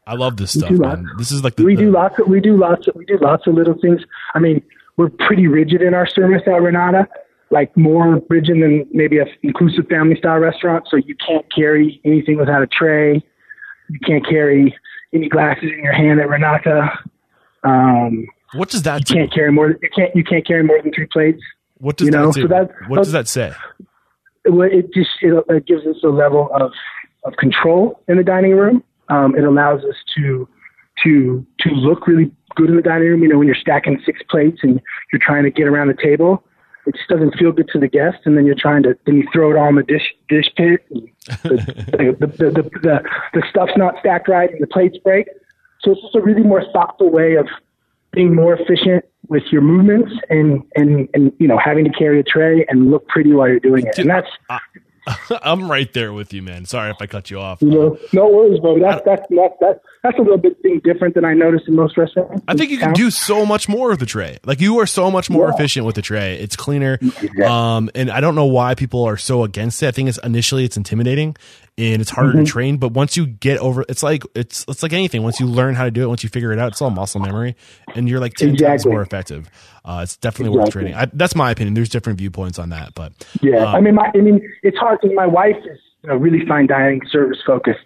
I 0.07 0.13
love 0.15 0.37
this 0.37 0.51
stuff, 0.51 0.69
man. 0.71 1.07
This 1.17 1.31
is 1.31 1.43
like 1.43 1.55
the, 1.55 1.63
We 1.63 1.75
the- 1.75 1.83
do 1.83 1.91
lots 1.91 2.19
of 2.19 2.27
we 2.27 2.39
do 2.39 2.55
lots 2.57 2.87
of 2.87 2.95
we 2.95 3.05
do 3.05 3.17
lots 3.19 3.47
of 3.47 3.55
little 3.55 3.75
things. 3.81 4.01
I 4.33 4.39
mean, 4.39 4.61
we're 4.97 5.09
pretty 5.09 5.47
rigid 5.47 5.81
in 5.81 5.93
our 5.93 6.07
service 6.07 6.43
at 6.45 6.61
Renata, 6.61 7.07
like 7.49 7.75
more 7.75 8.21
rigid 8.29 8.61
than 8.61 8.87
maybe 8.91 9.17
a 9.19 9.25
inclusive 9.43 9.87
family 9.87 10.15
style 10.15 10.37
restaurant. 10.39 10.85
So 10.89 10.97
you 10.97 11.15
can't 11.27 11.45
carry 11.53 11.99
anything 12.05 12.37
without 12.37 12.61
a 12.61 12.67
tray. 12.67 13.23
You 13.89 13.99
can't 14.05 14.25
carry 14.27 14.75
any 15.13 15.27
glasses 15.27 15.71
in 15.75 15.83
your 15.83 15.93
hand 15.93 16.19
at 16.19 16.29
Renata. 16.29 16.89
Um, 17.63 18.27
what 18.53 18.69
does 18.69 18.83
that 18.83 18.99
you 18.99 19.05
do? 19.05 19.13
can't 19.15 19.33
carry 19.33 19.51
more. 19.51 19.69
You 19.69 19.89
can't. 19.95 20.15
You 20.15 20.23
can't 20.23 20.45
carry 20.45 20.63
more 20.63 20.79
than 20.81 20.93
three 20.93 21.07
plates. 21.11 21.41
What 21.79 21.97
does 21.97 22.05
you 22.05 22.11
know, 22.11 22.27
that 22.27 22.35
do? 22.35 22.41
so 22.43 22.47
that- 22.47 22.69
what 22.87 22.97
does 22.97 23.11
that 23.11 23.27
say? 23.27 23.53
It, 24.45 24.51
well, 24.53 24.69
it 24.71 24.93
just 24.93 25.09
it, 25.21 25.43
it 25.49 25.65
gives 25.65 25.85
us 25.87 25.95
a 26.03 26.07
level 26.09 26.49
of 26.53 26.71
of 27.25 27.35
control 27.37 28.01
in 28.07 28.17
the 28.17 28.23
dining 28.23 28.55
room. 28.55 28.83
Um, 29.09 29.35
it 29.35 29.43
allows 29.43 29.83
us 29.83 29.95
to 30.15 30.47
to 31.03 31.45
to 31.59 31.69
look 31.69 32.07
really 32.07 32.31
good 32.55 32.69
in 32.69 32.75
the 32.75 32.81
dining 32.81 33.09
room. 33.09 33.23
You 33.23 33.29
know, 33.29 33.37
when 33.37 33.47
you're 33.47 33.55
stacking 33.55 34.01
six 34.05 34.21
plates 34.29 34.59
and 34.63 34.81
you're 35.11 35.21
trying 35.21 35.43
to 35.43 35.51
get 35.51 35.67
around 35.67 35.87
the 35.87 36.01
table, 36.01 36.43
it 36.85 36.95
just 36.95 37.09
doesn't 37.09 37.35
feel 37.37 37.51
good 37.51 37.67
to 37.69 37.79
the 37.79 37.87
guest. 37.87 38.19
And 38.25 38.37
then 38.37 38.45
you're 38.45 38.55
trying 38.55 38.83
to 38.83 38.97
then 39.05 39.17
you 39.17 39.27
throw 39.33 39.51
it 39.51 39.57
all 39.57 39.69
in 39.69 39.75
the 39.75 39.83
dish 39.83 40.13
dish 40.29 40.49
pit. 40.55 40.85
And 40.89 41.09
the, 41.43 42.15
the, 42.19 42.27
the, 42.27 42.27
the, 42.27 42.69
the 42.81 43.09
the 43.33 43.43
stuff's 43.49 43.73
not 43.75 43.95
stacked 43.99 44.27
right 44.27 44.49
and 44.49 44.61
the 44.61 44.67
plates 44.67 44.97
break. 45.03 45.27
So 45.81 45.91
it's 45.91 46.01
just 46.01 46.15
a 46.15 46.21
really 46.21 46.43
more 46.43 46.63
thoughtful 46.73 47.11
way 47.11 47.35
of 47.35 47.47
being 48.11 48.33
more 48.33 48.53
efficient 48.55 49.05
with 49.27 49.43
your 49.51 49.61
movements 49.61 50.11
and 50.29 50.63
and 50.75 51.09
and 51.13 51.31
you 51.39 51.47
know 51.47 51.57
having 51.57 51.83
to 51.83 51.91
carry 51.91 52.19
a 52.19 52.23
tray 52.23 52.65
and 52.69 52.89
look 52.91 53.07
pretty 53.07 53.33
while 53.33 53.47
you're 53.47 53.59
doing 53.59 53.85
it. 53.85 53.97
And 53.99 54.09
that's 54.09 54.29
I'm 55.43 55.69
right 55.69 55.91
there 55.93 56.11
with 56.13 56.33
you, 56.33 56.41
man. 56.41 56.65
Sorry 56.65 56.89
if 56.91 56.97
I 56.99 57.05
cut 57.07 57.29
you 57.31 57.39
off. 57.39 57.61
you 57.61 57.69
know 57.69 57.97
no 58.13 58.27
worries, 58.27 58.59
bro. 58.59 58.79
That's 58.79 59.03
that's 59.05 59.21
that's 59.29 59.53
that's 59.59 59.79
that's 60.03 60.17
a 60.17 60.21
little 60.21 60.37
bit 60.37 60.61
thing 60.61 60.81
different 60.83 61.15
than 61.15 61.25
I 61.25 61.33
noticed 61.33 61.67
in 61.67 61.75
most 61.75 61.97
restaurants. 61.97 62.43
I 62.47 62.53
think 62.55 62.71
you 62.71 62.77
can 62.77 62.93
do 62.93 63.09
so 63.11 63.45
much 63.45 63.67
more 63.69 63.89
with 63.89 63.99
the 63.99 64.05
tray. 64.05 64.37
Like 64.45 64.61
you 64.61 64.79
are 64.79 64.85
so 64.87 65.09
much 65.11 65.29
more 65.29 65.47
Yeah. 65.47 65.55
efficient 65.55 65.85
with 65.85 65.95
the 65.95 66.01
tray. 66.01 66.35
It's 66.39 66.55
cleaner. 66.55 66.99
Um, 67.45 67.89
and 67.95 68.09
I 68.11 68.19
don't 68.21 68.35
know 68.35 68.45
why 68.45 68.75
people 68.75 69.03
are 69.03 69.17
so 69.17 69.43
against 69.43 69.81
it. 69.83 69.87
I 69.87 69.91
think 69.91 70.09
it's 70.09 70.19
initially 70.23 70.63
it's 70.65 70.77
intimidating 70.77 71.35
and 71.77 72.01
it's 72.01 72.09
harder 72.09 72.29
Mm-hmm. 72.33 72.43
to 72.45 72.51
train. 72.51 72.77
But 72.77 72.93
once 72.93 73.17
you 73.17 73.25
get 73.27 73.57
over, 73.59 73.83
it's 73.89 74.01
like 74.03 74.23
it's 74.35 74.65
it's 74.67 74.81
like 74.83 74.93
anything. 74.93 75.23
Once 75.23 75.39
you 75.39 75.45
learn 75.45 75.75
how 75.75 75.83
to 75.83 75.91
do 75.91 76.03
it, 76.03 76.07
once 76.07 76.23
you 76.23 76.29
figure 76.29 76.51
it 76.53 76.59
out, 76.59 76.69
it's 76.73 76.81
all 76.81 76.89
muscle 76.89 77.19
memory, 77.21 77.55
and 77.95 78.07
you're 78.09 78.19
like 78.19 78.33
ten 78.35 78.55
times 78.55 78.85
more 78.85 79.01
effective. 79.01 79.49
Uh, 79.83 79.99
it's 80.03 80.17
definitely 80.17 80.57
worth 80.57 80.71
training. 80.71 80.93
I, 80.95 81.05
that's 81.13 81.35
my 81.35 81.51
opinion. 81.51 81.73
There's 81.75 81.89
different 81.89 82.17
viewpoints 82.17 82.57
on 82.59 82.69
that, 82.69 82.93
but 82.95 83.13
Yeah, 83.41 83.57
um, 83.65 83.75
I 83.75 83.81
mean, 83.81 83.95
my, 83.95 84.09
I 84.15 84.17
mean, 84.17 84.41
it's 84.63 84.77
hard. 84.77 84.99
My 85.13 85.27
wife 85.27 85.57
is 85.69 85.79
you 86.03 86.09
know, 86.09 86.15
really 86.15 86.45
fine 86.47 86.67
dining, 86.67 87.01
service 87.11 87.37
focused. 87.45 87.79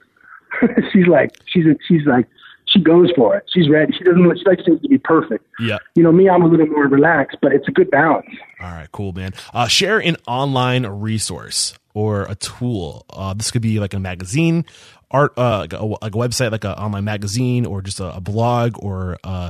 she's 0.94 1.08
like, 1.08 1.32
she's 1.48 1.66
a, 1.66 1.76
she's 1.88 2.06
like, 2.06 2.28
she 2.68 2.80
goes 2.82 3.10
for 3.16 3.36
it. 3.36 3.44
She's 3.54 3.68
ready. 3.70 3.92
She 3.98 4.04
doesn't. 4.04 4.38
She 4.38 4.44
likes 4.46 4.64
things 4.64 4.82
to 4.82 4.88
be 4.88 4.98
perfect. 5.00 5.46
yeah. 5.60 5.78
You 5.96 6.04
know, 6.04 6.12
me, 6.12 6.30
I'm 6.30 6.44
a 6.44 6.48
little 6.48 6.68
more 6.68 6.88
relaxed, 6.88 7.38
but 7.42 7.52
it's 7.52 7.68
a 7.68 7.72
good 7.72 7.90
balance. 7.90 8.28
All 8.62 8.68
right, 8.72 8.92
cool, 8.92 9.12
man. 9.12 9.34
Uh, 9.54 9.68
share 9.68 9.98
an 10.00 10.18
online 10.28 10.86
resource 10.86 11.78
or 11.94 12.24
a 12.24 12.36
tool. 12.36 13.06
Uh, 13.10 13.34
this 13.34 13.52
could 13.52 13.62
be 13.62 13.80
like 13.80 13.94
a 13.94 14.00
magazine, 14.00 14.66
art, 15.12 15.34
uh, 15.38 15.60
like, 15.60 15.74
a, 15.74 15.84
like 15.86 16.16
a 16.16 16.18
website, 16.18 16.52
like 16.52 16.64
an 16.64 16.72
online 16.72 17.04
magazine, 17.04 17.66
or 17.66 17.82
just 17.82 18.00
a, 18.00 18.16
a 18.16 18.22
blog, 18.22 18.76
or 18.80 19.18
uh, 19.24 19.50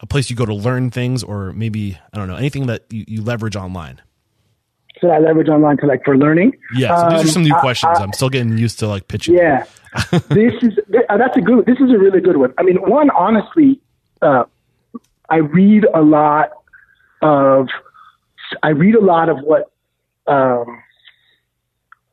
a 0.00 0.06
place 0.06 0.30
you 0.30 0.36
go 0.36 0.46
to 0.46 0.54
learn 0.54 0.90
things, 0.90 1.22
or 1.22 1.52
maybe 1.52 1.98
I 2.12 2.18
don't 2.18 2.28
know 2.28 2.36
anything 2.36 2.66
that 2.66 2.84
you, 2.90 3.04
you 3.08 3.22
leverage 3.22 3.56
online. 3.56 4.00
So 5.00 5.08
I 5.08 5.18
leverage 5.18 5.48
online 5.48 5.78
to 5.78 5.86
like 5.86 6.04
for 6.04 6.16
learning. 6.16 6.52
Yeah, 6.76 6.96
so 6.96 7.10
these 7.10 7.20
Um, 7.20 7.26
are 7.26 7.30
some 7.32 7.42
new 7.42 7.54
I- 7.54 7.60
questions. 7.60 7.98
I- 7.98 8.02
I, 8.02 8.04
am 8.04 8.12
still 8.12 8.28
getting 8.30 8.56
used 8.56 8.78
to 8.80 8.86
like 8.86 9.08
pitching. 9.08 9.34
Yeah, 9.34 9.64
this 10.28 10.54
is 10.62 10.78
uh, 11.08 11.16
that's 11.16 11.36
a 11.36 11.40
good. 11.40 11.66
This 11.66 11.78
is 11.78 11.90
a 11.90 11.98
really 11.98 12.20
good 12.20 12.36
one. 12.36 12.54
I 12.58 12.62
mean, 12.62 12.76
one 12.76 13.10
honestly, 13.10 13.80
uh, 14.20 14.44
I 15.28 15.36
read 15.38 15.86
a 15.92 16.00
lot 16.02 16.50
of. 17.20 17.66
I 18.62 18.68
read 18.68 18.94
a 18.94 19.00
lot 19.00 19.28
of 19.30 19.38
what, 19.40 19.72
um, 20.26 20.82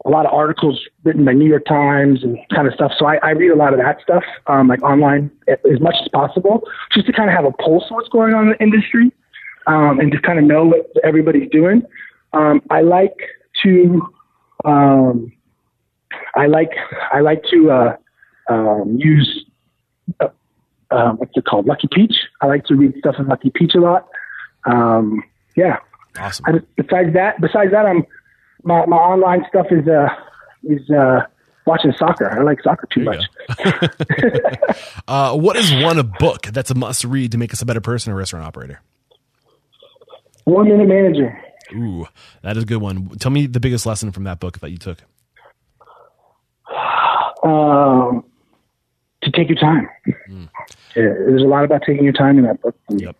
a 0.05 0.09
lot 0.09 0.25
of 0.25 0.33
articles 0.33 0.79
written 1.03 1.25
by 1.25 1.33
New 1.33 1.47
York 1.47 1.65
Times 1.65 2.23
and 2.23 2.37
kind 2.53 2.67
of 2.67 2.73
stuff. 2.73 2.91
So 2.97 3.05
I, 3.05 3.17
I 3.17 3.31
read 3.31 3.51
a 3.51 3.55
lot 3.55 3.73
of 3.73 3.79
that 3.79 4.01
stuff, 4.01 4.23
um, 4.47 4.67
like 4.67 4.81
online 4.81 5.29
as 5.47 5.79
much 5.81 5.95
as 6.01 6.07
possible, 6.09 6.63
just 6.91 7.05
to 7.07 7.13
kind 7.13 7.29
of 7.29 7.35
have 7.35 7.45
a 7.45 7.51
pulse 7.51 7.83
of 7.85 7.95
what's 7.95 8.09
going 8.09 8.33
on 8.33 8.43
in 8.43 8.49
the 8.51 8.63
industry, 8.63 9.11
um, 9.67 9.99
and 9.99 10.11
to 10.11 10.21
kind 10.21 10.39
of 10.39 10.45
know 10.45 10.65
what 10.65 10.89
everybody's 11.03 11.49
doing. 11.49 11.83
Um, 12.33 12.61
I 12.69 12.81
like 12.81 13.17
to. 13.63 14.01
Um, 14.65 15.31
I 16.35 16.47
like 16.47 16.71
I 17.13 17.21
like 17.21 17.43
to 17.51 17.71
uh, 17.71 17.97
um, 18.49 18.97
use 18.97 19.45
uh, 20.19 20.29
uh, 20.91 21.11
what's 21.13 21.31
it 21.35 21.45
called, 21.45 21.65
Lucky 21.65 21.87
Peach. 21.91 22.15
I 22.41 22.47
like 22.47 22.65
to 22.65 22.75
read 22.75 22.93
stuff 22.99 23.15
in 23.19 23.27
Lucky 23.27 23.49
Peach 23.49 23.75
a 23.75 23.79
lot. 23.79 24.07
Um, 24.65 25.23
yeah. 25.55 25.77
Awesome. 26.19 26.45
I, 26.47 26.51
besides 26.75 27.13
that, 27.13 27.39
besides 27.39 27.71
that, 27.71 27.85
I'm 27.85 28.05
my, 28.63 28.85
my 28.85 28.97
online 28.97 29.45
stuff 29.49 29.67
is 29.71 29.87
uh 29.87 30.07
is 30.63 30.89
uh, 30.89 31.21
watching 31.65 31.93
soccer. 31.97 32.29
I 32.29 32.43
like 32.43 32.61
soccer 32.61 32.87
too 32.91 33.03
much. 33.03 33.23
uh, 35.07 35.37
what 35.37 35.55
is 35.55 35.71
one 35.83 36.13
book 36.19 36.43
that's 36.43 36.71
a 36.71 36.75
must 36.75 37.03
read 37.03 37.31
to 37.31 37.37
make 37.37 37.53
us 37.53 37.61
a 37.61 37.65
better 37.65 37.81
person 37.81 38.11
or 38.11 38.15
restaurant 38.15 38.45
operator? 38.45 38.81
One 40.45 40.67
Minute 40.67 40.87
Manager. 40.87 41.39
Ooh, 41.73 42.07
that 42.41 42.57
is 42.57 42.63
a 42.63 42.65
good 42.65 42.81
one. 42.81 43.09
Tell 43.19 43.31
me 43.31 43.45
the 43.45 43.59
biggest 43.59 43.85
lesson 43.85 44.11
from 44.11 44.23
that 44.23 44.39
book 44.39 44.59
that 44.59 44.71
you 44.71 44.77
took. 44.77 44.97
Um, 47.43 48.25
to 49.21 49.31
take 49.31 49.49
your 49.49 49.57
time. 49.57 49.87
Mm. 50.29 50.49
Yeah, 50.95 51.03
there's 51.03 51.43
a 51.43 51.47
lot 51.47 51.63
about 51.63 51.83
taking 51.85 52.03
your 52.03 52.13
time 52.13 52.39
in 52.39 52.45
that 52.45 52.61
book. 52.61 52.75
Yep. 52.89 53.15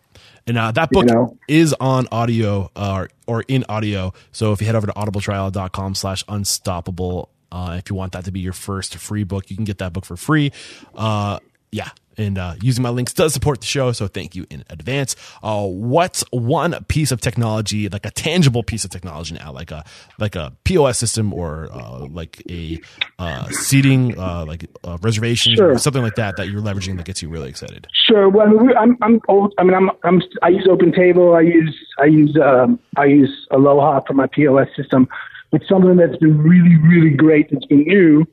And 0.48 0.58
uh, 0.58 0.72
that 0.72 0.90
book 0.90 1.08
you 1.08 1.14
know? 1.14 1.38
is 1.48 1.74
on 1.80 2.08
audio 2.12 2.72
uh, 2.76 3.08
or 3.28 3.44
in 3.48 3.66
audio. 3.70 4.14
So 4.32 4.52
if 4.52 4.62
you 4.62 4.68
head 4.68 4.76
over 4.76 4.88
to 4.88 4.94
audibletrial.com 4.94 5.96
slash 5.96 6.24
unstoppable, 6.28 7.30
uh, 7.52 7.76
if 7.78 7.90
you 7.90 7.96
want 7.96 8.14
that 8.14 8.26
to 8.26 8.32
be 8.32 8.40
your 8.40 8.54
first 8.54 8.96
free 8.96 9.24
book, 9.24 9.50
you 9.50 9.56
can 9.56 9.66
get 9.66 9.80
that 9.80 9.94
book 9.94 10.06
for 10.06 10.18
free. 10.18 10.52
Uh, 10.96 11.40
yeah, 11.72 11.90
and 12.20 12.38
uh, 12.38 12.56
using 12.62 12.84
my 12.84 12.90
links 12.90 13.14
does 13.14 13.34
support 13.34 13.62
the 13.62 13.66
show. 13.66 13.92
So 13.94 14.08
thank 14.08 14.36
you 14.36 14.46
in 14.50 14.64
advance. 14.70 15.16
Uh, 15.42 15.66
what's 15.66 16.24
one 16.32 16.84
piece 16.86 17.12
of 17.12 17.22
technology, 17.22 17.88
like 17.90 18.06
a 18.06 18.12
tangible 18.12 18.62
piece 18.62 18.84
of 18.84 18.92
technology 18.92 19.36
now, 19.36 19.52
like 19.52 19.72
a 19.72 19.86
like 20.20 20.36
a 20.36 20.54
POS 20.66 20.98
system 20.98 21.34
or 21.34 21.70
uh, 21.72 22.06
like 22.08 22.44
a 22.50 22.80
uh, 23.18 23.48
seating, 23.50 24.20
uh, 24.20 24.46
like 24.46 24.70
a 24.84 24.98
reservation, 25.02 25.56
sure. 25.56 25.72
or 25.72 25.78
something 25.78 26.04
like 26.04 26.16
that, 26.16 26.36
that 26.38 26.50
you're 26.50 26.62
leveraging 26.62 26.98
that 26.98 27.06
gets 27.06 27.22
you 27.22 27.30
really 27.30 27.50
excited? 27.50 27.88
Sure. 28.06 28.28
Well, 28.30 28.48
I 28.48 28.52
mean, 28.52 28.78
I'm 28.78 28.98
I'm 29.02 29.22
old. 29.30 29.54
I 29.58 29.64
mean, 29.64 29.74
I'm 29.74 29.90
I'm 30.04 30.22
I 30.44 30.50
use 30.50 30.68
OpenTable. 30.68 31.36
I 31.36 31.42
use 31.42 31.76
I 32.00 32.06
use 32.06 32.38
um, 32.44 32.80
I 32.98 33.06
use 33.06 33.48
Aloha 33.52 34.02
for 34.06 34.14
my 34.14 34.28
POS 34.28 34.68
system. 34.76 35.08
But 35.52 35.62
something 35.68 35.96
that's 35.96 36.18
been 36.18 36.38
really 36.38 36.76
really 36.78 37.16
great 37.16 37.50
that's 37.50 37.66
been 37.66 37.84
new. 37.84 38.28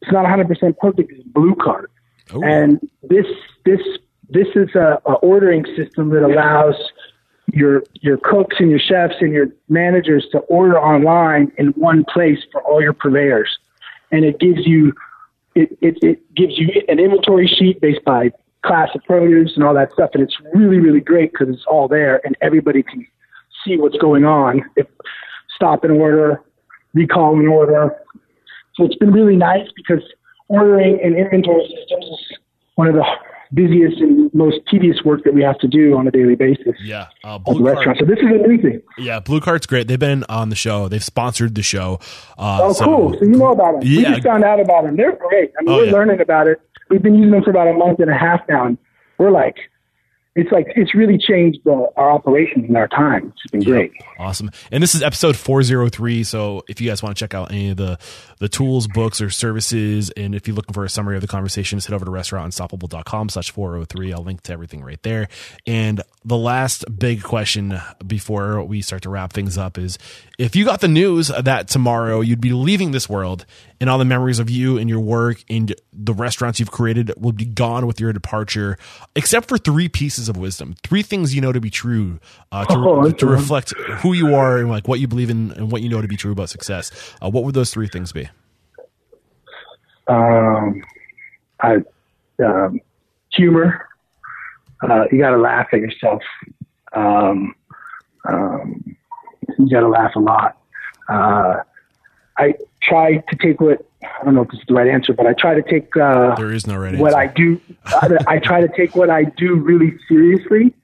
It's 0.00 0.10
not 0.10 0.26
100% 0.26 0.78
perfect. 0.78 1.12
Is 1.12 1.22
Blue 1.26 1.54
Cart. 1.54 1.90
Ooh. 2.34 2.42
And 2.42 2.80
this 3.02 3.26
this 3.64 3.80
this 4.28 4.48
is 4.54 4.74
a, 4.74 5.00
a 5.06 5.14
ordering 5.14 5.64
system 5.76 6.10
that 6.10 6.24
allows 6.24 6.74
your 7.52 7.82
your 8.00 8.16
cooks 8.18 8.56
and 8.58 8.70
your 8.70 8.78
chefs 8.78 9.14
and 9.20 9.32
your 9.32 9.48
managers 9.68 10.26
to 10.32 10.38
order 10.40 10.78
online 10.78 11.52
in 11.58 11.68
one 11.68 12.04
place 12.04 12.38
for 12.50 12.62
all 12.62 12.80
your 12.80 12.94
purveyors, 12.94 13.58
and 14.10 14.24
it 14.24 14.38
gives 14.40 14.66
you 14.66 14.92
it, 15.54 15.76
it, 15.82 15.98
it 16.02 16.34
gives 16.34 16.58
you 16.58 16.68
an 16.88 16.98
inventory 16.98 17.46
sheet 17.46 17.80
based 17.80 18.04
by 18.04 18.30
class 18.64 18.88
of 18.94 19.02
produce 19.04 19.52
and 19.54 19.64
all 19.64 19.74
that 19.74 19.92
stuff, 19.92 20.10
and 20.14 20.22
it's 20.22 20.36
really 20.54 20.78
really 20.78 21.00
great 21.00 21.32
because 21.32 21.48
it's 21.48 21.66
all 21.66 21.88
there 21.88 22.20
and 22.24 22.36
everybody 22.40 22.82
can 22.82 23.06
see 23.64 23.76
what's 23.76 23.98
going 23.98 24.24
on. 24.24 24.62
If 24.76 24.86
stop 25.54 25.84
an 25.84 25.90
order, 25.90 26.42
recall 26.94 27.38
an 27.38 27.48
order, 27.48 27.94
so 28.74 28.84
it's 28.84 28.96
been 28.96 29.12
really 29.12 29.36
nice 29.36 29.68
because 29.76 30.02
ordering 30.48 31.00
and 31.02 31.16
inventory 31.16 31.66
systems 31.76 32.04
is 32.04 32.38
one 32.74 32.88
of 32.88 32.94
the 32.94 33.04
busiest 33.54 34.00
and 34.00 34.32
most 34.32 34.58
tedious 34.70 35.02
work 35.04 35.24
that 35.24 35.34
we 35.34 35.42
have 35.42 35.58
to 35.58 35.68
do 35.68 35.96
on 35.96 36.06
a 36.08 36.10
daily 36.10 36.34
basis. 36.34 36.74
Yeah, 36.82 37.08
uh, 37.24 37.38
Blue 37.38 37.64
restaurant. 37.64 37.98
So 37.98 38.06
this 38.06 38.18
is 38.18 38.24
a 38.24 38.46
new 38.46 38.60
thing. 38.60 38.82
Yeah, 38.98 39.20
Blue 39.20 39.40
Cart's 39.40 39.66
great. 39.66 39.88
They've 39.88 39.98
been 39.98 40.24
on 40.28 40.48
the 40.48 40.56
show. 40.56 40.88
They've 40.88 41.04
sponsored 41.04 41.54
the 41.54 41.62
show. 41.62 41.98
Uh, 42.38 42.60
oh, 42.62 42.72
so, 42.72 42.84
cool. 42.84 43.12
So 43.18 43.24
you 43.24 43.32
know 43.32 43.52
about 43.52 43.80
them. 43.80 43.82
Yeah. 43.84 44.10
We 44.10 44.14
just 44.14 44.22
found 44.22 44.44
out 44.44 44.60
about 44.60 44.84
them. 44.84 44.96
They're 44.96 45.16
great. 45.16 45.52
I 45.58 45.62
mean, 45.62 45.74
oh, 45.74 45.76
we're 45.78 45.86
yeah. 45.86 45.92
learning 45.92 46.20
about 46.20 46.46
it. 46.46 46.60
We've 46.88 47.02
been 47.02 47.14
using 47.14 47.30
them 47.30 47.42
for 47.42 47.50
about 47.50 47.68
a 47.68 47.74
month 47.74 48.00
and 48.00 48.10
a 48.10 48.16
half 48.16 48.40
now, 48.48 48.66
and 48.66 48.78
we're 49.18 49.30
like 49.30 49.56
it's 50.34 50.50
like 50.50 50.66
it's 50.76 50.94
really 50.94 51.18
changed 51.18 51.58
the, 51.64 51.88
our 51.96 52.10
operations 52.10 52.64
and 52.66 52.76
our 52.76 52.88
time. 52.88 53.34
It's 53.36 53.50
been 53.50 53.62
great. 53.62 53.92
Awesome. 54.18 54.50
And 54.70 54.82
this 54.82 54.94
is 54.94 55.02
episode 55.02 55.36
403. 55.36 56.24
So 56.24 56.62
if 56.68 56.80
you 56.80 56.88
guys 56.88 57.02
want 57.02 57.16
to 57.16 57.20
check 57.20 57.34
out 57.34 57.50
any 57.50 57.70
of 57.70 57.76
the 57.76 57.98
the 58.38 58.48
tools, 58.48 58.88
books, 58.88 59.20
or 59.20 59.28
services, 59.28 60.10
and 60.10 60.34
if 60.34 60.48
you're 60.48 60.56
looking 60.56 60.72
for 60.72 60.84
a 60.84 60.88
summary 60.88 61.16
of 61.16 61.20
the 61.20 61.28
conversation, 61.28 61.76
just 61.76 61.88
head 61.88 61.94
over 61.94 62.06
to 62.06 62.10
restaurantunstoppable.com 62.10 63.28
slash 63.28 63.50
403. 63.50 64.12
I'll 64.12 64.22
link 64.22 64.42
to 64.42 64.52
everything 64.52 64.82
right 64.82 65.02
there. 65.02 65.28
And 65.66 66.00
the 66.24 66.36
last 66.36 66.84
big 66.98 67.22
question 67.22 67.80
before 68.06 68.62
we 68.62 68.80
start 68.80 69.02
to 69.02 69.10
wrap 69.10 69.32
things 69.32 69.58
up 69.58 69.76
is 69.76 69.98
if 70.38 70.54
you 70.54 70.64
got 70.64 70.80
the 70.80 70.88
news 70.88 71.28
that 71.28 71.68
tomorrow 71.68 72.20
you'd 72.20 72.40
be 72.40 72.52
leaving 72.52 72.92
this 72.92 73.08
world 73.08 73.44
and 73.80 73.90
all 73.90 73.98
the 73.98 74.04
memories 74.04 74.38
of 74.38 74.48
you 74.48 74.78
and 74.78 74.88
your 74.88 75.00
work 75.00 75.42
and 75.50 75.74
the 75.92 76.14
restaurants 76.14 76.60
you've 76.60 76.70
created 76.70 77.12
will 77.16 77.32
be 77.32 77.44
gone 77.44 77.86
with 77.86 78.00
your 78.00 78.12
departure, 78.12 78.78
except 79.16 79.48
for 79.48 79.58
three 79.58 79.88
pieces 79.88 80.28
of 80.28 80.36
wisdom, 80.36 80.74
three 80.84 81.02
things 81.02 81.34
you 81.34 81.40
know 81.40 81.52
to 81.52 81.60
be 81.60 81.70
true 81.70 82.20
uh, 82.52 82.64
to, 82.66 82.74
oh, 82.74 83.10
to 83.10 83.26
reflect 83.26 83.74
who 83.76 84.12
you 84.12 84.34
are 84.34 84.58
and 84.58 84.68
like 84.68 84.86
what 84.86 85.00
you 85.00 85.08
believe 85.08 85.30
in 85.30 85.50
and 85.52 85.72
what 85.72 85.82
you 85.82 85.88
know 85.88 86.00
to 86.00 86.08
be 86.08 86.16
true 86.16 86.32
about 86.32 86.48
success. 86.48 86.90
Uh, 87.20 87.28
what 87.28 87.44
would 87.44 87.54
those 87.54 87.72
three 87.72 87.88
things 87.88 88.12
be? 88.12 88.28
Um, 90.06 90.82
I, 91.60 91.78
um, 92.44 92.80
humor. 93.32 93.88
Uh, 94.82 95.04
you 95.10 95.18
got 95.18 95.30
to 95.30 95.38
laugh 95.38 95.68
at 95.72 95.80
yourself. 95.80 96.22
Um, 96.92 97.54
um, 98.28 98.96
you 99.58 99.70
got 99.70 99.80
to 99.80 99.88
laugh 99.88 100.14
a 100.16 100.20
lot. 100.20 100.58
Uh, 101.08 101.62
I 102.38 102.54
try 102.82 103.18
to 103.18 103.36
take 103.36 103.60
what 103.60 103.86
I 104.02 104.24
don't 104.24 104.34
know 104.34 104.42
if 104.42 104.48
this 104.50 104.60
is 104.60 104.66
the 104.66 104.74
right 104.74 104.88
answer, 104.88 105.12
but 105.12 105.26
I 105.26 105.34
try 105.34 105.54
to 105.54 105.62
take 105.62 105.96
uh, 105.96 106.34
there 106.34 106.52
is 106.52 106.66
no 106.66 106.76
right 106.76 106.98
what 106.98 107.14
answer. 107.14 107.18
I 107.18 107.26
do. 107.26 107.60
I 108.26 108.38
try 108.38 108.60
to 108.60 108.68
take 108.76 108.96
what 108.96 109.10
I 109.10 109.24
do 109.24 109.54
really 109.54 109.96
seriously, 110.08 110.74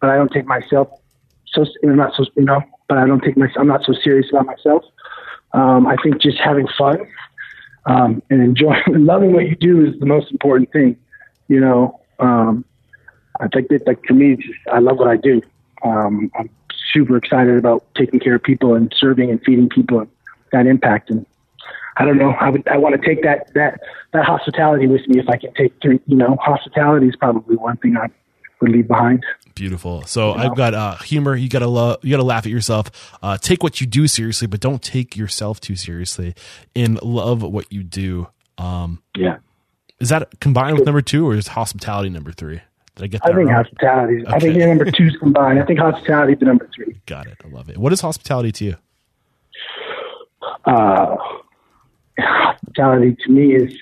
but 0.00 0.10
I 0.10 0.16
don't 0.16 0.32
take 0.32 0.46
myself 0.46 0.88
so 1.56 1.64
I'm 1.82 1.96
not 1.96 2.14
so 2.14 2.24
you 2.36 2.44
know. 2.44 2.62
But 2.88 2.98
I 2.98 3.06
don't 3.06 3.22
take 3.22 3.36
my 3.36 3.48
I'm 3.56 3.66
not 3.66 3.84
so 3.84 3.92
serious 4.04 4.28
about 4.30 4.46
myself. 4.46 4.84
Um, 5.52 5.86
I 5.86 5.96
think 6.02 6.20
just 6.20 6.38
having 6.38 6.68
fun 6.78 6.98
um, 7.86 8.22
and 8.30 8.42
enjoying 8.42 8.82
loving 8.88 9.32
what 9.32 9.48
you 9.48 9.56
do 9.56 9.84
is 9.84 9.98
the 9.98 10.06
most 10.06 10.30
important 10.30 10.70
thing. 10.72 10.96
You 11.48 11.60
know, 11.60 12.00
um, 12.18 12.64
I 13.40 13.48
think 13.48 13.68
that 13.68 13.86
like 13.86 14.04
for 14.06 14.14
me, 14.14 14.36
just, 14.36 14.58
I 14.72 14.78
love 14.78 14.98
what 14.98 15.08
I 15.08 15.16
do. 15.16 15.42
Um, 15.82 16.30
I'm 16.38 16.50
super 16.92 17.16
excited 17.16 17.56
about 17.58 17.84
taking 17.94 18.20
care 18.20 18.36
of 18.36 18.42
people 18.42 18.74
and 18.74 18.92
serving 18.96 19.30
and 19.30 19.40
feeding 19.42 19.68
people 19.68 20.00
and 20.00 20.08
that 20.52 20.66
impact. 20.66 21.10
And 21.10 21.26
I 21.96 22.04
don't 22.04 22.18
know, 22.18 22.30
I 22.30 22.50
would, 22.50 22.66
I 22.68 22.76
want 22.76 23.00
to 23.00 23.06
take 23.06 23.22
that, 23.22 23.52
that, 23.54 23.80
that 24.12 24.24
hospitality 24.24 24.86
with 24.86 25.06
me 25.08 25.18
if 25.18 25.28
I 25.28 25.36
can 25.36 25.52
take 25.54 25.72
three, 25.82 26.00
you 26.06 26.16
know, 26.16 26.36
hospitality 26.40 27.08
is 27.08 27.16
probably 27.16 27.56
one 27.56 27.76
thing 27.78 27.96
I 27.96 28.08
would 28.60 28.70
leave 28.70 28.88
behind. 28.88 29.24
Beautiful. 29.54 30.02
So 30.02 30.32
you 30.32 30.36
know? 30.36 30.44
I've 30.44 30.56
got 30.56 30.74
uh, 30.74 30.96
humor. 30.98 31.34
You 31.34 31.48
gotta 31.48 31.66
love. 31.66 31.98
You 32.02 32.10
gotta 32.10 32.22
laugh 32.22 32.44
at 32.44 32.52
yourself. 32.52 33.16
Uh, 33.22 33.38
take 33.38 33.62
what 33.62 33.80
you 33.80 33.86
do 33.86 34.06
seriously, 34.06 34.46
but 34.46 34.60
don't 34.60 34.82
take 34.82 35.16
yourself 35.16 35.60
too 35.60 35.76
seriously. 35.76 36.34
And 36.74 37.02
love 37.02 37.42
what 37.42 37.72
you 37.72 37.82
do. 37.82 38.28
Um, 38.58 39.02
yeah. 39.16 39.38
Is 39.98 40.10
that 40.10 40.40
combined 40.40 40.76
with 40.76 40.84
number 40.84 41.00
two, 41.00 41.26
or 41.26 41.34
is 41.34 41.48
hospitality 41.48 42.10
number 42.10 42.32
three? 42.32 42.60
Did 42.96 43.04
I 43.04 43.06
get 43.08 43.22
that 43.22 43.32
I 43.32 43.36
think 43.36 43.50
hospitality. 43.50 44.22
Okay. 44.22 44.34
I 44.34 44.38
think 44.38 44.56
number 44.56 44.90
two 44.90 45.10
combined. 45.18 45.60
I 45.60 45.66
think 45.66 45.78
hospitality 45.78 46.32
is 46.32 46.38
the 46.38 46.46
number 46.46 46.68
three. 46.74 46.98
Got 47.04 47.26
it. 47.26 47.36
I 47.44 47.48
love 47.48 47.68
it. 47.68 47.76
What 47.76 47.92
is 47.92 48.00
hospitality 48.00 48.52
to 48.52 48.64
you? 48.64 48.76
Uh, 50.64 51.16
hospitality 52.18 53.16
to 53.24 53.30
me 53.30 53.54
is 53.54 53.78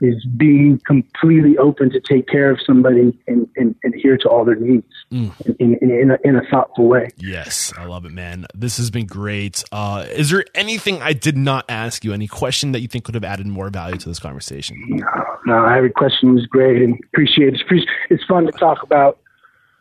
is 0.00 0.24
being 0.36 0.80
completely 0.86 1.58
open 1.58 1.90
to 1.90 2.00
take 2.00 2.28
care 2.28 2.50
of 2.50 2.58
somebody 2.64 3.18
and, 3.26 3.48
and 3.56 3.74
adhere 3.84 4.16
to 4.16 4.28
all 4.28 4.44
their 4.44 4.54
needs 4.54 4.86
mm. 5.10 5.32
in, 5.58 5.74
in, 5.76 5.90
in, 5.90 6.10
a, 6.10 6.18
in, 6.24 6.36
a, 6.36 6.42
thoughtful 6.50 6.86
way. 6.86 7.08
Yes, 7.16 7.72
I 7.76 7.84
love 7.84 8.04
it, 8.04 8.12
man. 8.12 8.46
This 8.54 8.76
has 8.76 8.90
been 8.90 9.06
great. 9.06 9.64
Uh, 9.72 10.06
is 10.08 10.30
there 10.30 10.44
anything 10.54 11.02
I 11.02 11.12
did 11.12 11.36
not 11.36 11.64
ask 11.68 12.04
you? 12.04 12.12
Any 12.12 12.28
question 12.28 12.72
that 12.72 12.80
you 12.80 12.88
think 12.88 13.04
could 13.04 13.14
have 13.14 13.24
added 13.24 13.46
more 13.46 13.70
value 13.70 13.96
to 13.96 14.08
this 14.08 14.18
conversation? 14.18 14.76
No, 14.88 15.06
no 15.46 15.64
every 15.64 15.90
question 15.90 16.34
was 16.34 16.46
great 16.46 16.82
and 16.82 16.98
appreciate 17.12 17.54
it. 17.54 17.60
It's, 17.68 17.86
it's 18.10 18.24
fun 18.24 18.46
to 18.46 18.52
talk 18.52 18.82
about. 18.82 19.18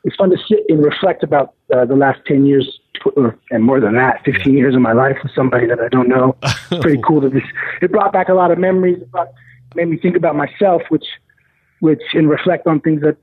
It's 0.04 0.16
fun 0.16 0.30
to 0.30 0.38
sit 0.48 0.60
and 0.70 0.84
reflect 0.84 1.24
about 1.24 1.54
uh, 1.76 1.86
the 1.86 1.96
last 1.96 2.20
10 2.28 2.46
years 2.46 2.80
and 3.52 3.64
more 3.64 3.80
than 3.80 3.94
that, 3.96 4.22
15 4.26 4.58
years 4.58 4.76
of 4.76 4.82
my 4.82 4.94
life 4.94 5.18
with 5.24 5.32
somebody 5.34 5.68
that 5.68 5.80
I 5.80 5.88
don't 5.90 6.10
know. 6.10 6.36
Pretty 6.82 7.02
cool 7.06 7.22
to 7.22 7.30
just, 7.30 7.46
it 7.82 7.92
brought 7.92 8.12
back 8.12 8.30
a 8.30 8.34
lot 8.34 8.52
of 8.52 8.58
memories. 8.58 9.02
It 9.02 9.12
brought, 9.12 9.30
made 9.76 9.88
me 9.88 9.98
think 9.98 10.16
about 10.16 10.36
myself, 10.36 10.82
which, 10.90 11.06
which, 11.80 12.02
and 12.14 12.30
reflect 12.30 12.68
on 12.68 12.80
things 12.80 13.02
that 13.02 13.18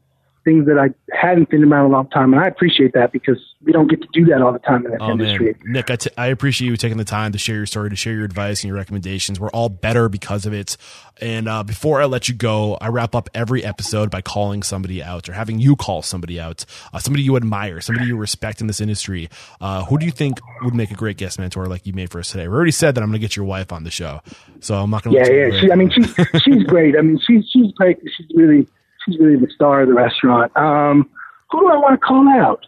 things 0.45 0.67
that 0.67 0.79
I 0.79 0.91
hadn't 1.17 1.49
been 1.49 1.65
around 1.65 1.87
a 1.87 1.89
long 1.89 2.09
time, 2.11 2.33
and 2.33 2.43
I 2.43 2.47
appreciate 2.47 2.93
that 2.93 3.13
because 3.13 3.39
we 3.63 3.73
don't 3.73 3.89
get 3.89 4.03
to 4.03 4.09
do 4.13 4.27
that 4.27 4.43
all 4.43 4.53
the 4.53 4.59
time 4.59 4.85
in 4.85 4.93
this 4.93 5.01
oh, 5.01 5.11
industry. 5.11 5.57
Man. 5.63 5.73
Nick, 5.73 5.91
I, 5.91 5.97
t- 5.97 6.11
I 6.17 6.27
appreciate 6.27 6.69
you 6.69 6.77
taking 6.77 6.99
the 6.99 7.05
time 7.05 7.33
to 7.33 7.39
share 7.39 7.57
your 7.57 7.67
story, 7.67 7.91
to 7.91 7.97
share 7.97 8.13
your 8.13 8.25
advice 8.25 8.63
and 8.63 8.69
your 8.69 8.77
recommendations. 8.77 9.41
We're 9.41 9.51
all 9.51 9.69
better 9.69 10.09
because 10.09 10.47
of 10.47 10.53
it. 10.53 10.77
And 11.21 11.49
uh, 11.49 11.63
before 11.63 12.01
I 12.01 12.05
let 12.05 12.29
you 12.29 12.35
go, 12.35 12.77
I 12.81 12.89
wrap 12.89 13.15
up 13.15 13.31
every 13.35 13.65
episode 13.65 14.11
by 14.11 14.21
calling 14.21 14.63
somebody 14.63 15.03
out 15.03 15.29
or 15.29 15.33
having 15.33 15.59
you 15.59 15.77
call 15.77 16.03
somebody 16.03 16.39
out, 16.39 16.65
uh, 16.93 16.99
somebody 16.99 17.23
you 17.23 17.37
admire, 17.37 17.81
somebody 17.81 18.07
you 18.07 18.17
respect 18.17 18.61
in 18.61 18.67
this 18.67 18.81
industry. 18.81 19.31
Uh, 19.61 19.85
who 19.85 19.99
do 19.99 20.05
you 20.05 20.13
think 20.13 20.41
would 20.63 20.75
make 20.75 20.91
a 20.91 20.95
great 20.95 21.17
guest 21.17 21.39
mentor 21.39 21.67
like 21.67 21.87
you 21.87 21.93
made 21.93 22.11
for 22.11 22.19
us 22.19 22.31
today? 22.31 22.49
We 22.49 22.55
already 22.55 22.73
said 22.73 22.95
that 22.97 23.03
I'm 23.03 23.09
going 23.09 23.21
to 23.21 23.25
get 23.25 23.37
your 23.37 23.47
wife 23.47 23.73
on 23.73 23.85
the 23.85 23.91
show, 23.91 24.21
so 24.61 24.75
I'm 24.75 24.91
not 24.91 25.03
going 25.03 25.17
to. 25.17 25.33
Yeah, 25.33 25.47
yeah. 25.47 25.61
She, 25.61 25.73
I 25.73 25.75
mean, 25.77 25.91
she's 25.91 26.15
she's 26.43 26.65
great. 26.65 26.97
I 26.97 27.03
mean, 27.03 27.19
she's 27.25 27.49
she's 27.49 27.73
great. 27.73 27.99
She's 28.17 28.27
really 28.35 28.67
she's 29.05 29.19
really 29.19 29.37
the 29.37 29.51
star 29.55 29.83
of 29.83 29.89
the 29.89 29.95
restaurant. 29.95 30.57
Um, 30.57 31.11
who 31.51 31.61
do 31.61 31.69
I 31.69 31.77
want 31.77 32.01
to 32.01 32.07
call 32.07 32.29
out? 32.29 32.67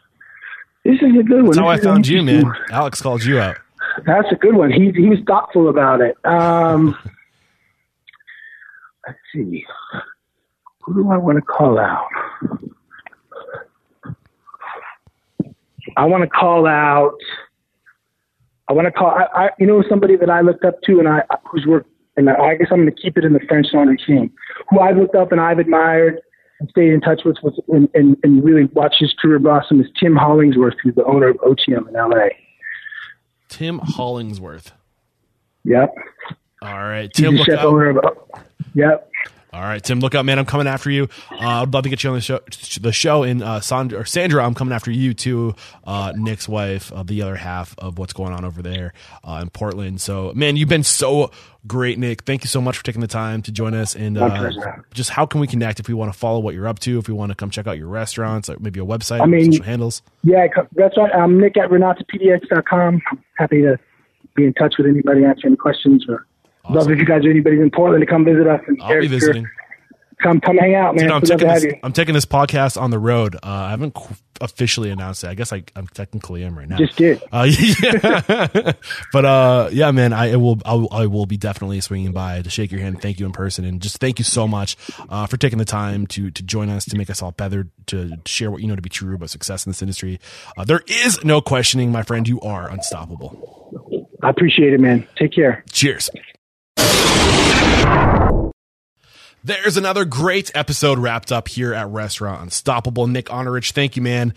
This 0.85 0.97
is 1.03 1.19
a 1.19 1.23
good 1.23 1.43
one. 1.43 1.47
That's 1.47 1.59
how 1.59 1.69
I 1.69 1.79
found 1.79 2.07
you, 2.07 2.23
man. 2.23 2.53
Alex 2.71 3.03
called 3.03 3.25
you 3.25 3.39
out. 3.39 3.57
That's 4.05 4.31
a 4.31 4.37
good 4.37 4.55
one. 4.55 4.71
He 4.71 4.93
he 4.93 5.09
was 5.09 5.19
thoughtful 5.27 5.69
about 5.69 6.01
it. 6.01 6.17
Um, 6.25 6.97
let's 9.07 9.19
see. 9.33 9.65
Who 10.83 10.95
do 10.95 11.11
I 11.11 11.17
want 11.17 11.39
to 11.39 11.43
call 11.43 11.79
out? 11.79 12.09
I 15.97 16.05
want 16.05 16.23
to 16.23 16.29
call 16.29 16.67
out. 16.67 17.19
I 18.69 18.73
want 18.73 18.87
to 18.87 18.93
call. 18.93 19.11
I, 19.11 19.47
I 19.47 19.51
you 19.59 19.67
know 19.67 19.83
somebody 19.89 20.17
that 20.17 20.31
I 20.31 20.43
looked 20.43 20.65
up 20.65 20.81
to 20.83 20.99
and 20.99 21.09
I 21.09 21.23
who's 21.51 21.67
worked 21.67 21.91
and 22.17 22.31
I 22.31 22.55
guess 22.57 22.69
I'm 22.71 22.79
going 22.79 22.95
to 22.95 23.03
keep 23.03 23.19
it 23.19 23.25
in 23.25 23.33
the 23.33 23.41
French 23.41 23.69
Laundry 23.73 23.99
King, 23.99 24.31
who 24.71 24.81
I've 24.81 24.97
looked 24.97 25.15
up 25.15 25.33
and 25.33 25.41
I've 25.41 25.59
admired 25.59 26.21
and 26.61 26.69
stayed 26.71 26.93
in 26.93 27.01
touch 27.01 27.21
with, 27.25 27.37
with 27.43 27.55
and, 27.69 27.89
and, 27.95 28.17
and 28.23 28.45
really 28.45 28.65
watched 28.73 28.97
his 29.01 29.15
career 29.21 29.39
blossom 29.39 29.81
is 29.81 29.87
Tim 29.99 30.17
Hollingsworth, 30.17 30.75
who's 30.83 30.95
the 30.95 31.05
owner 31.05 31.29
of 31.29 31.37
Otium 31.39 31.89
in 31.89 31.95
LA. 31.95 32.29
Tim 33.49 33.79
Hollingsworth. 33.79 34.73
Yep. 35.65 35.95
All 36.63 36.79
right, 36.79 37.13
Tim. 37.13 37.37
He's 37.37 37.45
chef 37.45 37.59
out. 37.59 37.67
owner 37.67 37.91
of. 37.91 37.99
Yep. 38.75 39.11
All 39.57 39.63
right, 39.63 39.83
Tim, 39.83 40.01
look 40.01 40.15
out, 40.15 40.27
man. 40.27 40.39
I'm 40.39 40.45
coming 40.45 40.67
after 40.67 40.91
you. 40.91 41.09
Uh, 41.31 41.63
I'd 41.63 41.73
love 41.73 41.85
to 41.85 41.89
get 41.89 42.05
you 42.05 42.11
on 42.11 42.17
the 42.17 42.21
show. 42.21 42.41
The 42.79 42.93
show 42.93 43.23
in 43.23 43.41
uh, 43.41 43.61
Sandra, 43.61 44.01
or 44.01 44.05
Sandra, 44.05 44.45
I'm 44.45 44.53
coming 44.55 44.75
after 44.75 44.91
you 44.91 45.15
too. 45.15 45.55
Uh, 45.83 46.13
Nick's 46.15 46.47
wife, 46.47 46.93
uh, 46.93 47.05
the 47.05 47.23
other 47.23 47.37
half 47.37 47.75
of 47.79 47.99
what's 47.99 48.13
going 48.13 48.35
on 48.35 48.45
over 48.45 48.61
there 48.61 48.93
uh, 49.25 49.39
in 49.41 49.49
Portland. 49.49 50.03
So, 50.03 50.33
man, 50.35 50.57
you've 50.57 50.69
been 50.69 50.83
so 50.83 51.31
great, 51.67 51.99
Nick. 51.99 52.23
Thank 52.23 52.45
you 52.45 52.49
so 52.49 52.61
much 52.61 52.77
for 52.77 52.85
taking 52.85 53.01
the 53.01 53.07
time 53.07 53.43
to 53.43 53.53
join 53.53 53.75
us. 53.75 53.95
And 53.95 54.19
uh, 54.19 54.51
just 54.93 55.11
how 55.11 55.27
can 55.27 55.41
we 55.41 55.47
connect 55.47 55.81
if 55.81 55.89
we 55.89 55.95
want 55.95 56.13
to 56.13 56.19
follow 56.19 56.41
what 56.41 56.55
you're 56.55 56.69
up 56.69 56.79
to? 56.81 56.99
If 56.99 57.09
we 57.09 57.15
want 57.15 57.31
to 57.31 57.35
come 57.35 57.51
check 57.51 57.67
out 57.67 57.79
your 57.79 57.89
restaurants, 57.89 58.49
or 58.49 58.57
maybe 58.61 58.81
a 58.81 58.85
website, 58.85 59.21
I 59.21 59.27
mean, 59.27 59.53
social 59.53 59.65
handles. 59.65 60.03
Yeah, 60.23 60.47
that's 60.73 60.97
right. 60.97 61.13
I'm 61.15 61.41
Nick 61.41 61.57
at 61.57 61.71
RenataPDX.com. 61.71 63.03
I'm 63.11 63.25
happy 63.37 63.63
to 63.63 63.79
be 64.35 64.45
in 64.45 64.55
touch 64.55 64.75
with 64.79 64.87
anybody, 64.87 65.25
answer 65.25 65.47
any 65.47 65.57
questions 65.57 66.07
or 66.09 66.27
Awesome. 66.67 66.75
Love 66.75 66.91
if 66.91 66.99
you 66.99 67.05
guys 67.05 67.25
are 67.25 67.31
anybody's 67.31 67.61
in 67.61 67.71
Portland 67.71 68.03
to 68.03 68.07
come 68.07 68.25
visit 68.25 68.47
us. 68.49 68.61
And 68.67 68.83
I'll 68.83 69.01
be 69.01 69.07
visiting. 69.07 69.47
Come, 70.23 70.41
come 70.41 70.57
hang 70.57 70.75
out, 70.75 70.95
man. 70.95 71.05
Dude, 71.05 71.13
I'm, 71.13 71.21
taking 71.21 71.49
this, 71.49 71.65
I'm, 71.83 71.93
taking 71.93 72.15
this, 72.15 72.25
podcast 72.25 72.81
on 72.81 72.91
the 72.91 72.99
road. 72.99 73.37
Uh, 73.37 73.39
I 73.43 73.71
haven't 73.71 73.95
officially 74.41 74.91
announced 74.91 75.25
it. 75.25 75.29
I 75.29 75.35
guess 75.35 75.53
I, 75.53 75.65
am 75.77 75.87
technically 75.89 76.43
am 76.43 76.57
right 76.57 76.67
now. 76.67 76.79
Just 76.79 76.97
did. 76.97 77.23
Uh, 77.31 77.47
yeah. 77.83 78.73
but 79.13 79.25
uh, 79.27 79.69
yeah, 79.73 79.91
man, 79.91 80.15
I 80.15 80.37
will, 80.37 80.59
I 80.65 80.75
will, 80.75 80.89
I 80.91 81.07
will 81.07 81.27
be 81.27 81.37
definitely 81.37 81.83
swinging 81.83 82.13
by 82.13 82.41
to 82.41 82.49
shake 82.49 82.73
your 82.73 82.81
hand, 82.81 83.03
thank 83.03 83.21
you 83.21 83.27
in 83.27 83.33
person, 83.33 83.67
and 83.67 83.83
just 83.83 83.99
thank 83.99 84.19
you 84.19 84.25
so 84.25 84.49
much 84.49 84.79
uh, 85.11 85.27
for 85.27 85.37
taking 85.37 85.59
the 85.59 85.67
time 85.67 86.07
to 86.09 86.31
to 86.31 86.43
join 86.43 86.71
us 86.71 86.87
to 86.87 86.97
make 86.97 87.11
us 87.11 87.21
all 87.21 87.33
better, 87.33 87.69
to 87.89 88.17
share 88.25 88.51
what 88.51 88.63
you 88.63 88.69
know 88.69 88.77
to 88.77 88.83
be 88.83 88.89
true 88.89 89.17
about 89.17 89.29
success 89.29 89.67
in 89.67 89.71
this 89.71 89.83
industry. 89.83 90.19
Uh, 90.57 90.65
there 90.65 90.83
is 90.87 91.23
no 91.25 91.43
questioning, 91.43 91.93
my 91.93 92.03
friend. 92.03 92.27
You 92.27 92.41
are 92.41 92.71
unstoppable. 92.71 94.09
I 94.23 94.31
appreciate 94.31 94.73
it, 94.73 94.81
man. 94.81 95.07
Take 95.17 95.33
care. 95.33 95.63
Cheers. 95.71 96.09
There's 99.47 99.77
another 99.77 100.05
great 100.05 100.51
episode 100.57 100.99
wrapped 100.99 101.31
up 101.31 101.47
here 101.47 101.73
at 101.73 101.89
Restaurant 101.89 102.43
Unstoppable. 102.43 103.07
Nick 103.07 103.27
Arnerich, 103.27 103.71
thank 103.71 103.95
you, 103.95 104.03
man. 104.03 104.35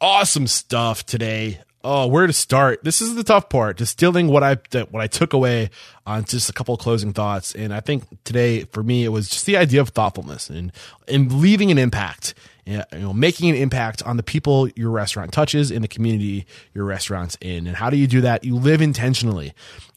Awesome 0.00 0.48
stuff 0.48 1.06
today. 1.06 1.60
Oh, 1.84 2.08
where 2.08 2.26
to 2.26 2.32
start? 2.32 2.82
This 2.82 3.00
is 3.00 3.14
the 3.14 3.22
tough 3.22 3.48
part. 3.50 3.76
Distilling 3.76 4.26
what 4.26 4.42
I 4.42 4.56
what 4.90 5.00
I 5.00 5.06
took 5.06 5.32
away 5.32 5.70
on 6.04 6.24
just 6.24 6.50
a 6.50 6.52
couple 6.52 6.76
closing 6.76 7.12
thoughts, 7.12 7.54
and 7.54 7.72
I 7.72 7.78
think 7.78 8.02
today 8.24 8.64
for 8.64 8.82
me 8.82 9.04
it 9.04 9.10
was 9.10 9.28
just 9.28 9.46
the 9.46 9.56
idea 9.56 9.80
of 9.80 9.90
thoughtfulness 9.90 10.50
and 10.50 10.72
and 11.06 11.32
leaving 11.34 11.70
an 11.70 11.78
impact. 11.78 12.34
You 12.66 12.82
know, 12.94 13.14
making 13.14 13.50
an 13.50 13.54
impact 13.54 14.02
on 14.02 14.16
the 14.16 14.24
people 14.24 14.68
your 14.74 14.90
restaurant 14.90 15.32
touches 15.32 15.70
in 15.70 15.82
the 15.82 15.88
community 15.88 16.46
your 16.74 16.84
restaurant's 16.84 17.38
in. 17.40 17.68
And 17.68 17.76
how 17.76 17.90
do 17.90 17.96
you 17.96 18.08
do 18.08 18.22
that? 18.22 18.42
You 18.42 18.56
live 18.56 18.82
intentionally. 18.82 19.52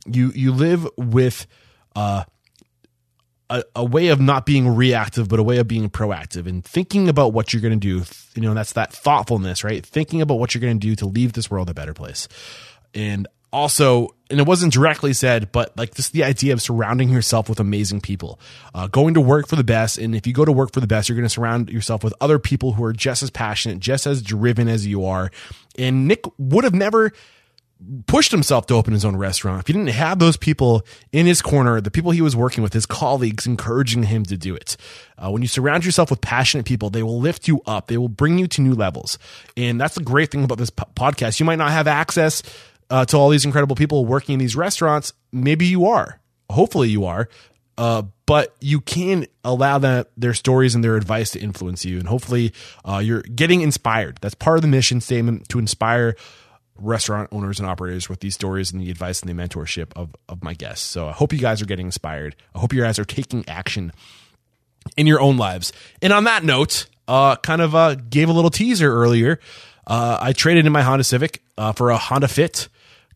You 0.06 0.32
you 0.36 0.52
live 0.52 0.88
with 0.98 1.48
uh 1.96 2.26
a, 3.52 3.64
a, 3.76 3.86
way 3.86 4.08
of 4.08 4.20
not 4.20 4.46
being 4.46 4.68
reactive, 4.68 5.28
but 5.28 5.38
a 5.38 5.44
way 5.44 5.58
of 5.58 5.68
being 5.68 5.90
proactive 5.90 6.48
and 6.48 6.64
thinking 6.64 7.10
about 7.10 7.34
what 7.34 7.52
you're 7.52 7.62
going 7.62 7.80
to 7.80 8.00
do. 8.00 8.04
You 8.34 8.42
know, 8.42 8.54
that's 8.54 8.74
that 8.74 8.94
thoughtfulness, 8.94 9.64
right? 9.64 9.86
Thinking 9.86 10.22
about 10.22 10.40
what 10.40 10.56
you're 10.56 10.62
going 10.62 10.80
to 10.80 10.88
do 10.88 10.96
to 10.96 11.06
leave 11.06 11.34
this 11.34 11.52
world 11.52 11.70
a 11.70 11.74
better 11.74 11.94
place. 11.94 12.28
And 12.94 13.28
also, 13.52 14.16
and 14.30 14.40
it 14.40 14.48
wasn't 14.48 14.72
directly 14.72 15.12
said, 15.12 15.52
but 15.52 15.78
like 15.78 15.94
just 15.94 16.14
the 16.14 16.24
idea 16.24 16.54
of 16.54 16.62
surrounding 16.62 17.10
yourself 17.10 17.50
with 17.50 17.60
amazing 17.60 18.00
people, 18.00 18.40
uh, 18.74 18.88
going 18.88 19.14
to 19.16 19.22
work 19.22 19.48
for 19.48 19.58
the 19.58 19.64
best. 19.64 19.98
And 19.98 20.16
if 20.16 20.26
you 20.26 20.34
go 20.34 20.46
to 20.46 20.52
work 20.52 20.74
for 20.74 20.80
the 20.80 20.88
best, 20.88 21.10
you're 21.10 21.18
going 21.18 21.26
to 21.26 21.30
surround 21.30 21.70
yourself 21.70 22.04
with 22.04 22.14
other 22.22 22.40
people 22.40 22.74
who 22.74 22.84
are 22.86 22.94
just 22.94 23.22
as 23.22 23.30
passionate, 23.30 23.80
just 23.80 24.08
as 24.08 24.22
driven 24.22 24.70
as 24.70 24.88
you 24.88 25.06
are. 25.06 25.30
And 25.78 26.08
Nick 26.08 26.24
would 26.38 26.64
have 26.64 26.74
never 26.74 27.12
pushed 28.08 28.32
himself 28.32 28.68
to 28.68 28.76
open 28.76 28.94
his 28.94 29.04
own 29.06 29.16
restaurant, 29.16 29.60
if 29.62 29.68
he 29.68 29.74
didn't 29.74 29.90
have 29.90 30.20
those 30.20 30.38
people 30.38 30.86
in 31.12 31.26
his 31.26 31.42
corner, 31.42 31.82
the 31.82 31.92
people 31.92 32.12
he 32.12 32.22
was 32.22 32.36
working 32.36 32.64
with, 32.64 32.74
his 32.74 32.86
colleagues 32.86 33.46
encouraging 33.46 34.04
him 34.04 34.24
to 34.26 34.38
do 34.38 34.56
it. 34.56 34.78
Uh, 35.18 35.30
when 35.32 35.42
you 35.42 35.48
surround 35.48 35.86
yourself 35.86 36.10
with 36.10 36.22
passionate 36.22 36.66
people, 36.66 36.90
they 36.90 37.04
will 37.04 37.20
lift 37.20 37.48
you 37.48 37.62
up. 37.66 37.88
They 37.88 37.98
will 37.98 38.10
bring 38.10 38.38
you 38.38 38.48
to 38.48 38.62
new 38.62 38.74
levels. 38.74 39.18
And 39.58 39.80
that's 39.80 39.96
the 39.96 40.04
great 40.04 40.32
thing 40.32 40.44
about 40.44 40.58
this 40.58 40.70
po- 40.70 40.90
podcast. 40.96 41.40
You 41.40 41.46
might 41.46 41.58
not 41.58 41.72
have 41.72 41.88
access 41.88 42.44
uh, 42.90 43.06
to 43.06 43.18
all 43.18 43.30
these 43.30 43.46
incredible 43.46 43.76
people 43.76 44.06
working 44.06 44.34
in 44.34 44.40
these 44.40 44.56
restaurants. 44.56 45.14
Maybe 45.32 45.66
you 45.66 45.88
are. 45.88 46.20
Hopefully 46.50 46.90
you 46.90 47.06
are. 47.06 47.30
Uh, 47.78 48.04
but 48.26 48.56
you 48.60 48.80
can 48.80 49.26
allow 49.44 49.80
that 49.80 50.12
their 50.16 50.34
stories 50.34 50.76
and 50.76 50.84
their 50.84 50.96
advice 50.96 51.32
to 51.32 51.40
influence 51.40 51.84
you, 51.84 51.98
and 51.98 52.08
hopefully, 52.08 52.54
uh, 52.86 53.02
you're 53.04 53.24
getting 53.24 53.62
inspired. 53.62 54.20
That's 54.22 54.36
part 54.36 54.58
of 54.58 54.62
the 54.62 54.68
mission 54.68 55.02
statement 55.02 55.50
to 55.50 55.58
inspire 55.58 56.16
restaurant 56.82 57.30
owners 57.32 57.60
and 57.60 57.68
operators 57.68 58.10
with 58.10 58.20
these 58.20 58.34
stories 58.34 58.72
and 58.72 58.82
the 58.82 58.90
advice 58.90 59.22
and 59.22 59.30
the 59.30 59.42
mentorship 59.42 59.92
of, 59.96 60.16
of 60.28 60.44
my 60.44 60.54
guests. 60.54 60.86
So 60.86 61.08
I 61.08 61.12
hope 61.12 61.34
you 61.34 61.40
guys 61.40 61.62
are 61.62 61.66
getting 61.66 61.86
inspired. 61.86 62.36
I 62.56 62.60
hope 62.60 62.74
you 62.74 62.82
guys 62.82 63.00
are 63.00 63.06
taking 63.06 63.48
action 63.48 63.92
in 64.98 65.08
your 65.08 65.22
own 65.22 65.38
lives. 65.38 65.72
And 66.02 66.12
on 66.12 66.26
that 66.26 66.44
note, 66.44 66.88
uh, 67.08 67.36
kind 67.38 67.62
of 67.62 67.76
uh, 67.76 67.96
gave 67.96 68.30
a 68.30 68.34
little 68.34 68.50
teaser 68.50 68.92
earlier. 68.92 69.40
Uh, 69.86 70.18
I 70.20 70.34
traded 70.34 70.66
in 70.66 70.72
my 70.72 70.82
Honda 70.82 71.04
Civic 71.04 71.42
uh, 71.58 71.74
for 71.74 71.90
a 71.90 71.98
Honda 71.98 72.28
Fit 72.28 72.68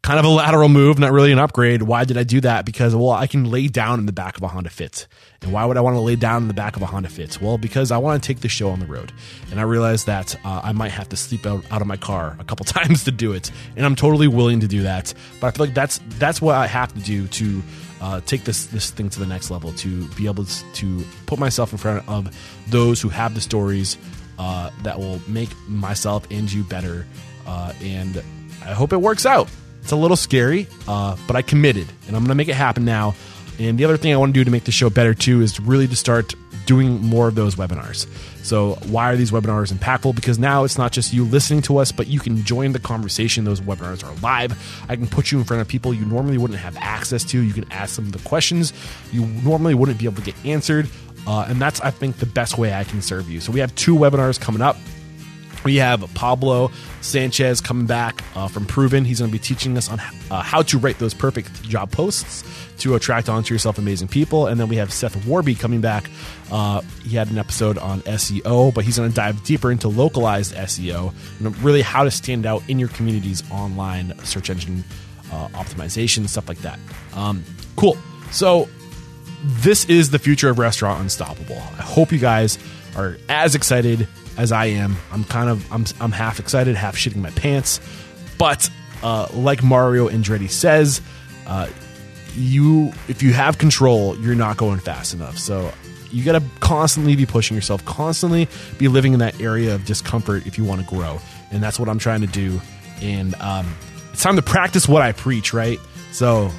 kind 0.05 0.19
of 0.19 0.25
a 0.25 0.29
lateral 0.29 0.69
move, 0.69 0.99
not 0.99 1.11
really 1.11 1.31
an 1.31 1.39
upgrade. 1.39 1.81
Why 1.81 2.05
did 2.05 2.15
I 2.15 2.23
do 2.23 2.39
that? 2.41 2.63
Because, 2.63 2.95
well, 2.95 3.09
I 3.09 3.25
can 3.25 3.45
lay 3.45 3.67
down 3.67 3.99
in 3.99 4.05
the 4.05 4.13
back 4.13 4.37
of 4.37 4.43
a 4.43 4.47
Honda 4.47 4.69
Fit. 4.69 5.07
And 5.45 5.53
why 5.53 5.63
would 5.63 5.77
I 5.77 5.81
want 5.81 5.95
to 5.95 5.99
lay 5.99 6.15
down 6.15 6.41
in 6.41 6.47
the 6.47 6.55
back 6.55 6.75
of 6.75 6.81
a 6.81 6.87
Honda 6.87 7.07
Fit? 7.07 7.39
Well, 7.39 7.59
because 7.59 7.91
I 7.91 7.99
want 7.99 8.21
to 8.21 8.25
take 8.25 8.39
the 8.39 8.49
show 8.49 8.71
on 8.71 8.79
the 8.79 8.87
road. 8.87 9.13
And 9.51 9.59
I 9.59 9.63
realized 9.63 10.07
that 10.07 10.35
uh, 10.43 10.61
I 10.63 10.71
might 10.71 10.89
have 10.89 11.07
to 11.09 11.15
sleep 11.15 11.45
out, 11.45 11.63
out 11.69 11.81
of 11.81 11.87
my 11.87 11.97
car 11.97 12.35
a 12.39 12.43
couple 12.43 12.65
times 12.65 13.03
to 13.03 13.11
do 13.11 13.31
it. 13.31 13.51
And 13.75 13.85
I'm 13.85 13.95
totally 13.95 14.27
willing 14.27 14.61
to 14.61 14.67
do 14.67 14.81
that. 14.81 15.13
But 15.39 15.47
I 15.47 15.51
feel 15.51 15.67
like 15.67 15.75
that's 15.75 15.99
that's 16.17 16.41
what 16.41 16.55
I 16.55 16.65
have 16.65 16.91
to 16.95 16.99
do 16.99 17.27
to 17.27 17.63
uh, 18.01 18.21
take 18.21 18.43
this 18.43 18.65
this 18.65 18.89
thing 18.89 19.07
to 19.11 19.19
the 19.19 19.27
next 19.27 19.51
level, 19.51 19.71
to 19.73 20.07
be 20.15 20.25
able 20.25 20.45
to 20.45 21.03
put 21.27 21.37
myself 21.37 21.71
in 21.71 21.77
front 21.77 22.09
of 22.09 22.35
those 22.67 22.99
who 22.99 23.09
have 23.09 23.35
the 23.35 23.41
stories 23.41 23.99
uh, 24.39 24.71
that 24.81 24.97
will 24.97 25.21
make 25.27 25.49
myself 25.67 26.25
and 26.31 26.51
you 26.51 26.63
better. 26.63 27.05
Uh, 27.45 27.71
and 27.83 28.23
I 28.63 28.73
hope 28.73 28.93
it 28.93 28.97
works 28.97 29.27
out. 29.27 29.47
It's 29.83 29.91
a 29.91 29.95
little 29.95 30.17
scary, 30.17 30.65
uh, 30.87 31.15
but 31.27 31.35
I 31.35 31.43
committed, 31.43 31.87
and 32.07 32.15
I'm 32.15 32.23
going 32.23 32.29
to 32.29 32.35
make 32.35 32.47
it 32.47 32.55
happen 32.55 32.85
now. 32.85 33.13
And 33.59 33.77
the 33.77 33.85
other 33.85 33.97
thing 33.97 34.13
I 34.13 34.17
want 34.17 34.33
to 34.33 34.39
do 34.39 34.43
to 34.43 34.51
make 34.51 34.65
the 34.65 34.71
show 34.71 34.89
better 34.89 35.13
too 35.13 35.41
is 35.41 35.59
really 35.59 35.87
to 35.87 35.95
start 35.95 36.35
doing 36.65 37.01
more 37.01 37.27
of 37.27 37.35
those 37.35 37.55
webinars. 37.55 38.07
So, 38.43 38.75
why 38.87 39.11
are 39.11 39.15
these 39.15 39.31
webinars 39.31 39.73
impactful? 39.73 40.15
Because 40.15 40.37
now 40.37 40.63
it's 40.63 40.77
not 40.77 40.91
just 40.91 41.13
you 41.13 41.23
listening 41.25 41.61
to 41.63 41.77
us, 41.77 41.91
but 41.91 42.07
you 42.07 42.19
can 42.19 42.43
join 42.43 42.73
the 42.73 42.79
conversation. 42.79 43.43
Those 43.43 43.61
webinars 43.61 44.03
are 44.03 44.13
live. 44.21 44.85
I 44.89 44.95
can 44.95 45.07
put 45.07 45.31
you 45.31 45.39
in 45.39 45.45
front 45.45 45.61
of 45.61 45.67
people 45.67 45.93
you 45.93 46.05
normally 46.05 46.37
wouldn't 46.37 46.59
have 46.59 46.77
access 46.77 47.23
to. 47.25 47.41
You 47.41 47.53
can 47.53 47.71
ask 47.71 47.95
them 47.95 48.11
the 48.11 48.19
questions 48.19 48.73
you 49.11 49.25
normally 49.25 49.73
wouldn't 49.73 49.97
be 49.97 50.05
able 50.05 50.17
to 50.17 50.21
get 50.21 50.35
answered. 50.45 50.89
Uh, 51.25 51.45
and 51.49 51.59
that's, 51.59 51.81
I 51.81 51.89
think, 51.89 52.17
the 52.17 52.27
best 52.27 52.57
way 52.57 52.73
I 52.73 52.83
can 52.83 53.01
serve 53.01 53.29
you. 53.29 53.39
So, 53.39 53.51
we 53.51 53.59
have 53.59 53.73
two 53.75 53.95
webinars 53.95 54.39
coming 54.39 54.61
up. 54.61 54.77
We 55.65 55.77
have 55.77 56.07
Pablo 56.13 56.69
Sanchez 57.01 57.59
coming 57.59 57.87
back 57.87 58.23
uh, 58.35 58.47
from 58.47 58.67
Proven. 58.67 59.03
He's 59.03 59.17
going 59.17 59.31
to 59.31 59.33
be 59.33 59.39
teaching 59.39 59.75
us 59.77 59.89
on 59.89 59.99
uh, 60.29 60.43
how 60.43 60.61
to 60.61 60.77
write 60.77 60.99
those 60.99 61.15
perfect 61.15 61.63
job 61.63 61.91
posts 61.91 62.43
to 62.77 62.93
attract 62.93 63.29
onto 63.29 63.51
yourself 63.51 63.79
amazing 63.79 64.09
people. 64.09 64.45
And 64.45 64.59
then 64.59 64.67
we 64.67 64.75
have 64.75 64.93
Seth 64.93 65.25
Warby 65.25 65.55
coming 65.55 65.81
back. 65.81 66.07
Uh, 66.51 66.81
he 67.03 67.15
had 67.15 67.31
an 67.31 67.39
episode 67.39 67.79
on 67.79 68.01
SEO, 68.01 68.75
but 68.75 68.85
he's 68.85 68.97
going 68.97 69.09
to 69.09 69.15
dive 69.15 69.43
deeper 69.43 69.71
into 69.71 69.87
localized 69.87 70.53
SEO 70.53 71.11
and 71.39 71.57
really 71.63 71.81
how 71.81 72.03
to 72.03 72.11
stand 72.11 72.45
out 72.45 72.61
in 72.69 72.77
your 72.77 72.89
community's 72.89 73.43
online 73.49 74.15
search 74.19 74.51
engine 74.51 74.83
uh, 75.31 75.47
optimization, 75.47 76.29
stuff 76.29 76.47
like 76.47 76.59
that. 76.59 76.77
Um, 77.15 77.43
cool. 77.75 77.97
So, 78.29 78.69
this 79.43 79.85
is 79.85 80.11
the 80.11 80.19
future 80.19 80.49
of 80.49 80.59
Restaurant 80.59 81.01
Unstoppable. 81.01 81.57
I 81.57 81.81
hope 81.81 82.11
you 82.11 82.19
guys 82.19 82.59
are 82.95 83.17
as 83.29 83.55
excited 83.55 84.07
as 84.37 84.51
I 84.51 84.65
am. 84.67 84.95
I'm 85.11 85.23
kind 85.23 85.49
of 85.49 85.71
I'm 85.71 85.85
I'm 85.99 86.11
half 86.11 86.39
excited, 86.39 86.75
half 86.75 86.95
shitting 86.95 87.17
my 87.17 87.31
pants. 87.31 87.79
But 88.37 88.69
uh, 89.03 89.27
like 89.33 89.63
Mario 89.63 90.09
Andretti 90.09 90.49
says, 90.49 91.01
uh, 91.47 91.67
you 92.35 92.91
if 93.07 93.23
you 93.23 93.33
have 93.33 93.57
control, 93.57 94.17
you're 94.17 94.35
not 94.35 94.57
going 94.57 94.79
fast 94.79 95.13
enough. 95.13 95.37
So 95.37 95.71
you 96.11 96.23
got 96.23 96.39
to 96.39 96.43
constantly 96.59 97.15
be 97.15 97.25
pushing 97.25 97.55
yourself, 97.55 97.83
constantly 97.85 98.47
be 98.77 98.87
living 98.87 99.13
in 99.13 99.19
that 99.19 99.41
area 99.41 99.75
of 99.75 99.85
discomfort 99.85 100.45
if 100.47 100.57
you 100.57 100.63
want 100.63 100.81
to 100.81 100.87
grow, 100.87 101.19
and 101.51 101.61
that's 101.61 101.79
what 101.79 101.89
I'm 101.89 101.99
trying 101.99 102.21
to 102.21 102.27
do. 102.27 102.61
And 103.01 103.35
um, 103.35 103.73
it's 104.13 104.23
time 104.23 104.37
to 104.37 104.41
practice 104.41 104.87
what 104.87 105.01
I 105.01 105.11
preach, 105.11 105.53
right? 105.53 105.79
So, 106.11 106.51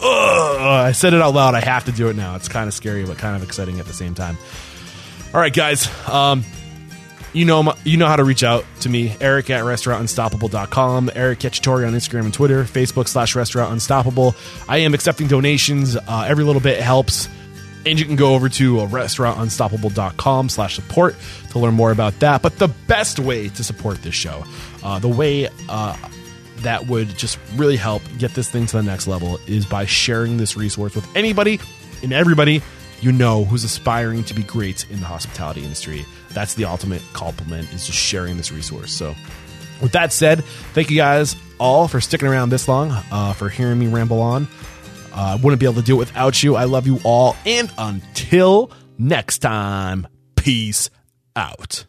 ugh, 0.00 0.60
I 0.60 0.92
said 0.92 1.14
it 1.14 1.20
out 1.20 1.34
loud. 1.34 1.54
I 1.54 1.60
have 1.60 1.86
to 1.86 1.92
do 1.92 2.08
it 2.08 2.16
now. 2.16 2.36
It's 2.36 2.48
kind 2.48 2.68
of 2.68 2.74
scary, 2.74 3.04
but 3.04 3.18
kind 3.18 3.34
of 3.34 3.42
exciting 3.42 3.80
at 3.80 3.86
the 3.86 3.92
same 3.92 4.14
time. 4.14 4.38
All 5.34 5.40
right, 5.40 5.52
guys. 5.52 5.88
Um, 6.08 6.44
you 7.32 7.44
know, 7.44 7.74
you 7.84 7.96
know 7.96 8.06
how 8.06 8.16
to 8.16 8.24
reach 8.24 8.42
out 8.42 8.64
to 8.80 8.88
me, 8.88 9.16
Eric 9.20 9.50
at 9.50 9.64
restaurantunstoppable.com, 9.64 11.10
Eric 11.14 11.40
Cacciatore 11.40 11.86
on 11.86 11.94
Instagram 11.94 12.24
and 12.24 12.34
Twitter, 12.34 12.64
Facebook 12.64 13.08
slash 13.08 13.34
restaurant 13.34 13.72
unstoppable. 13.72 14.34
I 14.68 14.78
am 14.78 14.94
accepting 14.94 15.28
donations. 15.28 15.96
Uh, 15.96 16.26
every 16.28 16.44
little 16.44 16.60
bit 16.60 16.80
helps. 16.80 17.28
And 17.84 17.98
you 17.98 18.04
can 18.06 18.14
go 18.14 18.34
over 18.34 18.48
to 18.48 18.76
restaurantunstoppable.com 18.76 20.48
slash 20.50 20.76
support 20.76 21.16
to 21.50 21.58
learn 21.58 21.74
more 21.74 21.90
about 21.90 22.18
that. 22.20 22.40
But 22.40 22.58
the 22.58 22.68
best 22.68 23.18
way 23.18 23.48
to 23.48 23.64
support 23.64 24.02
this 24.02 24.14
show, 24.14 24.44
uh, 24.84 25.00
the 25.00 25.08
way 25.08 25.48
uh, 25.68 25.96
that 26.58 26.86
would 26.86 27.08
just 27.18 27.38
really 27.56 27.76
help 27.76 28.02
get 28.18 28.34
this 28.34 28.48
thing 28.48 28.66
to 28.66 28.76
the 28.76 28.82
next 28.84 29.08
level 29.08 29.40
is 29.48 29.66
by 29.66 29.84
sharing 29.84 30.36
this 30.36 30.56
resource 30.56 30.94
with 30.94 31.08
anybody 31.16 31.58
and 32.04 32.12
everybody 32.12 32.62
you 33.02 33.10
know 33.10 33.44
who's 33.44 33.64
aspiring 33.64 34.22
to 34.24 34.34
be 34.34 34.44
great 34.44 34.88
in 34.88 35.00
the 35.00 35.06
hospitality 35.06 35.62
industry. 35.64 36.06
That's 36.34 36.54
the 36.54 36.64
ultimate 36.64 37.02
compliment 37.12 37.72
is 37.72 37.86
just 37.86 37.98
sharing 37.98 38.36
this 38.36 38.52
resource. 38.52 38.92
So 38.92 39.14
with 39.80 39.92
that 39.92 40.12
said, 40.12 40.44
thank 40.74 40.90
you 40.90 40.96
guys 40.96 41.36
all 41.58 41.88
for 41.88 42.00
sticking 42.00 42.28
around 42.28 42.50
this 42.50 42.68
long, 42.68 42.90
uh, 43.10 43.32
for 43.32 43.48
hearing 43.48 43.78
me 43.78 43.86
ramble 43.86 44.20
on. 44.20 44.48
I 45.14 45.34
uh, 45.34 45.38
wouldn't 45.42 45.60
be 45.60 45.66
able 45.66 45.76
to 45.76 45.82
do 45.82 45.96
it 45.96 45.98
without 45.98 46.42
you. 46.42 46.56
I 46.56 46.64
love 46.64 46.86
you 46.86 46.98
all. 47.04 47.36
And 47.44 47.70
until 47.76 48.70
next 48.98 49.38
time, 49.40 50.08
peace 50.36 50.88
out. 51.36 51.86